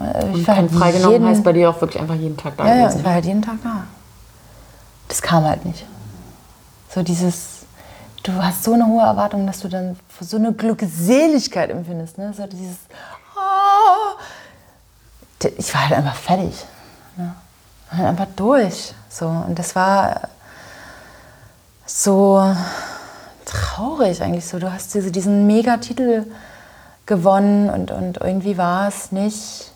Äh, 0.00 0.30
Ich 0.30 0.34
Und 0.34 0.46
war 0.48 0.54
kein 0.56 0.64
halt 0.70 0.72
freigenommen 0.78 1.12
jeden- 1.12 1.28
heißt 1.28 1.44
bei 1.44 1.52
dir 1.52 1.70
auch 1.70 1.80
wirklich 1.80 2.00
einfach 2.00 2.14
jeden 2.16 2.36
Tag 2.36 2.56
da 2.56 2.66
ja, 2.66 2.74
ja, 2.74 2.82
gewesen. 2.84 2.98
ich 3.00 3.04
war 3.04 3.12
halt 3.14 3.24
jeden 3.24 3.42
Tag 3.42 3.56
da. 3.62 3.84
Das 5.08 5.22
kam 5.22 5.44
halt 5.44 5.64
nicht. 5.64 5.84
So 6.90 7.02
dieses, 7.02 7.60
du 8.24 8.32
hast 8.34 8.62
so 8.64 8.74
eine 8.74 8.86
hohe 8.86 9.02
Erwartung, 9.02 9.46
dass 9.46 9.60
du 9.60 9.68
dann 9.68 9.96
so 10.20 10.36
eine 10.36 10.52
Glückseligkeit 10.52 11.70
empfindest. 11.70 12.18
Ne? 12.18 12.32
So 12.36 12.46
dieses, 12.46 12.76
ich 15.58 15.74
war 15.74 15.82
halt 15.82 15.92
einfach 15.92 16.16
fertig. 16.16 16.54
Ne? 17.16 17.34
Halt 17.90 18.06
einfach 18.08 18.26
durch. 18.36 18.94
So. 19.08 19.26
Und 19.26 19.58
das 19.58 19.76
war 19.76 20.28
so 21.86 22.54
traurig 23.44 24.22
eigentlich 24.22 24.46
so. 24.46 24.58
Du 24.58 24.72
hast 24.72 24.94
diese, 24.94 25.10
diesen 25.10 25.46
Megatitel 25.46 26.26
gewonnen 27.06 27.70
und, 27.70 27.90
und 27.90 28.18
irgendwie 28.18 28.56
war 28.56 28.88
es 28.88 29.12
nicht 29.12 29.72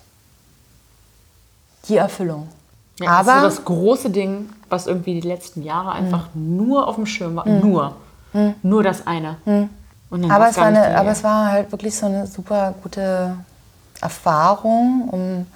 die 1.87 1.97
Erfüllung. 1.97 2.49
Ja, 2.99 3.11
Aber 3.11 3.25
das 3.25 3.35
ist 3.35 3.41
so 3.41 3.61
das 3.61 3.65
große 3.65 4.09
Ding, 4.09 4.49
was 4.67 4.87
irgendwie 4.87 5.21
die 5.21 5.27
letzten 5.27 5.63
Jahre 5.63 5.91
einfach 5.91 6.27
nur 6.33 6.87
auf 6.87 6.95
dem 6.95 7.05
Schirm 7.05 7.35
war. 7.35 7.47
Nur. 7.47 7.95
Nur 8.61 8.83
das 8.83 9.07
eine. 9.07 9.37
Dann 9.45 10.31
Aber 10.31 10.49
es, 10.49 10.57
war 10.57 10.65
eine, 10.65 10.97
aber 10.97 11.11
es 11.11 11.23
war 11.23 11.51
halt 11.51 11.71
wirklich 11.71 11.95
so 11.95 12.07
eine 12.07 12.27
super 12.27 12.73
gute 12.83 13.35
Erfahrung, 14.01 15.09
um 15.09 15.47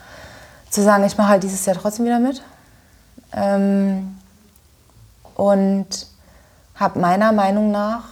zu 0.69 0.81
sagen, 0.83 1.03
ich 1.03 1.17
mache 1.17 1.29
halt 1.29 1.43
dieses 1.43 1.65
Jahr 1.65 1.75
trotzdem 1.75 2.05
wieder 2.05 2.19
mit. 2.19 2.41
Ähm, 3.31 4.17
und 5.35 5.87
habe 6.75 6.99
meiner 6.99 7.31
Meinung 7.31 7.71
nach 7.71 8.03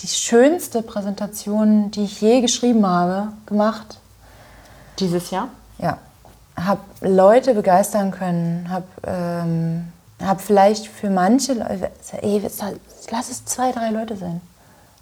die 0.00 0.08
schönste 0.08 0.82
Präsentation, 0.82 1.90
die 1.90 2.04
ich 2.04 2.20
je 2.20 2.40
geschrieben 2.40 2.86
habe, 2.86 3.32
gemacht. 3.46 3.98
Dieses 4.98 5.30
Jahr? 5.30 5.48
Ja, 5.78 5.98
habe 6.56 6.80
Leute 7.00 7.54
begeistern 7.54 8.10
können, 8.10 8.68
habe 8.68 8.86
ähm, 9.06 9.92
hab 10.22 10.40
vielleicht 10.40 10.86
für 10.86 11.10
manche 11.10 11.54
Leute, 11.54 11.90
ey, 12.20 12.42
lass 13.10 13.30
es 13.30 13.44
zwei, 13.44 13.72
drei 13.72 13.90
Leute 13.90 14.16
sein. 14.16 14.40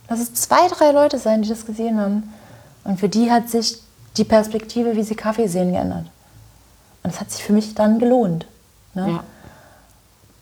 Lass 0.08 0.20
es 0.20 0.34
zwei, 0.34 0.68
drei 0.68 0.90
Leute 0.92 1.18
sein, 1.18 1.42
die 1.42 1.48
das 1.48 1.66
gesehen 1.66 2.00
haben. 2.00 2.32
Und 2.84 3.00
für 3.00 3.08
die 3.08 3.30
hat 3.30 3.48
sich 3.48 3.78
die 4.16 4.24
Perspektive, 4.24 4.96
wie 4.96 5.02
sie 5.02 5.14
Kaffee 5.14 5.46
sehen, 5.46 5.72
geändert. 5.72 6.06
Und 7.02 7.10
es 7.10 7.20
hat 7.20 7.30
sich 7.30 7.42
für 7.42 7.52
mich 7.52 7.74
dann 7.74 7.98
gelohnt. 7.98 8.46
Ne? 8.94 9.08
Ja. 9.08 9.24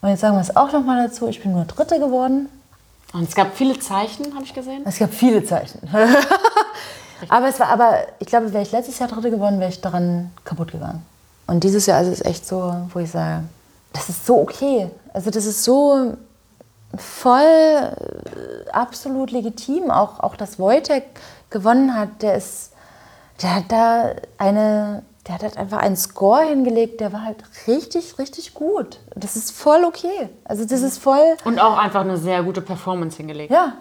Und 0.01 0.09
jetzt 0.09 0.21
sagen 0.21 0.35
wir 0.35 0.41
es 0.41 0.55
auch 0.55 0.71
noch 0.71 0.83
mal 0.83 1.07
dazu, 1.07 1.27
ich 1.27 1.41
bin 1.41 1.53
nur 1.53 1.65
Dritte 1.65 1.99
geworden. 1.99 2.49
Und 3.13 3.23
es 3.27 3.35
gab 3.35 3.55
viele 3.55 3.77
Zeichen, 3.79 4.33
habe 4.33 4.43
ich 4.43 4.53
gesehen. 4.53 4.83
Es 4.85 4.97
gab 4.97 5.13
viele 5.13 5.43
Zeichen. 5.43 5.79
aber 7.29 7.47
es 7.47 7.59
war, 7.59 7.67
aber 7.67 7.99
ich 8.19 8.27
glaube, 8.27 8.51
wäre 8.53 8.63
ich 8.63 8.71
letztes 8.71 8.99
Jahr 8.99 9.09
Dritte 9.09 9.31
geworden, 9.31 9.59
wäre 9.59 9.69
ich 9.69 9.81
daran 9.81 10.31
kaputt 10.43 10.71
gegangen. 10.71 11.05
Und 11.47 11.63
dieses 11.63 11.85
Jahr 11.85 12.01
ist 12.01 12.07
es 12.07 12.21
echt 12.21 12.47
so, 12.47 12.73
wo 12.93 12.99
ich 12.99 13.11
sage, 13.11 13.43
das 13.93 14.09
ist 14.09 14.25
so 14.25 14.39
okay. 14.39 14.89
Also 15.13 15.29
das 15.29 15.45
ist 15.45 15.63
so 15.63 16.15
voll 16.97 17.41
äh, 17.41 18.69
absolut 18.71 19.31
legitim. 19.31 19.91
Auch, 19.91 20.19
auch 20.21 20.35
dass 20.35 20.59
Wojtek 20.59 21.03
gewonnen 21.51 21.95
hat, 21.95 22.21
der 22.21 22.35
ist, 22.35 22.71
der 23.41 23.55
hat 23.55 23.65
da 23.69 24.11
eine, 24.37 25.03
der 25.27 25.35
hat 25.35 25.43
halt 25.43 25.57
einfach 25.57 25.77
einen 25.79 25.95
Score 25.97 26.43
hingelegt, 26.43 26.99
der 26.99 27.13
war 27.13 27.23
halt 27.23 27.37
richtig, 27.67 28.17
richtig 28.17 28.53
gut. 28.55 28.99
Das 29.15 29.35
ist 29.35 29.51
voll 29.51 29.83
okay. 29.85 30.29
Also 30.45 30.65
das 30.65 30.81
ist 30.81 30.97
voll, 30.97 31.35
Und 31.45 31.59
auch 31.59 31.77
einfach 31.77 32.01
eine 32.01 32.17
sehr 32.17 32.41
gute 32.43 32.61
Performance 32.61 33.17
hingelegt. 33.17 33.51
ja, 33.51 33.73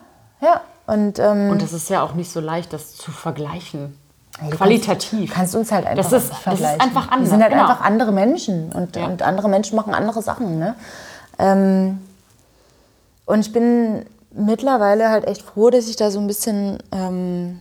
ja. 0.43 0.61
Und, 0.87 1.19
ähm, 1.21 1.51
Und 1.51 1.63
das 1.63 1.73
ist 1.73 1.89
ja 1.89 2.03
auch 2.03 2.15
nicht 2.15 2.33
so 2.33 2.41
leicht, 2.41 2.73
das 2.73 2.97
zu 2.97 3.13
vergleichen. 3.13 3.97
Du 4.41 4.51
Qualitativ. 4.57 5.33
Kannst, 5.33 5.35
kannst 5.35 5.55
uns 5.55 5.71
halt 5.73 5.87
einfach 5.87 6.03
Das 6.11 6.13
ist- 6.13 6.31
nicht 6.31 6.31
das 6.31 6.39
ist 6.39 6.43
vergleichen. 6.61 6.81
einfach 6.81 7.09
anders, 7.11 7.21
Wir 7.21 7.31
sind 7.31 7.43
halt 7.43 7.53
genau. 7.53 7.63
einfach 7.69 7.81
andere 7.85 8.13
Menschen 8.13 8.73
und, 8.73 8.97
Ja. 8.97 9.07
und 9.07 9.23
andere 9.23 9.49
Menschen 9.49 9.77
machen 9.77 9.95
andere 9.95 10.21
Sachen. 10.23 10.59
Ne? 10.59 10.75
Ähm, 11.39 12.01
und 13.27 13.41
ich 13.41 13.53
bin 13.53 14.07
mittlerweile 14.33 15.11
halt 15.11 15.27
echt 15.27 15.43
froh, 15.43 15.71
dass 15.71 15.89
ich 15.89 15.97
da 15.97 16.11
so 16.11 16.21
ein 16.21 16.27
bisschen 16.27 16.79
ähm, 16.93 17.61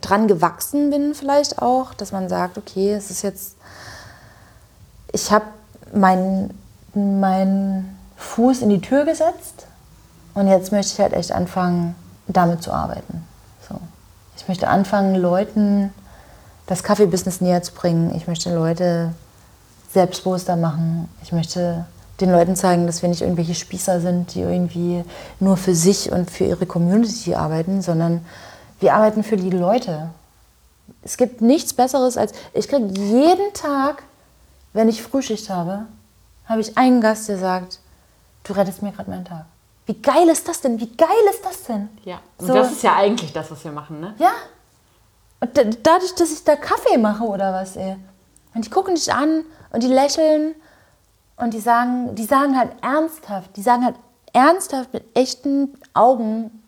dran 0.00 0.28
gewachsen 0.28 0.90
bin 0.90 1.14
vielleicht 1.14 1.60
auch, 1.62 1.94
dass 1.94 2.12
man 2.12 2.28
sagt, 2.28 2.58
okay, 2.58 2.92
es 2.92 3.10
ist 3.10 3.22
jetzt, 3.22 3.56
ich 5.12 5.30
habe 5.30 5.46
meinen 5.92 6.50
mein 6.94 7.96
Fuß 8.16 8.62
in 8.62 8.70
die 8.70 8.80
Tür 8.80 9.04
gesetzt 9.04 9.66
und 10.34 10.48
jetzt 10.48 10.72
möchte 10.72 10.92
ich 10.94 11.00
halt 11.00 11.12
echt 11.12 11.32
anfangen, 11.32 11.94
damit 12.26 12.62
zu 12.62 12.72
arbeiten. 12.72 13.24
So. 13.68 13.78
Ich 14.36 14.48
möchte 14.48 14.68
anfangen, 14.68 15.14
Leuten 15.14 15.92
das 16.66 16.82
Kaffeebusiness 16.82 17.40
näher 17.40 17.62
zu 17.62 17.72
bringen. 17.72 18.14
Ich 18.14 18.26
möchte 18.26 18.54
Leute 18.54 19.12
selbstbewusster 19.92 20.56
machen. 20.56 21.08
Ich 21.22 21.32
möchte 21.32 21.86
den 22.20 22.30
Leuten 22.32 22.56
zeigen, 22.56 22.86
dass 22.86 23.02
wir 23.02 23.08
nicht 23.08 23.22
irgendwelche 23.22 23.54
Spießer 23.54 24.00
sind, 24.00 24.34
die 24.34 24.40
irgendwie 24.40 25.04
nur 25.40 25.56
für 25.56 25.74
sich 25.74 26.10
und 26.12 26.30
für 26.30 26.44
ihre 26.44 26.66
Community 26.66 27.34
arbeiten, 27.34 27.82
sondern 27.82 28.24
wir 28.80 28.94
arbeiten 28.94 29.22
für 29.22 29.36
die 29.36 29.50
Leute. 29.50 30.10
Es 31.02 31.16
gibt 31.16 31.40
nichts 31.40 31.74
Besseres 31.74 32.16
als, 32.16 32.32
ich 32.54 32.68
kriege 32.68 32.86
jeden 33.00 33.52
Tag, 33.54 34.02
wenn 34.72 34.88
ich 34.88 35.02
Frühschicht 35.02 35.50
habe, 35.50 35.86
habe 36.46 36.60
ich 36.60 36.76
einen 36.78 37.00
Gast, 37.00 37.28
der 37.28 37.38
sagt, 37.38 37.80
du 38.44 38.52
rettest 38.52 38.82
mir 38.82 38.92
gerade 38.92 39.10
meinen 39.10 39.24
Tag. 39.24 39.44
Wie 39.86 39.94
geil 40.00 40.28
ist 40.28 40.48
das 40.48 40.60
denn? 40.60 40.80
Wie 40.80 40.90
geil 40.96 41.08
ist 41.30 41.44
das 41.44 41.62
denn? 41.64 41.88
Ja. 42.04 42.18
Und 42.38 42.46
So. 42.48 42.54
das 42.54 42.72
ist 42.72 42.82
ja 42.82 42.96
eigentlich 42.96 43.32
das, 43.32 43.50
was 43.50 43.62
wir 43.64 43.72
machen, 43.72 44.00
ne? 44.00 44.14
Ja. 44.18 44.30
Und 45.40 45.56
da- 45.56 45.62
dadurch, 45.82 46.14
dass 46.14 46.32
ich 46.32 46.42
da 46.44 46.56
Kaffee 46.56 46.98
mache 46.98 47.24
oder 47.24 47.52
was, 47.52 47.76
ey. 47.76 47.96
Und 48.54 48.64
die 48.64 48.70
gucken 48.70 48.94
dich 48.94 49.12
an 49.12 49.44
und 49.70 49.82
die 49.82 49.88
lächeln 49.88 50.54
und 51.36 51.54
die 51.54 51.60
sagen, 51.60 52.14
die 52.14 52.24
sagen 52.24 52.58
halt 52.58 52.72
ernsthaft, 52.82 53.56
die 53.56 53.62
sagen 53.62 53.84
halt 53.84 53.96
ernsthaft 54.32 54.92
mit 54.92 55.04
echten 55.14 55.74
Augen 55.94 56.62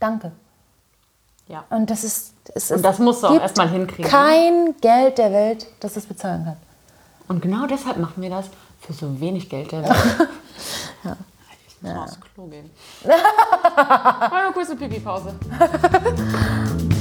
Danke. 0.00 0.32
Ja. 1.46 1.64
Und 1.68 1.90
das 1.90 2.02
ist. 2.04 2.32
Es, 2.54 2.70
Und 2.70 2.82
das 2.82 2.98
musst 2.98 3.22
du 3.22 3.28
auch 3.28 3.32
gibt 3.32 3.42
erst 3.42 3.56
mal 3.56 3.68
hinkriegen, 3.68 4.04
ne? 4.04 4.10
Kein 4.10 4.74
Geld 4.80 5.18
der 5.18 5.30
Welt, 5.30 5.66
das 5.78 5.94
das 5.94 6.06
bezahlen 6.06 6.44
kann. 6.44 6.56
Und 7.28 7.42
genau 7.42 7.66
deshalb 7.66 7.98
machen 7.98 8.20
wir 8.22 8.30
das 8.30 8.46
für 8.80 8.92
so 8.92 9.20
wenig 9.20 9.48
Geld 9.48 9.70
der 9.70 9.82
Welt. 9.84 9.94
ja. 11.04 11.16
Ich 11.68 11.82
muss 11.82 11.92
mal 11.92 12.02
aufs 12.04 12.18
Klo 12.34 12.46
gehen. 12.46 12.70
Mal 13.04 14.32
eine 14.44 14.52
kurze 14.52 14.74
Pipi-Pause. 14.74 15.34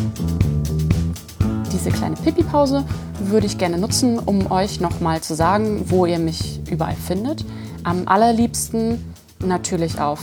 Diese 1.79 1.91
kleine 1.91 2.17
Pipi-Pause 2.17 2.83
würde 3.21 3.45
ich 3.45 3.57
gerne 3.57 3.77
nutzen, 3.77 4.19
um 4.19 4.51
euch 4.51 4.81
nochmal 4.81 5.21
zu 5.21 5.33
sagen, 5.33 5.85
wo 5.87 6.05
ihr 6.05 6.19
mich 6.19 6.59
überall 6.69 6.97
findet. 6.97 7.45
Am 7.85 8.05
allerliebsten 8.05 9.13
natürlich 9.39 10.01
auf 10.01 10.19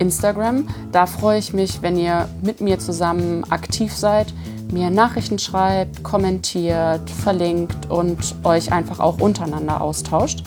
Instagram. 0.00 0.68
Da 0.92 1.06
freue 1.06 1.38
ich 1.38 1.54
mich, 1.54 1.80
wenn 1.80 1.96
ihr 1.98 2.28
mit 2.42 2.60
mir 2.60 2.78
zusammen 2.78 3.44
aktiv 3.50 3.94
seid, 3.94 4.34
mir 4.70 4.90
Nachrichten 4.90 5.38
schreibt, 5.38 6.02
kommentiert, 6.02 7.08
verlinkt 7.08 7.90
und 7.90 8.34
euch 8.44 8.70
einfach 8.70 9.00
auch 9.00 9.18
untereinander 9.18 9.80
austauscht. 9.80 10.44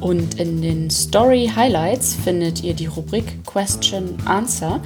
Und 0.00 0.40
in 0.40 0.62
den 0.62 0.88
Story 0.88 1.52
Highlights 1.54 2.14
findet 2.14 2.64
ihr 2.64 2.72
die 2.72 2.86
Rubrik 2.86 3.44
Question 3.44 4.16
Answer. 4.24 4.80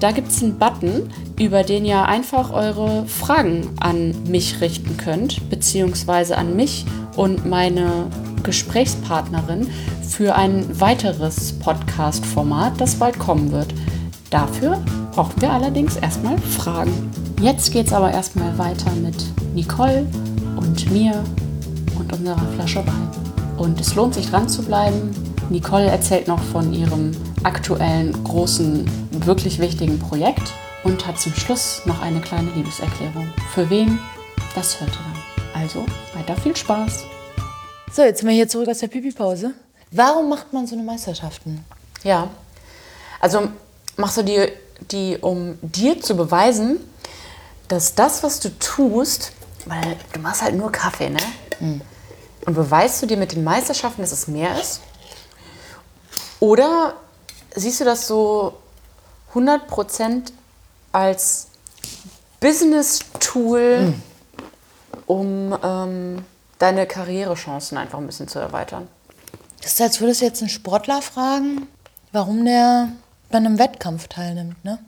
Da 0.00 0.10
gibt 0.10 0.28
es 0.28 0.42
einen 0.42 0.58
Button, 0.58 1.08
über 1.38 1.62
den 1.62 1.84
ihr 1.86 2.04
einfach 2.04 2.52
eure 2.52 3.06
Fragen 3.06 3.70
an 3.80 4.14
mich 4.28 4.60
richten 4.60 4.96
könnt, 4.98 5.48
beziehungsweise 5.48 6.36
an 6.36 6.54
mich 6.54 6.84
und 7.16 7.46
meine 7.46 8.06
Gesprächspartnerin 8.42 9.68
für 10.06 10.34
ein 10.34 10.80
weiteres 10.80 11.54
Podcast-Format, 11.54 12.80
das 12.80 12.96
bald 12.96 13.18
kommen 13.18 13.52
wird. 13.52 13.72
Dafür 14.30 14.82
brauchen 15.12 15.40
wir 15.40 15.50
allerdings 15.50 15.96
erstmal 15.96 16.36
Fragen. 16.38 17.10
Jetzt 17.40 17.72
geht 17.72 17.86
es 17.86 17.92
aber 17.92 18.10
erstmal 18.10 18.56
weiter 18.58 18.92
mit 19.02 19.16
Nicole 19.54 20.06
und 20.56 20.90
mir 20.90 21.24
und 21.98 22.12
unserer 22.12 22.46
Flasche 22.54 22.86
Wein. 22.86 23.08
Und 23.56 23.80
es 23.80 23.94
lohnt 23.94 24.14
sich 24.14 24.28
dran 24.28 24.48
zu 24.48 24.62
bleiben. 24.62 25.10
Nicole 25.50 25.86
erzählt 25.86 26.26
noch 26.28 26.42
von 26.42 26.72
ihrem 26.72 27.12
aktuellen, 27.44 28.24
großen, 28.24 28.84
wirklich 29.24 29.58
wichtigen 29.58 29.98
Projekt 29.98 30.52
und 30.82 31.06
hat 31.06 31.20
zum 31.20 31.34
Schluss 31.34 31.82
noch 31.84 32.02
eine 32.02 32.20
kleine 32.20 32.50
Liebeserklärung. 32.50 33.32
Für 33.54 33.68
wen? 33.70 33.98
Das 34.54 34.80
hört 34.80 34.90
ihr 34.90 34.96
dann. 34.96 35.62
Also, 35.62 35.86
weiter 36.14 36.40
viel 36.40 36.56
Spaß. 36.56 37.04
So, 37.92 38.02
jetzt 38.02 38.20
sind 38.20 38.28
wir 38.28 38.34
hier 38.34 38.48
zurück 38.48 38.68
aus 38.68 38.78
der 38.78 38.88
Pipi-Pause. 38.88 39.52
Warum 39.92 40.28
macht 40.28 40.52
man 40.52 40.66
so 40.66 40.74
eine 40.74 40.84
Meisterschaften? 40.84 41.64
Ja. 42.02 42.28
Also 43.20 43.48
machst 43.96 44.16
du 44.18 44.22
die, 44.22 44.48
die, 44.90 45.16
um 45.20 45.58
dir 45.62 46.00
zu 46.00 46.16
beweisen, 46.16 46.78
dass 47.68 47.94
das, 47.94 48.22
was 48.22 48.40
du 48.40 48.50
tust, 48.58 49.32
weil 49.64 49.96
du 50.12 50.20
machst 50.20 50.42
halt 50.42 50.56
nur 50.56 50.70
Kaffee, 50.70 51.10
ne? 51.10 51.20
Und 52.44 52.54
beweist 52.54 53.02
du 53.02 53.06
dir 53.06 53.16
mit 53.16 53.32
den 53.32 53.42
Meisterschaften, 53.44 54.02
dass 54.02 54.12
es 54.12 54.28
mehr 54.28 54.60
ist? 54.60 54.80
Oder 56.40 56.94
siehst 57.54 57.80
du 57.80 57.84
das 57.84 58.06
so 58.06 58.54
100% 59.34 60.32
als 60.92 61.48
Business-Tool, 62.40 63.94
um 65.06 65.58
ähm, 65.62 66.24
deine 66.58 66.86
Karrierechancen 66.86 67.78
einfach 67.78 67.98
ein 67.98 68.06
bisschen 68.06 68.28
zu 68.28 68.38
erweitern? 68.38 68.88
Das 69.62 69.72
ist, 69.72 69.80
als 69.80 70.00
würdest 70.00 70.20
du 70.20 70.26
jetzt 70.26 70.42
einen 70.42 70.48
Sportler 70.48 71.02
fragen, 71.02 71.66
warum 72.12 72.44
der 72.44 72.90
bei 73.30 73.38
einem 73.38 73.58
Wettkampf 73.58 74.08
teilnimmt. 74.08 74.64
Ne? 74.64 74.78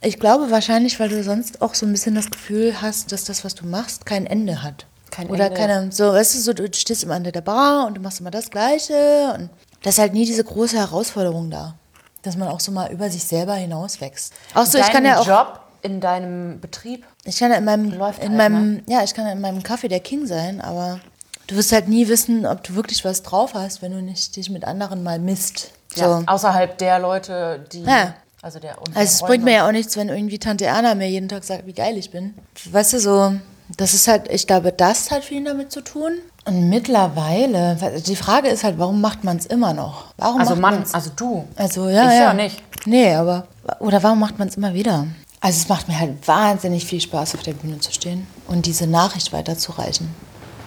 Ich 0.00 0.18
glaube 0.18 0.50
wahrscheinlich, 0.50 0.98
weil 1.00 1.08
du 1.08 1.22
sonst 1.22 1.62
auch 1.62 1.74
so 1.74 1.86
ein 1.86 1.92
bisschen 1.92 2.14
das 2.14 2.30
Gefühl 2.30 2.80
hast, 2.80 3.12
dass 3.12 3.24
das, 3.24 3.44
was 3.44 3.54
du 3.54 3.66
machst, 3.66 4.06
kein 4.06 4.26
Ende 4.26 4.62
hat. 4.62 4.86
Kein 5.10 5.28
Oder 5.28 5.46
Ende. 5.46 5.58
keine, 5.58 5.92
so, 5.92 6.12
weißt 6.12 6.34
du, 6.34 6.38
so, 6.38 6.52
du 6.52 6.68
stehst 6.72 7.02
immer 7.02 7.14
an 7.14 7.24
der 7.24 7.40
Bar 7.40 7.86
und 7.86 7.94
du 7.94 8.00
machst 8.00 8.20
immer 8.20 8.30
das 8.30 8.50
Gleiche. 8.50 9.34
Und 9.36 9.50
da 9.82 9.90
ist 9.90 9.98
halt 9.98 10.12
nie 10.12 10.24
diese 10.24 10.44
große 10.44 10.76
Herausforderung 10.76 11.50
da. 11.50 11.74
Dass 12.22 12.36
man 12.36 12.48
auch 12.48 12.60
so 12.60 12.72
mal 12.72 12.90
über 12.90 13.10
sich 13.10 13.24
selber 13.24 13.54
hinauswächst. 13.54 14.32
Auch 14.54 14.66
so, 14.66 14.78
ich 14.78 14.90
kann 14.90 15.04
ja 15.04 15.20
auch. 15.20 15.26
Job 15.26 15.60
in 15.82 16.00
deinem 16.00 16.60
Betrieb. 16.60 17.06
Ich 17.24 17.38
kann 17.38 17.50
ja 17.50 17.58
in 17.58 17.64
meinem, 17.64 17.92
Läuft 17.92 18.22
in 18.22 18.30
halt, 18.30 18.38
meinem, 18.38 18.82
ja, 18.86 19.04
ich 19.04 19.14
kann 19.14 19.26
ja 19.26 19.32
in 19.32 19.40
meinem 19.40 19.62
Kaffee 19.62 19.88
der 19.88 20.00
King 20.00 20.26
sein, 20.26 20.60
aber 20.60 21.00
du 21.46 21.56
wirst 21.56 21.72
halt 21.72 21.88
nie 21.88 22.08
wissen, 22.08 22.46
ob 22.46 22.64
du 22.64 22.74
wirklich 22.74 23.04
was 23.04 23.22
drauf 23.22 23.54
hast, 23.54 23.82
wenn 23.82 23.92
du 23.92 24.02
nicht 24.02 24.34
dich 24.36 24.50
mit 24.50 24.64
anderen 24.64 25.02
mal 25.02 25.18
misst. 25.18 25.70
So. 25.94 26.02
Ja, 26.02 26.22
außerhalb 26.26 26.76
der 26.78 26.98
Leute, 26.98 27.64
die. 27.72 27.82
Ja, 27.84 28.14
Also 28.42 28.58
der 28.58 28.78
Also 28.78 29.00
es 29.00 29.20
bringt 29.22 29.44
mir 29.44 29.54
ja 29.54 29.68
auch 29.68 29.72
nichts, 29.72 29.96
wenn 29.96 30.08
irgendwie 30.08 30.38
Tante 30.38 30.66
Erna 30.66 30.94
mir 30.94 31.08
jeden 31.08 31.28
Tag 31.28 31.44
sagt, 31.44 31.66
wie 31.66 31.72
geil 31.72 31.96
ich 31.96 32.10
bin. 32.10 32.34
Weißt 32.70 32.92
du, 32.94 33.00
so, 33.00 33.34
das 33.76 33.94
ist 33.94 34.08
halt, 34.08 34.30
ich 34.30 34.46
glaube, 34.46 34.72
das 34.72 35.10
hat 35.10 35.24
viel 35.24 35.44
damit 35.44 35.72
zu 35.72 35.80
tun. 35.82 36.18
Und 36.48 36.70
mittlerweile, 36.70 37.76
die 38.06 38.16
Frage 38.16 38.48
ist 38.48 38.64
halt, 38.64 38.78
warum 38.78 39.02
macht 39.02 39.22
man 39.22 39.36
es 39.36 39.44
immer 39.44 39.74
noch? 39.74 40.06
Warum 40.16 40.40
Also 40.40 40.56
man's? 40.56 40.94
also 40.94 41.10
du. 41.14 41.44
Also 41.56 41.90
ja, 41.90 42.10
Ich 42.10 42.18
ja. 42.18 42.32
nicht. 42.32 42.62
Nee, 42.86 43.14
aber 43.14 43.46
oder 43.80 44.02
warum 44.02 44.18
macht 44.18 44.38
man 44.38 44.48
es 44.48 44.56
immer 44.56 44.72
wieder? 44.72 45.06
Also 45.40 45.60
es 45.60 45.68
macht 45.68 45.88
mir 45.88 46.00
halt 46.00 46.26
wahnsinnig 46.26 46.86
viel 46.86 47.02
Spaß, 47.02 47.34
auf 47.34 47.42
der 47.42 47.52
Bühne 47.52 47.78
zu 47.80 47.92
stehen 47.92 48.26
und 48.46 48.64
diese 48.64 48.86
Nachricht 48.86 49.30
weiterzureichen. 49.34 50.08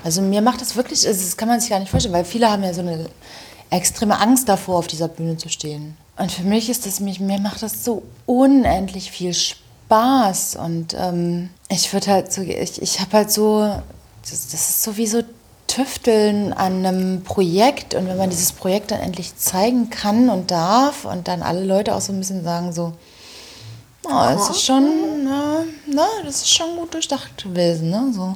Also 0.03 0.21
mir 0.21 0.43
macht 0.43 0.61
das 0.61 0.75
wirklich, 0.75 1.07
also 1.07 1.19
das 1.19 1.35
kann 1.35 1.47
man 1.47 1.59
sich 1.59 1.71
gar 1.71 1.79
nicht 1.79 1.89
vorstellen, 1.89 2.13
weil 2.13 2.25
viele 2.25 2.51
haben 2.51 2.63
ja 2.63 2.73
so 2.75 2.81
eine 2.81 3.07
extreme 3.71 4.19
Angst 4.19 4.47
davor, 4.47 4.77
auf 4.77 4.87
dieser 4.87 5.07
Bühne 5.07 5.37
zu 5.37 5.49
stehen. 5.49 5.97
Und 6.15 6.31
für 6.31 6.43
mich 6.43 6.69
ist 6.69 6.85
das, 6.85 6.99
mich, 6.99 7.19
mir 7.19 7.39
macht 7.39 7.63
das 7.63 7.83
so 7.83 8.03
unendlich 8.27 9.09
viel 9.09 9.33
Spaß 9.33 10.57
und 10.57 10.95
ähm, 10.97 11.49
ich 11.69 11.91
würde 11.91 12.11
halt 12.11 12.31
so, 12.31 12.43
ich, 12.43 12.79
ich 12.79 12.99
habe 12.99 13.17
halt 13.17 13.31
so, 13.31 13.61
das, 14.21 14.47
das 14.47 14.69
ist 14.69 14.83
so 14.83 14.95
wie 14.97 15.07
so 15.07 15.23
Tüfteln 15.71 16.51
an 16.51 16.85
einem 16.85 17.23
Projekt 17.23 17.95
und 17.95 18.05
wenn 18.07 18.17
man 18.17 18.29
dieses 18.29 18.51
Projekt 18.51 18.91
dann 18.91 18.99
endlich 18.99 19.37
zeigen 19.37 19.89
kann 19.89 20.29
und 20.29 20.51
darf 20.51 21.05
und 21.05 21.29
dann 21.29 21.41
alle 21.41 21.63
Leute 21.63 21.95
auch 21.95 22.01
so 22.01 22.11
ein 22.11 22.19
bisschen 22.19 22.43
sagen 22.43 22.73
so, 22.73 22.91
oh, 24.03 24.23
es 24.35 24.49
ist 24.49 24.65
schon, 24.65 25.23
na, 25.23 25.63
na, 25.87 26.07
das 26.25 26.41
ist 26.41 26.53
schon 26.53 26.75
gut 26.75 26.93
durchdacht 26.93 27.41
gewesen, 27.41 27.89
ne? 27.89 28.11
So, 28.13 28.35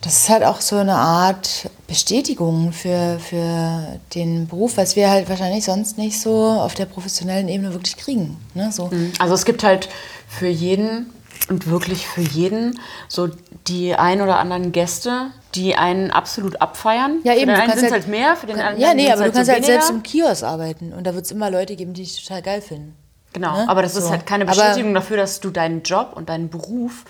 das 0.00 0.14
ist 0.18 0.28
halt 0.28 0.42
auch 0.42 0.60
so 0.60 0.76
eine 0.76 0.96
Art 0.96 1.70
Bestätigung 1.86 2.72
für, 2.72 3.20
für 3.20 4.00
den 4.16 4.48
Beruf, 4.48 4.76
was 4.76 4.96
wir 4.96 5.08
halt 5.10 5.28
wahrscheinlich 5.28 5.64
sonst 5.64 5.96
nicht 5.96 6.20
so 6.20 6.34
auf 6.34 6.74
der 6.74 6.86
professionellen 6.86 7.48
Ebene 7.48 7.72
wirklich 7.72 7.96
kriegen, 7.96 8.36
ne? 8.54 8.72
So. 8.72 8.90
Also 9.20 9.34
es 9.34 9.44
gibt 9.44 9.62
halt 9.62 9.88
für 10.26 10.48
jeden 10.48 11.12
und 11.48 11.68
wirklich 11.68 12.06
für 12.06 12.22
jeden 12.22 12.80
so 13.08 13.28
die 13.68 13.94
ein 13.94 14.20
oder 14.20 14.38
anderen 14.38 14.72
Gäste, 14.72 15.30
die 15.54 15.76
einen 15.76 16.10
absolut 16.10 16.60
abfeiern. 16.60 17.20
Ja, 17.24 17.32
Für 17.32 17.38
eben. 17.38 17.46
den 17.48 17.56
du 17.56 17.62
einen 17.62 17.72
sind 17.72 17.84
es 17.86 17.92
halt- 17.92 18.02
halt 18.02 18.08
mehr, 18.08 18.36
für 18.36 18.46
den 18.46 18.58
anderen 18.58 18.80
Ja, 18.80 18.94
nee, 18.94 19.06
aber 19.08 19.16
du 19.18 19.22
halt 19.24 19.34
kannst 19.34 19.46
so 19.46 19.52
halt 19.52 19.64
selbst 19.64 19.88
weniger. 19.90 19.96
im 19.96 20.02
Kiosk 20.02 20.42
arbeiten 20.42 20.92
und 20.92 21.04
da 21.06 21.14
wird 21.14 21.24
es 21.24 21.30
immer 21.30 21.50
Leute 21.50 21.76
geben, 21.76 21.94
die 21.94 22.02
dich 22.02 22.22
total 22.26 22.42
geil 22.42 22.60
finden. 22.60 22.96
Genau, 23.32 23.56
Ne? 23.56 23.68
aber 23.68 23.82
das 23.82 23.96
ist 23.96 24.04
So. 24.04 24.10
halt 24.10 24.26
keine 24.26 24.44
Aber- 24.44 24.54
Bestätigung 24.54 24.94
dafür, 24.94 25.16
dass 25.16 25.40
du 25.40 25.50
deinen 25.50 25.82
Job 25.82 26.12
und 26.14 26.28
deinen 26.28 26.48
Beruf 26.50 27.04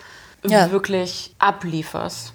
Ja. 0.47 0.71
wirklich 0.71 1.35
ablieferst. 1.39 2.33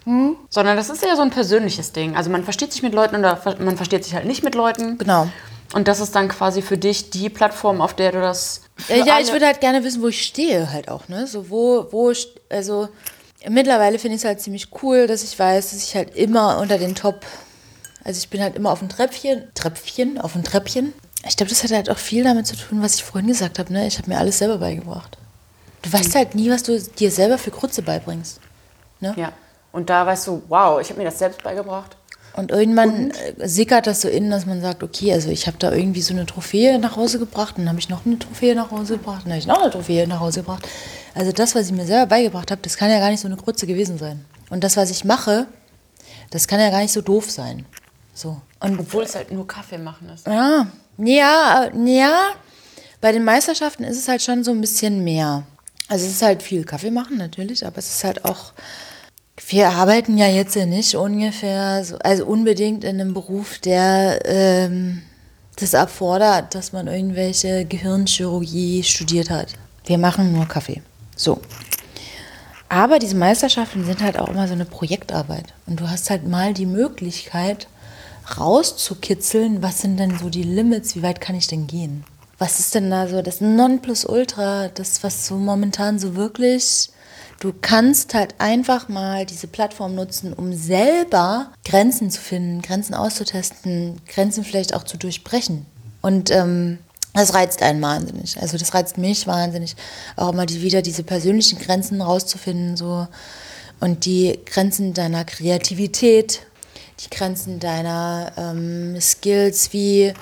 Sondern 0.49 0.77
das 0.77 0.89
ist 0.89 1.03
eher 1.03 1.15
so 1.15 1.21
ein 1.21 1.29
persönliches 1.29 1.91
Ding. 1.91 2.15
Also 2.15 2.29
man 2.29 2.43
versteht 2.43 2.71
sich 2.73 2.81
mit 2.83 2.93
Leuten 2.93 3.15
oder 3.15 3.39
man 3.59 3.77
versteht 3.77 4.03
sich 4.03 4.15
halt 4.15 4.25
nicht 4.25 4.43
mit 4.43 4.55
Leuten. 4.55 4.97
Genau. 4.97 5.27
Und 5.73 5.87
das 5.87 5.99
ist 5.99 6.15
dann 6.15 6.27
quasi 6.29 6.63
für 6.63 6.79
dich 6.79 7.11
die 7.11 7.29
Plattform, 7.29 7.81
auf 7.81 7.93
der 7.93 8.11
du 8.11 8.19
das. 8.21 8.61
für 8.77 8.95
Ja, 8.95 9.15
alle- 9.15 9.23
ich 9.23 9.31
würde 9.31 9.45
halt 9.45 9.59
gerne 9.61 9.83
wissen, 9.83 10.01
wo 10.01 10.07
ich 10.07 10.23
stehe 10.25 10.71
halt 10.71 10.89
auch, 10.89 11.07
ne? 11.09 11.27
So 11.27 11.49
wo, 11.51 11.85
wo, 11.91 12.11
also 12.49 12.89
mittlerweile 13.47 13.99
finde 13.99 14.15
ich 14.15 14.21
es 14.21 14.25
halt 14.25 14.41
ziemlich 14.41 14.69
cool, 14.83 15.07
dass 15.07 15.23
ich 15.23 15.37
weiß, 15.37 15.71
dass 15.71 15.83
ich 15.83 15.95
halt 15.95 16.15
immer 16.15 16.59
unter 16.59 16.77
den 16.77 16.95
Top, 16.95 17.25
also 18.03 18.17
ich 18.17 18.29
bin 18.29 18.41
halt 18.41 18.55
immer 18.55 18.71
auf 18.71 18.79
dem 18.79 18.89
Treppchen, 18.89 19.47
Treppchen, 19.55 20.19
auf 20.19 20.33
dem 20.33 20.43
Treppchen. 20.43 20.93
Ich 21.27 21.37
glaube, 21.37 21.49
das 21.49 21.63
hat 21.63 21.71
halt 21.71 21.89
auch 21.89 21.97
viel 21.97 22.23
damit 22.23 22.47
zu 22.47 22.55
tun, 22.55 22.81
was 22.81 22.95
ich 22.95 23.03
vorhin 23.03 23.27
gesagt 23.27 23.59
habe, 23.59 23.71
ne? 23.73 23.87
Ich 23.87 23.97
habe 23.97 24.09
mir 24.09 24.17
alles 24.17 24.37
selber 24.37 24.57
beigebracht. 24.57 25.17
Du 25.81 25.91
weißt 25.91 26.15
halt 26.15 26.35
nie, 26.35 26.49
was 26.49 26.63
du 26.63 26.79
dir 26.79 27.11
selber 27.11 27.37
für 27.37 27.51
Krütze 27.51 27.81
beibringst. 27.81 28.39
Ne? 28.99 29.13
Ja. 29.17 29.31
Und 29.71 29.89
da 29.89 30.05
weißt 30.05 30.27
du, 30.27 30.41
wow, 30.47 30.81
ich 30.81 30.89
habe 30.89 30.99
mir 30.99 31.05
das 31.05 31.19
selbst 31.19 31.43
beigebracht. 31.43 31.95
Und 32.39 32.51
irgendwann 32.51 33.11
äh, 33.11 33.49
sickert 33.49 33.85
das 33.85 33.99
so 33.99 34.07
in, 34.07 34.29
dass 34.31 34.45
man 34.45 34.61
sagt, 34.61 34.81
okay, 34.81 35.11
also 35.11 35.29
ich 35.29 35.45
habe 35.45 35.57
da 35.59 35.73
irgendwie 35.73 36.01
so 36.01 36.13
eine 36.13 36.25
Trophäe 36.25 36.79
nach 36.79 36.95
Hause 36.95 37.19
gebracht, 37.19 37.55
dann 37.57 37.67
habe 37.67 37.79
ich 37.79 37.89
noch 37.89 38.05
eine 38.05 38.17
Trophäe 38.17 38.55
nach 38.55 38.71
Hause 38.71 38.93
gebracht, 38.93 39.23
dann 39.25 39.33
habe 39.33 39.39
ich 39.39 39.45
noch 39.45 39.61
eine 39.61 39.69
Trophäe 39.69 40.07
nach 40.07 40.21
Hause 40.21 40.39
gebracht. 40.39 40.65
Also 41.13 41.33
das, 41.33 41.53
was 41.53 41.65
ich 41.65 41.73
mir 41.73 41.85
selber 41.85 42.07
beigebracht 42.07 42.49
habe, 42.49 42.61
das 42.61 42.77
kann 42.77 42.89
ja 42.89 42.99
gar 42.99 43.09
nicht 43.09 43.19
so 43.19 43.27
eine 43.27 43.35
Krütze 43.35 43.67
gewesen 43.67 43.97
sein. 43.97 44.23
Und 44.49 44.63
das, 44.63 44.77
was 44.77 44.89
ich 44.89 45.03
mache, 45.03 45.47
das 46.31 46.47
kann 46.47 46.61
ja 46.61 46.69
gar 46.69 46.79
nicht 46.79 46.93
so 46.93 47.01
doof 47.01 47.29
sein. 47.29 47.65
So. 48.13 48.39
Und 48.61 48.79
Obwohl 48.79 49.03
es 49.03 49.15
halt 49.15 49.33
nur 49.33 49.45
Kaffee 49.45 49.77
machen 49.77 50.07
ist. 50.07 50.25
ja, 50.25 50.65
ja, 50.97 51.69
ja, 51.75 52.29
bei 53.01 53.11
den 53.11 53.25
Meisterschaften 53.25 53.83
ist 53.83 53.97
es 53.97 54.07
halt 54.07 54.21
schon 54.21 54.45
so 54.45 54.51
ein 54.51 54.61
bisschen 54.61 55.03
mehr. 55.03 55.43
Also 55.89 56.05
es 56.05 56.13
ist 56.13 56.21
halt 56.21 56.41
viel 56.41 56.63
Kaffee 56.63 56.91
machen 56.91 57.17
natürlich, 57.17 57.65
aber 57.65 57.79
es 57.79 57.89
ist 57.89 58.03
halt 58.05 58.23
auch, 58.23 58.53
wir 59.47 59.69
arbeiten 59.69 60.17
ja 60.17 60.27
jetzt 60.27 60.55
ja 60.55 60.65
nicht 60.65 60.95
ungefähr, 60.95 61.83
so, 61.83 61.97
also 61.99 62.25
unbedingt 62.25 62.83
in 62.83 62.99
einem 62.99 63.13
Beruf, 63.13 63.59
der 63.59 64.19
ähm, 64.25 65.01
das 65.55 65.73
erfordert, 65.73 66.55
dass 66.55 66.73
man 66.73 66.87
irgendwelche 66.87 67.65
Gehirnchirurgie 67.65 68.83
studiert 68.83 69.29
hat. 69.29 69.53
Wir 69.85 69.97
machen 69.97 70.31
nur 70.31 70.45
Kaffee. 70.47 70.81
So. 71.15 71.41
Aber 72.69 72.99
diese 72.99 73.15
Meisterschaften 73.15 73.83
sind 73.83 74.01
halt 74.01 74.19
auch 74.19 74.29
immer 74.29 74.47
so 74.47 74.53
eine 74.53 74.65
Projektarbeit. 74.65 75.53
Und 75.65 75.79
du 75.79 75.89
hast 75.89 76.09
halt 76.09 76.27
mal 76.27 76.53
die 76.53 76.67
Möglichkeit, 76.67 77.67
rauszukitzeln, 78.37 79.63
was 79.63 79.81
sind 79.81 79.97
denn 79.97 80.17
so 80.19 80.29
die 80.29 80.43
Limits, 80.43 80.95
wie 80.95 81.01
weit 81.01 81.19
kann 81.19 81.35
ich 81.35 81.47
denn 81.47 81.65
gehen? 81.65 82.03
Was 82.37 82.59
ist 82.59 82.75
denn 82.75 82.89
da 82.89 83.07
so 83.07 83.21
das 83.21 83.41
Nonplusultra, 83.41 84.69
das, 84.69 85.03
was 85.03 85.25
so 85.27 85.35
momentan 85.35 85.99
so 85.99 86.15
wirklich. 86.15 86.89
Du 87.39 87.53
kannst 87.53 88.13
halt 88.13 88.35
einfach 88.37 88.89
mal 88.89 89.25
diese 89.25 89.47
Plattform 89.47 89.95
nutzen, 89.95 90.33
um 90.33 90.53
selber 90.53 91.51
Grenzen 91.63 92.11
zu 92.11 92.19
finden, 92.19 92.61
Grenzen 92.61 92.93
auszutesten, 92.93 94.01
Grenzen 94.07 94.43
vielleicht 94.43 94.73
auch 94.73 94.83
zu 94.83 94.97
durchbrechen. 94.97 95.65
Und 96.01 96.31
ähm, 96.31 96.79
das 97.13 97.33
reizt 97.33 97.61
einen 97.61 97.81
wahnsinnig. 97.81 98.41
Also 98.41 98.57
das 98.57 98.73
reizt 98.73 98.97
mich 98.97 99.25
wahnsinnig, 99.25 99.75
auch 100.17 100.33
immer 100.33 100.45
die, 100.45 100.61
wieder 100.61 100.81
diese 100.81 101.03
persönlichen 101.03 101.59
Grenzen 101.59 102.01
rauszufinden 102.01 102.75
so 102.75 103.07
und 103.79 104.05
die 104.05 104.39
Grenzen 104.45 104.93
deiner 104.93 105.23
Kreativität, 105.23 106.41
die 106.99 107.09
Grenzen 107.09 107.59
deiner 107.59 108.33
ähm, 108.37 108.99
Skills, 108.99 109.71
wie 109.71 110.13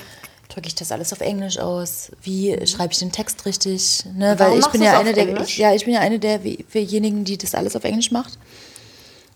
drücke 0.58 0.70
ich 0.70 0.76
das 0.76 0.92
alles 0.92 1.14
auf 1.14 1.22
Englisch 1.22 1.60
aus, 1.60 2.12
wie 2.24 2.58
schreibe 2.66 2.92
ich 2.92 2.98
den 2.98 3.12
Text 3.12 3.46
richtig, 3.46 4.04
ne? 4.16 4.40
Weil 4.40 4.58
ich 4.58 4.66
bin 4.68 4.82
ja 4.82 5.00
eine 5.00 5.14
der, 5.14 5.42
ich, 5.42 5.58
ja 5.60 5.74
ich 5.76 5.86
bin 5.86 5.94
ja 5.94 6.00
eine 6.00 6.18
derjenigen, 6.18 7.24
die 7.26 7.38
das 7.38 7.54
alles 7.54 7.76
auf 7.76 7.84
Englisch 7.84 8.10
macht. 8.10 8.40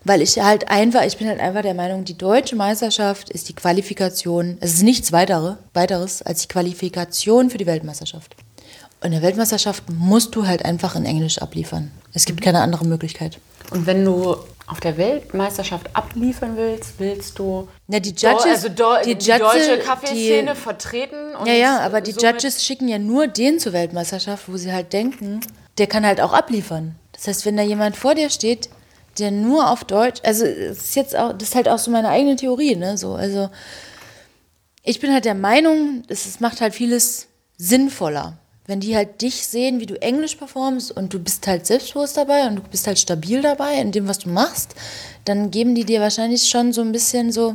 Weil 0.04 0.20
ich 0.20 0.36
halt 0.40 0.68
einfach, 0.68 1.04
ich 1.04 1.16
bin 1.16 1.28
halt 1.28 1.38
einfach 1.38 1.62
der 1.62 1.74
Meinung, 1.74 2.04
die 2.04 2.18
deutsche 2.18 2.56
Meisterschaft 2.56 3.30
ist 3.30 3.48
die 3.48 3.52
Qualifikation, 3.52 4.56
es 4.58 4.74
ist 4.74 4.82
nichts 4.82 5.12
weitere, 5.12 5.54
weiteres 5.74 6.22
als 6.22 6.42
die 6.42 6.48
Qualifikation 6.48 7.50
für 7.50 7.58
die 7.58 7.66
Weltmeisterschaft. 7.66 8.34
Und 9.00 9.06
in 9.06 9.12
der 9.12 9.22
Weltmeisterschaft 9.22 9.84
musst 9.90 10.34
du 10.34 10.48
halt 10.48 10.64
einfach 10.64 10.96
in 10.96 11.04
Englisch 11.04 11.38
abliefern. 11.38 11.92
Es 12.12 12.24
gibt 12.24 12.40
keine 12.40 12.62
andere 12.62 12.84
Möglichkeit. 12.84 13.38
Und 13.70 13.86
wenn 13.86 14.04
du 14.04 14.36
auf 14.72 14.80
der 14.80 14.96
Weltmeisterschaft 14.96 15.94
abliefern 15.94 16.56
willst, 16.56 16.94
willst 16.98 17.38
du 17.38 17.68
Ja, 17.88 18.00
die 18.00 18.12
do- 18.14 18.26
Judges, 18.28 18.46
also 18.46 18.68
do, 18.70 18.84
die 19.04 19.14
die, 19.14 19.30
Judges, 19.30 19.52
deutsche 19.52 19.76
die- 19.78 19.84
Kaffeeszene 19.84 20.54
vertreten. 20.56 21.34
Und 21.36 21.46
Ja, 21.46 21.52
ja, 21.54 21.80
aber 21.80 22.00
die 22.00 22.12
Judges 22.12 22.64
schicken 22.64 22.88
ja 22.88 22.98
nur 22.98 23.26
den 23.28 23.58
zur 23.58 23.72
Weltmeisterschaft, 23.72 24.48
wo 24.48 24.56
sie 24.56 24.72
halt 24.72 24.92
denken, 24.92 25.40
der 25.78 25.86
kann 25.86 26.04
halt 26.04 26.20
auch 26.20 26.32
abliefern. 26.32 26.96
Das 27.12 27.26
heißt, 27.28 27.44
wenn 27.46 27.56
da 27.56 27.62
jemand 27.62 27.96
vor 27.96 28.14
dir 28.14 28.30
steht, 28.30 28.68
der 29.18 29.30
nur 29.30 29.70
auf 29.70 29.84
Deutsch, 29.84 30.20
also 30.24 30.44
es 30.46 30.78
ist 30.78 30.96
jetzt 30.96 31.14
auch, 31.14 31.32
das 31.34 31.50
ist 31.50 31.54
halt 31.54 31.68
auch 31.68 31.78
so 31.78 31.90
meine 31.90 32.08
eigene 32.08 32.36
Theorie, 32.36 32.74
ne? 32.76 32.96
So, 32.96 33.14
also 33.14 33.50
ich 34.82 35.00
bin 35.00 35.12
halt 35.12 35.24
der 35.26 35.34
Meinung, 35.34 36.02
es 36.08 36.40
macht 36.40 36.60
halt 36.60 36.74
vieles 36.74 37.28
sinnvoller. 37.58 38.38
Wenn 38.72 38.80
die 38.80 38.96
halt 38.96 39.20
dich 39.20 39.46
sehen, 39.46 39.80
wie 39.80 39.86
du 39.86 40.00
Englisch 40.00 40.36
performst 40.36 40.92
und 40.92 41.12
du 41.12 41.18
bist 41.18 41.46
halt 41.46 41.66
selbstbewusst 41.66 42.16
dabei 42.16 42.46
und 42.46 42.56
du 42.56 42.62
bist 42.62 42.86
halt 42.86 42.98
stabil 42.98 43.42
dabei 43.42 43.74
in 43.74 43.92
dem, 43.92 44.08
was 44.08 44.20
du 44.20 44.30
machst, 44.30 44.74
dann 45.26 45.50
geben 45.50 45.74
die 45.74 45.84
dir 45.84 46.00
wahrscheinlich 46.00 46.48
schon 46.48 46.72
so 46.72 46.80
ein 46.80 46.90
bisschen 46.90 47.32
so, 47.32 47.54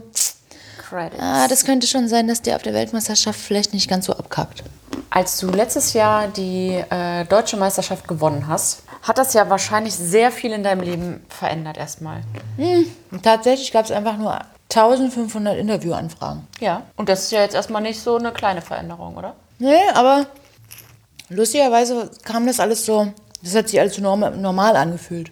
Credits. 0.78 1.20
ah, 1.20 1.48
das 1.48 1.66
könnte 1.66 1.88
schon 1.88 2.08
sein, 2.08 2.28
dass 2.28 2.44
der 2.44 2.56
auf 2.56 2.62
der 2.62 2.76
Weltmeisterschaft 2.76 3.40
vielleicht 3.40 3.74
nicht 3.74 3.90
ganz 3.90 4.06
so 4.06 4.14
abkackt. 4.14 4.64
Als 5.10 5.40
du 5.40 5.48
letztes 5.48 5.94
Jahr 5.94 6.28
die 6.28 6.84
äh, 6.88 7.26
deutsche 7.26 7.58
Meisterschaft 7.58 8.08
gewonnen 8.08 8.46
hast, 8.46 8.84
hat 9.02 9.18
das 9.18 9.34
ja 9.34 9.50
wahrscheinlich 9.50 9.96
sehr 9.96 10.32
viel 10.32 10.52
in 10.52 10.62
deinem 10.62 10.82
Leben 10.82 11.26
verändert 11.30 11.78
erstmal. 11.78 12.22
Und 13.10 13.24
tatsächlich 13.24 13.72
gab 13.72 13.86
es 13.86 13.92
einfach 13.92 14.18
nur 14.18 14.40
1500 14.70 15.58
Interviewanfragen. 15.58 16.46
Ja. 16.60 16.84
Und 16.96 17.10
das 17.10 17.24
ist 17.24 17.32
ja 17.32 17.42
jetzt 17.42 17.56
erstmal 17.56 17.82
nicht 17.82 18.00
so 18.00 18.18
eine 18.18 18.32
kleine 18.32 18.62
Veränderung, 18.62 19.18
oder? 19.18 19.34
Nee, 19.58 19.82
aber 19.96 20.28
lustigerweise 21.30 22.10
kam 22.24 22.48
das 22.48 22.60
alles 22.60 22.86
so, 22.86 23.12
das 23.44 23.56
hat 23.56 23.70
sich 23.70 23.80
alles 23.80 23.96
so 23.96 24.02
norm 24.02 24.20
normal 24.42 24.76
angefühlt. 24.76 25.32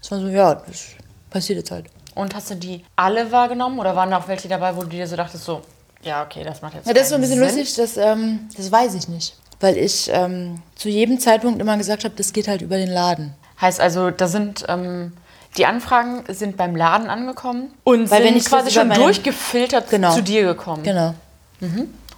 Das 0.00 0.10
war 0.10 0.20
so, 0.20 0.28
ja, 0.28 0.54
das 0.54 0.86
passiert 1.30 1.58
jetzt 1.58 1.70
halt. 1.70 1.86
Und 2.14 2.34
hast 2.34 2.50
du 2.50 2.54
die 2.56 2.84
alle 2.96 3.30
wahrgenommen 3.32 3.78
oder 3.78 3.96
waren 3.96 4.10
da 4.10 4.18
auch 4.18 4.28
welche 4.28 4.48
dabei, 4.48 4.76
wo 4.76 4.82
du 4.82 4.88
dir 4.88 5.06
so 5.06 5.16
dachtest, 5.16 5.44
so, 5.44 5.62
ja, 6.02 6.22
okay, 6.24 6.44
das 6.44 6.60
macht 6.60 6.74
jetzt 6.74 6.86
Ja, 6.86 6.92
das 6.92 7.04
ist 7.04 7.08
so 7.10 7.14
ein 7.14 7.20
bisschen 7.20 7.38
Sinn. 7.38 7.44
lustig, 7.58 7.74
das, 7.76 7.96
ähm, 7.96 8.48
das 8.56 8.70
weiß 8.70 8.94
ich 8.94 9.08
nicht. 9.08 9.34
Weil 9.60 9.76
ich 9.78 10.10
ähm, 10.12 10.60
zu 10.74 10.88
jedem 10.88 11.20
Zeitpunkt 11.20 11.60
immer 11.60 11.76
gesagt 11.78 12.04
habe, 12.04 12.14
das 12.16 12.32
geht 12.32 12.48
halt 12.48 12.62
über 12.62 12.76
den 12.76 12.90
Laden. 12.90 13.32
Heißt 13.60 13.80
also, 13.80 14.10
da 14.10 14.26
sind 14.26 14.64
ähm, 14.68 15.12
die 15.56 15.66
Anfragen 15.66 16.24
sind 16.28 16.56
beim 16.56 16.74
Laden 16.74 17.08
angekommen 17.08 17.72
und 17.84 18.10
Weil 18.10 18.22
sind 18.22 18.30
wenn 18.30 18.36
ich 18.36 18.44
quasi 18.46 18.70
schon 18.72 18.90
durchgefiltert 18.90 19.88
Genau. 19.88 20.12
zu 20.14 20.22
dir 20.22 20.42
gekommen. 20.44 20.82
Genau. 20.82 21.14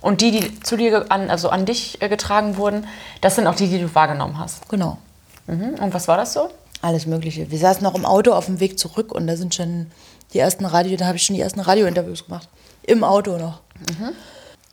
Und 0.05 0.21
die, 0.21 0.33
die 0.33 0.61
zu 0.61 0.77
dir, 0.77 1.07
an, 1.09 1.31
also 1.31 1.49
an 1.49 1.65
dich 1.65 2.03
äh, 2.03 2.11
getragen 2.11 2.59
wurden, 2.59 2.87
das 3.23 3.37
sind 3.37 3.47
auch 3.47 3.55
die, 3.55 3.69
die 3.69 3.79
du 3.79 3.95
wahrgenommen 3.95 4.39
hast. 4.39 4.69
Genau. 4.69 4.99
Mhm. 5.47 5.77
Und 5.81 5.95
was 5.95 6.09
war 6.09 6.19
das 6.19 6.35
so? 6.35 6.51
Alles 6.83 7.07
Mögliche. 7.07 7.51
Wir 7.51 7.59
saßen 7.59 7.83
noch 7.83 7.95
im 7.95 8.05
Auto 8.05 8.33
auf 8.33 8.45
dem 8.45 8.61
Weg 8.61 8.79
zurück 8.79 9.13
und 9.13 9.27
da 9.27 9.37
sind 9.39 9.55
schon 9.55 9.87
die 10.35 10.41
ersten 10.41 10.67
Radio, 10.67 10.99
da 10.99 11.07
habe 11.07 11.17
ich 11.17 11.23
schon 11.23 11.37
die 11.37 11.41
ersten 11.41 11.61
Radiointerviews 11.61 12.27
gemacht. 12.27 12.51
Im 12.83 13.03
Auto 13.03 13.39
noch. 13.39 13.61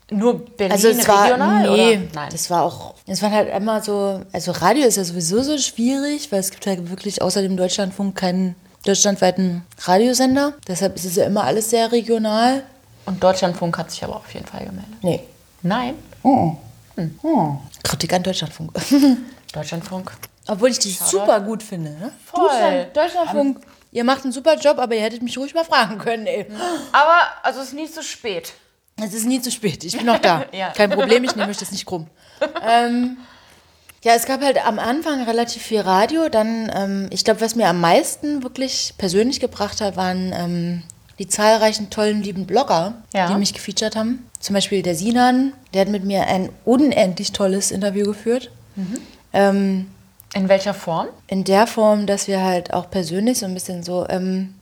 Nur 0.10 0.46
Berlin 0.46 0.74
Also 0.74 0.90
es 0.90 1.08
war 1.08 1.24
regional? 1.24 1.62
nee, 1.62 1.70
oder? 1.70 2.08
Nein. 2.14 2.30
das 2.30 2.50
war 2.50 2.64
auch, 2.64 2.96
es 3.08 3.22
waren 3.22 3.32
halt 3.32 3.56
immer 3.56 3.82
so, 3.82 4.20
also 4.34 4.52
Radio 4.52 4.86
ist 4.86 4.98
ja 4.98 5.06
sowieso 5.06 5.44
so 5.44 5.58
schwierig, 5.58 6.30
weil 6.34 6.42
es 6.42 6.52
gibt 6.52 6.68
halt 6.68 6.90
wirklich 6.90 7.22
außer 7.22 7.42
dem 7.42 7.56
Deutschlandfunk 7.56 8.18
keinen 8.18 8.58
deutschlandweiten 8.86 9.64
Radiosender. 9.80 10.56
Deshalb 10.68 10.98
ist 10.98 11.06
es 11.06 11.16
ja 11.16 11.24
immer 11.24 11.46
alles 11.46 11.70
sehr 11.70 11.94
regional. 11.94 12.64
Und 13.12 13.22
Deutschlandfunk 13.22 13.78
hat 13.78 13.92
sich 13.92 14.04
aber 14.06 14.16
auf 14.16 14.34
jeden 14.34 14.46
Fall 14.46 14.66
gemeldet. 14.66 14.96
Nee. 15.02 15.22
Nein. 15.64 15.96
Kritik 17.84 18.14
an 18.14 18.24
Deutschlandfunk. 18.24 18.72
Deutschlandfunk. 19.54 20.14
Obwohl 20.48 20.70
ich 20.70 20.80
die 20.80 20.92
super 20.92 21.42
gut 21.42 21.62
finde. 21.62 21.92
Ne? 21.92 22.12
Voll. 22.26 22.48
Deutschland, 22.48 22.96
Deutschlandfunk, 22.96 23.66
ihr 23.92 24.06
macht 24.06 24.24
einen 24.24 24.32
super 24.32 24.56
Job, 24.56 24.80
aber 24.80 24.96
ihr 24.96 25.02
hättet 25.02 25.22
mich 25.22 25.38
ruhig 25.38 25.54
mal 25.54 25.66
fragen 25.66 25.98
können. 25.98 26.26
Ey. 26.26 26.48
Aber 26.94 27.20
also 27.44 27.60
es 27.60 27.68
ist 27.68 27.74
nie 27.74 27.92
zu 27.92 28.02
spät. 28.02 28.54
Es 29.04 29.14
ist 29.14 29.26
nie 29.26 29.42
zu 29.42 29.52
spät. 29.52 29.84
Ich 29.84 29.98
bin 29.98 30.06
noch 30.06 30.20
da. 30.20 30.46
Ja. 30.54 30.70
Kein 30.70 30.90
Problem, 30.90 31.26
ich 31.26 31.36
nehme 31.36 31.50
euch 31.50 31.58
das 31.58 31.72
nicht 31.72 31.86
krumm. 31.86 32.08
ähm, 32.66 33.18
ja, 34.04 34.14
es 34.14 34.26
gab 34.26 34.42
halt 34.42 34.66
am 34.66 34.80
Anfang 34.80 35.24
relativ 35.24 35.64
viel 35.64 35.82
Radio. 35.82 36.30
Dann, 36.30 36.72
ähm, 36.74 37.08
ich 37.12 37.26
glaube, 37.26 37.42
was 37.42 37.56
mir 37.56 37.68
am 37.68 37.82
meisten 37.82 38.42
wirklich 38.42 38.94
persönlich 38.98 39.42
gebracht 39.42 39.82
hat, 39.82 39.98
waren 39.98 40.32
ähm, 40.34 40.84
die 41.22 41.28
zahlreichen 41.28 41.92
tollen, 41.92 42.24
lieben 42.24 42.48
Blogger, 42.48 42.96
Ja. 43.14 43.28
die 43.28 43.36
mich 43.36 43.54
gefeatured 43.54 43.96
haben. 43.96 44.28
Zum 44.40 44.56
Beispiel 44.56 44.82
der 44.82 44.96
Sinan, 44.96 45.54
der 45.72 45.82
hat 45.82 45.88
mit 45.90 46.04
mir 46.04 46.26
ein 46.26 46.50
unendlich 46.66 47.32
tolles 47.32 47.70
Interview 47.70 48.06
geführt. 48.08 48.50
Ähm, 49.34 49.92
In 50.34 50.50
welcher 50.50 50.74
Form? 50.74 51.08
in 51.28 51.44
der 51.44 51.68
Form, 51.68 52.08
dass 52.08 52.28
wir 52.28 52.42
halt 52.44 52.74
auch 52.74 52.90
persönlich 52.90 53.38
so 53.40 53.46
ein 53.46 53.54
bisschen 53.54 53.84
so. 53.84 54.08
Ähm, 54.10 54.56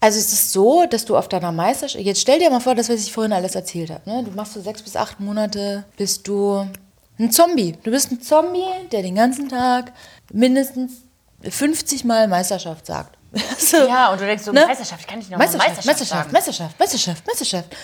also 0.00 0.18
es 0.18 0.32
ist 0.32 0.50
so, 0.52 0.86
dass 0.90 1.04
du 1.04 1.16
auf 1.16 1.28
deiner 1.28 1.52
Meisterschaft. 1.52 2.02
Jetzt 2.04 2.20
stell 2.22 2.38
dir 2.40 2.50
mal 2.50 2.58
vor, 2.60 2.74
das, 2.74 2.88
was 2.88 3.00
ich 3.00 3.12
vorhin 3.12 3.32
alles 3.32 3.54
erzählt 3.54 3.90
habe. 3.90 4.08
Ne? 4.10 4.24
Du 4.24 4.30
machst 4.32 4.54
so 4.54 4.60
sechs 4.60 4.82
bis 4.82 4.96
acht 4.96 5.20
Monate, 5.20 5.84
bist 5.96 6.26
du 6.26 6.66
ein 7.18 7.30
Zombie. 7.30 7.76
Du 7.84 7.90
bist 7.92 8.10
ein 8.10 8.20
Zombie, 8.20 8.64
der 8.90 9.02
den 9.02 9.14
ganzen 9.14 9.48
Tag 9.48 9.92
mindestens 10.32 11.02
50 11.42 12.04
Mal 12.04 12.26
Meisterschaft 12.28 12.86
sagt. 12.86 13.16
So, 13.58 13.76
Ja, 13.76 14.10
und 14.12 14.20
du 14.20 14.26
denkst 14.26 14.44
so, 14.44 14.52
Ne? 14.52 14.66
Meisterschaft, 14.66 15.00
ich 15.02 15.06
kann 15.06 15.18
nicht 15.18 15.30
nochmal 15.30 15.46
Meisterschaft, 15.46 15.86
Meisterschaft, 15.86 15.86
Meisterschaft, 15.86 16.08
sagen. 16.10 16.32
Meisterschaft, 16.32 16.78
Meisterschaft, 16.80 17.26
Meisterschaft. 17.26 17.76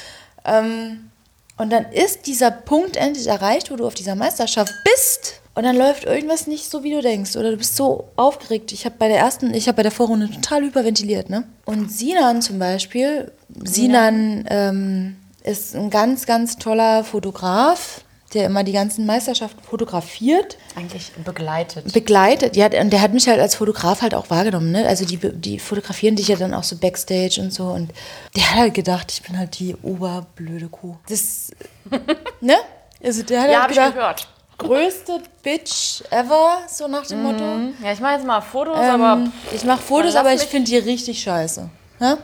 Ähm, 0.44 1.10
und 1.58 1.70
dann 1.70 1.86
ist 1.92 2.26
dieser 2.26 2.50
Punkt 2.50 2.96
endlich 2.96 3.26
erreicht, 3.26 3.70
wo 3.70 3.76
du 3.76 3.86
auf 3.86 3.94
dieser 3.94 4.14
Meisterschaft 4.14 4.72
bist. 4.84 5.40
Und 5.54 5.62
dann 5.62 5.76
läuft 5.76 6.04
irgendwas 6.04 6.46
nicht 6.46 6.70
so, 6.70 6.82
wie 6.82 6.92
du 6.92 7.00
denkst. 7.00 7.34
Oder 7.36 7.50
du 7.50 7.56
bist 7.56 7.76
so 7.76 8.08
aufgeregt. 8.16 8.72
Ich 8.72 8.84
habe 8.84 8.96
bei 8.98 9.08
der 9.08 9.18
ersten, 9.18 9.54
ich 9.54 9.68
habe 9.68 9.76
bei 9.76 9.82
der 9.82 9.92
Vorrunde 9.92 10.30
total 10.30 10.62
hyperventiliert, 10.62 11.30
ne? 11.30 11.44
Und 11.64 11.90
Sinan 11.90 12.42
zum 12.42 12.58
Beispiel, 12.58 13.32
Sinan 13.64 14.44
ähm, 14.50 15.16
ist 15.44 15.74
ein 15.74 15.88
ganz, 15.88 16.26
ganz 16.26 16.58
toller 16.58 17.04
Fotograf, 17.04 18.02
der 18.34 18.46
immer 18.46 18.64
die 18.64 18.72
ganzen 18.72 19.06
Meisterschaften 19.06 19.62
fotografiert 19.62 20.58
Eigentlich 20.74 21.12
begleitet. 21.24 21.92
begleitet. 21.92 22.56
Ja, 22.56 22.66
und 22.80 22.90
der 22.90 23.00
hat 23.00 23.12
mich 23.12 23.28
halt 23.28 23.40
als 23.40 23.54
Fotograf 23.54 24.02
halt 24.02 24.14
auch 24.14 24.30
wahrgenommen. 24.30 24.72
Ne? 24.72 24.86
Also 24.86 25.04
die, 25.04 25.16
die 25.16 25.58
fotografieren 25.58 26.16
dich 26.16 26.28
ja 26.28 26.36
dann 26.36 26.52
auch 26.52 26.64
so 26.64 26.76
backstage 26.76 27.40
und 27.40 27.52
so. 27.52 27.64
Und 27.64 27.92
der 28.34 28.50
hat 28.50 28.58
halt 28.58 28.74
gedacht, 28.74 29.12
ich 29.12 29.22
bin 29.22 29.38
halt 29.38 29.58
die 29.58 29.76
oberblöde 29.76 30.68
Kuh. 30.68 30.96
Das, 31.08 31.50
ne? 32.40 32.56
Also 33.02 33.22
der 33.22 33.42
hat 33.42 33.50
ja, 33.50 33.52
halt 33.54 33.62
habe 33.62 33.72
ich 33.72 33.78
gedacht, 33.78 33.94
gehört. 33.94 34.28
größte 34.58 35.20
Bitch 35.42 36.02
ever, 36.10 36.58
so 36.68 36.88
nach 36.88 37.06
dem 37.06 37.22
Motto. 37.22 37.44
Ja, 37.82 37.92
ich 37.92 38.00
mache 38.00 38.14
jetzt 38.14 38.26
mal 38.26 38.40
Fotos, 38.40 38.76
aber. 38.76 39.12
Ähm, 39.20 39.32
ich 39.54 39.64
mache 39.64 39.82
Fotos, 39.82 40.16
aber 40.16 40.32
ich 40.32 40.42
finde 40.42 40.70
die 40.70 40.78
richtig 40.78 41.22
scheiße. 41.22 41.68
Ne? 42.00 42.18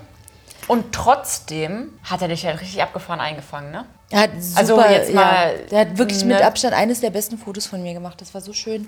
Und 0.68 0.92
trotzdem 0.92 1.92
hat 2.04 2.22
er 2.22 2.28
dich 2.28 2.42
ja 2.44 2.52
richtig 2.52 2.82
abgefahren 2.82 3.20
eingefangen, 3.20 3.70
ne? 3.70 3.84
Er 4.12 4.20
hat 4.20 4.30
super, 4.40 4.58
Also 4.58 4.80
jetzt 4.80 5.14
mal, 5.14 5.22
ja, 5.22 5.50
der 5.70 5.80
hat 5.80 5.98
wirklich 5.98 6.24
mit 6.24 6.38
ne? 6.38 6.44
Abstand 6.44 6.74
eines 6.74 7.00
der 7.00 7.10
besten 7.10 7.38
Fotos 7.38 7.66
von 7.66 7.82
mir 7.82 7.94
gemacht. 7.94 8.20
Das 8.20 8.34
war 8.34 8.40
so 8.40 8.52
schön. 8.52 8.86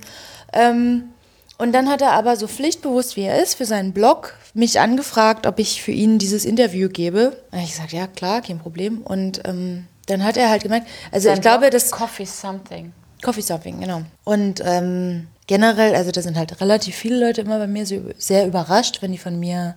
Ähm, 0.52 1.10
und 1.56 1.72
dann 1.72 1.88
hat 1.88 2.02
er 2.02 2.12
aber 2.12 2.36
so 2.36 2.46
pflichtbewusst, 2.46 3.16
wie 3.16 3.22
er 3.22 3.42
ist, 3.42 3.54
für 3.54 3.64
seinen 3.64 3.92
Blog 3.92 4.34
mich 4.54 4.80
angefragt, 4.80 5.46
ob 5.46 5.58
ich 5.58 5.82
für 5.82 5.92
ihn 5.92 6.18
dieses 6.18 6.44
Interview 6.44 6.88
gebe. 6.88 7.36
Ich 7.52 7.72
gesagt, 7.72 7.92
ja 7.92 8.06
klar, 8.06 8.42
kein 8.42 8.58
Problem. 8.58 8.98
Und 9.02 9.42
ähm, 9.46 9.86
dann 10.06 10.24
hat 10.24 10.36
er 10.36 10.50
halt 10.50 10.62
gemerkt, 10.62 10.88
also 11.10 11.30
ich 11.30 11.40
glaube, 11.40 11.70
das 11.70 11.90
Coffee 11.90 12.26
Something. 12.26 12.92
Coffee 13.22 13.42
Stopping, 13.42 13.80
genau. 13.80 14.02
Und 14.24 14.62
ähm, 14.64 15.28
generell, 15.46 15.94
also 15.94 16.10
da 16.10 16.22
sind 16.22 16.36
halt 16.36 16.60
relativ 16.60 16.94
viele 16.94 17.18
Leute 17.18 17.40
immer 17.40 17.58
bei 17.58 17.66
mir 17.66 17.86
so 17.86 17.96
sehr 18.18 18.46
überrascht, 18.46 19.00
wenn 19.00 19.12
die 19.12 19.18
von 19.18 19.40
mir 19.40 19.76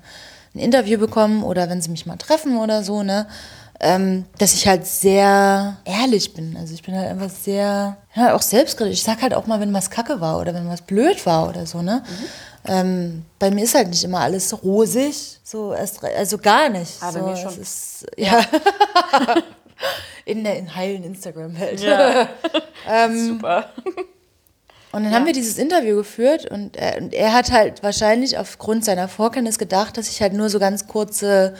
ein 0.54 0.60
Interview 0.60 1.00
bekommen 1.00 1.44
oder 1.44 1.70
wenn 1.70 1.82
sie 1.82 1.90
mich 1.90 2.06
mal 2.06 2.18
treffen 2.18 2.58
oder 2.58 2.84
so, 2.84 3.04
ne? 3.04 3.28
Ähm, 3.80 4.26
dass 4.40 4.56
ich 4.56 4.68
halt 4.68 4.88
sehr 4.88 5.78
ehrlich 5.86 6.34
bin. 6.34 6.58
Also 6.58 6.74
ich 6.74 6.82
bin 6.82 6.96
halt 6.96 7.10
einfach 7.10 7.30
sehr, 7.30 7.98
ja, 8.16 8.36
auch 8.36 8.42
selbstkritisch. 8.42 8.96
Ich 8.96 9.04
sag 9.04 9.22
halt 9.22 9.36
auch 9.36 9.46
mal, 9.46 9.60
wenn 9.60 9.74
was 9.74 9.92
kacke 9.92 10.20
war 10.20 10.40
oder 10.40 10.56
wenn 10.56 10.68
was 10.68 10.82
blöd 10.82 11.24
war 11.28 11.48
oder 11.48 11.68
so, 11.68 11.84
ne? 11.84 12.04
Ähm, 12.68 13.24
bei 13.38 13.52
mir 13.52 13.64
ist 13.64 13.76
halt 13.76 13.90
nicht 13.90 14.04
immer 14.04 14.22
alles 14.22 14.64
rosig, 14.64 15.40
so 15.44 15.74
erst, 15.74 16.04
also 16.04 16.38
gar 16.38 16.70
nicht. 16.70 16.94
Ah, 17.02 17.12
bei 17.12 17.20
so, 17.20 17.26
mir 17.26 17.34
es 17.34 17.42
schon. 17.42 17.62
Ist, 17.62 18.06
ja. 18.18 18.42
in 20.26 20.44
der 20.44 20.58
in 20.58 20.76
heilen 20.76 21.04
Instagram-Welt. 21.04 21.80
Ja. 21.80 22.30
Super. 23.16 23.70
Und 24.92 25.04
dann 25.04 25.14
haben 25.14 25.26
wir 25.26 25.34
dieses 25.34 25.58
Interview 25.58 25.98
geführt 25.98 26.50
und 26.50 26.76
er, 26.76 26.98
und 26.98 27.14
er 27.14 27.34
hat 27.34 27.52
halt 27.52 27.84
wahrscheinlich 27.84 28.38
aufgrund 28.38 28.84
seiner 28.84 29.08
Vorkenntnis 29.08 29.60
gedacht, 29.60 29.98
dass 29.98 30.10
ich 30.10 30.22
halt 30.22 30.34
nur 30.34 30.50
so 30.50 30.60
ganz 30.60 30.88
kurze, 30.88 31.56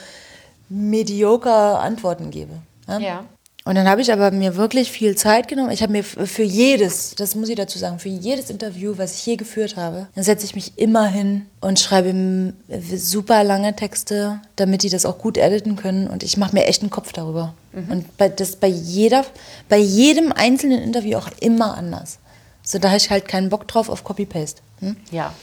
mediocre 0.68 1.78
Antworten 1.78 2.30
gebe. 2.30 2.52
Ja? 2.86 2.98
Ja. 2.98 3.24
Und 3.68 3.74
dann 3.74 3.86
habe 3.86 4.00
ich 4.00 4.10
aber 4.10 4.30
mir 4.30 4.56
wirklich 4.56 4.90
viel 4.90 5.14
Zeit 5.14 5.46
genommen. 5.46 5.70
Ich 5.70 5.82
habe 5.82 5.92
mir 5.92 6.02
für 6.02 6.42
jedes, 6.42 7.14
das 7.16 7.34
muss 7.34 7.50
ich 7.50 7.56
dazu 7.56 7.78
sagen, 7.78 7.98
für 7.98 8.08
jedes 8.08 8.48
Interview, 8.48 8.94
was 8.96 9.16
ich 9.16 9.26
je 9.26 9.36
geführt 9.36 9.76
habe, 9.76 10.06
dann 10.14 10.24
setze 10.24 10.46
ich 10.46 10.54
mich 10.54 10.78
immer 10.78 11.06
hin 11.06 11.44
und 11.60 11.78
schreibe 11.78 12.54
super 12.96 13.44
lange 13.44 13.76
Texte, 13.76 14.40
damit 14.56 14.84
die 14.84 14.88
das 14.88 15.04
auch 15.04 15.18
gut 15.18 15.36
editen 15.36 15.76
können. 15.76 16.08
Und 16.08 16.22
ich 16.22 16.38
mache 16.38 16.54
mir 16.54 16.64
echt 16.64 16.80
einen 16.80 16.90
Kopf 16.90 17.12
darüber. 17.12 17.52
Und 17.74 18.16
bei, 18.16 18.30
das 18.30 18.56
bei 18.56 18.68
jeder, 18.68 19.26
bei 19.68 19.76
jedem 19.76 20.32
einzelnen 20.32 20.80
Interview 20.80 21.18
auch 21.18 21.28
immer 21.40 21.76
anders. 21.76 22.20
So, 22.62 22.78
da 22.78 22.88
habe 22.88 22.96
ich 22.96 23.10
halt 23.10 23.28
keinen 23.28 23.50
Bock 23.50 23.68
drauf 23.68 23.90
auf 23.90 24.02
Copy-Paste. 24.02 24.62
Hm? 24.80 24.96
Ja. 25.10 25.34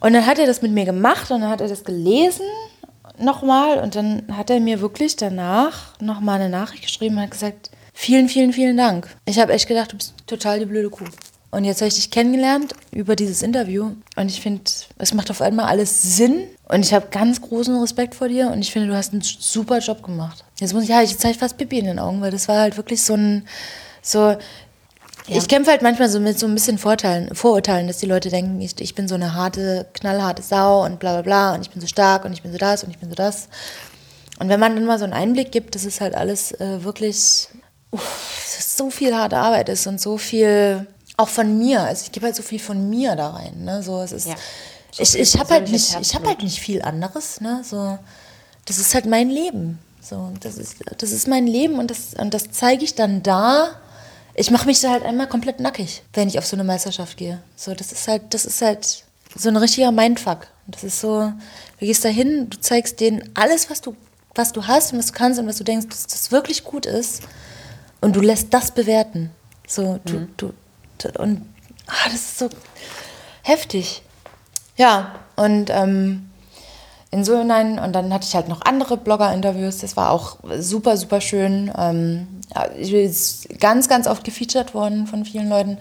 Und 0.00 0.12
dann 0.12 0.26
hat 0.26 0.38
er 0.38 0.46
das 0.46 0.62
mit 0.62 0.70
mir 0.70 0.84
gemacht 0.84 1.30
und 1.32 1.40
dann 1.40 1.50
hat 1.50 1.60
er 1.60 1.68
das 1.68 1.82
gelesen 1.82 2.46
nochmal 3.18 3.78
und 3.78 3.94
dann 3.94 4.24
hat 4.36 4.50
er 4.50 4.60
mir 4.60 4.80
wirklich 4.80 5.16
danach 5.16 5.98
nochmal 6.00 6.40
eine 6.40 6.48
Nachricht 6.48 6.82
geschrieben 6.82 7.16
und 7.16 7.22
hat 7.22 7.30
gesagt, 7.30 7.70
vielen, 7.92 8.28
vielen, 8.28 8.52
vielen 8.52 8.76
Dank. 8.76 9.08
Ich 9.24 9.38
habe 9.38 9.52
echt 9.52 9.68
gedacht, 9.68 9.92
du 9.92 9.96
bist 9.96 10.14
total 10.26 10.58
die 10.60 10.66
blöde 10.66 10.90
Kuh. 10.90 11.04
Und 11.50 11.64
jetzt 11.64 11.80
habe 11.80 11.88
ich 11.88 11.94
dich 11.94 12.10
kennengelernt 12.10 12.74
über 12.90 13.14
dieses 13.14 13.40
Interview 13.42 13.92
und 14.16 14.28
ich 14.28 14.40
finde, 14.40 14.62
es 14.98 15.14
macht 15.14 15.30
auf 15.30 15.40
einmal 15.40 15.66
alles 15.66 16.16
Sinn 16.16 16.48
und 16.68 16.84
ich 16.84 16.92
habe 16.92 17.06
ganz 17.12 17.40
großen 17.40 17.80
Respekt 17.80 18.16
vor 18.16 18.28
dir 18.28 18.50
und 18.50 18.58
ich 18.60 18.72
finde, 18.72 18.88
du 18.88 18.96
hast 18.96 19.12
einen 19.12 19.22
super 19.22 19.78
Job 19.78 20.02
gemacht. 20.02 20.44
Jetzt 20.58 20.74
muss 20.74 20.82
ich, 20.82 20.88
ja, 20.88 21.00
ich 21.02 21.14
fast 21.14 21.56
Pipi 21.56 21.78
in 21.78 21.84
den 21.84 22.00
Augen, 22.00 22.20
weil 22.20 22.32
das 22.32 22.48
war 22.48 22.58
halt 22.58 22.76
wirklich 22.76 23.02
so 23.02 23.14
ein, 23.14 23.46
so, 24.02 24.36
ich 25.26 25.48
kämpfe 25.48 25.70
halt 25.70 25.82
manchmal 25.82 26.08
so 26.08 26.20
mit 26.20 26.38
so 26.38 26.46
ein 26.46 26.54
bisschen 26.54 26.78
Vorteilen, 26.78 27.34
Vorurteilen, 27.34 27.86
dass 27.86 27.98
die 27.98 28.06
Leute 28.06 28.28
denken, 28.28 28.60
ich, 28.60 28.78
ich 28.80 28.94
bin 28.94 29.08
so 29.08 29.14
eine 29.14 29.34
harte, 29.34 29.86
knallharte 29.94 30.42
Sau 30.42 30.84
und 30.84 30.98
bla 30.98 31.12
bla 31.12 31.22
bla 31.22 31.54
und 31.54 31.62
ich 31.62 31.70
bin 31.70 31.80
so 31.80 31.86
stark 31.86 32.24
und 32.24 32.32
ich 32.32 32.42
bin 32.42 32.52
so 32.52 32.58
das 32.58 32.84
und 32.84 32.90
ich 32.90 32.98
bin 32.98 33.08
so 33.08 33.14
das. 33.14 33.48
Und 34.38 34.48
wenn 34.48 34.60
man 34.60 34.74
dann 34.74 34.84
mal 34.84 34.98
so 34.98 35.04
einen 35.04 35.12
Einblick 35.12 35.52
gibt, 35.52 35.74
dass 35.74 35.84
es 35.84 36.00
halt 36.00 36.14
alles 36.14 36.52
äh, 36.52 36.82
wirklich 36.84 37.48
uff, 37.90 38.64
so 38.76 38.90
viel 38.90 39.14
harte 39.14 39.36
Arbeit 39.36 39.68
ist 39.68 39.86
und 39.86 40.00
so 40.00 40.18
viel 40.18 40.86
auch 41.16 41.28
von 41.28 41.58
mir. 41.58 41.82
Also 41.82 42.02
ich 42.04 42.12
gebe 42.12 42.26
halt 42.26 42.36
so 42.36 42.42
viel 42.42 42.58
von 42.58 42.90
mir 42.90 43.14
da 43.16 43.30
rein. 43.30 43.64
Ne? 43.64 43.82
So, 43.82 44.00
es 44.02 44.12
ist, 44.12 44.26
Ja. 44.26 44.34
So 44.90 45.02
ich 45.02 45.18
ich 45.18 45.38
habe 45.38 45.54
halt 45.54 45.70
nicht, 45.70 45.96
ich 46.00 46.14
habe 46.14 46.26
halt 46.28 46.42
nicht 46.42 46.60
viel 46.60 46.82
anderes. 46.82 47.40
Ne? 47.40 47.62
So, 47.64 47.98
das 48.64 48.78
ist 48.78 48.94
halt 48.94 49.06
mein 49.06 49.30
Leben. 49.30 49.78
So, 50.00 50.32
das 50.40 50.56
ist, 50.56 50.76
das 50.98 51.12
ist 51.12 51.28
mein 51.28 51.46
Leben 51.46 51.78
und 51.78 51.90
das, 51.90 52.14
und 52.14 52.34
das 52.34 52.50
zeige 52.50 52.84
ich 52.84 52.94
dann 52.94 53.22
da. 53.22 53.80
Ich 54.34 54.50
mache 54.50 54.66
mich 54.66 54.80
da 54.80 54.90
halt 54.90 55.04
einmal 55.04 55.28
komplett 55.28 55.60
nackig, 55.60 56.02
wenn 56.12 56.28
ich 56.28 56.38
auf 56.38 56.46
so 56.46 56.56
eine 56.56 56.64
Meisterschaft 56.64 57.16
gehe. 57.16 57.40
So, 57.56 57.74
das 57.74 57.92
ist 57.92 58.08
halt, 58.08 58.34
das 58.34 58.44
ist 58.44 58.60
halt 58.62 59.04
so 59.36 59.48
ein 59.48 59.56
richtiger 59.56 59.92
Mindfuck. 59.92 60.48
Und 60.66 60.74
Das 60.74 60.84
ist 60.84 61.00
so, 61.00 61.32
du 61.78 61.86
gehst 61.86 62.04
da 62.04 62.08
hin, 62.08 62.48
du 62.50 62.58
zeigst 62.58 63.00
denen 63.00 63.30
alles, 63.34 63.70
was 63.70 63.80
du, 63.80 63.94
was 64.34 64.52
du 64.52 64.66
hast 64.66 64.92
und 64.92 64.98
was 64.98 65.06
du 65.06 65.12
kannst 65.12 65.38
und 65.38 65.46
was 65.46 65.58
du 65.58 65.64
denkst, 65.64 65.86
dass 65.88 66.06
das 66.06 66.32
wirklich 66.32 66.64
gut 66.64 66.86
ist. 66.86 67.22
Und 68.00 68.16
du 68.16 68.20
lässt 68.20 68.52
das 68.52 68.72
bewerten. 68.72 69.30
So, 69.66 70.00
du, 70.04 70.28
du, 70.36 70.52
du, 70.98 71.08
und 71.20 71.42
ah, 71.86 72.06
das 72.06 72.14
ist 72.14 72.38
so 72.38 72.50
heftig. 73.42 74.02
Ja, 74.76 75.14
und 75.36 75.70
ähm, 75.70 76.30
in 77.10 77.24
so 77.24 77.38
hinein, 77.38 77.78
und 77.78 77.92
dann 77.92 78.12
hatte 78.12 78.26
ich 78.26 78.34
halt 78.34 78.48
noch 78.48 78.62
andere 78.62 78.96
Blogger-Interviews, 78.96 79.78
das 79.78 79.96
war 79.96 80.10
auch 80.10 80.38
super, 80.58 80.96
super 80.96 81.20
schön. 81.20 81.72
Ähm, 81.78 82.26
ich 82.78 82.92
bin 82.92 83.58
ganz, 83.58 83.88
ganz 83.88 84.06
oft 84.06 84.24
gefeatured 84.24 84.74
worden 84.74 85.06
von 85.06 85.24
vielen 85.24 85.48
Leuten. 85.48 85.78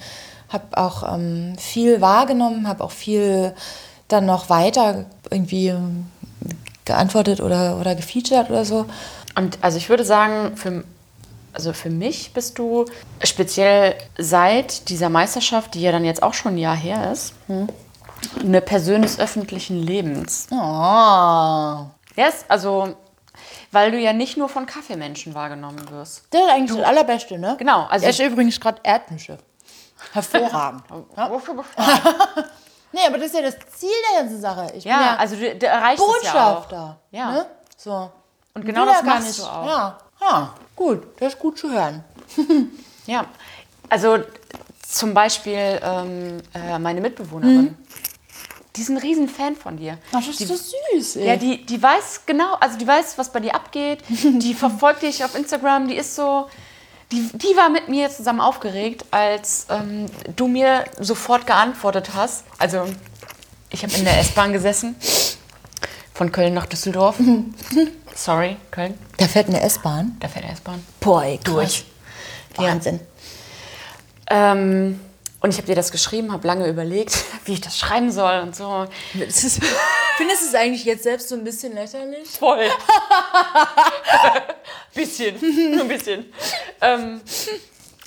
Habe 0.49 0.77
auch 0.77 1.13
ähm, 1.13 1.55
viel 1.57 2.01
wahrgenommen, 2.01 2.67
habe 2.67 2.83
auch 2.83 2.91
viel 2.91 3.53
dann 4.07 4.25
noch 4.25 4.49
weiter 4.49 5.05
irgendwie 5.29 5.69
ähm, 5.69 6.05
geantwortet 6.85 7.41
oder, 7.41 7.79
oder 7.79 7.95
gefeatured 7.95 8.49
oder 8.49 8.65
so. 8.65 8.85
Und 9.35 9.57
also 9.61 9.77
ich 9.77 9.89
würde 9.89 10.05
sagen, 10.05 10.55
für, 10.57 10.83
also 11.53 11.73
für 11.73 11.89
mich 11.89 12.33
bist 12.33 12.59
du 12.59 12.85
speziell 13.23 13.95
seit 14.17 14.89
dieser 14.89 15.09
Meisterschaft, 15.09 15.73
die 15.73 15.81
ja 15.81 15.91
dann 15.91 16.05
jetzt 16.05 16.21
auch 16.21 16.33
schon 16.33 16.55
ein 16.55 16.59
Jahr 16.59 16.75
her 16.75 17.11
ist, 17.11 17.33
hm, 17.47 17.67
eine 18.39 18.61
Person 18.61 19.01
des 19.01 19.19
öffentlichen 19.19 19.81
Lebens. 19.81 20.47
Oh. 20.51 21.85
Yes, 22.15 22.45
also 22.47 22.95
weil 23.73 23.91
du 23.91 23.99
ja 23.99 24.13
nicht 24.13 24.37
nur 24.37 24.49
von 24.49 24.65
Kaffeemenschen 24.65 25.33
wahrgenommen 25.33 25.89
wirst. 25.89 26.23
Das 26.29 26.41
ist 26.41 26.49
eigentlich 26.49 26.77
das 26.77 26.87
Allerbeste, 26.87 27.37
ne? 27.37 27.55
Genau, 27.57 27.85
also 27.85 28.05
Er 28.05 28.09
ist 28.11 28.19
übrigens 28.19 28.59
gerade 28.59 28.79
Erdnüsse. 28.83 29.37
Hervorragend. 30.11 30.83
ja. 31.17 31.29
Nee, 32.95 32.99
aber 33.07 33.17
das 33.17 33.27
ist 33.27 33.35
ja 33.35 33.41
das 33.41 33.55
Ziel 33.75 33.89
der 34.11 34.21
ganzen 34.21 34.39
Sache. 34.39 34.67
Ich 34.75 34.83
bin 34.83 34.91
Ja, 34.91 35.01
ja 35.01 35.15
also 35.15 35.35
du, 35.35 35.55
du 35.55 35.65
erreichst 35.65 36.05
es 36.21 36.23
ja 36.25 36.31
auch. 36.31 36.55
Botschafter. 36.61 36.99
Ja. 37.09 37.31
Ne? 37.31 37.45
So. 37.75 38.11
Und 38.53 38.65
genau 38.65 38.85
das 38.85 38.97
ja 38.97 39.03
machst 39.03 39.27
nicht. 39.27 39.39
du 39.39 39.45
auch. 39.45 39.65
Ja. 39.65 39.97
ja, 40.21 40.53
gut. 40.75 41.07
Das 41.19 41.33
ist 41.33 41.39
gut 41.39 41.57
zu 41.57 41.71
hören. 41.71 42.03
Ja, 43.05 43.25
also 43.89 44.19
zum 44.87 45.13
Beispiel 45.13 45.77
ähm, 45.83 46.37
äh, 46.53 46.79
meine 46.79 47.01
Mitbewohnerin. 47.01 47.77
Die 48.75 48.81
ist 48.81 48.89
ein 48.89 48.97
riesen 48.97 49.29
Fan 49.29 49.55
von 49.55 49.77
dir. 49.77 49.99
Ach, 50.11 50.19
das 50.19 50.29
ist 50.29 50.39
die, 50.39 50.45
so 50.45 50.55
süß, 50.55 51.17
ey. 51.17 51.27
Ja, 51.27 51.35
die, 51.35 51.63
die 51.63 51.81
weiß 51.81 52.21
genau, 52.25 52.55
also 52.55 52.77
die 52.77 52.87
weiß, 52.87 53.17
was 53.19 53.31
bei 53.31 53.39
dir 53.39 53.53
abgeht. 53.53 53.99
Die 54.09 54.55
verfolgt 54.55 55.03
dich 55.03 55.23
auf 55.23 55.35
Instagram. 55.35 55.87
Die 55.87 55.95
ist 55.95 56.15
so, 56.15 56.47
die, 57.11 57.29
die 57.33 57.55
war 57.55 57.69
mit 57.69 57.87
mir 57.87 58.09
zusammen 58.09 58.41
aufgeregt, 58.41 59.05
als 59.11 59.67
ähm, 59.69 60.07
du 60.35 60.47
mir 60.47 60.85
sofort 60.99 61.45
geantwortet 61.45 62.15
hast. 62.15 62.45
Also 62.57 62.85
ich 63.69 63.83
habe 63.83 63.93
in 63.93 64.05
der 64.05 64.19
S-Bahn 64.19 64.51
gesessen 64.53 64.95
von 66.15 66.31
Köln 66.31 66.55
nach 66.55 66.65
Düsseldorf. 66.65 67.17
Sorry, 68.15 68.57
Köln. 68.71 68.97
da 69.17 69.27
fährt 69.27 69.49
eine 69.49 69.61
S-Bahn. 69.61 70.17
Da 70.19 70.27
fährt 70.27 70.45
der 70.45 70.53
S-Bahn. 70.53 70.83
Boah, 70.99 71.23
ey. 71.23 71.39
Durch. 71.43 71.85
Wahnsinn. 72.55 72.99
Ähm, 74.29 74.99
und 75.43 75.49
ich 75.49 75.57
habe 75.57 75.67
dir 75.67 75.75
das 75.75 75.91
geschrieben, 75.91 76.31
habe 76.31 76.47
lange 76.47 76.67
überlegt, 76.67 77.25
wie 77.45 77.53
ich 77.53 77.61
das 77.61 77.77
schreiben 77.77 78.11
soll 78.11 78.39
und 78.39 78.55
so. 78.55 78.87
Findest 79.13 79.61
du 79.61 80.47
es 80.47 80.55
eigentlich 80.55 80.85
jetzt 80.85 81.03
selbst 81.03 81.29
so 81.29 81.35
ein 81.35 81.43
bisschen 81.43 81.73
lächerlich? 81.73 82.29
Voll. 82.29 82.65
bisschen, 84.95 85.35
nur 85.71 85.81
ein 85.81 85.87
bisschen. 85.89 86.31
ähm, 86.79 87.19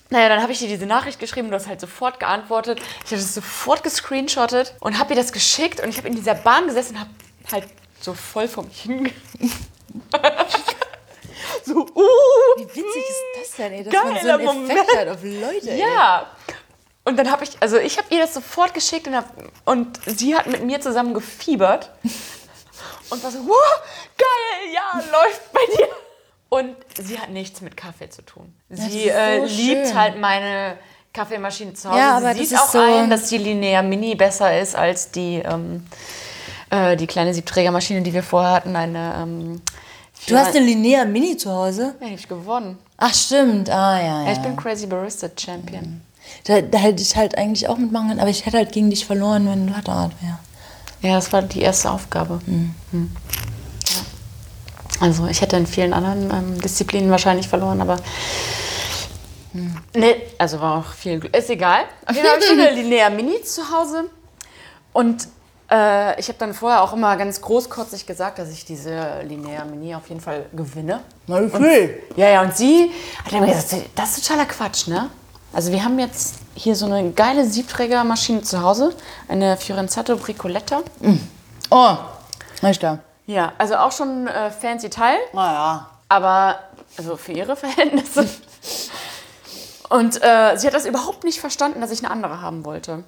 naja, 0.08 0.30
dann 0.30 0.40
habe 0.40 0.52
ich 0.52 0.60
dir 0.60 0.68
diese 0.68 0.86
Nachricht 0.86 1.18
geschrieben, 1.18 1.50
du 1.50 1.56
hast 1.56 1.66
halt 1.66 1.80
sofort 1.80 2.20
geantwortet. 2.20 2.78
Ich 3.04 3.10
habe 3.10 3.20
das 3.20 3.34
sofort 3.34 3.82
gescreenshottet 3.82 4.74
und 4.80 4.98
habe 4.98 5.14
dir 5.14 5.20
das 5.20 5.32
geschickt 5.32 5.80
und 5.80 5.90
ich 5.90 5.98
habe 5.98 6.08
in 6.08 6.14
dieser 6.14 6.36
Bahn 6.36 6.68
gesessen 6.68 6.94
und 6.94 7.00
habe 7.00 7.10
halt 7.52 7.64
so 8.00 8.14
voll 8.14 8.48
vor 8.48 8.64
mich 8.64 8.80
hinge... 8.80 9.10
so, 11.64 11.80
uh, 11.80 11.86
Wie 12.56 12.64
witzig 12.64 12.84
ist 12.84 13.24
das 13.40 13.56
denn, 13.56 13.72
ey, 13.72 13.84
dass 13.84 13.92
man 13.92 14.22
so 14.22 14.30
einen 14.30 14.44
Moment. 14.44 14.70
Effekt 14.70 14.96
hat 14.96 15.08
auf 15.08 15.22
Leute, 15.22 15.70
ey. 15.70 15.80
Ja. 15.80 16.30
Und 17.06 17.16
dann 17.18 17.30
habe 17.30 17.44
ich, 17.44 17.50
also 17.60 17.78
ich 17.78 17.96
habe 17.98 18.08
ihr 18.10 18.20
das 18.20 18.34
sofort 18.34 18.74
geschickt 18.74 19.06
und, 19.06 19.14
hab, 19.16 19.26
und 19.64 19.98
sie 20.06 20.34
hat 20.36 20.46
mit 20.48 20.62
mir 20.64 20.80
zusammen 20.80 21.14
gefiebert. 21.14 21.90
Und 23.10 23.22
war 23.22 23.30
so, 23.30 23.38
wow, 23.46 23.80
geil, 24.18 24.74
ja, 24.74 25.00
läuft 25.12 25.52
bei 25.52 25.60
dir. 25.78 25.88
Und 26.48 26.76
sie 26.98 27.18
hat 27.18 27.30
nichts 27.30 27.60
mit 27.60 27.76
Kaffee 27.76 28.10
zu 28.10 28.22
tun. 28.22 28.52
Sie 28.68 29.04
ist 29.04 29.14
so 29.14 29.18
äh, 29.20 29.44
liebt 29.46 29.86
schön. 29.86 29.94
halt 29.98 30.18
meine 30.20 30.76
Kaffeemaschine 31.12 31.74
zu 31.74 31.88
Hause. 31.88 31.98
Ja, 31.98 32.18
sie 32.18 32.24
aber 32.26 32.34
sieht 32.34 32.52
das 32.52 32.52
ist 32.52 32.58
auch 32.60 32.72
so- 32.72 32.80
ein, 32.80 33.08
dass 33.08 33.28
die 33.28 33.38
Linear 33.38 33.82
Mini 33.82 34.14
besser 34.16 34.58
ist 34.58 34.74
als 34.76 35.10
die, 35.12 35.36
ähm, 35.44 35.86
äh, 36.70 36.96
die 36.96 37.06
kleine 37.06 37.32
Siebträgermaschine, 37.32 38.02
die 38.02 38.12
wir 38.12 38.22
vorher 38.24 38.52
hatten. 38.52 38.74
Eine, 38.76 39.14
ähm, 39.22 39.62
Du 40.28 40.36
hast 40.36 40.56
eine 40.56 40.64
Linear 40.64 41.04
Mini 41.04 41.36
zu 41.36 41.52
Hause? 41.52 41.94
Ja, 42.00 42.06
die 42.06 42.12
hab 42.14 42.18
ich 42.18 42.28
gewonnen. 42.28 42.78
Ach, 42.96 43.14
stimmt. 43.14 43.70
Ah, 43.70 43.98
ja, 44.00 44.06
Ja, 44.06 44.26
ja. 44.26 44.32
ich 44.32 44.38
bin 44.40 44.56
Crazy 44.56 44.86
Barista 44.86 45.28
Champion. 45.38 46.00
Da, 46.44 46.60
da 46.60 46.78
hätte 46.78 47.02
ich 47.02 47.16
halt 47.16 47.36
eigentlich 47.36 47.68
auch 47.68 47.78
mitmachen 47.78 48.08
können, 48.08 48.20
aber 48.20 48.30
ich 48.30 48.46
hätte 48.46 48.56
halt 48.56 48.72
gegen 48.72 48.90
dich 48.90 49.06
verloren, 49.06 49.48
wenn 49.48 49.66
du 49.66 49.72
Latteart 49.72 50.12
wär. 50.22 50.38
Ja, 51.02 51.16
das 51.16 51.32
war 51.32 51.42
die 51.42 51.60
erste 51.60 51.90
Aufgabe. 51.90 52.40
Hm. 52.46 52.74
Ja. 52.92 53.00
Also 55.00 55.26
ich 55.26 55.40
hätte 55.40 55.56
in 55.56 55.66
vielen 55.66 55.92
anderen 55.92 56.30
ähm, 56.30 56.60
Disziplinen 56.60 57.10
wahrscheinlich 57.10 57.48
verloren, 57.48 57.80
aber 57.80 57.98
nee, 59.94 60.16
also 60.38 60.60
war 60.60 60.78
auch 60.78 60.92
viel 60.92 61.20
Glück. 61.20 61.36
Ist 61.36 61.50
egal. 61.50 61.84
Auf 62.06 62.14
jeden 62.14 62.26
Fall 62.26 62.36
habe 62.36 62.44
ich 62.44 62.50
eine 62.50 62.70
Linear 62.70 63.10
Mini 63.10 63.42
zu 63.42 63.62
Hause 63.70 64.04
und 64.92 65.28
äh, 65.70 66.18
ich 66.20 66.28
habe 66.28 66.38
dann 66.38 66.54
vorher 66.54 66.82
auch 66.82 66.92
immer 66.92 67.16
ganz 67.16 67.40
großkotzig 67.40 68.06
gesagt, 68.06 68.38
dass 68.38 68.50
ich 68.50 68.64
diese 68.64 69.22
Linear 69.22 69.64
Mini 69.64 69.94
auf 69.94 70.08
jeden 70.08 70.20
Fall 70.20 70.46
gewinne. 70.52 71.00
Na, 71.26 71.40
okay. 71.40 72.02
Ja, 72.16 72.28
ja, 72.28 72.42
und 72.42 72.56
sie 72.56 72.90
hat 73.24 73.32
immer 73.32 73.46
gesagt, 73.46 73.90
das 73.94 74.16
ist 74.16 74.26
totaler 74.26 74.46
Quatsch, 74.46 74.86
ne? 74.86 75.10
Also 75.56 75.72
wir 75.72 75.82
haben 75.82 75.98
jetzt 75.98 76.34
hier 76.54 76.76
so 76.76 76.84
eine 76.84 77.12
geile 77.12 77.46
Siebträgermaschine 77.46 78.42
zu 78.42 78.60
Hause, 78.60 78.94
eine 79.26 79.56
Fiorenzato 79.56 80.14
Bricoletta. 80.16 80.82
Oh, 81.70 81.96
ist 82.60 82.82
da. 82.82 82.98
Ja, 83.24 83.54
also 83.56 83.76
auch 83.76 83.90
schon 83.90 84.26
äh, 84.26 84.50
fancy 84.50 84.90
Teil, 84.90 85.16
Naja. 85.32 85.88
aber 86.10 86.58
also 86.98 87.16
für 87.16 87.32
ihre 87.32 87.56
Verhältnisse. 87.56 88.28
Und 89.88 90.22
äh, 90.22 90.56
sie 90.58 90.66
hat 90.66 90.74
das 90.74 90.84
überhaupt 90.84 91.24
nicht 91.24 91.40
verstanden, 91.40 91.80
dass 91.80 91.90
ich 91.90 92.00
eine 92.04 92.10
andere 92.10 92.42
haben 92.42 92.66
wollte. 92.66 93.04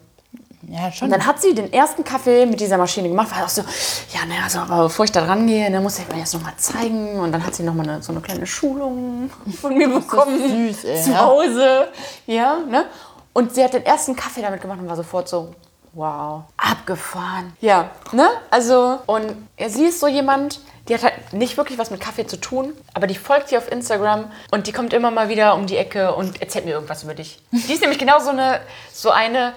Ja, 0.70 0.92
schon. 0.92 1.06
Und 1.06 1.12
dann 1.12 1.26
hat 1.26 1.40
sie 1.40 1.54
den 1.54 1.72
ersten 1.72 2.04
Kaffee 2.04 2.44
mit 2.44 2.60
dieser 2.60 2.76
Maschine 2.76 3.08
gemacht, 3.08 3.30
war 3.30 3.44
auch 3.44 3.48
so, 3.48 3.62
ja, 3.62 4.26
naja, 4.26 4.42
also, 4.44 4.58
aber 4.58 4.84
bevor 4.84 5.04
ich 5.06 5.12
da 5.12 5.24
dran 5.24 5.46
gehe, 5.46 5.70
dann 5.70 5.82
muss 5.82 5.98
ich 5.98 6.06
mir 6.08 6.20
das 6.20 6.32
nochmal 6.34 6.54
zeigen. 6.56 7.18
Und 7.20 7.32
dann 7.32 7.44
hat 7.44 7.54
sie 7.54 7.62
nochmal 7.62 7.88
eine, 7.88 8.02
so 8.02 8.12
eine 8.12 8.20
kleine 8.20 8.46
Schulung 8.46 9.30
von 9.60 9.76
mir 9.76 9.88
bekommen. 9.88 10.38
süß, 10.38 10.84
ey, 10.84 11.02
zu. 11.02 11.18
Hause. 11.18 11.88
Ja, 12.26 12.58
ne? 12.58 12.84
Und 13.32 13.54
sie 13.54 13.64
hat 13.64 13.72
den 13.72 13.86
ersten 13.86 14.14
Kaffee 14.14 14.42
damit 14.42 14.60
gemacht 14.60 14.78
und 14.80 14.88
war 14.88 14.96
sofort 14.96 15.28
so, 15.28 15.54
wow, 15.94 16.42
abgefahren. 16.56 17.52
Ja, 17.60 17.90
ne? 18.12 18.28
Also, 18.50 18.98
und 19.06 19.48
ja, 19.58 19.68
sie 19.68 19.86
ist 19.86 20.00
so 20.00 20.06
jemand, 20.06 20.60
die 20.88 20.94
hat 20.94 21.02
halt 21.02 21.32
nicht 21.32 21.56
wirklich 21.56 21.78
was 21.78 21.90
mit 21.90 22.00
Kaffee 22.00 22.26
zu 22.26 22.38
tun, 22.38 22.72
aber 22.94 23.06
die 23.06 23.14
folgt 23.14 23.50
dir 23.50 23.58
auf 23.58 23.70
Instagram 23.70 24.30
und 24.50 24.66
die 24.66 24.72
kommt 24.72 24.92
immer 24.92 25.10
mal 25.10 25.28
wieder 25.28 25.54
um 25.54 25.66
die 25.66 25.76
Ecke 25.76 26.14
und 26.14 26.40
erzählt 26.40 26.64
mir 26.64 26.72
irgendwas 26.72 27.02
über 27.02 27.14
dich. 27.14 27.40
Die 27.52 27.72
ist 27.72 27.80
nämlich 27.80 27.98
genau 27.98 28.20
so 28.20 28.30
eine, 28.30 28.60
so 28.92 29.10
eine, 29.10 29.52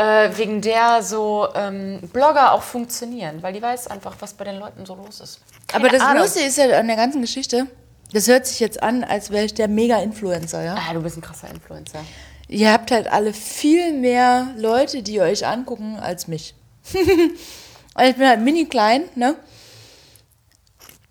äh, 0.00 0.30
wegen 0.38 0.62
der 0.62 1.02
so 1.02 1.48
ähm, 1.54 2.00
Blogger 2.12 2.52
auch 2.52 2.62
funktionieren, 2.62 3.42
weil 3.42 3.52
die 3.52 3.60
weiß 3.60 3.88
einfach, 3.88 4.16
was 4.20 4.32
bei 4.32 4.44
den 4.44 4.58
Leuten 4.58 4.86
so 4.86 4.94
los 4.94 5.20
ist. 5.20 5.40
Keine 5.66 5.84
aber 5.84 5.92
das 5.94 6.02
Ahnung. 6.02 6.22
Lustige 6.22 6.46
ist 6.46 6.56
ja 6.56 6.78
an 6.78 6.86
der 6.86 6.96
ganzen 6.96 7.20
Geschichte, 7.20 7.66
das 8.14 8.26
hört 8.26 8.46
sich 8.46 8.60
jetzt 8.60 8.82
an, 8.82 9.04
als 9.04 9.30
wäre 9.30 9.44
ich 9.44 9.52
der 9.52 9.68
Mega-Influencer, 9.68 10.62
ja? 10.62 10.74
Ah, 10.74 10.94
du 10.94 11.02
bist 11.02 11.18
ein 11.18 11.20
krasser 11.20 11.50
Influencer. 11.50 12.02
Ihr 12.48 12.72
habt 12.72 12.90
halt 12.90 13.12
alle 13.12 13.34
viel 13.34 13.92
mehr 13.92 14.48
Leute, 14.56 15.02
die 15.02 15.20
euch 15.20 15.46
angucken, 15.46 15.98
als 16.00 16.28
mich. 16.28 16.54
Und 16.94 18.04
ich 18.04 18.16
bin 18.16 18.26
halt 18.26 18.40
mini 18.40 18.64
klein, 18.64 19.02
ne? 19.16 19.36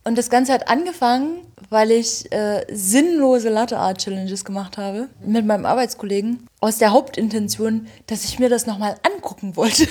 Und 0.03 0.17
das 0.17 0.31
Ganze 0.31 0.51
hat 0.51 0.67
angefangen, 0.67 1.45
weil 1.69 1.91
ich 1.91 2.31
äh, 2.31 2.65
sinnlose 2.71 3.49
Latte 3.49 3.77
Art 3.77 3.99
Challenges 3.99 4.45
gemacht 4.45 4.77
habe 4.77 5.07
mit 5.23 5.45
meinem 5.45 5.65
Arbeitskollegen 5.65 6.47
aus 6.59 6.77
der 6.77 6.91
Hauptintention, 6.91 7.87
dass 8.07 8.23
ich 8.23 8.39
mir 8.39 8.49
das 8.49 8.65
nochmal 8.65 8.95
angucken 9.03 9.55
wollte. 9.55 9.83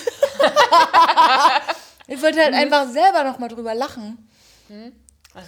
ich 2.07 2.23
wollte 2.23 2.41
halt 2.43 2.55
einfach 2.55 2.89
selber 2.89 3.25
nochmal 3.25 3.49
drüber 3.49 3.75
lachen. 3.75 4.19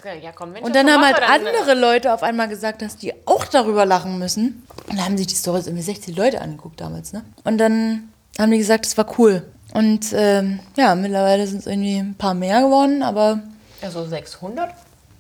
Geil. 0.03 0.21
Ja, 0.23 0.31
komm, 0.33 0.55
Und 0.55 0.75
dann 0.77 0.89
haben 0.89 1.05
halt 1.05 1.19
dann- 1.19 1.47
andere 1.47 1.75
Leute 1.75 2.15
auf 2.15 2.23
einmal 2.23 2.49
gesagt, 2.49 2.81
dass 2.81 2.97
die 2.97 3.13
auch 3.27 3.45
darüber 3.47 3.85
lachen 3.85 4.19
müssen. 4.21 4.65
Und 4.89 4.97
dann 4.99 5.05
haben 5.05 5.19
sich 5.19 5.27
die 5.27 5.35
Stories 5.35 5.67
irgendwie 5.67 5.83
60 5.83 6.17
Leute 6.17 6.41
angeguckt 6.41 6.81
damals, 6.81 7.13
ne? 7.13 7.25
Und 7.43 7.59
dann 7.59 8.09
haben 8.39 8.53
die 8.53 8.59
gesagt, 8.59 8.87
das 8.87 8.97
war 8.97 9.19
cool. 9.19 9.43
Und 9.75 10.07
ähm, 10.13 10.61
ja, 10.77 10.95
mittlerweile 10.95 11.45
sind 11.47 11.59
es 11.61 11.67
irgendwie 11.67 11.99
ein 11.99 12.15
paar 12.15 12.35
mehr 12.35 12.63
geworden, 12.63 13.03
aber 13.03 13.41
Ja, 13.83 13.91
so 13.91 14.07
600? 14.07 14.71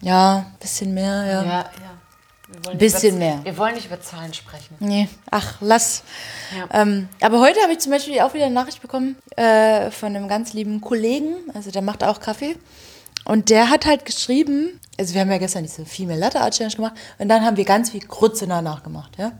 Ja, 0.00 0.38
ein 0.38 0.58
bisschen 0.60 0.94
mehr, 0.94 1.24
ja. 1.26 1.42
Ja, 1.42 1.50
ja. 1.50 1.66
Wir 2.52 2.64
wollen 2.64 2.78
nicht 2.78 2.92
Bisschen 2.94 3.16
über, 3.16 3.18
mehr. 3.18 3.44
Wir 3.44 3.58
wollen 3.58 3.74
nicht 3.74 3.86
über 3.86 4.00
Zahlen 4.00 4.34
sprechen. 4.34 4.74
Nee, 4.80 5.08
ach, 5.30 5.54
lass. 5.60 6.02
Ja. 6.56 6.82
Ähm, 6.82 7.08
aber 7.20 7.38
heute 7.40 7.60
habe 7.62 7.72
ich 7.72 7.78
zum 7.78 7.92
Beispiel 7.92 8.18
auch 8.20 8.34
wieder 8.34 8.46
eine 8.46 8.54
Nachricht 8.54 8.82
bekommen 8.82 9.16
äh, 9.36 9.90
von 9.92 10.16
einem 10.16 10.26
ganz 10.26 10.52
lieben 10.52 10.80
Kollegen, 10.80 11.34
also 11.54 11.70
der 11.70 11.82
macht 11.82 12.02
auch 12.02 12.18
Kaffee. 12.20 12.56
Und 13.24 13.50
der 13.50 13.70
hat 13.70 13.86
halt 13.86 14.04
geschrieben, 14.04 14.80
also 14.98 15.14
wir 15.14 15.20
haben 15.20 15.30
ja 15.30 15.38
gestern 15.38 15.62
diese 15.62 15.86
Female 15.86 16.18
Latte 16.18 16.40
Art 16.40 16.54
Challenge 16.54 16.74
gemacht 16.74 16.94
und 17.18 17.28
dann 17.28 17.44
haben 17.44 17.56
wir 17.56 17.64
ganz 17.64 17.90
viel 17.90 18.00
Grütze 18.00 18.48
danach 18.48 18.82
gemacht, 18.82 19.12
ja. 19.16 19.30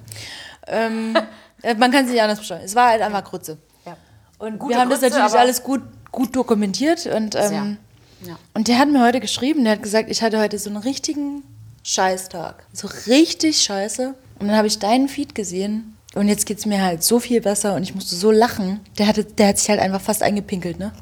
Ähm, 0.68 1.16
äh, 1.62 1.74
man 1.74 1.90
kann 1.90 2.04
es 2.04 2.12
nicht 2.12 2.22
anders 2.22 2.38
beschreiben. 2.38 2.62
Es 2.64 2.76
war 2.76 2.90
halt 2.90 3.02
einfach 3.02 3.24
Grütze. 3.24 3.58
Ja. 3.86 3.96
Und 4.38 4.60
wir 4.68 4.78
haben 4.78 4.88
das 4.88 5.00
Grütze, 5.00 5.14
natürlich 5.16 5.32
aber- 5.34 5.40
alles 5.40 5.64
gut, 5.64 5.82
gut 6.12 6.36
dokumentiert 6.36 7.06
und, 7.06 7.34
ähm, 7.34 7.78
Ja. 8.26 8.38
und 8.54 8.68
der 8.68 8.78
hat 8.78 8.88
mir 8.90 9.02
heute 9.02 9.20
geschrieben, 9.20 9.64
der 9.64 9.74
hat 9.74 9.82
gesagt, 9.82 10.10
ich 10.10 10.22
hatte 10.22 10.38
heute 10.38 10.58
so 10.58 10.68
einen 10.68 10.78
richtigen 10.78 11.42
Scheißtag. 11.82 12.64
So 12.72 12.88
richtig 13.06 13.62
scheiße. 13.62 14.14
Und 14.38 14.48
dann 14.48 14.56
habe 14.56 14.66
ich 14.68 14.78
deinen 14.78 15.08
Feed 15.08 15.34
gesehen 15.34 15.96
und 16.14 16.28
jetzt 16.28 16.46
geht 16.46 16.58
es 16.58 16.66
mir 16.66 16.82
halt 16.82 17.02
so 17.02 17.18
viel 17.20 17.40
besser 17.40 17.74
und 17.74 17.82
ich 17.82 17.94
musste 17.94 18.14
so 18.16 18.30
lachen. 18.30 18.80
Der, 18.98 19.06
hatte, 19.06 19.24
der 19.24 19.48
hat 19.48 19.58
sich 19.58 19.68
halt 19.70 19.80
einfach 19.80 20.00
fast 20.00 20.22
eingepinkelt, 20.22 20.78
ne? 20.78 20.92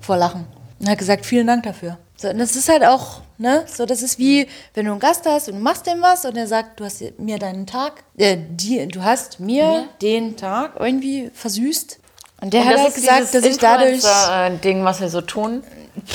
Vor 0.00 0.16
Lachen. 0.16 0.46
Und 0.80 0.88
hat 0.88 0.98
gesagt, 0.98 1.26
vielen 1.26 1.46
Dank 1.46 1.62
dafür. 1.64 1.98
So, 2.16 2.28
und 2.28 2.38
das 2.38 2.54
ist 2.56 2.68
halt 2.68 2.84
auch, 2.84 3.20
ne? 3.38 3.64
So, 3.66 3.86
das 3.86 4.02
ist 4.02 4.18
wie, 4.18 4.46
wenn 4.74 4.86
du 4.86 4.92
einen 4.92 5.00
Gast 5.00 5.26
hast 5.26 5.48
und 5.48 5.56
du 5.56 5.60
machst 5.60 5.86
dem 5.86 6.00
was 6.00 6.24
und 6.24 6.36
er 6.36 6.46
sagt, 6.46 6.80
du 6.80 6.84
hast 6.84 7.02
mir 7.18 7.38
deinen 7.38 7.66
Tag, 7.66 8.04
äh, 8.16 8.36
die, 8.50 8.86
du 8.88 9.02
hast 9.02 9.40
mir 9.40 9.66
Mir? 9.66 9.88
den 10.00 10.36
Tag 10.36 10.72
irgendwie 10.78 11.30
versüßt. 11.34 11.98
Und 12.40 12.52
der 12.52 12.62
Und 12.62 12.66
hat 12.68 12.74
das 12.74 12.80
halt 12.82 12.88
ist 12.90 12.94
gesagt, 12.96 13.34
dass 13.34 13.44
ich 13.44 13.58
dadurch. 13.58 13.94
Influencer-Ding, 13.94 14.84
was 14.84 15.00
wir 15.00 15.08
so 15.08 15.20
tun, 15.20 15.62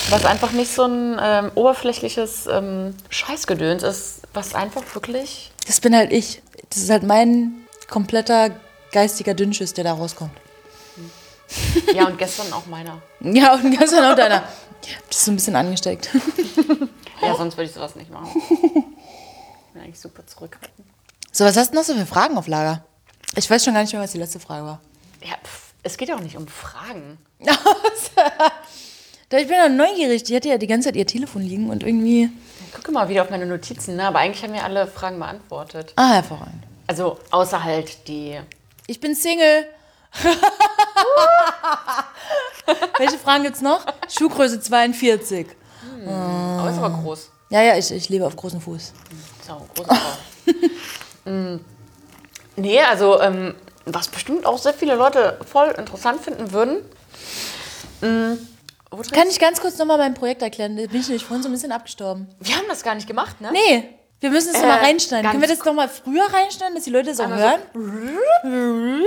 was 0.09 0.25
einfach 0.25 0.51
nicht 0.51 0.73
so 0.73 0.83
ein 0.85 1.17
ähm, 1.21 1.51
oberflächliches 1.55 2.47
ähm, 2.47 2.95
Scheißgedöns 3.09 3.83
ist, 3.83 4.21
was 4.33 4.55
einfach 4.55 4.83
wirklich. 4.95 5.51
Das 5.67 5.79
bin 5.81 5.95
halt 5.95 6.11
ich. 6.11 6.41
Das 6.69 6.79
ist 6.79 6.89
halt 6.89 7.03
mein 7.03 7.53
kompletter 7.89 8.51
geistiger 8.91 9.33
Dünnschiss, 9.33 9.73
der 9.73 9.83
da 9.83 9.93
rauskommt. 9.93 10.31
Ja, 11.93 12.07
und 12.07 12.17
gestern 12.17 12.51
auch 12.53 12.65
meiner. 12.65 13.01
Ja, 13.21 13.53
und 13.53 13.77
ganz 13.77 13.91
genau 13.91 14.15
deiner. 14.15 14.43
Das 15.07 15.17
ist 15.17 15.25
so 15.25 15.31
ein 15.31 15.35
bisschen 15.35 15.55
angesteckt. 15.55 16.09
Ja, 17.19 17.35
sonst 17.35 17.57
würde 17.57 17.67
ich 17.67 17.73
sowas 17.73 17.95
nicht 17.95 18.11
machen. 18.11 18.29
Bin 19.73 19.81
eigentlich 19.81 19.99
super 19.99 20.23
zurückhaltend. 20.27 20.85
So, 21.31 21.45
was 21.45 21.57
hast 21.57 21.71
du 21.71 21.75
noch 21.75 21.83
so 21.83 21.95
für 21.95 22.05
Fragen 22.05 22.37
auf 22.37 22.47
Lager? 22.47 22.83
Ich 23.35 23.49
weiß 23.49 23.63
schon 23.65 23.73
gar 23.73 23.81
nicht 23.81 23.91
mehr, 23.91 24.03
was 24.03 24.11
die 24.11 24.19
letzte 24.19 24.39
Frage 24.39 24.65
war. 24.67 24.81
Ja, 25.23 25.33
pff, 25.43 25.73
es 25.81 25.97
geht 25.97 26.09
ja 26.09 26.15
auch 26.15 26.19
nicht 26.21 26.37
um 26.37 26.47
Fragen. 26.47 27.17
Da, 29.29 29.37
Ich 29.37 29.47
bin 29.47 29.57
ja 29.57 29.67
neugierig. 29.67 30.23
Die 30.23 30.35
hatte 30.35 30.49
ja 30.49 30.57
die 30.57 30.67
ganze 30.67 30.87
Zeit 30.87 30.95
ihr 30.95 31.05
Telefon 31.05 31.41
liegen 31.41 31.69
und 31.69 31.83
irgendwie. 31.83 32.29
Ich 32.65 32.73
gucke 32.73 32.91
mal 32.91 33.09
wieder 33.09 33.23
auf 33.23 33.29
meine 33.29 33.45
Notizen, 33.45 33.97
ne? 33.97 34.07
aber 34.07 34.19
eigentlich 34.19 34.43
haben 34.43 34.53
wir 34.53 34.63
alle 34.63 34.87
Fragen 34.87 35.19
beantwortet. 35.19 35.93
Ah, 35.95 36.13
hervorragend. 36.13 36.63
Also 36.87 37.19
außer 37.31 37.63
halt 37.63 38.07
die. 38.07 38.39
Ich 38.87 38.99
bin 39.01 39.15
Single. 39.15 39.67
Welche 42.97 43.17
Fragen 43.17 43.43
gibt's 43.43 43.61
noch? 43.61 43.85
Schuhgröße 44.09 44.61
42. 44.61 45.47
Aber 46.07 46.69
ist 46.69 46.77
aber 46.77 46.89
groß. 47.01 47.29
Ja, 47.49 47.61
ja, 47.61 47.77
ich, 47.77 47.91
ich 47.91 48.07
lebe 48.09 48.25
auf 48.25 48.35
großem 48.35 48.61
Fuß. 48.61 48.93
So, 49.45 49.67
große 49.75 49.89
Frau. 49.89 50.17
Mm. 51.29 51.59
nee, 52.55 52.79
also 52.81 53.19
ähm, 53.19 53.53
was 53.85 54.07
bestimmt 54.07 54.45
auch 54.45 54.57
sehr 54.57 54.73
viele 54.73 54.95
Leute 54.95 55.37
voll 55.45 55.75
interessant 55.77 56.21
finden 56.21 56.53
würden. 56.53 56.77
Mm, 57.99 58.37
wo 58.91 59.01
drin- 59.01 59.11
Kann 59.11 59.27
ich 59.29 59.39
ganz 59.39 59.59
kurz 59.61 59.77
nochmal 59.77 59.97
mein 59.97 60.13
Projekt 60.13 60.41
erklären? 60.41 60.75
Da 60.77 60.85
bin 60.87 60.99
ich 61.01 61.07
nämlich 61.07 61.25
vorhin 61.25 61.43
so 61.43 61.49
ein 61.49 61.51
bisschen 61.53 61.71
abgestorben. 61.71 62.27
Wir 62.39 62.55
haben 62.55 62.65
das 62.67 62.83
gar 62.83 62.95
nicht 62.95 63.07
gemacht, 63.07 63.39
ne? 63.41 63.51
Nee, 63.51 63.89
wir 64.19 64.29
müssen 64.31 64.49
es 64.49 64.55
Äh, 64.55 64.61
nochmal 64.61 64.79
reinschneiden. 64.79 65.29
Können 65.29 65.41
wir 65.41 65.49
das 65.49 65.63
nochmal 65.63 65.89
früher 65.89 66.25
reinschneiden, 66.31 66.75
dass 66.75 66.83
die 66.85 66.89
Leute 66.91 67.11
auch 67.11 67.19
Einmal 67.19 67.59
hören? 67.73 69.01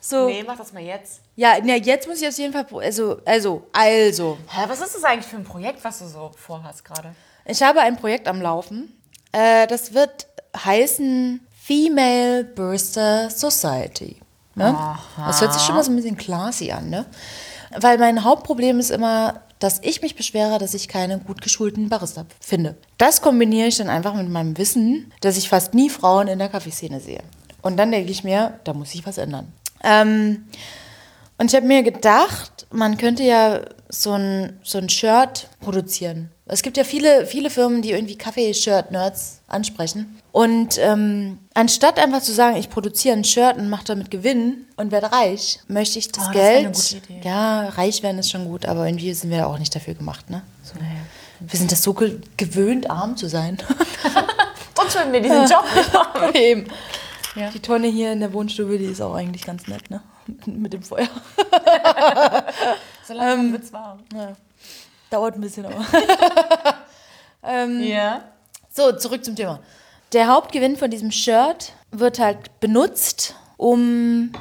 So. 0.00 0.26
Nee, 0.26 0.44
mach 0.46 0.56
das 0.58 0.72
mal 0.72 0.82
jetzt. 0.82 1.20
Ja, 1.36 1.54
na, 1.62 1.76
jetzt 1.76 2.06
muss 2.06 2.20
ich 2.20 2.28
auf 2.28 2.36
jeden 2.36 2.52
Fall. 2.52 2.66
Also, 2.82 3.20
also, 3.24 3.66
also. 3.72 4.36
Hä, 4.48 4.64
was 4.68 4.80
ist 4.80 4.94
das 4.94 5.02
eigentlich 5.04 5.26
für 5.26 5.36
ein 5.36 5.44
Projekt, 5.44 5.82
was 5.82 5.98
du 6.00 6.06
so 6.06 6.30
vorhast 6.36 6.84
gerade? 6.84 7.14
Ich 7.46 7.62
habe 7.62 7.80
ein 7.80 7.96
Projekt 7.96 8.28
am 8.28 8.40
Laufen. 8.42 8.92
Äh, 9.32 9.66
das 9.66 9.94
wird 9.94 10.26
heißen 10.56 11.40
Female 11.62 12.44
Burster 12.44 13.30
Society. 13.30 14.20
Ne? 14.54 14.76
Das 15.26 15.40
hört 15.40 15.52
sich 15.54 15.62
schon 15.62 15.74
mal 15.74 15.82
so 15.82 15.90
ein 15.90 15.96
bisschen 15.96 16.16
classy 16.16 16.70
an, 16.70 16.88
ne? 16.90 17.06
Weil 17.78 17.98
mein 17.98 18.24
Hauptproblem 18.24 18.78
ist 18.78 18.90
immer, 18.90 19.40
dass 19.58 19.80
ich 19.82 20.02
mich 20.02 20.14
beschwere, 20.14 20.58
dass 20.58 20.74
ich 20.74 20.88
keine 20.88 21.18
gut 21.18 21.40
geschulten 21.40 21.88
Barista 21.88 22.26
finde. 22.40 22.76
Das 22.98 23.22
kombiniere 23.22 23.68
ich 23.68 23.76
dann 23.76 23.88
einfach 23.88 24.14
mit 24.14 24.28
meinem 24.28 24.58
Wissen, 24.58 25.12
dass 25.20 25.36
ich 25.36 25.48
fast 25.48 25.74
nie 25.74 25.90
Frauen 25.90 26.28
in 26.28 26.38
der 26.38 26.48
Kaffeeszene 26.48 27.00
sehe. 27.00 27.22
Und 27.62 27.76
dann 27.78 27.90
denke 27.90 28.10
ich 28.10 28.24
mir, 28.24 28.60
da 28.64 28.74
muss 28.74 28.94
ich 28.94 29.06
was 29.06 29.18
ändern. 29.18 29.52
Ähm, 29.82 30.44
und 31.38 31.50
ich 31.50 31.56
habe 31.56 31.66
mir 31.66 31.82
gedacht, 31.82 32.66
man 32.70 32.96
könnte 32.96 33.22
ja 33.22 33.60
so 33.94 34.12
ein, 34.12 34.58
so 34.62 34.78
ein 34.78 34.88
Shirt 34.88 35.48
produzieren. 35.60 36.30
Es 36.46 36.62
gibt 36.62 36.76
ja 36.76 36.84
viele, 36.84 37.26
viele 37.26 37.48
Firmen, 37.48 37.80
die 37.80 37.92
irgendwie 37.92 38.16
Kaffee-Shirt-Nerds 38.16 39.40
ansprechen. 39.48 40.20
Und 40.30 40.78
ähm, 40.78 41.38
anstatt 41.54 41.98
einfach 41.98 42.20
zu 42.20 42.32
sagen, 42.32 42.56
ich 42.56 42.68
produziere 42.68 43.16
ein 43.16 43.24
Shirt 43.24 43.56
und 43.56 43.70
mache 43.70 43.84
damit 43.84 44.10
Gewinn 44.10 44.66
und 44.76 44.90
werde 44.90 45.10
reich, 45.12 45.60
möchte 45.68 45.98
ich 45.98 46.12
das 46.12 46.24
Oh, 46.24 46.26
das 46.26 46.36
wäre 46.36 46.48
eine 46.48 46.62
Geld. 46.70 46.74
gute 46.76 46.96
Idee. 47.14 47.28
Ja, 47.28 47.68
reich 47.70 48.02
werden 48.02 48.18
ist 48.18 48.30
schon 48.30 48.44
gut, 48.46 48.66
aber 48.66 48.86
irgendwie 48.86 49.14
sind 49.14 49.30
wir 49.30 49.38
ja 49.38 49.46
auch 49.46 49.58
nicht 49.58 49.74
dafür 49.74 49.94
gemacht. 49.94 50.28
Ne? 50.28 50.42
So. 50.62 50.74
Wir 51.40 51.58
sind 51.58 51.72
das 51.72 51.82
so 51.82 51.94
ge 51.94 52.18
gewöhnt, 52.36 52.90
arm 52.90 53.16
zu 53.16 53.28
sein. 53.28 53.58
Sonst 54.76 54.96
würden 54.96 55.12
wir 55.12 55.20
diesen 55.20 55.46
Job 55.46 55.64
nicht 55.74 55.92
machen. 55.92 56.34
Eben. 56.34 56.66
Die 57.54 57.60
Tonne 57.60 57.88
hier 57.88 58.12
in 58.12 58.20
der 58.20 58.32
Wohnstube, 58.32 58.78
die 58.78 58.84
ist 58.84 59.00
auch 59.00 59.14
eigentlich 59.14 59.44
ganz 59.44 59.66
nett, 59.66 59.90
ne? 59.90 60.00
Mit 60.46 60.72
dem 60.72 60.82
Feuer. 60.82 61.08
Solange 63.06 63.52
wird's 63.52 63.72
warm. 63.72 64.00
Dauert 65.10 65.34
ein 65.34 65.40
bisschen, 65.40 65.66
aber. 65.66 65.84
Ja. 67.46 68.24
So, 68.70 68.92
zurück 68.92 69.22
zum 69.22 69.36
Thema. 69.36 69.60
Der 70.14 70.28
Hauptgewinn 70.28 70.76
von 70.76 70.90
diesem 70.90 71.10
Shirt 71.10 71.72
wird 71.90 72.18
halt 72.18 72.58
benutzt, 72.60 73.34
um 73.58 74.32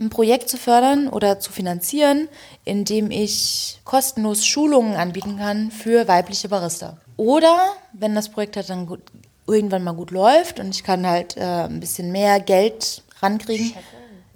ein 0.00 0.10
Projekt 0.10 0.48
zu 0.48 0.56
fördern 0.56 1.08
oder 1.08 1.40
zu 1.40 1.52
finanzieren, 1.52 2.28
indem 2.64 3.10
ich 3.10 3.80
kostenlos 3.84 4.46
Schulungen 4.46 4.96
anbieten 4.96 5.36
kann 5.38 5.70
für 5.70 6.08
weibliche 6.08 6.48
Barista. 6.48 6.96
Oder 7.16 7.56
wenn 7.92 8.14
das 8.14 8.28
Projekt 8.28 8.56
halt 8.56 8.70
dann 8.70 8.86
gut, 8.86 9.00
irgendwann 9.46 9.82
mal 9.84 9.92
gut 9.92 10.10
läuft 10.10 10.60
und 10.60 10.74
ich 10.74 10.84
kann 10.84 11.06
halt 11.06 11.36
äh, 11.36 11.64
ein 11.64 11.80
bisschen 11.80 12.12
mehr 12.12 12.38
Geld 12.40 13.02
rankriegen. 13.20 13.74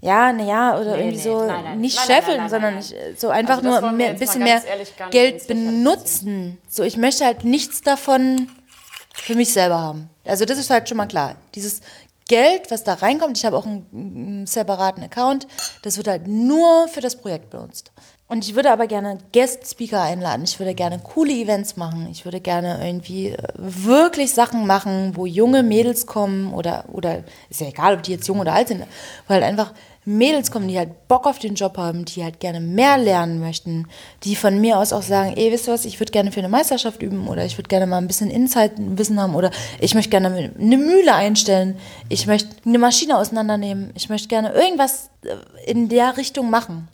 Ja, 0.05 0.33
naja, 0.33 0.79
oder 0.81 0.97
Nee, 0.97 1.03
irgendwie 1.05 1.17
nee, 1.17 1.23
so, 1.23 1.47
nein, 1.47 1.65
nein. 1.65 1.81
nicht 1.81 1.97
Nein, 1.97 2.07
scheffeln, 2.07 2.49
sondern 2.49 2.79
ich, 2.79 2.93
äh, 2.93 3.15
so 3.17 3.29
einfach 3.29 3.63
Also 3.65 3.69
nur 3.81 3.89
ein 3.89 4.19
bisschen 4.19 4.43
mehr 4.43 4.61
ehrlich 4.65 4.93
Geld 5.13 5.47
benutzen. 5.47 6.59
So, 6.69 6.83
ich 6.83 6.97
möchte 6.97 7.25
halt 7.25 7.45
nichts 7.45 7.83
davon 7.83 8.49
für 9.15 9.37
mich 9.37 9.53
selber 9.53 9.79
haben. 9.79 10.11
Also 10.25 10.45
das 10.45 10.59
ist 10.59 10.71
halt 10.71 10.89
schon 10.89 10.97
mal 10.99 11.07
klar. 11.07 11.37
Dieses 11.55 11.83
Geld, 12.27 12.71
was 12.71 12.83
da 12.83 12.95
reinkommt, 12.95 13.39
ich 13.39 13.45
habe 13.45 13.57
auch 13.57 13.65
einen, 13.65 13.87
einen 13.95 14.47
separaten 14.49 15.05
Account, 15.05 15.47
das 15.83 15.97
wird 15.99 16.09
halt 16.09 16.27
nur 16.27 16.89
für 16.89 17.01
das 17.01 17.15
Projekt 17.17 17.51
benutzt. 17.51 17.93
Und 18.27 18.45
ich 18.47 18.55
würde 18.55 18.71
aber 18.73 18.87
gerne 18.87 19.19
Guest-Speaker 19.33 20.01
einladen. 20.03 20.43
Ich 20.45 20.59
würde 20.59 20.75
gerne 20.75 20.99
coole 20.99 21.33
Events 21.33 21.77
machen. 21.77 22.09
Ich 22.11 22.25
würde 22.25 22.41
gerne 22.41 22.85
irgendwie 22.85 23.29
äh, 23.29 23.37
wirklich 23.57 24.33
Sachen 24.33 24.67
machen, 24.67 25.13
wo 25.15 25.27
junge 25.27 25.63
Mädels 25.63 26.07
kommen 26.07 26.55
oder, 26.55 26.87
oder 26.91 27.23
ist 27.51 27.61
ja 27.61 27.69
egal, 27.69 27.95
ob 27.95 28.03
die 28.03 28.13
jetzt 28.13 28.27
jung 28.27 28.41
oder 28.41 28.55
alt 28.55 28.69
sind, 28.69 28.83
wo 29.27 29.35
halt 29.35 29.45
einfach 29.45 29.75
Mädels 30.05 30.51
kommen, 30.51 30.67
die 30.67 30.79
halt 30.79 31.07
Bock 31.07 31.27
auf 31.27 31.39
den 31.39 31.55
Job 31.55 31.77
haben, 31.77 32.05
die 32.05 32.25
halt 32.25 32.41
gerne 32.41 32.59
mehr 32.59 32.99
lernen 32.99 33.39
möchten, 33.39 33.87
die 34.25 34.35
von 34.35 34.61
mir 34.61 34.79
aus 34.79 34.93
auch 34.93 35.03
sagen, 35.03 35.35
ey, 35.37 35.53
wisst 35.53 35.69
ihr 35.69 35.75
was, 35.75 35.85
ich 35.85 36.01
würde 36.01 36.11
gerne 36.11 36.33
für 36.33 36.41
eine 36.41 36.49
Meisterschaft 36.49 37.03
üben 37.03 37.29
oder 37.29 37.45
ich 37.45 37.57
würde 37.57 37.69
gerne 37.69 37.87
mal 37.87 37.99
ein 37.99 38.09
bisschen 38.09 38.31
Insight-Wissen 38.31 39.21
haben 39.21 39.37
oder 39.37 39.53
ich 39.79 39.95
möchte 39.95 40.11
gerne 40.11 40.53
eine 40.59 40.77
Mühle 40.77 41.15
einstellen, 41.15 41.77
ich 42.09 42.27
möchte 42.27 42.57
eine 42.65 42.81
Maschine 42.81 43.17
auseinandernehmen, 43.17 43.91
ich 43.95 44.09
möchte 44.09 44.27
gerne 44.27 44.53
irgendwas 44.53 45.11
äh, 45.25 45.71
in 45.71 45.89
der 45.89 46.17
Richtung 46.17 46.51
machen. 46.51 46.89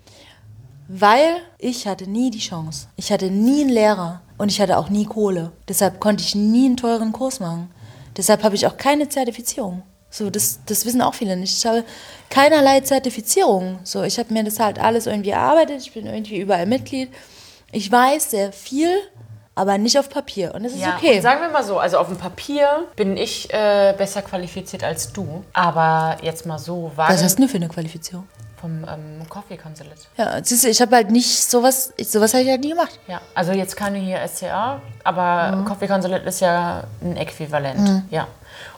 Weil 0.90 1.36
ich 1.58 1.86
hatte 1.86 2.08
nie 2.08 2.30
die 2.30 2.38
Chance. 2.38 2.88
Ich 2.96 3.12
hatte 3.12 3.30
nie 3.30 3.60
einen 3.60 3.70
Lehrer 3.70 4.22
und 4.38 4.50
ich 4.50 4.58
hatte 4.58 4.78
auch 4.78 4.88
nie 4.88 5.04
Kohle. 5.04 5.52
Deshalb 5.68 6.00
konnte 6.00 6.24
ich 6.24 6.34
nie 6.34 6.64
einen 6.64 6.78
teuren 6.78 7.12
Kurs 7.12 7.40
machen. 7.40 7.70
Deshalb 8.16 8.42
habe 8.42 8.54
ich 8.54 8.66
auch 8.66 8.78
keine 8.78 9.08
Zertifizierung. 9.08 9.82
So, 10.10 10.30
das, 10.30 10.60
das 10.66 10.86
wissen 10.86 11.02
auch 11.02 11.14
viele 11.14 11.36
nicht. 11.36 11.56
Ich 11.56 11.66
habe 11.66 11.84
keinerlei 12.30 12.80
Zertifizierung. 12.80 13.78
So, 13.84 14.02
ich 14.02 14.18
habe 14.18 14.32
mir 14.32 14.44
das 14.44 14.58
halt 14.58 14.78
alles 14.78 15.06
irgendwie 15.06 15.30
erarbeitet. 15.30 15.80
Ich 15.82 15.92
bin 15.92 16.06
irgendwie 16.06 16.38
überall 16.38 16.66
Mitglied. 16.66 17.10
Ich 17.72 17.90
weiß 17.92 18.30
sehr 18.30 18.52
viel, 18.52 18.88
aber 19.54 19.76
nicht 19.76 19.98
auf 19.98 20.08
Papier. 20.08 20.54
Und 20.54 20.62
das 20.62 20.72
ist 20.72 20.80
Ja, 20.80 20.96
okay. 20.96 21.16
und 21.16 21.22
sagen 21.22 21.42
wir 21.42 21.50
mal 21.50 21.62
so, 21.64 21.78
also 21.78 21.98
auf 21.98 22.08
dem 22.08 22.16
Papier 22.16 22.84
bin 22.96 23.16
ich 23.16 23.52
äh, 23.52 23.94
besser 23.98 24.22
qualifiziert 24.22 24.82
als 24.82 25.12
du. 25.12 25.44
Aber 25.52 26.16
jetzt 26.22 26.46
mal 26.46 26.58
so, 26.58 26.90
war 26.96 27.10
Was 27.10 27.22
hast 27.22 27.36
du 27.36 27.42
denn 27.42 27.50
für 27.50 27.56
eine 27.56 27.68
Qualifizierung? 27.68 28.26
vom 28.60 28.84
ähm, 28.84 29.28
Coffee 29.28 29.56
Consulate. 29.56 30.00
Ja, 30.16 30.42
siehst 30.42 30.64
du, 30.64 30.68
ich 30.68 30.80
habe 30.80 30.96
halt 30.96 31.10
nicht 31.10 31.28
sowas, 31.28 31.92
ich, 31.96 32.08
sowas 32.10 32.34
habe 32.34 32.42
ich 32.42 32.50
halt 32.50 32.60
nie 32.60 32.70
gemacht. 32.70 32.98
Ja, 33.06 33.20
also 33.34 33.52
jetzt 33.52 33.76
keine 33.76 33.98
hier 33.98 34.18
SCA, 34.26 34.82
aber 35.04 35.64
Coffee 35.66 35.86
Consulate 35.86 36.24
ist 36.26 36.40
ja 36.40 36.82
ein 37.00 37.16
Äquivalent. 37.16 38.02
Ja. 38.10 38.26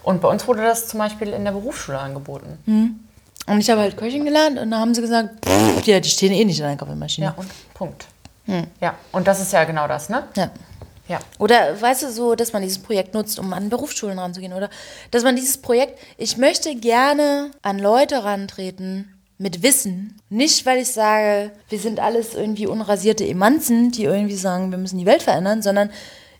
Und 0.02 0.20
bei 0.20 0.28
uns 0.28 0.46
wurde 0.46 0.62
das 0.62 0.88
zum 0.88 0.98
Beispiel 0.98 1.28
in 1.28 1.44
der 1.44 1.52
Berufsschule 1.52 1.98
angeboten. 1.98 2.58
Und 3.46 3.60
ich 3.60 3.70
habe 3.70 3.80
halt 3.80 3.96
Köchin 3.96 4.24
gelernt 4.24 4.58
und 4.58 4.70
da 4.70 4.78
haben 4.78 4.94
sie 4.94 5.00
gesagt, 5.00 5.44
pff, 5.44 5.86
ja, 5.86 6.00
die 6.00 6.08
stehen 6.08 6.32
eh 6.32 6.44
nicht 6.44 6.60
in 6.60 6.66
der 6.66 6.76
Kaffeemaschine. 6.76 7.28
Ja, 7.28 7.34
und 7.36 7.48
Punkt. 7.74 8.06
Ja, 8.80 8.94
und 9.12 9.26
das 9.26 9.40
ist 9.40 9.52
ja 9.52 9.64
genau 9.64 9.86
das, 9.86 10.08
ne? 10.08 10.24
ja. 10.36 10.50
Ja. 11.10 11.18
Oder 11.40 11.80
weißt 11.80 12.04
du, 12.04 12.12
so, 12.12 12.36
dass 12.36 12.52
man 12.52 12.62
dieses 12.62 12.78
Projekt 12.78 13.14
nutzt, 13.14 13.40
um 13.40 13.52
an 13.52 13.68
Berufsschulen 13.68 14.16
ranzugehen. 14.16 14.52
Oder 14.52 14.70
dass 15.10 15.24
man 15.24 15.34
dieses 15.34 15.58
Projekt, 15.58 15.98
ich 16.18 16.36
möchte 16.36 16.76
gerne 16.76 17.50
an 17.62 17.80
Leute 17.80 18.22
rantreten 18.22 19.12
mit 19.36 19.64
Wissen. 19.64 20.20
Nicht, 20.28 20.66
weil 20.66 20.78
ich 20.78 20.92
sage, 20.92 21.50
wir 21.68 21.80
sind 21.80 21.98
alles 21.98 22.34
irgendwie 22.34 22.68
unrasierte 22.68 23.26
Emanzen, 23.26 23.90
die 23.90 24.04
irgendwie 24.04 24.36
sagen, 24.36 24.70
wir 24.70 24.78
müssen 24.78 24.98
die 24.98 25.06
Welt 25.06 25.24
verändern, 25.24 25.62
sondern 25.62 25.90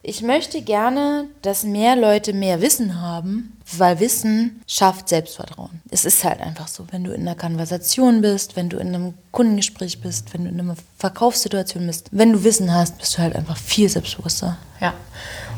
Ich 0.03 0.23
möchte 0.23 0.63
gerne, 0.63 1.27
dass 1.43 1.63
mehr 1.63 1.95
Leute 1.95 2.33
mehr 2.33 2.63
Wissen 2.63 3.03
haben, 3.03 3.59
weil 3.77 4.01
Wissen 4.01 4.63
schafft 4.67 5.11
Selbstvertrauen. 5.11 5.83
Es 5.91 6.07
ist 6.07 6.25
halt 6.25 6.41
einfach 6.41 6.69
so, 6.69 6.87
wenn 6.91 7.05
du 7.05 7.13
in 7.13 7.21
einer 7.21 7.35
Konversation 7.35 8.23
bist, 8.23 8.57
wenn 8.57 8.71
du 8.71 8.79
in 8.79 8.95
einem 8.95 9.15
Kundengespräch 9.31 10.01
bist, 10.01 10.33
wenn 10.33 10.45
du 10.45 10.51
in 10.51 10.59
einer 10.59 10.77
Verkaufssituation 10.97 11.87
bist, 11.87 12.09
wenn 12.13 12.33
du 12.33 12.45
Wissen 12.45 12.73
hast, 12.73 12.97
bist 12.97 13.19
du 13.19 13.19
halt 13.19 13.37
einfach 13.37 13.59
viel 13.59 13.91
selbstbewusster. 13.91 14.57
Ja. 14.81 14.95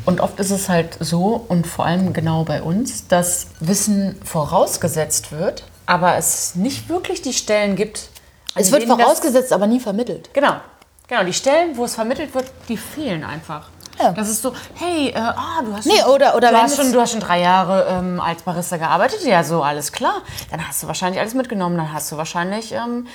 Und 0.05 0.19
oft 0.19 0.37
ist 0.41 0.51
es 0.51 0.67
halt 0.67 0.97
so, 0.99 1.45
und 1.47 1.65
vor 1.65 1.85
allem 1.85 2.11
genau 2.11 2.43
bei 2.43 2.61
uns, 2.61 3.07
dass 3.07 3.47
Wissen 3.61 4.17
vorausgesetzt 4.25 5.31
wird, 5.31 5.63
aber 5.85 6.17
es 6.17 6.55
nicht 6.55 6.89
wirklich 6.89 7.21
die 7.21 7.33
Stellen 7.33 7.77
gibt. 7.77 8.09
Es 8.55 8.73
wird 8.73 8.83
vorausgesetzt, 8.83 9.53
aber 9.53 9.67
nie 9.67 9.79
vermittelt. 9.79 10.31
Genau. 10.33 10.55
Genau, 11.07 11.23
die 11.23 11.33
Stellen, 11.33 11.77
wo 11.77 11.85
es 11.85 11.95
vermittelt 11.95 12.33
wird, 12.35 12.51
die 12.67 12.77
fehlen 12.77 13.23
einfach. 13.23 13.69
Ja. 13.99 14.11
Das 14.11 14.29
ist 14.29 14.41
so, 14.41 14.53
hey, 14.75 15.09
äh, 15.09 15.17
ah, 15.17 15.61
du 15.63 15.73
hast 15.75 15.85
Nee, 15.85 15.97
schon, 16.01 16.11
oder- 16.11 16.35
oder 16.35 16.49
du, 16.51 16.57
hast 16.57 16.75
schon, 16.75 16.91
du 16.91 16.99
hast 16.99 17.11
schon 17.11 17.19
drei 17.19 17.41
Jahre 17.41 17.85
ähm, 17.89 18.19
als 18.19 18.41
Barista 18.41 18.77
gearbeitet, 18.77 19.23
ja, 19.23 19.43
so, 19.43 19.61
alles 19.63 19.91
klar. 19.91 20.21
Dann 20.51 20.67
hast 20.67 20.81
du 20.83 20.87
wahrscheinlich 20.87 21.19
alles 21.19 21.33
mitgenommen, 21.33 21.77
dann 21.77 21.93
hast 21.93 22.11
du 22.11 22.17
wahrscheinlich 22.17 22.71
ähm, 22.73 23.07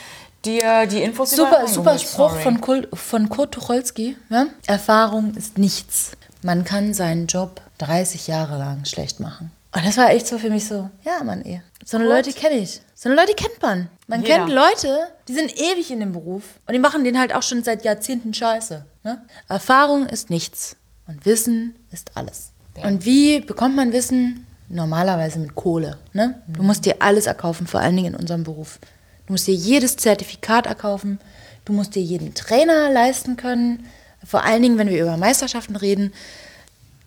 dir 0.45 0.87
die 0.87 1.03
Infos 1.03 1.31
Super, 1.33 1.67
super 1.67 1.99
Spruch 1.99 2.31
sorry. 2.31 2.43
von, 2.43 2.61
Kurt, 2.61 2.89
von 2.97 3.29
Kurt 3.29 3.53
Tucholsky. 3.55 4.17
Ja? 4.31 4.47
Erfahrung 4.67 5.35
ist 5.35 5.59
nichts. 5.59 6.13
Man 6.43 6.65
kann 6.65 6.95
seinen 6.95 7.27
Job 7.27 7.61
30 7.79 8.29
Jahre 8.29 8.59
lang 8.59 8.85
schlecht 8.85 9.19
machen. 9.21 9.51
Und 9.79 9.87
das 9.87 9.97
war 9.97 10.11
echt 10.11 10.27
so 10.27 10.39
für 10.39 10.51
mich 10.51 10.67
so, 10.67 10.91
ja, 11.05 11.23
Mann, 11.23 11.45
eh. 11.45 11.63
So 11.85 11.97
eine 11.99 12.07
Leute 12.07 12.33
kenne 12.33 12.57
ich. 12.57 12.81
So 12.95 13.09
eine 13.09 13.15
Leute 13.15 13.35
kennt 13.35 13.63
man. 13.63 13.89
Man 14.09 14.23
Jeder. 14.23 14.35
kennt 14.35 14.51
Leute, 14.51 15.09
die 15.29 15.35
sind 15.35 15.57
ewig 15.57 15.91
in 15.91 16.01
dem 16.01 16.13
Beruf 16.13 16.43
und 16.67 16.75
die 16.75 16.81
machen 16.81 17.05
den 17.05 17.19
halt 17.19 17.33
auch 17.33 17.43
schon 17.43 17.63
seit 17.63 17.85
Jahrzehnten 17.85 18.35
scheiße. 18.35 18.85
Ne? 19.05 19.23
Erfahrung 19.49 20.07
ist 20.07 20.31
nichts 20.31 20.77
und 21.07 21.25
Wissen 21.25 21.77
ist 21.93 22.11
alles. 22.15 22.51
Und 22.83 23.05
wie 23.05 23.41
bekommt 23.41 23.77
man 23.77 23.93
Wissen? 23.93 24.47
Normalerweise 24.69 25.39
mit 25.39 25.55
Kohle. 25.55 25.97
Ne? 26.13 26.43
Du 26.49 26.63
musst 26.63 26.85
dir 26.85 26.97
alles 26.99 27.27
erkaufen, 27.27 27.67
vor 27.67 27.81
allen 27.81 27.97
Dingen 27.97 28.15
in 28.15 28.21
unserem 28.21 28.45
Beruf. 28.45 28.79
Du 29.27 29.33
musst 29.33 29.47
dir 29.47 29.55
jedes 29.55 29.97
Zertifikat 29.97 30.67
erkaufen. 30.67 31.21
Du 31.65 31.73
musst 31.73 31.95
dir 31.95 32.03
jeden 32.03 32.35
Trainer 32.35 32.91
leisten 32.91 33.37
können. 33.37 33.87
Vor 34.25 34.45
allen 34.45 34.63
Dingen, 34.63 34.77
wenn 34.77 34.91
wir 34.91 35.01
über 35.01 35.17
Meisterschaften 35.17 35.77
reden. 35.77 36.13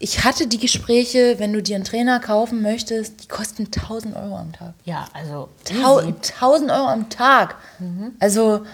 Ich 0.03 0.23
hatte 0.23 0.47
die 0.47 0.57
Gespräche, 0.57 1.35
wenn 1.37 1.53
du 1.53 1.61
dir 1.61 1.75
einen 1.75 1.85
Trainer 1.85 2.19
kaufen 2.19 2.63
möchtest, 2.63 3.23
die 3.23 3.27
kosten 3.27 3.65
1000 3.65 4.15
Euro 4.15 4.35
am 4.35 4.51
Tag. 4.51 4.73
Ja, 4.83 5.07
also. 5.13 5.49
Tau 5.63 5.99
easy. 5.99 6.13
1000 6.39 6.71
Euro 6.71 6.87
am 6.87 7.09
Tag. 7.09 7.55
Also, 8.19 8.65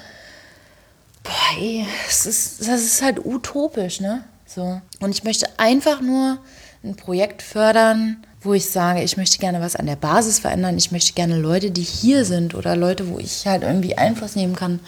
boah, 1.24 1.58
ey, 1.60 1.86
es 2.08 2.26
ist, 2.26 2.62
das 2.62 2.82
ist 2.82 3.02
halt 3.02 3.26
utopisch, 3.26 4.00
ne? 4.00 4.24
So. 4.46 4.82
Und 5.02 5.12
ich 5.12 5.26
möchte 5.26 5.48
einfach 5.58 6.00
nur 6.00 6.38
ein 6.84 6.96
Projekt 6.96 7.42
fördern, 7.42 8.26
wo 8.42 8.54
ich 8.54 8.70
sage, 8.70 9.04
ich 9.04 9.18
möchte 9.18 9.40
gerne 9.40 9.60
was 9.60 9.76
an 9.76 9.86
der 9.86 9.98
Basis 9.98 10.40
verändern. 10.40 10.78
Ich 10.78 10.92
möchte 10.92 11.12
gerne 11.14 11.38
Leute, 11.38 11.72
die 11.72 11.84
hier 11.84 12.24
sind 12.24 12.56
oder 12.56 12.78
Leute, 12.78 13.10
wo 13.10 13.20
ich 13.20 13.46
halt 13.46 13.64
irgendwie 13.64 13.98
Einfluss 13.98 14.38
nehmen 14.38 14.56
kann. 14.56 14.80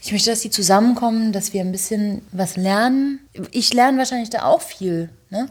Ich 0.00 0.12
möchte, 0.12 0.30
dass 0.30 0.40
die 0.40 0.50
zusammenkommen, 0.50 1.32
dass 1.32 1.52
wir 1.52 1.60
ein 1.60 1.72
bisschen 1.72 2.22
was 2.32 2.56
lernen. 2.56 3.20
Ich 3.50 3.74
lerne 3.74 3.98
wahrscheinlich 3.98 4.30
da 4.30 4.44
auch 4.44 4.60
viel, 4.60 5.10
ne? 5.30 5.48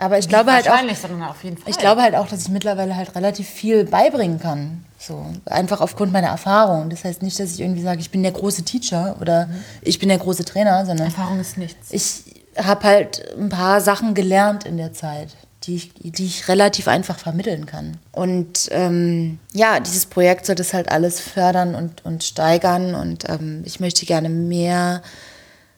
Aber 0.00 0.16
ich 0.18 0.28
glaube 0.28 0.52
halt 0.52 0.66
auch, 0.66 0.70
Wahrscheinlich, 0.70 0.98
sondern 0.98 1.22
auf 1.24 1.42
jeden 1.42 1.56
Fall. 1.56 1.70
ich 1.70 1.76
glaube 1.76 2.02
halt 2.02 2.14
auch, 2.14 2.28
dass 2.28 2.42
ich 2.42 2.48
mittlerweile 2.50 2.94
halt 2.94 3.16
relativ 3.16 3.48
viel 3.48 3.84
beibringen 3.84 4.38
kann. 4.38 4.84
So, 4.96 5.26
einfach 5.46 5.80
aufgrund 5.80 6.12
meiner 6.12 6.28
Erfahrung. 6.28 6.88
Das 6.88 7.04
heißt 7.04 7.22
nicht, 7.22 7.38
dass 7.40 7.52
ich 7.52 7.60
irgendwie 7.60 7.82
sage, 7.82 8.00
ich 8.00 8.10
bin 8.10 8.22
der 8.22 8.30
große 8.32 8.62
Teacher 8.62 9.16
oder 9.20 9.48
ich 9.82 9.98
bin 9.98 10.08
der 10.08 10.18
große 10.18 10.44
Trainer, 10.44 10.86
sondern 10.86 11.06
Erfahrung 11.06 11.40
ist 11.40 11.58
nichts. 11.58 11.90
ich 11.90 12.22
habe 12.56 12.84
halt 12.84 13.34
ein 13.36 13.48
paar 13.48 13.80
Sachen 13.80 14.14
gelernt 14.14 14.64
in 14.64 14.76
der 14.76 14.92
Zeit, 14.92 15.30
die 15.68 15.76
ich, 15.76 15.92
die 15.94 16.24
ich 16.24 16.48
relativ 16.48 16.88
einfach 16.88 17.18
vermitteln 17.18 17.66
kann. 17.66 17.98
Und 18.10 18.68
ähm, 18.72 19.38
ja, 19.52 19.80
dieses 19.80 20.06
Projekt 20.06 20.46
soll 20.46 20.54
das 20.54 20.72
halt 20.72 20.90
alles 20.90 21.20
fördern 21.20 21.74
und, 21.74 22.04
und 22.04 22.24
steigern. 22.24 22.94
Und 22.94 23.28
ähm, 23.28 23.62
ich 23.66 23.78
möchte 23.78 24.06
gerne 24.06 24.30
mehr 24.30 25.02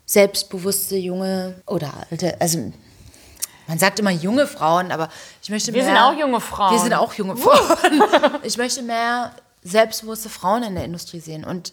selbstbewusste 0.07 0.97
junge 0.97 1.57
oder 1.67 1.93
alte, 2.11 2.41
also 2.41 2.73
man 3.67 3.79
sagt 3.79 4.01
immer 4.01 4.11
junge 4.11 4.47
Frauen, 4.47 4.91
aber 4.91 5.09
ich 5.43 5.51
möchte 5.51 5.73
Wir 5.73 5.83
mehr. 5.83 5.93
sind 5.93 6.03
auch 6.03 6.19
junge 6.19 6.41
Frauen. 6.41 6.73
Wir 6.73 6.81
sind 6.81 6.95
auch 6.95 7.15
junge 7.15 7.37
Frauen. 7.37 8.03
ich 8.43 8.57
möchte 8.57 8.83
mehr 8.83 9.33
selbstbewusste 9.63 10.29
Frauen 10.29 10.63
in 10.63 10.75
der 10.75 10.85
Industrie 10.85 11.21
sehen. 11.21 11.45
Und 11.45 11.73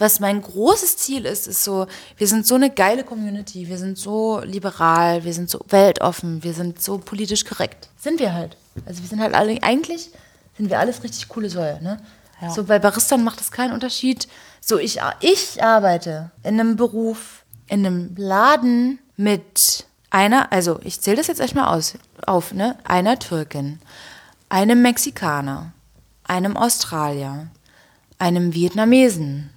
was 0.00 0.18
mein 0.18 0.40
großes 0.40 0.96
Ziel 0.96 1.26
ist, 1.26 1.46
ist 1.46 1.62
so, 1.62 1.86
wir 2.16 2.26
sind 2.26 2.46
so 2.46 2.54
eine 2.54 2.70
geile 2.70 3.04
Community, 3.04 3.68
wir 3.68 3.76
sind 3.76 3.98
so 3.98 4.40
liberal, 4.40 5.24
wir 5.24 5.34
sind 5.34 5.50
so 5.50 5.60
weltoffen, 5.68 6.42
wir 6.42 6.54
sind 6.54 6.80
so 6.80 6.98
politisch 6.98 7.44
korrekt. 7.44 7.90
Sind 7.98 8.18
wir 8.18 8.32
halt. 8.32 8.56
Also 8.86 9.02
wir 9.02 9.08
sind 9.08 9.20
halt 9.20 9.34
alle, 9.34 9.62
eigentlich 9.62 10.10
sind 10.56 10.70
wir 10.70 10.78
alles 10.78 11.02
richtig 11.02 11.28
coole 11.28 11.50
Säue, 11.50 11.82
ne? 11.82 11.98
So 12.54 12.64
bei 12.64 12.78
Baristern 12.78 13.22
macht 13.22 13.38
das 13.38 13.50
keinen 13.50 13.74
Unterschied. 13.74 14.26
So, 14.62 14.78
ich, 14.78 14.98
ich 15.20 15.62
arbeite 15.62 16.30
in 16.42 16.58
einem 16.58 16.76
Beruf, 16.76 17.44
in 17.66 17.84
einem 17.84 18.14
Laden 18.16 18.98
mit 19.18 19.84
einer, 20.08 20.50
also 20.50 20.80
ich 20.82 21.02
zähle 21.02 21.18
das 21.18 21.26
jetzt 21.26 21.40
echt 21.40 21.54
mal 21.54 21.76
aus, 21.76 21.94
auf, 22.26 22.54
ne? 22.54 22.78
Einer 22.84 23.18
Türkin, 23.18 23.80
einem 24.48 24.80
Mexikaner, 24.80 25.74
einem 26.24 26.56
Australier, 26.56 27.48
einem 28.18 28.54
Vietnamesen, 28.54 29.50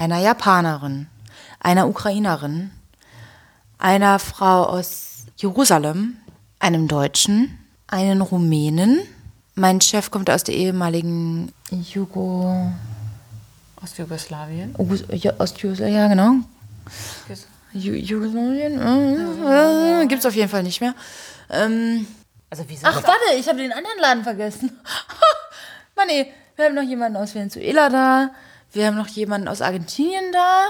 einer 0.00 0.18
Japanerin, 0.18 1.08
einer 1.60 1.86
Ukrainerin, 1.86 2.70
einer 3.78 4.18
Frau 4.18 4.64
aus 4.64 5.26
Jerusalem, 5.36 6.16
einem 6.58 6.88
Deutschen, 6.88 7.58
einen 7.86 8.22
Rumänen. 8.22 9.00
Mein 9.56 9.80
Chef 9.82 10.10
kommt 10.10 10.30
aus 10.30 10.42
der 10.44 10.54
ehemaligen 10.54 11.52
Jugo... 11.70 12.72
Aus 13.82 13.96
Jugoslawien. 13.96 14.74
August- 14.78 15.04
ja, 15.12 15.32
aus 15.38 15.54
Jugoslawien, 15.60 15.94
ja 15.94 16.08
genau. 16.08 16.32
Ju- 17.74 17.94
Jugoslawien? 17.94 20.00
Äh, 20.02 20.06
Gibt's 20.06 20.24
auf 20.26 20.34
jeden 20.34 20.48
Fall 20.48 20.62
nicht 20.62 20.80
mehr. 20.80 20.94
Ähm, 21.50 22.06
Also 22.48 22.64
ach, 22.84 22.96
warte, 23.02 23.36
ich 23.38 23.46
habe 23.48 23.58
den 23.58 23.72
anderen 23.72 23.98
Laden 24.00 24.22
vergessen. 24.24 24.70
Mann, 25.96 26.08
ey, 26.08 26.32
wir 26.56 26.64
haben 26.66 26.74
noch 26.74 26.82
jemanden 26.82 27.18
aus 27.18 27.34
Venezuela 27.34 27.88
da. 27.90 28.30
Wir 28.72 28.86
haben 28.86 28.96
noch 28.96 29.08
jemanden 29.08 29.48
aus 29.48 29.62
Argentinien 29.62 30.32
da. 30.32 30.68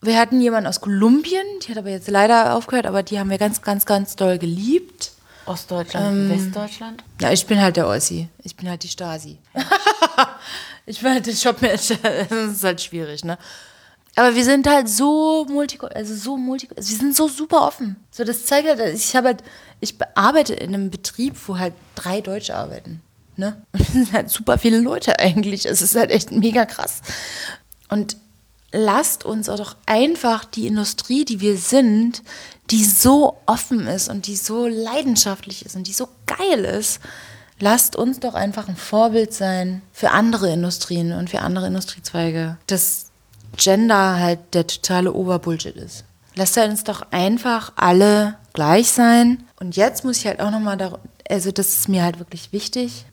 Wir 0.00 0.18
hatten 0.18 0.40
jemanden 0.40 0.68
aus 0.68 0.80
Kolumbien, 0.80 1.44
die 1.62 1.70
hat 1.70 1.78
aber 1.78 1.90
jetzt 1.90 2.08
leider 2.08 2.54
aufgehört, 2.54 2.86
aber 2.86 3.02
die 3.02 3.18
haben 3.18 3.30
wir 3.30 3.38
ganz, 3.38 3.62
ganz, 3.62 3.84
ganz 3.84 4.14
doll 4.14 4.38
geliebt. 4.38 5.12
Ostdeutschland, 5.44 6.30
Westdeutschland? 6.30 7.02
Ja, 7.20 7.32
ich 7.32 7.46
bin 7.46 7.60
halt 7.60 7.76
der 7.76 7.88
Ossi. 7.88 8.28
Ich 8.44 8.54
bin 8.54 8.68
halt 8.68 8.82
die 8.82 8.88
Stasi. 8.88 9.38
ich 10.86 11.00
bin 11.00 11.12
halt 11.12 11.26
der 11.26 11.32
Shopmanager. 11.32 11.96
Das 12.28 12.52
ist 12.52 12.64
halt 12.64 12.80
schwierig, 12.80 13.24
ne? 13.24 13.38
Aber 14.14 14.34
wir 14.34 14.44
sind 14.44 14.66
halt 14.66 14.88
so 14.88 15.46
multi, 15.48 15.78
also 15.94 16.14
so 16.14 16.36
multi, 16.36 16.68
also 16.76 16.90
wir 16.90 16.98
sind 16.98 17.16
so 17.16 17.28
super 17.28 17.62
offen. 17.66 17.96
So, 18.10 18.24
das 18.24 18.46
zeigt 18.46 18.68
halt, 18.68 18.80
ich 18.94 19.14
habe 19.14 19.28
halt, 19.28 19.44
ich 19.80 19.94
arbeite 20.16 20.54
in 20.54 20.74
einem 20.74 20.90
Betrieb, 20.90 21.36
wo 21.46 21.56
halt 21.56 21.72
drei 21.94 22.20
Deutsche 22.20 22.56
arbeiten, 22.56 23.00
ne? 23.38 23.62
Und 23.72 23.80
wir 23.80 23.86
sind 23.86 24.12
halt 24.12 24.30
super 24.30 24.58
viele 24.58 24.80
Leute 24.80 25.18
eigentlich. 25.18 25.66
Es 25.66 25.82
ist 25.82 25.96
halt 25.96 26.10
echt 26.10 26.30
mega 26.32 26.66
krass. 26.66 27.00
Und 27.88 28.16
lasst 28.72 29.24
uns 29.24 29.48
auch 29.48 29.56
doch 29.56 29.76
einfach 29.86 30.44
die 30.44 30.66
Industrie, 30.66 31.24
die 31.24 31.40
wir 31.40 31.56
sind, 31.56 32.22
die 32.70 32.84
so 32.84 33.38
offen 33.46 33.86
ist 33.86 34.08
und 34.08 34.26
die 34.26 34.36
so 34.36 34.66
leidenschaftlich 34.66 35.64
ist 35.64 35.74
und 35.74 35.86
die 35.86 35.94
so 35.94 36.08
geil 36.26 36.64
ist, 36.64 37.00
lasst 37.60 37.96
uns 37.96 38.20
doch 38.20 38.34
einfach 38.34 38.68
ein 38.68 38.76
Vorbild 38.76 39.32
sein 39.32 39.82
für 39.92 40.10
andere 40.10 40.52
Industrien 40.52 41.12
und 41.12 41.30
für 41.30 41.40
andere 41.40 41.68
Industriezweige. 41.68 42.58
Dass 42.66 43.06
Gender 43.56 44.20
halt 44.20 44.40
der 44.52 44.66
totale 44.66 45.12
Oberbullshit 45.12 45.76
ist. 45.76 46.04
Lasst 46.34 46.56
uns 46.58 46.84
doch 46.84 47.02
einfach 47.10 47.72
alle 47.74 48.36
gleich 48.52 48.90
sein. 48.90 49.44
Und 49.58 49.76
jetzt 49.76 50.04
muss 50.04 50.18
ich 50.18 50.26
halt 50.26 50.40
auch 50.40 50.50
nochmal, 50.50 50.98
also 51.28 51.50
das 51.50 51.68
ist 51.68 51.88
mir 51.88 52.04
halt 52.04 52.18
wirklich 52.18 52.52
wichtig, 52.52 53.06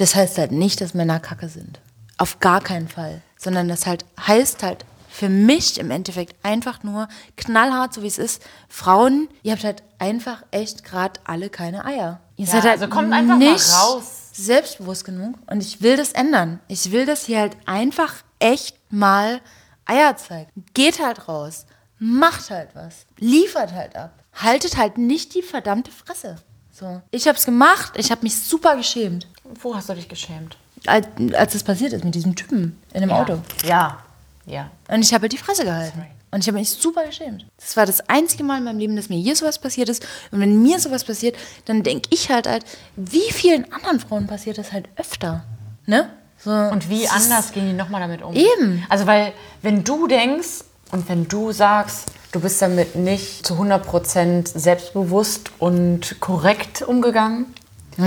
das 0.00 0.14
heißt 0.14 0.38
halt 0.38 0.52
nicht, 0.52 0.80
dass 0.80 0.94
Männer 0.94 1.20
kacke 1.20 1.48
sind. 1.48 1.78
Auf 2.16 2.40
gar 2.40 2.62
keinen 2.62 2.88
Fall. 2.88 3.20
Sondern 3.36 3.68
das 3.68 3.86
halt 3.86 4.06
heißt 4.26 4.62
halt 4.62 4.86
für 5.10 5.28
mich 5.28 5.78
im 5.78 5.90
Endeffekt 5.90 6.36
einfach 6.42 6.82
nur 6.82 7.08
knallhart, 7.36 7.92
so 7.92 8.02
wie 8.02 8.06
es 8.06 8.16
ist. 8.16 8.42
Frauen, 8.68 9.28
ihr 9.42 9.52
habt 9.52 9.64
halt 9.64 9.82
einfach 9.98 10.42
echt 10.52 10.84
gerade 10.84 11.20
alle 11.24 11.50
keine 11.50 11.84
Eier. 11.84 12.20
Ihr 12.36 12.46
seid 12.46 12.62
halt 12.62 12.80
also 12.80 12.88
kommt 12.88 13.12
einfach 13.12 13.36
mal 13.36 13.52
nicht 13.52 13.70
raus. 13.74 14.30
selbstbewusst 14.32 15.04
genug. 15.04 15.34
Und 15.50 15.62
ich 15.62 15.82
will 15.82 15.96
das 15.96 16.12
ändern. 16.12 16.60
Ich 16.68 16.92
will, 16.92 17.04
dass 17.04 17.28
ihr 17.28 17.38
halt 17.38 17.56
einfach 17.66 18.14
echt 18.38 18.78
mal 18.90 19.42
Eier 19.84 20.16
zeigt. 20.16 20.52
Geht 20.72 21.04
halt 21.04 21.28
raus. 21.28 21.66
Macht 21.98 22.50
halt 22.50 22.70
was. 22.74 23.04
Liefert 23.18 23.72
halt 23.72 23.96
ab. 23.96 24.12
Haltet 24.32 24.78
halt 24.78 24.96
nicht 24.96 25.34
die 25.34 25.42
verdammte 25.42 25.90
Fresse. 25.90 26.36
So. 26.70 27.02
Ich 27.10 27.28
hab's 27.28 27.44
gemacht. 27.44 27.92
Ich 27.96 28.10
habe 28.10 28.22
mich 28.22 28.40
super 28.40 28.76
geschämt 28.76 29.26
Wo 29.62 29.74
hast 29.74 29.88
du 29.88 29.94
dich 29.94 30.08
geschämt? 30.08 30.56
als, 30.86 31.06
als 31.34 31.52
das 31.52 31.62
passiert 31.62 31.92
ist 31.92 32.04
mit 32.04 32.14
diesem 32.14 32.34
Typen 32.34 32.78
in 32.92 33.02
dem 33.02 33.10
Auto. 33.10 33.38
Ja, 33.66 33.98
ja. 34.46 34.70
Und 34.88 35.02
ich 35.02 35.12
habe 35.12 35.22
halt 35.22 35.32
die 35.32 35.38
Fresse 35.38 35.64
gehalten. 35.64 36.04
Und 36.32 36.40
ich 36.40 36.46
habe 36.46 36.58
mich 36.58 36.70
super 36.70 37.04
geschämt. 37.04 37.44
Das 37.56 37.76
war 37.76 37.86
das 37.86 38.08
einzige 38.08 38.44
Mal 38.44 38.58
in 38.58 38.64
meinem 38.64 38.78
Leben, 38.78 38.94
dass 38.94 39.08
mir 39.08 39.18
hier 39.18 39.34
sowas 39.34 39.58
passiert 39.58 39.88
ist. 39.88 40.06
Und 40.30 40.40
wenn 40.40 40.62
mir 40.62 40.78
sowas 40.78 41.02
passiert, 41.02 41.36
dann 41.64 41.82
denke 41.82 42.08
ich 42.12 42.30
halt 42.30 42.46
halt, 42.46 42.64
wie 42.94 43.32
vielen 43.32 43.70
anderen 43.72 43.98
Frauen 43.98 44.28
passiert 44.28 44.56
das 44.56 44.72
halt 44.72 44.88
öfter. 44.96 45.44
Ne? 45.86 46.08
So, 46.38 46.50
Und 46.50 46.88
wie 46.88 47.08
anders 47.08 47.52
gehen 47.52 47.66
die 47.66 47.72
nochmal 47.72 48.00
damit 48.00 48.22
um? 48.22 48.34
Eben. 48.34 48.84
Also, 48.88 49.06
weil, 49.06 49.32
wenn 49.62 49.82
du 49.82 50.06
denkst 50.06 50.64
und 50.92 51.08
wenn 51.08 51.26
du 51.26 51.50
sagst, 51.50 52.12
du 52.30 52.38
bist 52.38 52.62
damit 52.62 52.94
nicht 52.94 53.44
zu 53.44 53.54
100% 53.54 54.56
selbstbewusst 54.56 55.50
und 55.58 56.20
korrekt 56.20 56.82
umgegangen, 56.82 57.46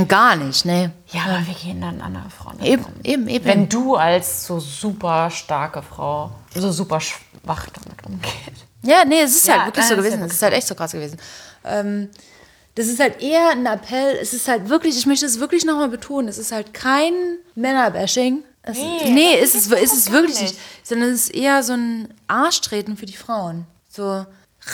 Gar 0.08 0.36
nicht, 0.38 0.66
ne? 0.66 0.92
ja, 1.12 1.22
aber 1.24 1.46
wie 1.48 1.54
gehen 1.54 1.82
dann 1.82 2.02
andere 2.02 2.30
Frauen 2.30 2.60
Eben, 2.62 2.84
um? 2.86 2.94
eben, 3.04 3.28
eben. 3.28 3.46
Wenn 3.46 3.70
du 3.70 3.96
als 3.96 4.46
so 4.46 4.60
super 4.60 5.30
starke 5.30 5.82
Frau 5.82 6.32
so 6.56 6.72
super 6.72 7.00
schwach 7.00 7.68
damit 7.70 8.06
umgehst. 8.06 8.66
Ja, 8.84 9.06
nee, 9.06 9.22
es 9.22 9.36
ist 9.36 9.48
Ja, 9.48 9.60
halt 9.60 9.68
wirklich 9.68 9.86
so 9.86 9.94
ist 9.94 10.00
gewesen. 10.00 10.24
Es 10.24 10.34
ist 10.34 10.42
halt 10.42 10.54
echt 10.54 10.68
so 10.68 10.76
krass 10.76 10.92
gewesen. 10.92 11.18
Ähm, 11.64 12.10
das 12.76 12.88
ist 12.88 13.00
halt 13.00 13.22
eher 13.22 13.52
ein 13.52 13.66
Appell. 13.66 14.18
Es 14.22 14.34
ist 14.34 14.48
halt 14.48 14.70
wirklich, 14.70 14.98
ich 14.98 15.06
möchte 15.06 15.26
es 15.26 15.40
wirklich 15.40 15.64
nochmal 15.64 15.90
betonen, 15.90 16.28
es 16.28 16.38
ist 16.38 16.52
halt 16.52 16.74
kein 16.74 17.14
Männerbashing. 17.56 18.44
Es, 18.64 18.78
nee, 18.78 19.12
nee 19.12 19.36
ist 19.40 19.56
es, 19.56 19.68
ist 19.68 19.94
es 19.94 20.12
wirklich 20.12 20.40
nicht. 20.42 20.58
Sondern 20.84 21.10
es 21.10 21.26
ist 21.26 21.36
eher 21.36 21.64
so 21.64 21.74
ein 21.74 22.14
Arschtreten 22.28 22.98
für 22.98 23.06
die 23.06 23.16
Frauen. 23.16 23.66
So, 23.90 24.26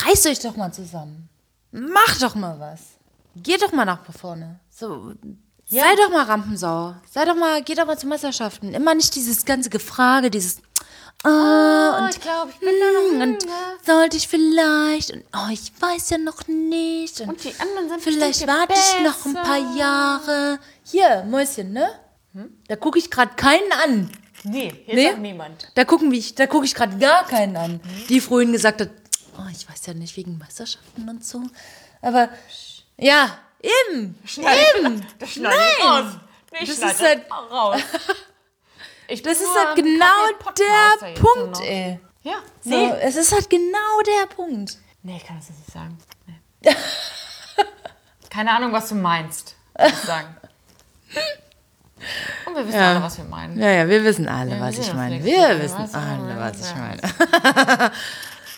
reißt 0.06 0.28
euch 0.28 0.40
doch 0.40 0.56
mal 0.56 0.72
zusammen. 0.72 1.28
Macht 1.72 2.22
doch 2.22 2.36
mal 2.36 2.60
was. 2.60 2.80
Geht 3.36 3.62
doch 3.62 3.72
mal 3.72 3.86
nach 3.86 4.00
vorne. 4.18 4.60
So, 4.80 5.14
sei 5.68 5.96
doch 5.98 6.10
mal 6.10 6.24
Rampensau. 6.24 6.96
Sei 7.10 7.26
doch 7.26 7.36
mal, 7.36 7.62
geht 7.64 7.78
doch 7.80 7.86
mal 7.86 7.98
zu 7.98 8.08
Meisterschaften. 8.08 8.74
Immer 8.74 8.96
nicht 8.96 9.14
dieses 9.16 9.44
ganze 9.46 9.70
Gefrage, 9.70 10.32
dieses 10.32 10.62
Ah, 11.24 12.06
und 12.06 12.16
ich 12.16 12.22
glaube, 12.22 12.52
ich 12.52 12.60
bin 12.60 12.70
hm, 12.70 13.22
und 13.22 13.46
sollte 13.86 14.16
ich 14.16 14.30
vielleicht 14.30 15.12
und 15.12 15.26
oh, 15.36 15.50
ich 15.52 15.70
weiß 15.78 16.12
ja 16.12 16.18
noch 16.18 16.48
nicht 16.48 17.20
und, 17.20 17.28
Und 17.30 17.44
die 17.44 17.54
anderen 17.60 17.90
sind 17.90 18.02
vielleicht 18.02 18.48
warte 18.48 18.74
ich 18.74 19.04
noch 19.04 19.26
ein 19.26 19.34
paar. 19.34 19.76
Jahre. 19.76 20.60
Hier, 20.86 21.26
Mäuschen, 21.30 21.74
ne? 21.74 21.90
Da 22.70 22.78
gucke 22.78 23.00
ich 23.00 23.12
gerade 23.12 23.36
keinen 23.36 23.70
an. 23.84 24.10
Nee, 24.46 24.72
hier 24.86 24.96
Nee? 24.96 25.08
ist 25.08 25.14
auch 25.16 25.18
niemand. 25.18 25.68
Da 25.76 25.84
gucken 25.84 26.10
wir, 26.10 26.24
da 26.36 26.48
gucke 26.48 26.64
ich 26.66 26.74
gerade 26.74 26.98
gar 26.98 27.26
keinen 27.28 27.58
an, 27.58 27.82
die 28.08 28.22
vorhin 28.22 28.54
gesagt 28.54 28.80
hat, 28.80 28.90
oh, 29.38 29.50
ich 29.52 29.70
weiß 29.70 29.88
ja 29.88 29.94
nicht 29.94 30.16
wegen 30.16 30.38
Meisterschaften 30.38 31.10
und 31.10 31.26
so, 31.26 31.44
aber 32.02 32.30
ja, 32.98 33.38
eben, 33.62 34.16
eben. 34.78 35.06
Das 35.20 35.30
schneide 35.32 35.56
ich 35.78 35.86
raus. 35.86 36.06
Ich 36.62 36.68
Das 36.80 36.92
ist 36.94 37.02
halt- 37.04 37.26
raus. 37.32 37.80
Ich 39.08 39.22
Das 39.22 39.40
ist 39.40 39.56
halt 39.56 39.76
genau 39.76 40.06
der 40.58 41.14
Punkt, 41.14 41.60
ey. 41.62 42.00
Ja, 42.24 42.34
So, 42.64 42.70
nee. 42.72 42.92
es 43.02 43.16
ist 43.16 43.32
halt 43.32 43.50
genau 43.50 44.02
der 44.06 44.26
Punkt. 44.36 44.78
Nee, 45.04 45.18
ich 45.18 45.26
kann 45.26 45.38
das 45.38 45.50
jetzt 45.50 45.60
nicht 45.60 45.72
sagen. 45.72 45.98
Nee. 46.26 46.76
Keine 48.30 48.52
Ahnung, 48.52 48.72
was 48.74 48.90
du 48.90 48.96
meinst, 48.96 49.56
muss 49.80 49.90
ich 49.92 49.96
sagen. 50.00 50.36
Und 52.46 52.56
wir 52.56 52.68
wissen 52.68 52.80
Ja. 52.80 52.92
alle, 52.92 53.04
was 53.04 53.18
wir 53.18 53.26
meinen. 53.26 53.60
Ja, 53.60 53.70
ja, 53.72 53.88
wir 53.88 54.04
wissen 54.04 54.28
alle, 54.28 54.52
Ja, 54.56 54.60
was 54.60 54.78
ich 54.78 54.94
meine. 54.94 55.24
Wir 55.24 55.62
wissen 55.62 55.96
alle, 55.96 56.38
was 56.40 56.60
ich 56.70 56.76
meine. 56.76 57.92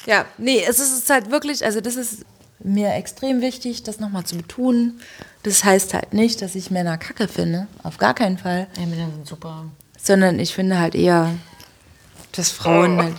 ja, 0.06 0.26
nee, 0.38 0.64
es 0.64 0.80
ist 0.80 1.10
halt 1.10 1.30
wirklich, 1.32 1.64
also 1.66 1.82
das 1.82 1.96
ist 1.96 2.26
mir 2.64 2.94
extrem 2.94 3.42
wichtig, 3.42 3.84
das 3.84 4.00
nochmal 4.00 4.24
zu 4.26 4.36
betonen. 4.38 5.02
Das 5.44 5.64
heißt 5.64 5.94
halt 5.94 6.14
nicht, 6.14 6.42
dass 6.42 6.56
ich 6.56 6.72
Männer 6.72 6.98
kacke 6.98 7.28
finde, 7.28 7.68
auf 7.84 7.98
gar 7.98 8.14
keinen 8.14 8.38
Fall, 8.38 8.68
Ja, 8.78 8.86
Männer 8.86 9.10
sind 9.12 9.28
super. 9.28 9.66
sondern 9.98 10.40
ich 10.40 10.54
finde 10.54 10.80
halt 10.80 10.96
eher, 10.96 11.34
dass 12.34 12.52
Frauen 12.52 13.02
halt. 13.02 13.16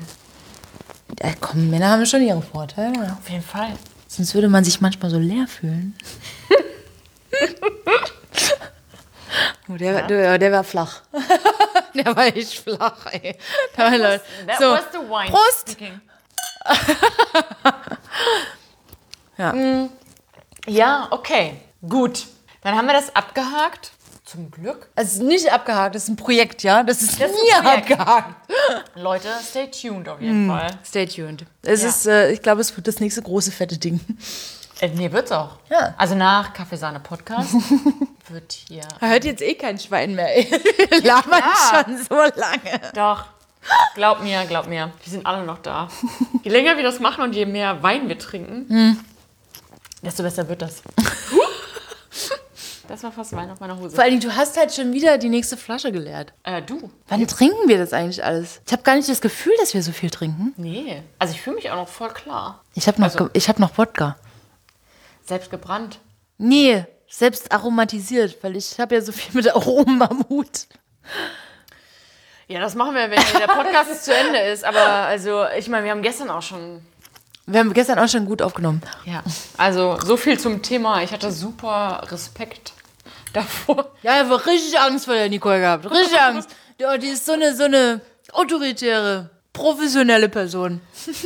Ja, 1.22 1.30
komm, 1.40 1.70
Männer 1.70 1.90
haben 1.90 2.06
schon 2.06 2.22
ihre 2.22 2.42
Vorteile. 2.42 3.16
Auf 3.20 3.28
jeden 3.28 3.42
Fall. 3.42 3.72
Sonst 4.08 4.34
würde 4.34 4.48
man 4.48 4.64
sich 4.64 4.80
manchmal 4.80 5.10
so 5.10 5.18
leer 5.18 5.46
fühlen. 5.46 5.94
oh, 9.68 9.74
der, 9.76 10.06
der, 10.06 10.38
der 10.38 10.52
war 10.52 10.64
flach. 10.64 11.02
der 11.94 12.16
war 12.16 12.26
echt 12.26 12.58
flach, 12.58 13.06
ey. 13.12 13.36
War 13.76 13.90
Leute. 13.98 14.22
That 14.46 14.58
So, 14.58 14.72
was 14.72 14.84
the 14.92 14.98
wine. 14.98 15.30
Prost! 15.30 15.76
Ja. 19.38 19.88
Ja, 20.66 21.08
okay. 21.10 21.54
Gut. 21.88 22.26
Dann 22.62 22.76
haben 22.76 22.86
wir 22.86 22.94
das 22.94 23.14
abgehakt. 23.16 23.90
Zum 24.24 24.50
Glück. 24.50 24.88
Es 24.94 25.14
ist 25.14 25.22
nicht 25.22 25.52
abgehakt, 25.52 25.94
das 25.94 26.04
ist 26.04 26.08
ein 26.08 26.16
Projekt, 26.16 26.62
ja? 26.62 26.82
Das 26.84 27.02
ist 27.02 27.20
Das 27.20 27.30
nie 27.32 27.52
abgehakt. 27.66 28.34
Leute, 28.94 29.28
stay 29.46 29.68
tuned 29.70 30.08
auf 30.08 30.20
jeden 30.20 30.48
Fall. 30.48 30.68
Stay 30.86 31.06
tuned. 31.06 31.44
Es 31.62 31.82
Ja. 31.82 31.88
ist, 31.88 32.06
äh, 32.06 32.30
ich 32.30 32.40
glaube, 32.40 32.60
es 32.62 32.74
wird 32.74 32.86
das 32.88 33.00
nächste 33.00 33.20
große 33.20 33.50
fette 33.50 33.76
Ding. 33.78 34.00
Äh, 34.80 34.88
nee, 34.88 35.10
wird's 35.12 35.32
auch. 35.32 35.58
Ja. 35.68 35.92
Also 35.98 36.14
nach 36.14 36.54
Kaffeesahne 36.54 37.00
Podcast 37.00 37.52
wird 38.28 38.52
hier. 38.52 38.84
Da 39.00 39.06
hört 39.08 39.24
jetzt 39.24 39.42
eh 39.42 39.54
kein 39.54 39.78
Schwein 39.78 40.14
mehr. 40.14 40.34
ey. 40.34 40.50
Wir 40.90 41.02
labern 41.02 41.40
klar. 41.40 41.84
schon 41.84 41.98
so 41.98 42.14
lange. 42.16 42.80
Doch. 42.94 43.24
Glaub 43.94 44.22
mir, 44.22 44.44
glaub 44.46 44.66
mir. 44.66 44.90
Wir 45.04 45.10
sind 45.12 45.26
alle 45.26 45.44
noch 45.44 45.58
da. 45.58 45.88
Je 46.42 46.50
länger 46.50 46.76
wir 46.76 46.82
das 46.82 46.98
machen 47.00 47.22
und 47.22 47.32
je 47.34 47.46
mehr 47.46 47.80
Wein 47.82 48.08
wir 48.08 48.18
trinken, 48.18 48.98
desto 50.02 50.22
besser 50.22 50.48
wird 50.48 50.62
das. 50.62 50.82
Das 52.88 53.02
war 53.04 53.12
fast 53.12 53.32
Wein 53.34 53.48
auf 53.50 53.60
meiner 53.60 53.78
Hose. 53.78 53.94
Vor 53.94 54.04
allen 54.04 54.18
Dingen, 54.18 54.22
du 54.30 54.36
hast 54.36 54.56
halt 54.58 54.74
schon 54.74 54.92
wieder 54.92 55.16
die 55.16 55.28
nächste 55.30 55.56
Flasche 55.56 55.92
geleert. 55.92 56.32
Äh, 56.42 56.60
du? 56.60 56.90
Wann 57.08 57.26
trinken 57.26 57.66
wir 57.68 57.78
das 57.78 57.92
eigentlich 57.92 58.22
alles? 58.22 58.60
Ich 58.66 58.72
habe 58.72 58.82
gar 58.82 58.96
nicht 58.96 59.08
das 59.08 59.20
Gefühl, 59.22 59.54
dass 59.60 59.72
wir 59.72 59.82
so 59.82 59.92
viel 59.92 60.10
trinken. 60.10 60.52
Nee. 60.58 61.02
Also 61.18 61.32
ich 61.32 61.40
fühle 61.40 61.56
mich 61.56 61.70
auch 61.70 61.76
noch 61.76 61.88
voll 61.88 62.10
klar. 62.10 62.62
Ich 62.74 62.86
habe 62.88 63.00
noch, 63.00 63.06
Also- 63.08 63.30
ich 63.32 63.48
hab 63.48 63.58
noch 63.58 63.78
Wodka. 63.78 64.16
Selbst 65.24 65.50
gebrannt. 65.50 66.00
Nee, 66.36 66.84
selbst 67.08 67.52
aromatisiert, 67.52 68.42
weil 68.42 68.56
ich 68.56 68.78
habe 68.78 68.96
ja 68.96 69.00
so 69.00 69.12
viel 69.12 69.32
mit 69.34 69.48
Aromen 69.54 70.02
am 70.02 70.24
Hut. 70.28 70.66
Ja, 72.48 72.60
das 72.60 72.74
machen 72.74 72.94
wir, 72.94 73.02
wenn 73.10 73.20
der 73.40 73.46
Podcast 73.46 74.04
zu 74.04 74.14
Ende 74.14 74.38
ist. 74.40 74.64
Aber 74.64 74.80
also, 74.80 75.46
ich 75.56 75.68
meine, 75.68 75.84
wir 75.84 75.92
haben 75.92 76.02
gestern 76.02 76.28
auch 76.28 76.42
schon. 76.42 76.84
Wir 77.46 77.60
haben 77.60 77.72
gestern 77.72 77.98
auch 77.98 78.08
schon 78.08 78.24
gut 78.24 78.40
aufgenommen. 78.40 78.82
Ja. 79.04 79.22
Also, 79.58 79.98
so 80.04 80.16
viel 80.16 80.38
zum 80.38 80.62
Thema. 80.62 81.02
Ich 81.02 81.12
hatte 81.12 81.32
super 81.32 82.02
Respekt 82.10 82.72
davor. 83.32 83.90
Ja, 84.02 84.12
ich 84.22 84.30
habe 84.30 84.46
richtig 84.46 84.78
Angst 84.78 85.06
vor 85.06 85.14
der 85.14 85.28
Nicole 85.28 85.58
gehabt. 85.60 85.90
Richtig 85.90 86.20
Angst. 86.20 86.48
Die, 86.78 86.98
die 87.00 87.08
ist 87.08 87.26
so 87.26 87.32
eine, 87.32 87.54
so 87.56 87.64
eine 87.64 88.00
autoritäre, 88.32 89.30
professionelle 89.52 90.28
Person. 90.28 90.80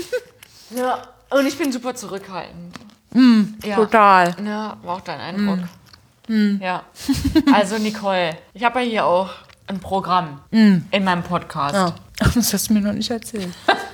Ja. 0.71 1.01
Und 1.31 1.47
ich 1.47 1.57
bin 1.57 1.71
super 1.71 1.95
zurückhaltend. 1.95 2.75
ja. 3.65 3.77
Total. 3.77 4.35
Ja, 4.45 4.77
war 4.83 4.97
auch 4.97 5.01
dein 5.01 5.21
Eindruck. 5.21 5.61
Ja. 6.61 6.83
Also, 7.55 7.79
Nicole, 7.79 8.37
ich 8.53 8.65
habe 8.65 8.81
ja 8.83 8.87
hier 8.91 9.07
auch 9.07 9.31
ein 9.69 9.79
Programm 9.79 10.41
in 10.51 11.05
meinem 11.05 11.23
Podcast. 11.23 11.75
Ja. 11.77 11.95
Ach, 12.21 12.35
das 12.35 12.53
hast 12.53 12.69
du 12.69 12.75
mir 12.75 12.81
noch 12.81 12.93
nicht 12.95 13.11
erzählt. 13.11 13.53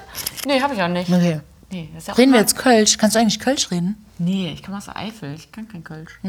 Nee, 0.47 0.61
habe 0.61 0.74
ich 0.74 0.82
auch 0.82 0.89
nicht. 0.89 1.11
Okay. 1.11 1.40
Nee, 1.73 1.89
das 1.94 2.03
ist 2.03 2.09
ja 2.09 2.15
auch 2.15 2.19
Reden 2.19 2.32
wir 2.32 2.40
jetzt 2.40 2.57
Kölsch? 2.57 2.99
Kannst 2.99 3.16
du 3.16 3.20
eigentlich 3.20 3.40
Kölsch 3.40 3.70
reden? 3.70 4.05
Nee, 4.19 4.53
ich 4.53 4.62
komme 4.62 4.77
aus 4.77 4.85
der 4.85 4.97
Eifel. 4.97 5.35
Ich 5.35 5.51
kann 5.51 5.66
kein 5.69 5.82
Kölsch. 5.82 6.20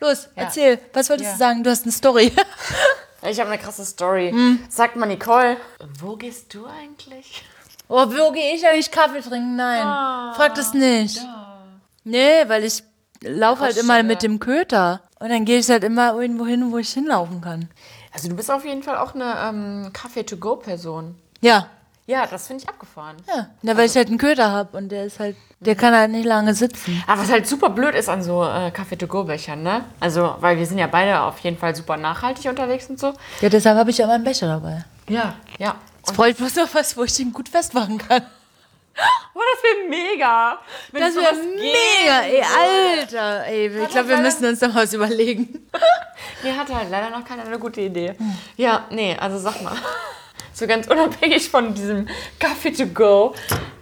Los, 0.00 0.28
erzähl. 0.34 0.80
Was 0.94 1.08
wolltest 1.10 1.28
Ja. 1.28 1.32
du 1.34 1.38
sagen? 1.38 1.62
Du 1.62 1.70
hast 1.70 1.84
eine 1.84 1.92
Story. 1.92 2.32
Ich 3.24 3.38
habe 3.38 3.50
eine 3.50 3.62
krasse 3.62 3.84
Story. 3.84 4.34
Sagt 4.68 4.96
mal, 4.96 5.06
Nicole, 5.06 5.56
wo 6.00 6.16
gehst 6.16 6.52
du 6.54 6.66
eigentlich? 6.66 7.44
Oh, 7.86 8.04
wo 8.08 8.32
gehe 8.32 8.56
ich 8.56 8.66
eigentlich 8.66 8.90
Kaffee 8.90 9.20
trinken? 9.20 9.54
Nein. 9.54 10.34
Frag 10.34 10.56
das 10.56 10.74
nicht. 10.74 11.20
Nee, 12.02 12.48
weil 12.48 12.64
ich 12.64 12.82
laufe 13.22 13.62
halt 13.62 13.76
immer 13.76 14.02
mit 14.02 14.24
dem 14.24 14.40
Köter. 14.40 15.02
Und 15.20 15.28
dann 15.28 15.44
gehe 15.44 15.60
ich 15.60 15.70
halt 15.70 15.84
immer 15.84 16.14
irgendwo 16.20 16.46
hin, 16.46 16.72
wo 16.72 16.78
ich 16.78 16.92
hinlaufen 16.92 17.40
kann. 17.40 17.68
Also 18.12 18.28
du 18.28 18.34
bist 18.34 18.50
auf 18.50 18.64
jeden 18.64 18.82
Fall 18.82 18.96
auch 18.98 19.14
eine 19.14 19.36
ähm, 19.38 19.92
Kaffee-to-go-Person. 19.92 21.14
Ja. 21.42 21.68
Ja, 22.06 22.26
das 22.26 22.48
finde 22.48 22.64
ich 22.64 22.68
abgefahren. 22.68 23.16
Ja. 23.28 23.46
Na, 23.62 23.76
weil 23.76 23.86
ich 23.86 23.94
halt 23.94 24.08
einen 24.08 24.18
Köter 24.18 24.50
habe 24.50 24.76
und 24.76 24.88
der 24.90 25.04
ist 25.04 25.20
halt, 25.20 25.36
der 25.60 25.76
kann 25.76 25.94
halt 25.94 26.10
nicht 26.10 26.24
lange 26.26 26.52
sitzen. 26.54 27.02
Aber 27.06 27.22
was 27.22 27.30
halt 27.30 27.46
super 27.46 27.70
blöd 27.70 27.94
ist 27.94 28.08
an 28.08 28.22
so 28.22 28.44
äh, 28.44 28.70
Kaffee-to-go-Bechern, 28.72 29.62
ne? 29.62 29.84
Also, 30.00 30.34
weil 30.40 30.58
wir 30.58 30.66
sind 30.66 30.78
ja 30.78 30.88
beide 30.88 31.20
auf 31.20 31.38
jeden 31.40 31.56
Fall 31.58 31.76
super 31.76 31.96
nachhaltig 31.96 32.46
unterwegs 32.50 32.90
und 32.90 32.98
so. 32.98 33.12
Ja, 33.40 33.48
deshalb 33.48 33.78
habe 33.78 33.90
ich 33.90 33.98
ja 33.98 34.04
immer 34.06 34.14
einen 34.14 34.24
Becher 34.24 34.48
dabei. 34.48 34.84
Ja, 35.08 35.34
ja. 35.58 35.76
Jetzt 35.98 36.16
brauche 36.16 36.30
ich 36.30 36.36
bloß 36.36 36.56
noch 36.56 36.74
was, 36.74 36.96
wo 36.96 37.04
ich 37.04 37.14
den 37.14 37.32
gut 37.32 37.48
festmachen 37.48 37.98
kann. 37.98 38.22
Oh, 39.34 39.40
das 39.54 39.62
wäre 39.64 39.88
mega. 39.88 40.58
Wenn 40.92 41.00
Das 41.00 41.14
wäre 41.16 41.34
mega, 41.34 42.20
ey, 42.24 42.42
Alter. 43.00 43.46
Ey, 43.46 43.66
ich 43.68 43.88
glaube, 43.88 44.08
wir 44.10 44.16
leider- 44.16 44.28
müssen 44.28 44.44
uns 44.44 44.60
noch 44.60 44.74
was 44.74 44.92
überlegen. 44.92 45.66
Mir 46.42 46.54
hatte 46.58 46.74
halt 46.76 46.90
leider 46.90 47.08
noch 47.08 47.24
keiner 47.24 47.44
eine 47.46 47.58
gute 47.58 47.80
Idee. 47.80 48.14
Ja, 48.58 48.84
nee, 48.90 49.16
also 49.18 49.38
sag 49.38 49.62
mal. 49.62 49.72
So 50.54 50.66
ganz 50.66 50.86
unabhängig 50.86 51.48
von 51.48 51.74
diesem 51.74 52.08
Kaffee 52.38 52.72
to 52.72 52.86
go, 52.86 53.34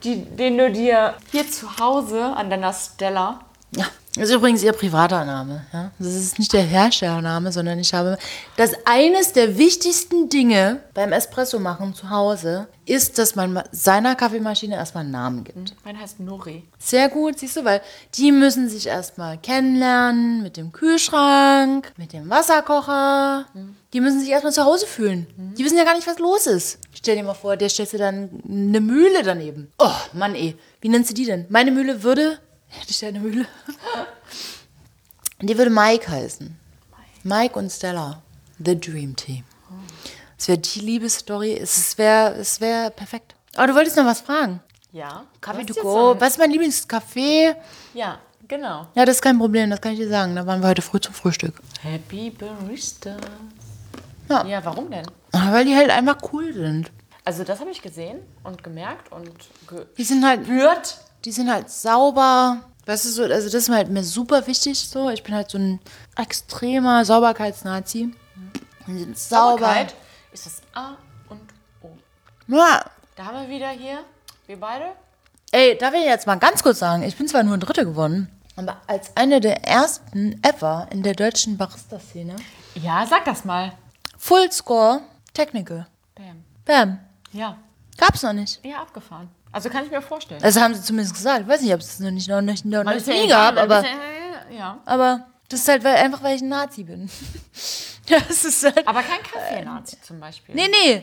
die, 0.05 0.25
den 0.25 0.57
du 0.59 0.71
dir 0.71 1.15
hier 1.33 1.49
zu 1.49 1.79
Hause 1.79 2.25
an 2.25 2.51
deiner 2.51 2.73
Stella 2.73 3.41
Ja. 3.77 3.87
Das 4.17 4.29
ist 4.29 4.35
übrigens 4.35 4.63
ihr 4.65 4.73
privater 4.73 5.25
Name. 5.25 5.65
Ja? 5.73 5.93
Das 5.99 6.15
ist 6.15 6.39
nicht 6.41 6.53
der 6.53 6.63
Herrschername, 6.63 7.53
sondern 7.53 7.79
ich 7.79 7.95
habe. 7.95 8.19
Das 8.57 8.73
eines 8.85 9.33
der 9.33 9.57
wichtigsten 9.57 10.29
Dinge 10.29 10.81
beim 10.95 11.13
Espresso 11.13 11.61
machen 11.61 11.95
zu 11.95 12.11
Hause 12.11 12.67
ist, 12.87 13.19
dass 13.19 13.37
man 13.37 13.63
seiner 13.71 14.17
Kaffeemaschine 14.17 14.75
erstmal 14.75 15.05
einen 15.05 15.13
Namen 15.13 15.45
gibt. 15.45 15.77
Mein 15.85 16.01
heißt 16.01 16.19
Nuri. 16.19 16.65
Sehr 16.81 17.09
gut, 17.09 17.39
siehst 17.39 17.57
du, 17.57 17.65
weil 17.65 17.83
die 18.17 18.33
müssen 18.33 18.69
sich 18.69 18.89
erstmal 18.89 19.39
kennenlernen 19.39 20.43
mit 20.43 20.57
dem 20.57 20.73
Kühlschrank, 20.73 21.93
mit 21.97 22.13
dem 22.13 22.29
Wasserkocher. 22.29 23.47
Die 23.93 24.01
müssen 24.01 24.19
sich 24.19 24.31
erstmal 24.31 24.53
zu 24.53 24.65
Hause 24.65 24.87
fühlen. 24.87 25.29
Die 25.57 25.65
wissen 25.65 25.79
ja 25.79 25.85
gar 25.85 25.95
nicht, 25.95 26.09
was 26.09 26.19
los 26.19 26.49
ist. 26.49 26.79
Stell 26.95 27.15
dir 27.15 27.23
mal 27.23 27.35
vor, 27.35 27.57
der 27.57 27.69
stellst 27.69 27.93
du 27.93 27.99
dann 27.99 28.43
eine 28.49 28.81
Mühle 28.81 29.23
daneben. 29.23 29.71
Oh, 29.79 29.89
Mann, 30.13 30.35
ey. 30.35 30.57
Wie 30.81 30.89
nennst 30.89 31.11
du 31.11 31.15
die 31.15 31.27
denn? 31.27 31.47
Meine 31.49 31.71
Mühle 31.71 32.03
würde. 32.03 32.41
Hätte 32.71 32.91
ich 32.91 32.99
da 33.01 33.09
eine 33.09 33.21
Mühle? 33.21 33.47
Die 35.41 35.57
würde 35.59 35.71
Mike 35.71 36.09
heißen. 36.11 36.57
Mike 37.25 37.59
und 37.59 37.71
Stella. 37.71 38.23
The 38.65 38.79
Dream 38.79 39.17
Team. 39.17 39.45
Das 40.37 40.49
wäre 40.49 40.59
die 40.59 40.81
Liebesstory. 40.81 41.55
Es 41.57 41.97
wäre 41.99 42.35
es 42.35 42.61
wär 42.61 42.91
perfekt. 42.91 43.35
Aber 43.57 43.67
du 43.67 43.75
wolltest 43.75 43.97
noch 43.97 44.05
was 44.07 44.21
fragen. 44.21 44.61
Ja. 44.93 45.25
Kaffee 45.41 45.65
to 45.65 45.75
go. 45.75 46.17
Was 46.19 46.31
ist 46.33 46.39
mein 46.39 46.51
Lieblingscafé? 46.53 47.55
Ja, 47.95 48.19
genau. 48.49 48.87
Ja, 48.95 49.05
das 49.05 49.17
ist 49.17 49.23
kein 49.23 49.39
Problem, 49.39 49.71
das 49.71 49.81
kann 49.81 49.93
ich 49.93 49.99
dir 49.99 50.09
sagen. 50.09 50.35
Da 50.35 50.47
waren 50.47 50.61
wir 50.63 50.69
heute 50.69 50.83
früh 50.83 51.01
zum 51.01 51.15
Frühstück. 51.15 51.61
Happy 51.83 52.31
Barista. 52.31 53.17
Ja. 54.29 54.47
Ja, 54.47 54.65
warum 54.65 54.91
denn? 54.91 55.07
Ah, 55.33 55.53
Weil 55.53 55.65
die 55.65 55.75
halt 55.77 55.91
einfach 55.91 56.19
cool 56.33 56.53
sind. 56.53 56.91
Also 57.25 57.45
das 57.45 57.61
habe 57.61 57.71
ich 57.71 57.83
gesehen 57.83 58.19
und 58.45 58.63
gemerkt 58.65 59.13
und 59.13 59.31
Die 59.97 60.05
sind 60.05 60.25
halt, 60.25 60.47
gehört. 60.47 60.99
Die 61.25 61.33
sind 61.33 61.51
halt 61.51 61.71
sauber. 61.71 62.63
Weißt 62.87 63.05
du 63.05 63.09
so, 63.11 63.23
also 63.25 63.47
das 63.47 63.55
ist 63.55 63.69
mir 63.69 63.77
halt 63.77 63.89
mir 63.91 64.03
super 64.05 64.47
wichtig 64.47 64.79
so. 64.89 65.11
Ich 65.11 65.23
bin 65.23 65.35
halt 65.35 65.51
so 65.51 65.59
ein 65.59 65.81
extremer 66.17 67.05
Sauberkeitsnazi. 67.05 68.15
Die 68.87 68.99
sind 68.99 69.19
sauber. 69.19 69.59
Sauberkeit 69.59 69.95
ist 70.33 70.47
das 70.47 70.63
A 70.75 70.97
und 71.29 71.41
O. 71.83 71.89
Ja. 72.49 72.85
Da 73.17 73.25
haben 73.27 73.43
wir 73.43 73.55
wieder 73.55 73.69
hier, 73.71 73.99
wir 74.47 74.59
beide. 74.59 74.87
Ey, 75.53 75.77
darf 75.77 75.93
ich 75.95 76.05
jetzt 76.05 76.27
mal 76.27 76.37
ganz 76.37 76.63
kurz 76.63 76.79
sagen, 76.79 77.03
ich 77.03 77.17
bin 77.17 77.29
zwar 77.29 77.43
nur 77.43 77.55
ein 77.55 77.61
Dritte 77.61 77.85
gewonnen, 77.85 78.31
aber 78.57 78.81
als 78.87 79.17
eine 79.17 79.41
der 79.41 79.65
ersten 79.65 80.41
ever 80.43 80.87
in 80.91 81.03
der 81.03 81.15
deutschen 81.15 81.57
Barista-Szene, 81.59 82.37
Ja, 82.77 83.05
sag 83.07 83.25
das 83.25 83.45
mal. 83.45 83.73
Full 84.17 84.51
Score 84.53 85.01
Technical. 85.35 85.87
Bam. 86.15 86.45
Bam. 86.65 86.99
Ja, 87.33 87.57
Gab's 87.99 88.23
noch 88.23 88.33
nicht. 88.33 88.65
ja, 88.65 88.81
abgefahren. 88.81 89.29
Also 89.53 89.69
kann 89.69 89.85
ich 89.85 89.91
mir 89.91 90.01
vorstellen. 90.01 90.43
Also 90.43 90.61
haben 90.61 90.75
sie 90.75 90.83
zumindest 90.83 91.15
gesagt. 91.15 91.43
Ich 91.43 91.49
weiß 91.49 91.61
nicht, 91.63 91.75
ob 91.75 91.81
es 91.81 91.99
noch 91.99 92.11
nicht 92.11 92.29
noch 92.29 92.41
nicht, 92.41 92.65
noch 92.65 92.91
ist 92.93 93.07
ja 93.09 93.15
nie 93.15 93.29
gab, 93.29 93.57
aber, 93.57 93.85
ja, 94.51 94.79
aber 94.85 95.27
das 95.49 95.61
ist 95.61 95.69
halt 95.69 95.83
weil, 95.83 95.97
einfach, 95.97 96.23
weil 96.23 96.37
ich 96.37 96.43
ein 96.43 96.49
Nazi 96.49 96.85
bin. 96.85 97.11
ja, 98.07 98.19
es 98.29 98.45
ist 98.45 98.65
halt. 98.65 98.87
Aber 98.87 99.03
kein 99.03 99.23
Kaffee-Nazi 99.23 99.97
zum 100.01 100.21
Beispiel. 100.21 100.55
Nee, 100.55 100.69
nee. 100.69 101.03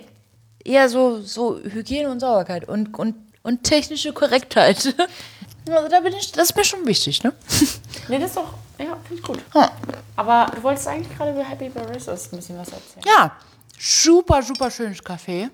Eher 0.64 0.88
so, 0.90 1.22
so 1.22 1.60
Hygiene 1.60 2.10
und 2.10 2.22
Sauberkeit 2.22 2.68
und, 2.68 2.98
und, 2.98 3.16
und 3.44 3.64
technische 3.64 4.14
Korrektheit. 4.14 4.78
also 5.70 5.90
da 5.90 6.00
bin 6.00 6.14
ich, 6.14 6.32
das 6.32 6.50
ist 6.50 6.56
mir 6.56 6.64
schon 6.64 6.86
wichtig, 6.86 7.24
ne? 7.24 7.34
Nee, 8.10 8.20
das 8.20 8.30
ist 8.30 8.38
doch, 8.38 8.54
ja, 8.80 8.96
finde 9.06 9.16
ich 9.16 9.22
gut. 9.22 9.40
Ja. 9.54 9.70
Aber 10.16 10.50
du 10.56 10.64
wolltest 10.64 10.88
eigentlich 10.88 11.16
gerade 11.18 11.32
über 11.32 11.44
Happy 11.44 11.68
Baristas 11.68 12.32
ein 12.32 12.38
bisschen 12.38 12.58
was 12.58 12.70
erzählen. 12.70 13.04
Ja, 13.06 13.36
super, 13.78 14.42
super 14.42 14.72
schönes 14.72 15.04
Café. 15.04 15.50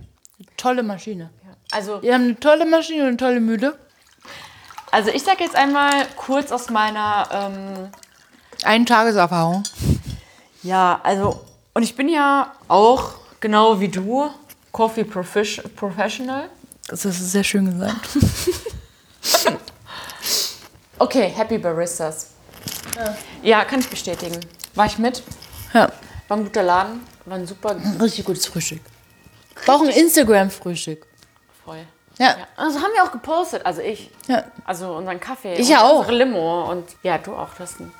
Tolle 0.55 0.83
Maschine. 0.83 1.31
Also, 1.73 1.97
Die 1.99 2.13
haben 2.13 2.23
eine 2.23 2.39
tolle 2.39 2.65
Maschine 2.65 3.01
und 3.03 3.07
eine 3.09 3.17
tolle 3.17 3.39
Mühle. 3.39 3.75
also 4.91 5.09
ich 5.09 5.23
sag 5.23 5.39
jetzt 5.39 5.55
einmal 5.55 5.91
kurz 6.15 6.51
aus 6.51 6.69
meiner, 6.69 7.27
ähm, 7.31 7.89
Eine 8.63 8.85
Tageserfahrung. 8.85 9.63
ja, 10.61 10.99
also, 11.03 11.43
und 11.73 11.83
ich 11.83 11.95
bin 11.95 12.09
ja 12.09 12.53
auch, 12.67 13.15
genau 13.39 13.79
wie 13.79 13.89
du, 13.89 14.29
Coffee 14.71 15.03
Profish- 15.03 15.61
Professional. 15.75 16.49
Das 16.87 17.05
ist 17.05 17.31
sehr 17.31 17.43
schön 17.43 17.65
gesagt. 17.65 18.07
Okay, 20.99 21.29
Happy 21.35 21.57
Baristas. 21.57 22.27
Ja. 23.41 23.65
kann 23.65 23.79
ich 23.79 23.89
bestätigen. 23.89 24.39
War 24.75 24.85
ich 24.85 24.97
mit, 24.97 25.21
Ja, 25.73 25.91
war 26.27 26.37
ein 26.37 26.43
guter 26.43 26.63
Laden, 26.63 27.01
war 27.25 27.37
ein 27.37 27.45
super 27.47 27.75
richtig 27.99 28.23
gutes 28.25 28.45
Frühstück. 28.45 28.79
War 29.65 29.75
auch 29.75 29.81
ein 29.81 29.89
Instagram-Frühstück. 29.89 31.05
Voll. 31.63 31.85
Ja. 32.19 32.37
Ja, 32.37 32.47
also 32.57 32.79
haben 32.79 32.91
wir 32.93 33.03
auch 33.03 33.11
gepostet, 33.11 33.65
also 33.65 33.81
ich. 33.81 34.11
Ja. 34.27 34.43
Also 34.65 34.93
unseren 34.95 35.19
Kaffee. 35.19 35.55
Ich 35.55 35.69
und 35.69 35.77
auch. 35.77 35.99
Unsere 36.01 36.17
Limo 36.17 36.69
und 36.71 36.85
ja, 37.01 37.17
du 37.17 37.33
auch. 37.35 37.53
Du 37.55 37.59
hast 37.61 37.79
ein- 37.79 37.91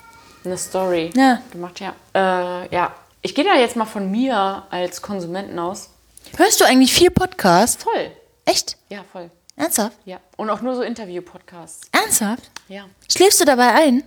eine 0.46 0.58
Story 0.58 1.10
Ja. 1.16 1.42
gemacht, 1.52 1.80
ja. 1.80 1.96
Äh, 2.14 2.74
ja, 2.74 2.94
ich 3.22 3.34
gehe 3.34 3.44
da 3.44 3.56
jetzt 3.56 3.76
mal 3.76 3.86
von 3.86 4.12
mir 4.12 4.68
als 4.70 5.02
Konsumenten 5.02 5.58
aus. 5.58 5.90
Hörst 6.38 6.60
du 6.62 6.66
eigentlich 6.66 6.94
viel 6.94 7.10
Podcast? 7.12 7.82
Voll. 7.82 8.12
Echt? 8.46 8.78
Ja, 8.90 9.04
voll. 9.12 9.32
Ernsthaft? 9.56 9.98
Ja. 10.06 10.20
Und 10.38 10.50
auch 10.50 10.62
nur 10.62 10.76
so 10.76 10.82
Interview-Podcasts. 10.82 11.88
Ernsthaft? 11.92 12.50
Ja. 12.68 12.86
Schläfst 13.10 13.40
du 13.40 13.46
dabei 13.46 13.70
ein? 13.74 14.04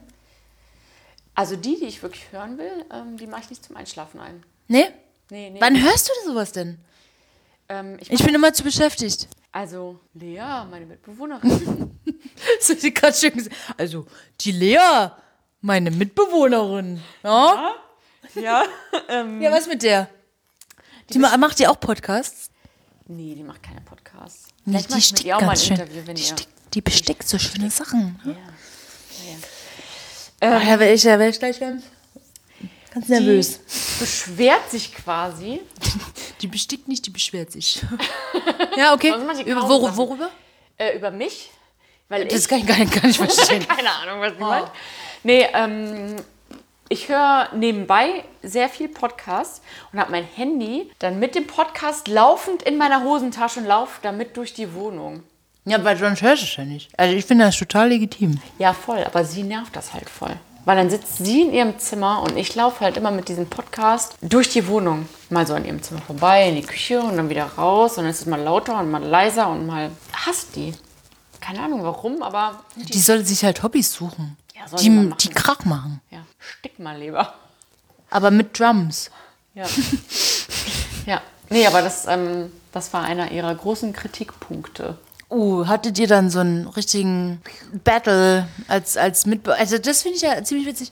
Also 1.34 1.56
die, 1.56 1.78
die 1.78 1.86
ich 1.86 2.02
wirklich 2.02 2.24
hören 2.32 2.58
will, 2.58 2.84
ähm, 2.92 3.16
die 3.16 3.26
mache 3.26 3.42
ich 3.42 3.50
nicht 3.50 3.64
zum 3.64 3.76
Einschlafen 3.76 4.20
ein. 4.20 4.42
Nee? 4.68 4.86
Nee, 5.30 5.50
nee. 5.50 5.60
Wann 5.60 5.80
hörst 5.82 6.08
du 6.08 6.30
sowas 6.30 6.52
denn? 6.52 6.78
Ähm, 7.68 7.96
ich 8.00 8.10
Ich 8.10 8.24
bin 8.24 8.34
immer 8.34 8.52
zu 8.52 8.62
beschäftigt. 8.62 9.28
Also 9.56 9.98
Lea, 10.14 10.64
meine 10.70 10.86
Mitbewohnerin. 10.86 11.92
Das 12.58 12.68
hat 12.68 12.80
sie 12.80 12.92
gerade 12.94 13.16
schön 13.16 13.32
gesagt. 13.32 13.56
Also, 13.76 14.06
die 14.40 14.52
Lea, 14.52 15.10
meine 15.60 15.90
Mitbewohnerin. 15.90 17.02
Ja? 17.24 17.74
ja. 18.34 18.64
Ähm, 19.08 19.40
Ja, 19.42 19.50
was 19.50 19.66
mit 19.66 19.82
der? 19.82 20.08
Die, 21.10 21.18
ma- 21.18 21.36
macht 21.38 21.58
die 21.58 21.66
auch 21.66 21.80
Podcasts? 21.80 22.50
nee, 23.08 23.34
die 23.34 23.42
macht 23.42 23.62
keine 23.62 23.80
Podcasts. 23.80 24.48
Nee, 24.64 24.84
ich 24.96 25.12
mit 25.12 25.24
ihr 25.24 25.36
auch 25.36 25.40
mal 25.40 25.56
ein 25.56 25.60
Interview, 25.70 26.02
wenn 26.04 26.16
die, 26.16 26.22
ihr... 26.22 26.28
stick, 26.28 26.48
die 26.74 26.80
bestickt 26.82 27.26
so 27.26 27.38
schöne 27.38 27.70
Sachen. 27.70 28.20
Ja. 28.24 28.34
Ah, 30.40 30.60
da 30.60 30.78
wäre 30.78 30.92
ich, 30.92 31.02
da 31.02 31.18
wär 31.18 31.28
ich 31.30 31.38
gleich 31.38 31.58
ganz, 31.60 31.84
ganz 32.96 33.08
nervös. 33.08 33.60
Die 33.60 34.00
beschwert 34.00 34.70
sich 34.70 34.94
quasi. 34.94 35.60
Die 36.42 36.48
bestickt 36.48 36.86
nicht, 36.86 37.06
die 37.06 37.10
beschwert 37.10 37.50
sich. 37.50 37.80
ja, 38.76 38.92
okay. 38.92 39.14
Über, 39.46 39.66
wor 39.68 39.96
worüber? 39.96 40.28
Äh, 40.76 40.96
über 40.98 41.10
mich. 41.10 41.50
Weil 42.10 42.26
Das 42.26 42.40
ich 42.42 42.48
kann 42.48 42.58
ich 42.58 42.66
gar 42.66 42.76
nicht, 42.78 42.92
gar 42.92 43.06
nicht 43.06 43.16
verstehen. 43.24 43.66
keine 43.66 43.90
Ahnung, 43.90 44.20
was 44.20 44.34
die 44.34 44.40
meint. 44.40 44.70
Nee, 45.22 45.46
ähm, 45.54 46.16
ich 46.90 47.08
höre 47.08 47.48
nebenbei 47.54 48.22
sehr 48.42 48.68
viel 48.68 48.88
Podcast 48.88 49.62
und 49.92 49.98
habe 49.98 50.10
mein 50.12 50.24
Handy 50.24 50.90
dann 50.98 51.18
mit 51.18 51.34
dem 51.34 51.46
Podcast 51.46 52.06
laufend 52.06 52.62
in 52.64 52.76
meiner 52.76 53.02
Hosentasche 53.02 53.60
und 53.60 53.66
laufe 53.66 53.98
damit 54.02 54.36
durch 54.36 54.52
die 54.52 54.74
Wohnung. 54.74 55.22
ja, 55.64 55.82
weil 55.82 55.96
sonst 55.96 56.20
hörst 56.20 56.42
du 56.42 56.46
es 56.46 56.56
ja 56.56 56.64
nicht. 56.66 56.90
Also 56.98 57.16
ich 57.16 57.24
finde 57.24 57.46
das 57.46 57.56
total 57.58 57.88
legitim. 57.88 58.38
Ja, 58.58 58.74
voll, 58.74 59.02
aber 59.02 59.24
sie 59.24 59.42
nervt 59.42 59.74
das 59.74 59.94
halt 59.94 60.10
voll. 60.10 60.36
Weil 60.66 60.76
dann 60.76 60.90
sitzt 60.90 61.24
sie 61.24 61.42
in 61.42 61.54
ihrem 61.54 61.78
Zimmer 61.78 62.22
und 62.22 62.36
ich 62.36 62.52
laufe 62.56 62.80
halt 62.80 62.96
immer 62.96 63.12
mit 63.12 63.28
diesem 63.28 63.48
Podcast 63.48 64.16
durch 64.20 64.48
die 64.48 64.66
Wohnung. 64.66 65.08
Mal 65.30 65.46
so 65.46 65.54
an 65.54 65.64
ihrem 65.64 65.80
Zimmer 65.80 66.02
vorbei, 66.02 66.48
in 66.48 66.56
die 66.56 66.62
Küche 66.62 67.00
und 67.00 67.16
dann 67.16 67.30
wieder 67.30 67.44
raus. 67.56 67.92
Und 67.92 68.02
dann 68.02 68.10
ist 68.10 68.22
es 68.22 68.26
mal 68.26 68.40
lauter 68.42 68.80
und 68.80 68.90
mal 68.90 69.00
leiser 69.02 69.48
und 69.48 69.64
mal 69.64 69.92
hasst 70.12 70.56
die. 70.56 70.74
Keine 71.40 71.62
Ahnung 71.62 71.84
warum, 71.84 72.20
aber 72.20 72.64
Die 72.74 72.98
soll 72.98 73.24
sich 73.24 73.44
halt 73.44 73.62
Hobbys 73.62 73.92
suchen. 73.92 74.36
Ja, 74.56 74.66
soll 74.66 74.80
die, 74.80 74.90
machen. 74.90 75.16
die 75.20 75.28
Krach 75.28 75.64
machen. 75.64 76.00
ja, 76.10 76.18
stick 76.40 76.80
mal 76.80 76.98
lieber. 76.98 77.32
Aber 78.10 78.32
mit 78.32 78.58
Drums. 78.58 79.12
Ja. 79.54 79.66
ja. 81.06 81.20
Nee, 81.48 81.64
aber 81.68 81.80
das, 81.80 82.06
ähm, 82.08 82.50
das 82.72 82.92
war 82.92 83.04
einer 83.04 83.30
ihrer 83.30 83.54
großen 83.54 83.92
Kritikpunkte. 83.92 84.98
Uh, 85.28 85.66
hattet 85.66 85.98
ihr 85.98 86.06
dann 86.06 86.30
so 86.30 86.38
einen 86.38 86.68
richtigen 86.68 87.42
Battle 87.84 88.46
als, 88.68 88.96
als 88.96 89.26
Mitbe... 89.26 89.54
Also 89.56 89.78
das 89.78 90.02
finde 90.02 90.16
ich 90.16 90.22
ja 90.22 90.42
ziemlich 90.44 90.66
witzig. 90.66 90.90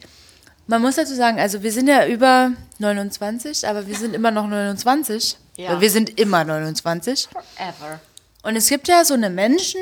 Man 0.67 0.81
muss 0.81 0.95
dazu 0.95 1.15
sagen, 1.15 1.39
also 1.39 1.63
wir 1.63 1.71
sind 1.71 1.87
ja 1.87 2.05
über 2.07 2.51
29, 2.79 3.67
aber 3.67 3.87
wir 3.87 3.95
sind 3.95 4.13
immer 4.13 4.31
noch 4.31 4.47
29. 4.47 5.37
Ja. 5.57 5.79
Wir 5.79 5.89
sind 5.89 6.19
immer 6.19 6.43
29. 6.43 7.29
Ever. 7.57 7.99
Und 8.43 8.55
es 8.55 8.67
gibt 8.67 8.87
ja 8.87 9.05
so 9.05 9.13
eine 9.13 9.29
Menschen, 9.29 9.79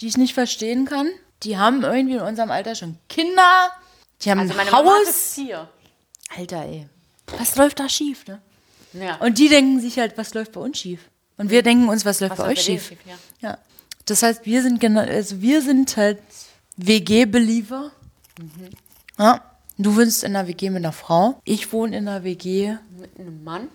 die 0.00 0.06
ich 0.06 0.16
nicht 0.16 0.34
verstehen 0.34 0.84
kann. 0.84 1.08
Die 1.42 1.56
haben 1.56 1.82
irgendwie 1.82 2.16
in 2.16 2.20
unserem 2.22 2.50
Alter 2.50 2.74
schon 2.74 2.98
Kinder. 3.08 3.70
Die 4.22 4.30
haben 4.30 4.40
Also 4.40 4.54
meine 4.54 4.70
ein 4.70 4.76
Haus. 4.76 5.38
Alter, 6.36 6.62
ey. 6.62 6.86
Was 7.38 7.56
läuft 7.56 7.80
da 7.80 7.88
schief, 7.88 8.26
ne? 8.26 8.40
Ja. 8.92 9.16
Und 9.16 9.38
die 9.38 9.48
denken 9.48 9.80
sich 9.80 9.98
halt, 9.98 10.16
was 10.16 10.34
läuft 10.34 10.52
bei 10.52 10.60
uns 10.60 10.78
schief? 10.78 11.00
Und 11.36 11.50
wir 11.50 11.62
denken 11.62 11.88
uns, 11.88 12.04
was 12.04 12.20
läuft 12.20 12.32
Was 12.32 12.38
bei 12.38 12.52
euch 12.52 12.62
schief? 12.62 12.88
schief, 12.88 12.98
ja. 13.06 13.48
Ja. 13.48 13.58
Das 14.10 14.22
heißt, 14.22 14.44
wir 14.46 14.62
sind 14.62 14.80
genau, 14.80 15.00
also 15.00 15.40
wir 15.40 15.62
sind 15.62 15.96
halt 15.96 16.18
WG-Believer. 16.76 17.90
Mhm. 18.38 18.68
Ja. 19.18 19.42
Du 19.80 19.94
wohnst 19.96 20.24
in 20.24 20.34
einer 20.34 20.48
WG 20.48 20.70
mit 20.70 20.78
einer 20.84 20.92
Frau. 20.92 21.40
Ich 21.44 21.72
wohne 21.72 21.96
in 21.96 22.08
einer 22.08 22.24
WG 22.24 22.76
Mit 22.98 23.16
einem 23.18 23.44
Mann. 23.44 23.68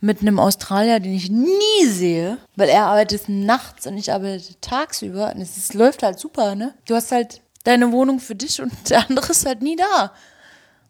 mit 0.00 0.20
einem 0.22 0.38
Australier, 0.38 0.98
den 0.98 1.12
ich 1.14 1.28
nie 1.30 1.86
sehe, 1.86 2.38
weil 2.56 2.70
er 2.70 2.86
arbeitet 2.86 3.28
nachts 3.28 3.86
und 3.86 3.98
ich 3.98 4.10
arbeite 4.12 4.58
tagsüber. 4.62 5.32
Und 5.34 5.42
es 5.42 5.58
ist, 5.58 5.74
läuft 5.74 6.02
halt 6.02 6.18
super, 6.18 6.54
ne? 6.54 6.74
Du 6.86 6.94
hast 6.94 7.12
halt 7.12 7.42
deine 7.64 7.92
Wohnung 7.92 8.18
für 8.18 8.34
dich 8.34 8.62
und 8.62 8.72
der 8.88 9.06
andere 9.08 9.30
ist 9.30 9.44
halt 9.44 9.60
nie 9.60 9.76
da. 9.76 10.12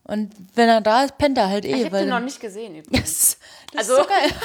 Und 0.04 0.32
wenn 0.54 0.68
er 0.68 0.80
da 0.80 1.04
ist, 1.04 1.18
pennt 1.18 1.38
er 1.38 1.48
halt 1.48 1.64
eh. 1.64 1.74
Ich 1.74 1.84
habe 1.86 1.98
den 1.98 2.08
noch 2.08 2.20
nicht 2.20 2.38
gesehen. 2.40 2.76
übrigens. 2.76 2.92
Yes. 2.92 3.38
Das 3.72 3.88
Also, 3.90 3.92
ist 4.02 4.02
so 4.02 4.08
geil. 4.08 4.30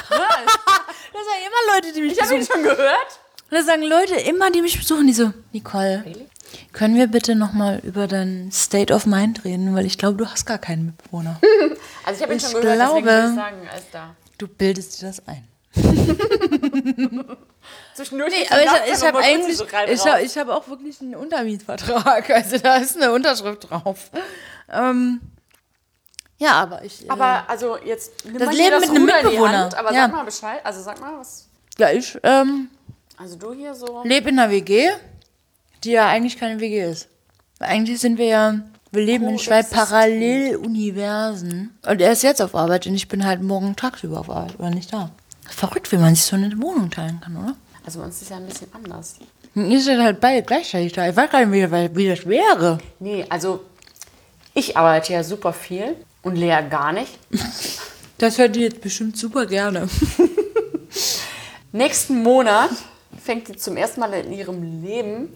Das 1.10 1.24
sagen 1.24 1.42
immer 1.46 1.74
Leute, 1.74 1.92
die 1.94 2.00
mich 2.02 2.12
ich 2.12 2.22
habe 2.22 2.34
ihn 2.36 2.44
schon 2.46 2.62
gehört. 2.62 3.20
Und 3.50 3.56
da 3.56 3.62
sagen 3.62 3.82
Leute 3.82 4.14
immer, 4.16 4.50
die 4.50 4.60
mich 4.62 4.78
besuchen, 4.78 5.06
die 5.06 5.12
so, 5.14 5.32
Nicole, 5.52 6.04
können 6.72 6.96
wir 6.96 7.06
bitte 7.06 7.34
nochmal 7.34 7.80
über 7.82 8.06
dein 8.06 8.50
State 8.52 8.92
of 8.92 9.06
Mind 9.06 9.44
reden? 9.44 9.74
Weil 9.74 9.86
ich 9.86 9.96
glaube, 9.98 10.16
du 10.18 10.26
hast 10.26 10.44
gar 10.46 10.58
keinen 10.58 10.86
Mitbewohner. 10.86 11.38
Also 12.04 12.18
ich 12.18 12.22
habe 12.22 12.32
ihn 12.34 12.40
schon 12.40 12.62
gehört, 12.62 12.80
deswegen 12.80 13.02
glaube- 13.04 13.04
würde 13.04 13.28
ich 13.28 13.34
sagen, 13.34 13.56
ist 13.76 13.86
da. 13.92 14.16
Du 14.38 14.48
bildest 14.48 15.02
dir 15.02 15.08
das 15.08 15.22
ein. 15.28 15.46
Zwischendurch 17.94 18.32
Aber 18.50 18.62
ich, 18.62 18.94
ich 18.94 19.04
habe 19.04 19.18
eigentlich, 19.18 19.60
ich 19.60 20.06
habe 20.06 20.22
ich 20.22 20.38
hab 20.38 20.48
auch 20.48 20.68
wirklich 20.68 21.00
einen 21.02 21.14
Untermietvertrag. 21.16 22.30
Also 22.38 22.58
da 22.58 22.76
ist 22.76 22.96
eine 22.96 23.12
Unterschrift 23.12 23.68
drauf. 23.70 24.10
Ähm, 24.72 25.20
ja, 26.38 26.52
aber 26.52 26.82
ich. 26.84 27.04
äh, 27.04 27.10
Aber 27.10 27.44
also 27.48 27.76
jetzt 27.84 28.24
nimm 28.24 28.38
Das 28.38 28.54
Leben 28.54 28.80
hier 28.80 28.80
mit 28.80 28.88
einem 28.90 29.04
Mitbewohner. 29.04 29.58
Hand, 29.64 29.74
aber 29.74 29.92
Ja. 29.92 30.02
sag 30.04 30.12
mal 30.12 30.24
Bescheid. 30.24 30.60
Also 30.64 30.80
sag 30.82 31.00
mal 31.00 31.18
was. 31.18 31.48
ja, 31.78 31.90
ich 31.90 32.16
ähm, 32.22 32.70
Also 33.20 33.34
du 33.36 33.52
hier 33.52 33.74
so. 33.74 34.02
lebe 34.04 34.28
in 34.28 34.38
einer 34.38 34.52
WG, 34.52 34.90
die 35.82 35.90
ja 35.90 36.06
eigentlich 36.06 36.38
keine 36.38 36.60
WG 36.60 36.84
ist. 36.84 37.08
Weil 37.58 37.70
eigentlich 37.70 37.98
sind 37.98 38.16
wir 38.16 38.26
ja, 38.26 38.60
wir 38.92 39.02
leben 39.02 39.28
in 39.28 39.38
zwei. 39.38 39.64
Paralleluniversen. 39.64 41.76
Und 41.84 42.00
er 42.00 42.12
ist 42.12 42.22
jetzt 42.22 42.40
auf 42.40 42.54
Arbeit 42.54 42.86
und 42.86 42.94
ich 42.94 43.08
bin 43.08 43.26
halt 43.26 43.42
morgen 43.42 43.74
tagsüber 43.74 44.20
auf 44.20 44.30
Arbeit 44.30 44.60
oder 44.60 44.70
nicht 44.70 44.92
da. 44.92 45.10
Verrückt, 45.48 45.90
wie 45.90 45.96
man 45.96 46.14
sich 46.14 46.26
so 46.26 46.36
eine 46.36 46.56
Wohnung 46.62 46.90
teilen 46.90 47.20
kann, 47.20 47.36
oder? 47.36 47.56
Also 47.84 47.98
bei 47.98 48.04
uns 48.04 48.22
ist 48.22 48.30
ja 48.30 48.36
ein 48.36 48.46
bisschen 48.46 48.68
anders. 48.72 49.16
Ihr 49.54 49.80
seid 49.80 49.98
halt 49.98 50.20
beide 50.20 50.44
gleichzeitig 50.44 50.92
da. 50.92 51.08
Ich 51.08 51.16
weiß 51.16 51.30
gar 51.30 51.44
nicht, 51.44 51.72
wie, 51.72 51.96
wie 51.96 52.08
das 52.08 52.24
wäre. 52.24 52.78
Nee, 53.00 53.26
also 53.28 53.64
ich 54.54 54.76
arbeite 54.76 55.14
ja 55.14 55.24
super 55.24 55.52
viel 55.52 55.96
und 56.22 56.36
Lea 56.36 56.60
gar 56.70 56.92
nicht. 56.92 57.18
Das 58.18 58.38
hört 58.38 58.56
ihr 58.56 58.64
jetzt 58.64 58.80
bestimmt 58.80 59.16
super 59.16 59.46
gerne. 59.46 59.88
Nächsten 61.72 62.22
Monat 62.22 62.70
fängt 63.28 63.46
sie 63.46 63.56
zum 63.56 63.76
ersten 63.76 64.00
Mal 64.00 64.10
in 64.14 64.32
ihrem 64.32 64.82
Leben 64.82 65.34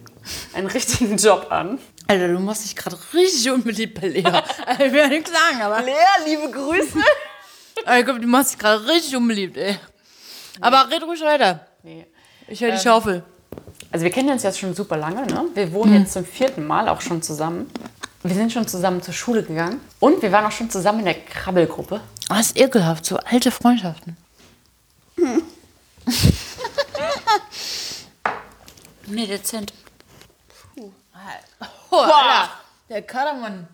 einen 0.55 0.67
richtigen 0.67 1.19
Job 1.19 1.49
an. 1.51 1.79
Alter, 2.07 2.29
du 2.29 2.39
machst 2.39 2.65
dich 2.65 2.75
gerade 2.75 2.97
richtig 3.13 3.51
unbeliebt 3.51 4.01
bei 4.01 4.09
Lea. 4.09 4.23
Ich 4.73 4.93
will 4.93 5.01
ja 5.01 5.09
nichts 5.09 5.31
sagen, 5.31 5.61
aber. 5.61 5.83
Lea, 5.83 5.93
liebe 6.25 6.51
Grüße. 6.51 6.99
aber 7.85 7.99
ich 7.99 8.05
glaub, 8.07 8.19
du 8.19 8.27
machst 8.27 8.53
dich 8.53 8.59
gerade 8.59 8.89
richtig 8.89 9.15
unbeliebt, 9.15 9.59
ey. 9.59 9.77
Aber 10.63 10.91
red 10.91 11.03
ruhig 11.03 11.21
weiter. 11.21 11.67
Nee. 11.83 12.07
Ich 12.49 12.63
höre 12.63 12.73
die 12.73 12.79
Schaufel. 12.79 13.25
Also 13.91 14.05
wir 14.05 14.11
kennen 14.11 14.31
uns 14.31 14.43
jetzt 14.43 14.59
schon 14.59 14.75
super 14.75 14.97
lange, 14.97 15.27
ne? 15.27 15.45
Wir 15.53 15.71
wohnen 15.75 16.01
jetzt 16.01 16.15
zum 16.15 16.25
vierten 16.25 16.67
Mal 16.67 16.89
auch 16.89 17.03
schon 17.03 17.21
zusammen. 17.21 17.71
Wir 18.23 18.35
sind 18.35 18.55
schon 18.55 18.67
zusammen 18.67 19.03
zur 19.03 19.13
Schule 19.13 19.43
gegangen 19.43 19.83
und 20.01 20.23
wir 20.23 20.33
waren 20.33 20.47
auch 20.47 20.53
schon 20.53 20.71
zusammen 20.71 21.01
in 21.01 21.05
der 21.05 21.21
Krabbelgruppe. 21.25 22.01
Das 22.31 22.47
ist 22.47 22.59
ekelhaft, 22.59 23.05
so 23.05 23.19
alte 23.19 23.51
Freundschaften. 23.51 24.17
nee, 29.07 29.27
dezent. 29.27 29.73
Oh, 31.91 31.97
Alter. 31.97 32.51
Der 32.89 33.03
Kadermann. 33.03 33.69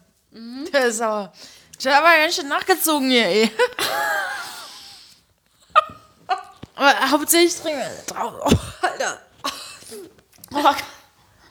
Der 0.73 0.87
ist 0.87 1.01
aber. 1.01 1.33
Der 1.83 1.95
hat 1.95 2.03
aber 2.03 2.19
ganz 2.19 2.35
schön 2.35 2.49
nachgezogen 2.49 3.11
hier, 3.11 3.27
ey. 3.27 3.51
aber 6.75 7.11
hauptsächlich 7.11 7.55
trinken 7.57 7.79
wir. 7.81 7.91
Oh, 8.21 8.51
Alter. 8.83 9.21
Oh, 10.53 10.75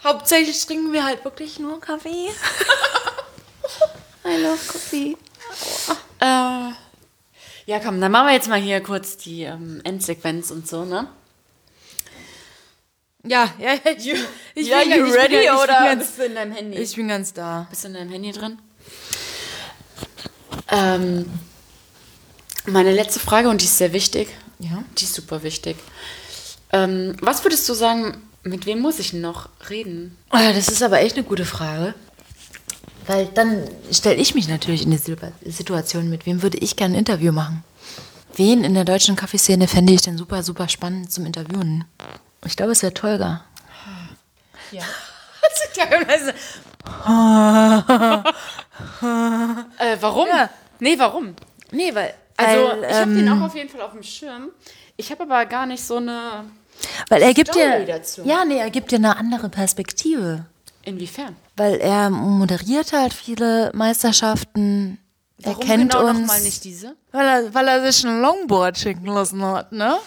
hauptsächlich 0.04 0.66
trinken 0.66 0.92
wir 0.92 1.06
halt 1.06 1.24
wirklich 1.24 1.60
nur 1.60 1.80
Kaffee. 1.80 2.30
I 4.26 4.38
love 4.42 4.66
Coffee. 4.68 5.18
Äh, 6.20 6.72
ja, 7.66 7.80
komm, 7.84 8.02
dann 8.02 8.12
machen 8.12 8.28
wir 8.28 8.34
jetzt 8.34 8.50
mal 8.50 8.60
hier 8.60 8.82
kurz 8.82 9.18
die 9.18 9.44
ähm, 9.44 9.82
Endsequenz 9.84 10.52
und 10.52 10.68
so, 10.68 10.84
ne? 10.84 11.08
Ja, 13.28 13.50
ja, 13.60 13.74
ja. 13.74 13.80
Ich, 13.98 14.14
ich 14.56 14.68
Ja, 14.68 14.80
bin, 14.82 14.92
you 14.92 15.06
ich 15.08 15.14
ready 15.14 15.30
bin, 15.36 15.42
ich 15.44 15.52
oder 15.52 15.66
Bin 15.80 15.86
ganz, 15.86 16.00
bist 16.06 16.18
du 16.20 16.24
in 16.24 16.36
deinem 16.36 16.52
Handy? 16.54 16.78
ich 16.78 16.96
bin 16.96 17.08
ganz 17.08 17.34
da. 17.34 17.68
Bist 17.70 17.84
du 17.84 17.88
in 17.90 17.94
deinem 17.96 18.12
Handy 18.12 18.32
drin? 18.32 18.60
Ähm, 20.70 21.26
meine 22.66 22.92
letzte 22.92 23.20
Frage, 23.20 23.50
und 23.50 23.62
die 23.62 23.66
ist 23.66 23.78
sehr 23.78 23.94
wichtig. 23.94 24.30
Ja. 24.60 24.84
Die 24.98 25.04
ist 25.04 25.14
super 25.14 25.44
wichtig. 25.44 25.78
Ähm, 26.74 27.16
was 27.22 27.44
würdest 27.44 27.68
du 27.70 27.74
sagen, 27.74 28.22
mit 28.44 28.66
wem 28.66 28.80
muss 28.80 29.00
ich 29.00 29.14
noch 29.14 29.50
reden? 29.70 30.18
Oh, 30.32 30.38
das 30.38 30.68
ist 30.68 30.84
aber 30.84 31.00
echt 31.02 31.16
eine 31.16 31.26
gute 31.26 31.46
Frage. 31.46 31.94
Weil 33.06 33.28
dann 33.28 33.64
stelle 33.92 34.16
ich 34.18 34.36
mich 34.36 34.50
natürlich 34.50 34.84
in 34.84 34.92
die 34.92 34.98
Situ- 34.98 35.32
Situation, 35.46 36.10
mit 36.10 36.26
wem 36.26 36.42
würde 36.42 36.58
ich 36.58 36.76
gerne 36.76 36.96
ein 36.96 37.00
Interview 37.00 37.32
machen? 37.32 37.64
Wen 38.36 38.64
in 38.66 38.74
der 38.74 38.84
deutschen 38.84 39.16
Kaffeeszene 39.16 39.68
fände 39.68 39.94
ich 39.94 40.02
denn 40.02 40.18
super, 40.18 40.44
super 40.44 40.68
spannend 40.68 41.12
zum 41.12 41.26
Interviewen? 41.26 41.86
Ich 42.46 42.56
glaube, 42.56 42.72
es 42.72 42.82
wäre 42.82 42.94
Tolga. 42.94 43.44
Ja. 44.72 44.84
Das 45.42 45.64
ist 45.64 45.78
ja 45.78 45.86
Äh, 49.80 49.98
warum? 50.00 50.28
Ja. 50.28 50.50
Nee, 50.80 50.98
warum? 50.98 51.36
Nee, 51.72 51.94
weil. 51.94 52.14
Also, 52.38 52.68
weil, 52.68 52.84
ich 52.84 52.96
habe 52.96 53.12
ähm, 53.12 53.18
den 53.18 53.30
auch 53.30 53.46
auf 53.46 53.56
jeden 53.56 53.70
Fall 53.70 53.82
auf 53.82 53.92
dem 53.94 54.04
Schirm. 54.04 54.50
Ich 54.96 55.12
habe 55.12 55.24
aber 55.24 55.46
gar 55.46 55.66
nicht 55.66 55.84
so 55.84 55.98
eine. 55.98 56.46
Weil 57.10 57.22
er 57.24 57.34
gibt 57.34 57.50
Story 57.50 57.86
dir. 57.86 57.86
dazu. 57.86 58.22
Ja, 58.26 58.46
nee, 58.46 58.60
er 58.60 58.70
gibt 58.70 58.92
dir 58.92 58.98
eine 58.98 59.18
andere 59.18 59.50
Perspektive. 59.50 60.46
Inwiefern? 60.84 61.36
Weil 61.56 61.76
er 61.76 62.10
moderiert 62.10 62.94
halt 62.94 63.14
viele 63.14 63.72
Meisterschaften. 63.74 65.00
Warum 65.44 65.62
er 65.62 65.66
kennt 65.68 65.92
genau 65.92 66.08
uns. 66.10 66.20
noch 66.22 66.28
mal 66.28 66.42
nicht 66.42 66.64
diese? 66.64 66.96
Weil 67.12 67.26
er, 67.28 67.54
weil 67.54 67.68
er 67.68 67.92
sich 67.92 68.06
ein 68.06 68.22
Longboard 68.22 68.78
schicken 68.78 69.06
lassen 69.06 69.42
hat, 69.44 69.72
ne? 69.72 69.98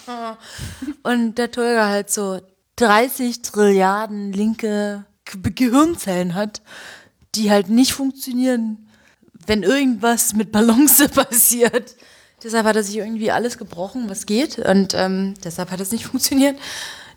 Und 1.02 1.36
der 1.36 1.50
Tolga 1.50 1.88
halt 1.88 2.10
so 2.10 2.40
30 2.76 3.42
Trilliarden 3.42 4.32
linke 4.32 5.04
Ge- 5.24 5.52
Gehirnzellen 5.54 6.34
hat, 6.34 6.62
die 7.34 7.50
halt 7.50 7.68
nicht 7.68 7.92
funktionieren, 7.92 8.88
wenn 9.46 9.62
irgendwas 9.62 10.34
mit 10.34 10.50
Balance 10.52 11.08
passiert. 11.10 11.94
Deshalb 12.42 12.66
hat 12.66 12.76
er 12.76 12.82
sich 12.82 12.96
irgendwie 12.96 13.30
alles 13.30 13.58
gebrochen, 13.58 14.08
was 14.08 14.26
geht. 14.26 14.58
Und 14.58 14.94
ähm, 14.94 15.34
deshalb 15.44 15.70
hat 15.70 15.80
es 15.80 15.92
nicht 15.92 16.06
funktioniert. 16.10 16.58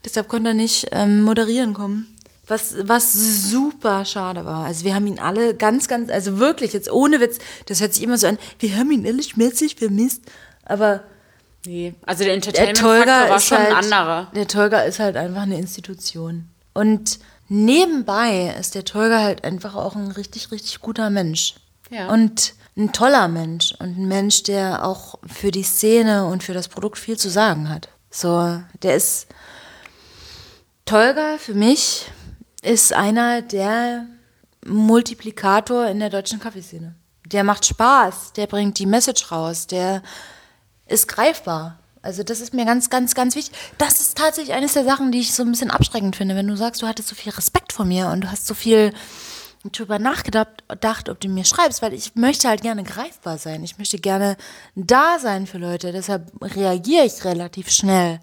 Deshalb 0.06 0.28
konnte 0.28 0.50
er 0.50 0.54
nicht 0.54 0.88
ähm, 0.92 1.22
moderieren 1.24 1.74
kommen. 1.74 2.13
Was, 2.48 2.76
was 2.82 3.14
super 3.14 4.04
schade 4.04 4.44
war. 4.44 4.66
Also 4.66 4.84
wir 4.84 4.96
haben 4.96 5.08
ihn 5.08 5.20
alle 5.20 5.56
ganz, 5.56 5.88
ganz, 5.88 6.12
also 6.12 6.40
wirklich 6.40 6.74
jetzt 6.74 6.92
ohne 6.92 7.22
Witz, 7.22 7.40
das 7.68 7.80
hört 7.80 7.94
sich 7.94 8.04
immer 8.04 8.18
so 8.18 8.28
an, 8.28 8.38
wir 8.60 8.76
haben 8.76 8.92
ihn 8.92 9.06
ehrlich 9.06 9.38
mäßig 9.38 9.76
vermisst. 9.76 10.24
Aber 10.66 11.04
Nee, 11.66 11.94
also 12.06 12.26
der 12.26 12.34
Entertainment-Faktor 12.34 13.30
war 13.30 13.40
schon 13.40 13.58
halt, 13.58 13.70
ein 13.70 13.76
anderer. 13.76 14.32
Der 14.36 14.48
Tolga 14.48 14.82
ist 14.82 15.00
halt 15.00 15.16
einfach 15.16 15.44
eine 15.44 15.58
Institution. 15.58 16.50
Und 16.74 17.20
nebenbei 17.48 18.54
ist 18.60 18.76
der 18.76 18.84
Tolga 18.84 19.20
halt 19.22 19.46
einfach 19.46 19.76
auch 19.76 19.96
ein 19.96 20.12
richtig, 20.12 20.52
richtig 20.52 20.82
guter 20.82 21.10
Mensch. 21.10 21.56
Ja. 21.90 22.10
Und 22.10 22.56
ein 22.76 22.92
toller 22.92 23.28
Mensch 23.28 23.74
und 23.80 23.98
ein 23.98 24.08
Mensch, 24.08 24.44
der 24.44 24.86
auch 24.86 25.20
für 25.26 25.52
die 25.52 25.64
Szene 25.64 26.26
und 26.26 26.44
für 26.44 26.54
das 26.54 26.68
Produkt 26.68 26.98
viel 26.98 27.18
zu 27.18 27.30
sagen 27.30 27.70
hat. 27.70 27.88
So, 28.10 28.60
der 28.82 28.96
ist 28.96 29.28
Tolga 30.86 31.38
für 31.38 31.54
mich 31.54 32.08
ist 32.64 32.94
einer 32.94 33.42
der 33.42 34.08
Multiplikator 34.66 35.88
in 35.88 36.00
der 36.00 36.10
deutschen 36.10 36.40
Kaffeeszene. 36.40 36.96
Der 37.28 37.44
macht 37.44 37.66
Spaß, 37.66 38.34
der 38.34 38.48
bringt 38.48 38.80
die 38.80 38.86
Message 38.86 39.32
raus, 39.32 39.68
der 39.68 40.02
ist 40.88 41.08
greifbar. 41.08 41.80
Also 42.02 42.24
das 42.24 42.42
ist 42.42 42.54
mir 42.54 42.66
ganz, 42.66 42.90
ganz, 42.90 43.16
ganz 43.16 43.36
wichtig. 43.36 43.56
Das 43.78 44.02
ist 44.02 44.18
tatsächlich 44.18 44.54
eines 44.54 44.74
der 44.74 44.84
Sachen, 44.84 45.12
die 45.12 45.20
ich 45.20 45.34
so 45.34 45.44
ein 45.44 45.52
bisschen 45.52 45.72
abschreckend 45.72 46.16
finde, 46.16 46.36
wenn 46.36 46.48
du 46.48 46.58
sagst, 46.58 46.82
du 46.82 46.88
hattest 46.88 47.08
so 47.08 47.16
viel 47.16 47.32
Respekt 47.32 47.72
vor 47.72 47.86
mir 47.86 48.10
und 48.10 48.22
du 48.22 48.32
hast 48.32 48.46
so 48.46 48.54
viel 48.54 48.94
drüber 49.72 50.00
nachgedacht, 50.00 50.68
gedacht, 50.68 51.08
ob 51.08 51.22
du 51.22 51.30
mir 51.30 51.46
schreibst, 51.46 51.82
weil 51.82 51.94
ich 51.94 52.16
möchte 52.16 52.50
halt 52.50 52.62
gerne 52.62 52.84
greifbar 52.84 53.38
sein. 53.38 53.64
Ich 53.64 53.78
möchte 53.78 53.98
gerne 53.98 54.36
da 54.76 55.18
sein 55.20 55.48
für 55.48 55.58
Leute. 55.58 55.94
Deshalb 55.94 56.32
reagiere 56.42 57.06
ich 57.06 57.24
relativ 57.24 57.70
schnell. 57.70 58.20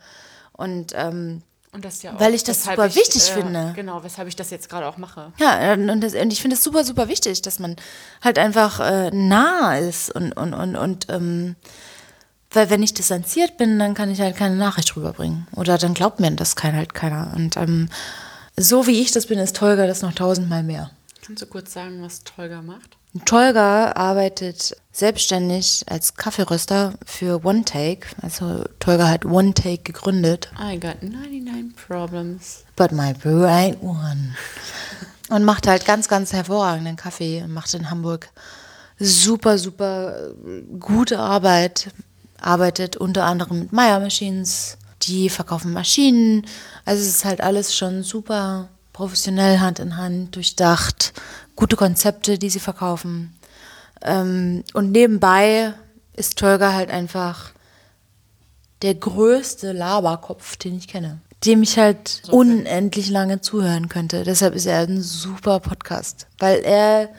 Und 0.53 0.93
ähm, 0.95 1.43
Und 1.73 1.85
das 1.85 2.03
ja 2.03 2.15
auch, 2.15 2.21
Weil 2.21 2.35
ich 2.35 2.43
das 2.43 2.65
super 2.65 2.93
wichtig 2.95 3.23
finde. 3.23 3.73
Genau, 3.77 4.03
weshalb 4.03 4.27
ich 4.27 4.35
das 4.35 4.51
jetzt 4.51 4.69
gerade 4.69 4.87
auch 4.87 4.97
mache. 4.97 5.33
ja, 5.39 5.75
und, 5.75 6.01
das, 6.01 6.15
und 6.15 6.33
ich 6.33 6.43
finde 6.43 6.57
es 6.57 6.65
super, 6.65 6.85
super 6.85 7.09
wichtig, 7.09 7.43
dass 7.43 7.61
man 7.61 7.77
halt 8.23 8.39
einfach 8.39 8.81
äh, 8.81 9.11
nah 9.13 9.77
ist 9.77 10.13
und, 10.15 10.33
und, 10.33 10.53
und, 10.53 10.77
und 10.77 11.07
ähm, 11.11 11.55
weil 12.51 12.71
wenn 12.71 12.83
ich 12.83 12.95
distanziert 12.95 13.57
bin, 13.57 13.79
dann 13.79 13.95
kann 13.95 14.11
ich 14.11 14.21
halt 14.21 14.37
keine 14.37 14.57
Nachricht 14.57 14.97
rüberbringen. 14.97 15.47
Oder 15.55 15.79
dann 15.79 15.95
glaubt 15.95 16.19
mir 16.19 16.33
das 16.33 16.57
kein, 16.57 16.75
halt 16.75 16.95
keiner. 16.95 17.33
Und 17.37 17.57
ähm, 17.57 17.89
so 18.57 18.89
wie 18.89 19.01
ich 19.01 19.13
das 19.13 19.27
bin, 19.27 19.39
ist 19.39 19.57
Tolga 19.57 19.87
das 19.87 20.03
noch 20.03 20.13
tausendmal 20.13 20.65
mehr. 20.65 20.91
Kannst 21.23 21.43
du 21.43 21.47
kurz 21.47 21.73
sagen, 21.73 22.03
was 22.03 22.25
Tolga 22.25 22.63
macht? 22.63 22.97
Tolga 23.25 23.93
arbeitet 23.93 24.77
selbstständig 24.93 25.85
als 25.89 26.15
Kaffeeröster 26.15 26.95
für 27.05 27.45
One 27.45 27.65
Take. 27.65 28.07
Also 28.23 28.65
Tolga 28.79 29.09
hat 29.09 29.25
One 29.25 29.53
Take 29.53 29.83
gegründet. 29.83 30.51
I 30.59 30.79
got 30.79 31.03
99 31.03 31.75
problems. 31.75 32.65
But 32.77 32.93
my 32.93 33.13
brew 33.13 33.45
ain't 33.45 33.83
one. 33.83 34.37
und 35.29 35.45
macht 35.45 35.67
halt 35.67 35.85
ganz, 35.85 36.09
ganz 36.09 36.33
hervorragenden 36.33 36.97
Kaffee. 36.97 37.45
Macht 37.49 37.75
in 37.75 37.91
Hamburg 37.91 38.29
super, 38.99 39.59
super 39.59 40.31
gute 40.79 41.19
Arbeit. 41.19 41.91
Arbeitet 42.41 42.97
unter 42.97 43.25
anderem 43.25 43.61
mit 43.61 43.73
Meyer 43.73 43.99
Machines. 43.99 44.77
Die 45.03 45.31
verkaufen 45.31 45.73
Maschinen. 45.73 46.47
Also 46.85 47.03
es 47.03 47.09
ist 47.09 47.25
halt 47.25 47.41
alles 47.41 47.75
schon 47.75 48.03
super 48.03 48.69
professionell, 48.93 49.61
Hand 49.61 49.79
in 49.79 49.97
Hand, 49.97 50.37
durchdacht. 50.37 51.13
Gute 51.61 51.77
Konzepte, 51.77 52.39
die 52.39 52.49
sie 52.49 52.59
verkaufen. 52.59 53.35
Ähm, 54.03 54.65
und 54.73 54.93
nebenbei 54.93 55.75
ist 56.17 56.39
Tolga 56.39 56.73
halt 56.73 56.91
einfach 56.91 57.53
der 58.81 58.95
größte 58.95 59.73
Laberkopf, 59.73 60.57
den 60.57 60.79
ich 60.79 60.89
kenne. 60.89 61.21
Dem 61.45 61.63
ich 61.63 61.79
halt 61.79 62.23
unendlich 62.31 63.11
lange 63.11 63.43
zuhören 63.43 63.91
könnte. 63.91 64.25
Deshalb 64.25 64.55
ist 64.55 64.65
er 64.65 64.81
ein 64.81 65.03
super 65.03 65.61
Podcast. 65.61 66.27
Weil 66.39 66.61
er, 66.61 67.11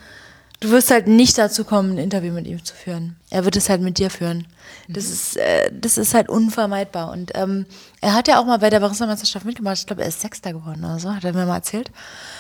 du 0.59 0.71
wirst 0.71 0.89
halt 0.89 1.05
nicht 1.05 1.37
dazu 1.37 1.63
kommen, 1.63 1.91
ein 1.91 1.97
Interview 1.99 2.33
mit 2.33 2.47
ihm 2.47 2.65
zu 2.65 2.73
führen. 2.73 3.17
Er 3.29 3.45
wird 3.45 3.55
es 3.57 3.69
halt 3.69 3.81
mit 3.81 3.99
dir 3.99 4.09
führen. 4.09 4.47
Das 4.87 5.05
ist, 5.05 5.37
äh, 5.37 5.69
das 5.71 5.99
ist 5.99 6.15
halt 6.15 6.29
unvermeidbar. 6.29 7.11
Und 7.11 7.31
ähm, 7.35 7.67
er 8.01 8.15
hat 8.15 8.27
ja 8.27 8.39
auch 8.39 8.45
mal 8.45 8.57
bei 8.57 8.71
der 8.71 8.79
Barista-Meisterschaft 8.79 9.45
mitgemacht. 9.45 9.77
Ich 9.77 9.85
glaube, 9.85 10.01
er 10.01 10.07
ist 10.07 10.21
Sechster 10.21 10.53
geworden 10.53 10.83
oder 10.83 10.97
so, 10.97 11.13
hat 11.13 11.23
er 11.23 11.33
mir 11.33 11.45
mal 11.45 11.57
erzählt. 11.57 11.91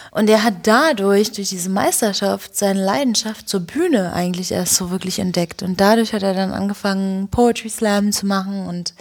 Und 0.09 0.27
er 0.27 0.43
hat 0.43 0.55
dadurch, 0.63 1.31
durch 1.31 1.49
diese 1.49 1.69
Meisterschaft, 1.69 2.57
seine 2.57 2.83
Leidenschaft 2.83 3.47
zur 3.47 3.59
Bühne 3.61 4.11
eigentlich 4.11 4.51
erst 4.51 4.75
so 4.75 4.89
wirklich 4.89 5.19
entdeckt. 5.19 5.61
Und 5.61 5.79
dadurch 5.79 6.13
hat 6.13 6.23
er 6.23 6.33
dann 6.33 6.51
angefangen, 6.51 7.27
Poetry 7.29 7.69
Slam 7.69 8.11
zu 8.11 8.25
machen. 8.25 8.67
Und 8.67 8.95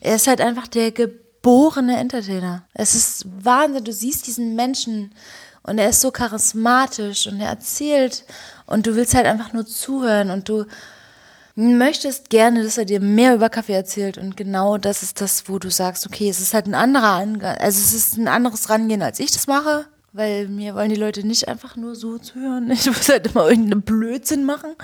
er 0.00 0.16
ist 0.16 0.26
halt 0.26 0.42
einfach 0.42 0.68
der 0.68 0.92
geborene 0.92 1.96
Entertainer. 1.96 2.64
Es 2.74 2.94
ist 2.94 3.26
Wahnsinn. 3.42 3.84
Du 3.84 3.92
siehst 3.92 4.26
diesen 4.26 4.54
Menschen 4.54 5.10
und 5.62 5.78
er 5.78 5.88
ist 5.88 6.02
so 6.02 6.10
charismatisch 6.10 7.26
und 7.26 7.40
er 7.40 7.48
erzählt 7.48 8.24
und 8.66 8.86
du 8.86 8.94
willst 8.94 9.14
halt 9.14 9.24
einfach 9.24 9.54
nur 9.54 9.64
zuhören 9.64 10.30
und 10.30 10.50
du 10.50 10.66
möchtest 11.54 12.30
gerne, 12.30 12.64
dass 12.64 12.78
er 12.78 12.84
dir 12.84 13.00
mehr 13.00 13.34
über 13.34 13.48
Kaffee 13.48 13.74
erzählt 13.74 14.18
und 14.18 14.36
genau 14.36 14.76
das 14.76 15.02
ist 15.02 15.20
das, 15.20 15.48
wo 15.48 15.58
du 15.58 15.70
sagst, 15.70 16.06
okay, 16.06 16.28
es 16.28 16.40
ist 16.40 16.54
halt 16.54 16.66
ein 16.66 16.74
anderer 16.74 17.12
Angang, 17.12 17.56
also 17.58 17.78
es 17.78 17.92
ist 17.92 18.16
ein 18.16 18.28
anderes 18.28 18.68
Rangehen, 18.70 19.02
als 19.02 19.20
ich 19.20 19.30
das 19.30 19.46
mache, 19.46 19.86
weil 20.12 20.48
mir 20.48 20.74
wollen 20.74 20.90
die 20.90 20.96
Leute 20.96 21.26
nicht 21.26 21.48
einfach 21.48 21.76
nur 21.76 21.94
so 21.94 22.18
zuhören. 22.18 22.70
Ich 22.72 22.86
muss 22.86 23.08
halt 23.08 23.26
immer 23.28 23.48
irgendeinen 23.48 23.82
Blödsinn 23.82 24.44
machen. 24.44 24.74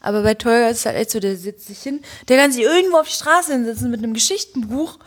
Aber 0.00 0.22
bei 0.22 0.34
Teuer 0.34 0.70
ist 0.70 0.78
es 0.78 0.86
halt 0.86 0.96
echt 0.96 1.10
so, 1.10 1.20
der 1.20 1.36
sitzt 1.36 1.66
sich 1.66 1.82
hin, 1.82 2.00
der 2.28 2.38
kann 2.38 2.52
sich 2.52 2.62
irgendwo 2.62 2.98
auf 2.98 3.08
die 3.08 3.14
Straße 3.14 3.52
hinsetzen 3.52 3.90
mit 3.90 4.02
einem 4.02 4.14
Geschichtenbuch, 4.14 4.98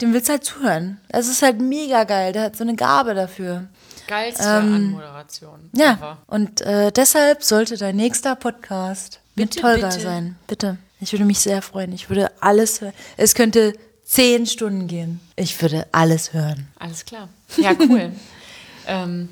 dem 0.00 0.14
willst 0.14 0.28
du 0.28 0.32
halt 0.32 0.44
zuhören. 0.44 1.00
Das 1.10 1.28
ist 1.28 1.42
halt 1.42 1.60
mega 1.60 2.04
geil, 2.04 2.32
der 2.32 2.44
hat 2.44 2.56
so 2.56 2.64
eine 2.64 2.74
Gabe 2.74 3.14
dafür. 3.14 3.68
Geilste 4.06 4.46
Anmoderation. 4.48 5.68
Ja, 5.74 6.16
und 6.26 6.62
äh, 6.62 6.90
deshalb 6.92 7.44
sollte 7.44 7.76
dein 7.76 7.96
nächster 7.96 8.36
Podcast 8.36 9.20
mit 9.38 9.50
Bitte, 9.50 9.60
Tolga 9.60 9.88
bitte. 9.88 10.00
sein. 10.00 10.36
Bitte. 10.46 10.78
Ich 11.00 11.12
würde 11.12 11.24
mich 11.24 11.38
sehr 11.38 11.62
freuen. 11.62 11.92
Ich 11.92 12.08
würde 12.08 12.30
alles 12.40 12.80
hören. 12.80 12.92
Es 13.16 13.34
könnte 13.34 13.72
zehn 14.04 14.46
Stunden 14.46 14.88
gehen. 14.88 15.20
Ich 15.36 15.60
würde 15.62 15.86
alles 15.92 16.32
hören. 16.32 16.68
Alles 16.78 17.04
klar. 17.04 17.28
Ja, 17.56 17.74
cool. 17.78 18.12
ähm, 18.86 19.28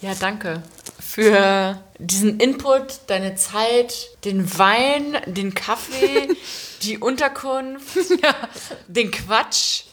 ja, 0.00 0.14
danke 0.18 0.62
für 1.16 1.80
diesen 1.98 2.40
Input, 2.40 3.00
deine 3.06 3.36
Zeit, 3.36 4.08
den 4.24 4.58
Wein, 4.58 5.16
den 5.26 5.54
Kaffee, 5.54 6.28
die 6.82 6.98
Unterkunft, 6.98 7.96
den 8.86 9.10
Quatsch, 9.10 9.84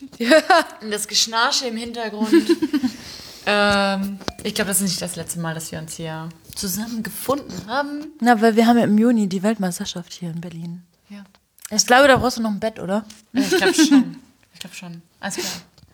und 0.82 0.92
das 0.92 1.08
Geschnarche 1.08 1.68
im 1.68 1.78
Hintergrund. 1.78 2.34
ähm, 3.46 4.20
ich 4.44 4.54
glaube, 4.54 4.70
das 4.70 4.82
ist 4.82 4.90
nicht 4.90 5.02
das 5.02 5.16
letzte 5.16 5.40
Mal, 5.40 5.54
dass 5.54 5.72
wir 5.72 5.80
uns 5.80 5.96
hier 5.96 6.30
zusammen 6.56 7.04
gefunden 7.04 7.68
haben. 7.68 8.12
Na, 8.20 8.40
weil 8.42 8.56
wir 8.56 8.68
haben 8.68 8.78
ja 8.78 8.84
im 8.86 8.98
Juni 8.98 9.28
die 9.28 9.44
Weltmeisterschaft 9.44 10.14
hier 10.14 10.30
in 10.32 10.42
Berlin. 10.42 10.84
Ja. 11.10 11.24
Ich 11.70 11.86
glaube, 11.86 12.08
da 12.08 12.18
brauchst 12.18 12.38
du 12.38 12.42
noch 12.42 12.52
ein 12.52 12.60
Bett, 12.60 12.80
oder? 12.80 13.06
Ja, 13.34 13.42
Ich 13.42 13.50
glaube 13.58 13.74
schon. 13.74 14.18
Ich 14.54 14.60
glaube 14.60 14.76
schon. 14.76 15.02
Alles 15.20 15.36
klar. 15.36 15.52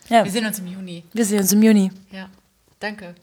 Ja. 0.09 0.23
Wir 0.25 0.31
sehen 0.31 0.45
uns 0.45 0.59
im 0.59 0.67
Juni. 0.67 1.03
Wir 1.13 1.25
sehen 1.25 1.39
uns 1.39 1.51
im 1.53 1.61
Juni. 1.63 1.91
Ja. 2.11 2.29
Danke. 2.79 3.15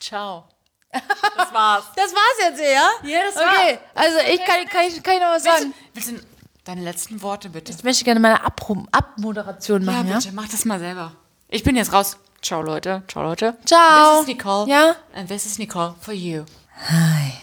Ciao. 0.00 0.44
Das 0.92 1.52
war's. 1.52 1.84
Das 1.96 2.12
war's 2.12 2.38
jetzt, 2.50 2.60
ja? 2.60 2.90
Ja, 3.08 3.20
das 3.26 3.36
Okay, 3.36 3.78
also 3.94 4.18
ich 4.30 4.38
kann, 4.44 4.66
kann, 4.68 4.84
ich, 4.88 5.02
kann 5.02 5.14
ich 5.14 5.20
noch 5.20 5.28
was 5.28 5.44
Willst 5.44 5.58
sagen. 5.58 5.70
du, 5.72 5.94
willst 5.94 6.10
du 6.10 6.26
deine 6.64 6.82
letzten 6.82 7.22
Worte 7.22 7.48
bitte? 7.48 7.72
Ich 7.72 7.82
möchte 7.82 8.04
gerne 8.04 8.20
meine 8.20 8.40
Abmoderation 8.44 9.84
machen, 9.84 10.08
ja? 10.08 10.16
bitte, 10.18 10.32
mach 10.32 10.48
das 10.48 10.64
mal 10.66 10.78
selber. 10.78 11.12
Ich 11.48 11.62
bin 11.62 11.76
jetzt 11.76 11.92
raus. 11.92 12.16
Ciao, 12.42 12.60
Leute. 12.60 13.04
Ciao, 13.06 13.22
Leute. 13.22 13.56
Ciao. 13.64 14.16
This 14.16 14.22
is 14.22 14.26
Nicole. 14.26 14.68
Ja? 14.68 14.96
And 15.14 15.28
this 15.28 15.46
is 15.46 15.60
Nicole 15.60 15.94
for 16.00 16.12
you. 16.12 16.44
Hi. 16.88 17.34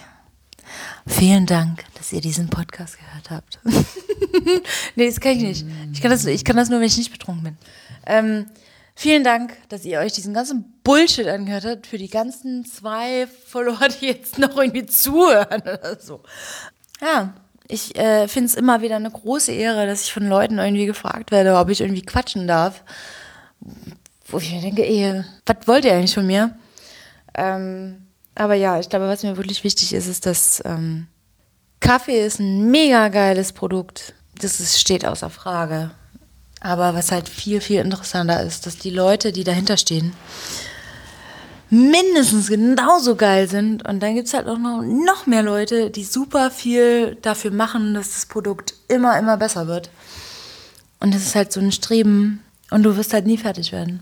Vielen 1.07 1.45
Dank, 1.45 1.85
dass 1.95 2.11
ihr 2.11 2.19
diesen 2.19 2.49
Podcast 2.49 2.97
gehört 2.99 3.29
habt. 3.29 3.59
nee, 4.95 5.07
das 5.07 5.21
kann 5.21 5.37
ich 5.37 5.41
nicht. 5.41 5.65
Ich 5.93 6.01
kann 6.01 6.11
das, 6.11 6.25
ich 6.25 6.43
kann 6.43 6.57
das 6.57 6.67
nur, 6.67 6.79
wenn 6.79 6.87
ich 6.87 6.97
nicht 6.97 7.13
betrunken 7.13 7.43
bin. 7.45 7.57
Ähm, 8.05 8.47
vielen 8.93 9.23
Dank, 9.23 9.55
dass 9.69 9.85
ihr 9.85 9.99
euch 9.99 10.11
diesen 10.11 10.33
ganzen 10.33 10.65
Bullshit 10.83 11.27
angehört 11.27 11.63
habt. 11.63 11.87
Für 11.87 11.97
die 11.97 12.09
ganzen 12.09 12.65
zwei 12.65 13.25
Follower, 13.47 13.87
die 14.01 14.07
jetzt 14.07 14.37
noch 14.37 14.57
irgendwie 14.57 14.85
zuhören 14.85 15.61
oder 15.61 15.97
so. 15.97 16.23
Ja, 16.99 17.35
ich 17.69 17.97
äh, 17.97 18.27
finde 18.27 18.47
es 18.47 18.55
immer 18.55 18.81
wieder 18.81 18.97
eine 18.97 19.11
große 19.11 19.53
Ehre, 19.53 19.87
dass 19.87 20.03
ich 20.03 20.11
von 20.11 20.27
Leuten 20.27 20.57
irgendwie 20.57 20.87
gefragt 20.87 21.31
werde, 21.31 21.55
ob 21.55 21.69
ich 21.69 21.79
irgendwie 21.79 22.01
quatschen 22.01 22.49
darf. 22.49 22.83
Wo 24.31 24.37
ich 24.37 24.51
mir 24.51 24.61
denke, 24.61 24.85
ey, 24.85 25.23
was 25.45 25.67
wollt 25.67 25.85
ihr 25.85 25.93
eigentlich 25.93 26.13
von 26.13 26.27
mir? 26.27 26.55
Ähm, 27.35 28.07
aber 28.35 28.53
ja, 28.53 28.79
ich 28.79 28.89
glaube, 28.89 29.07
was 29.07 29.23
mir 29.23 29.37
wirklich 29.37 29.63
wichtig 29.63 29.93
ist, 29.93 30.07
ist, 30.07 30.25
dass 30.25 30.61
ähm, 30.65 31.07
Kaffee 31.79 32.25
ist 32.25 32.39
ein 32.39 32.69
mega 32.69 33.07
geiles 33.09 33.53
Produkt. 33.53 34.13
Das 34.39 34.59
ist, 34.59 34.79
steht 34.79 35.05
außer 35.05 35.29
Frage. 35.29 35.91
Aber 36.61 36.93
was 36.93 37.11
halt 37.11 37.29
viel, 37.29 37.61
viel 37.61 37.79
interessanter 37.81 38.43
ist, 38.43 38.65
dass 38.65 38.77
die 38.77 38.89
Leute, 38.89 39.31
die 39.31 39.43
dahinter 39.43 39.77
stehen, 39.77 40.13
mindestens 41.69 42.49
genauso 42.49 43.15
geil 43.15 43.47
sind. 43.47 43.87
Und 43.87 44.01
dann 44.01 44.15
gibt 44.15 44.27
es 44.27 44.33
halt 44.33 44.47
auch 44.47 44.57
noch, 44.57 44.81
noch 44.81 45.25
mehr 45.27 45.43
Leute, 45.43 45.89
die 45.89 46.03
super 46.03 46.51
viel 46.51 47.15
dafür 47.21 47.51
machen, 47.51 47.93
dass 47.93 48.13
das 48.13 48.25
Produkt 48.25 48.73
immer, 48.87 49.17
immer 49.17 49.37
besser 49.37 49.67
wird. 49.67 49.89
Und 50.99 51.13
das 51.13 51.21
ist 51.21 51.35
halt 51.35 51.51
so 51.53 51.61
ein 51.61 51.71
Streben 51.71 52.43
und 52.71 52.83
du 52.83 52.97
wirst 52.97 53.13
halt 53.13 53.25
nie 53.25 53.37
fertig 53.37 53.71
werden. 53.71 54.01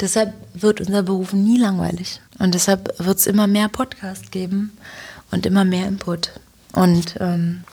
Deshalb 0.00 0.34
wird 0.54 0.80
unser 0.80 1.02
Beruf 1.02 1.32
nie 1.32 1.58
langweilig. 1.58 2.20
Und 2.38 2.54
deshalb 2.54 2.94
wird 2.98 3.18
es 3.18 3.26
immer 3.26 3.46
mehr 3.46 3.68
Podcast 3.68 4.32
geben 4.32 4.76
und 5.30 5.46
immer 5.46 5.64
mehr 5.64 5.86
Input. 5.86 6.32
Und 6.72 7.16
ähm, 7.20 7.64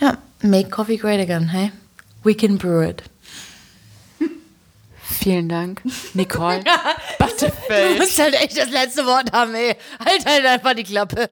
ja, 0.00 0.18
make 0.42 0.70
coffee 0.70 0.96
great 0.96 1.20
again, 1.20 1.48
hey? 1.48 1.72
We 2.22 2.34
can 2.34 2.58
brew 2.58 2.82
it. 2.82 3.02
Vielen 5.02 5.48
Dank, 5.48 5.82
Nicole. 6.14 6.62
Du 7.42 7.98
musst 7.98 8.20
halt 8.20 8.34
echt 8.34 8.56
das 8.56 8.70
letzte 8.70 9.04
Wort 9.04 9.32
haben, 9.32 9.54
ey. 9.54 9.74
Halt 9.98 10.24
halt 10.26 10.46
einfach 10.46 10.74
die 10.74 10.84
Klappe. 10.84 11.16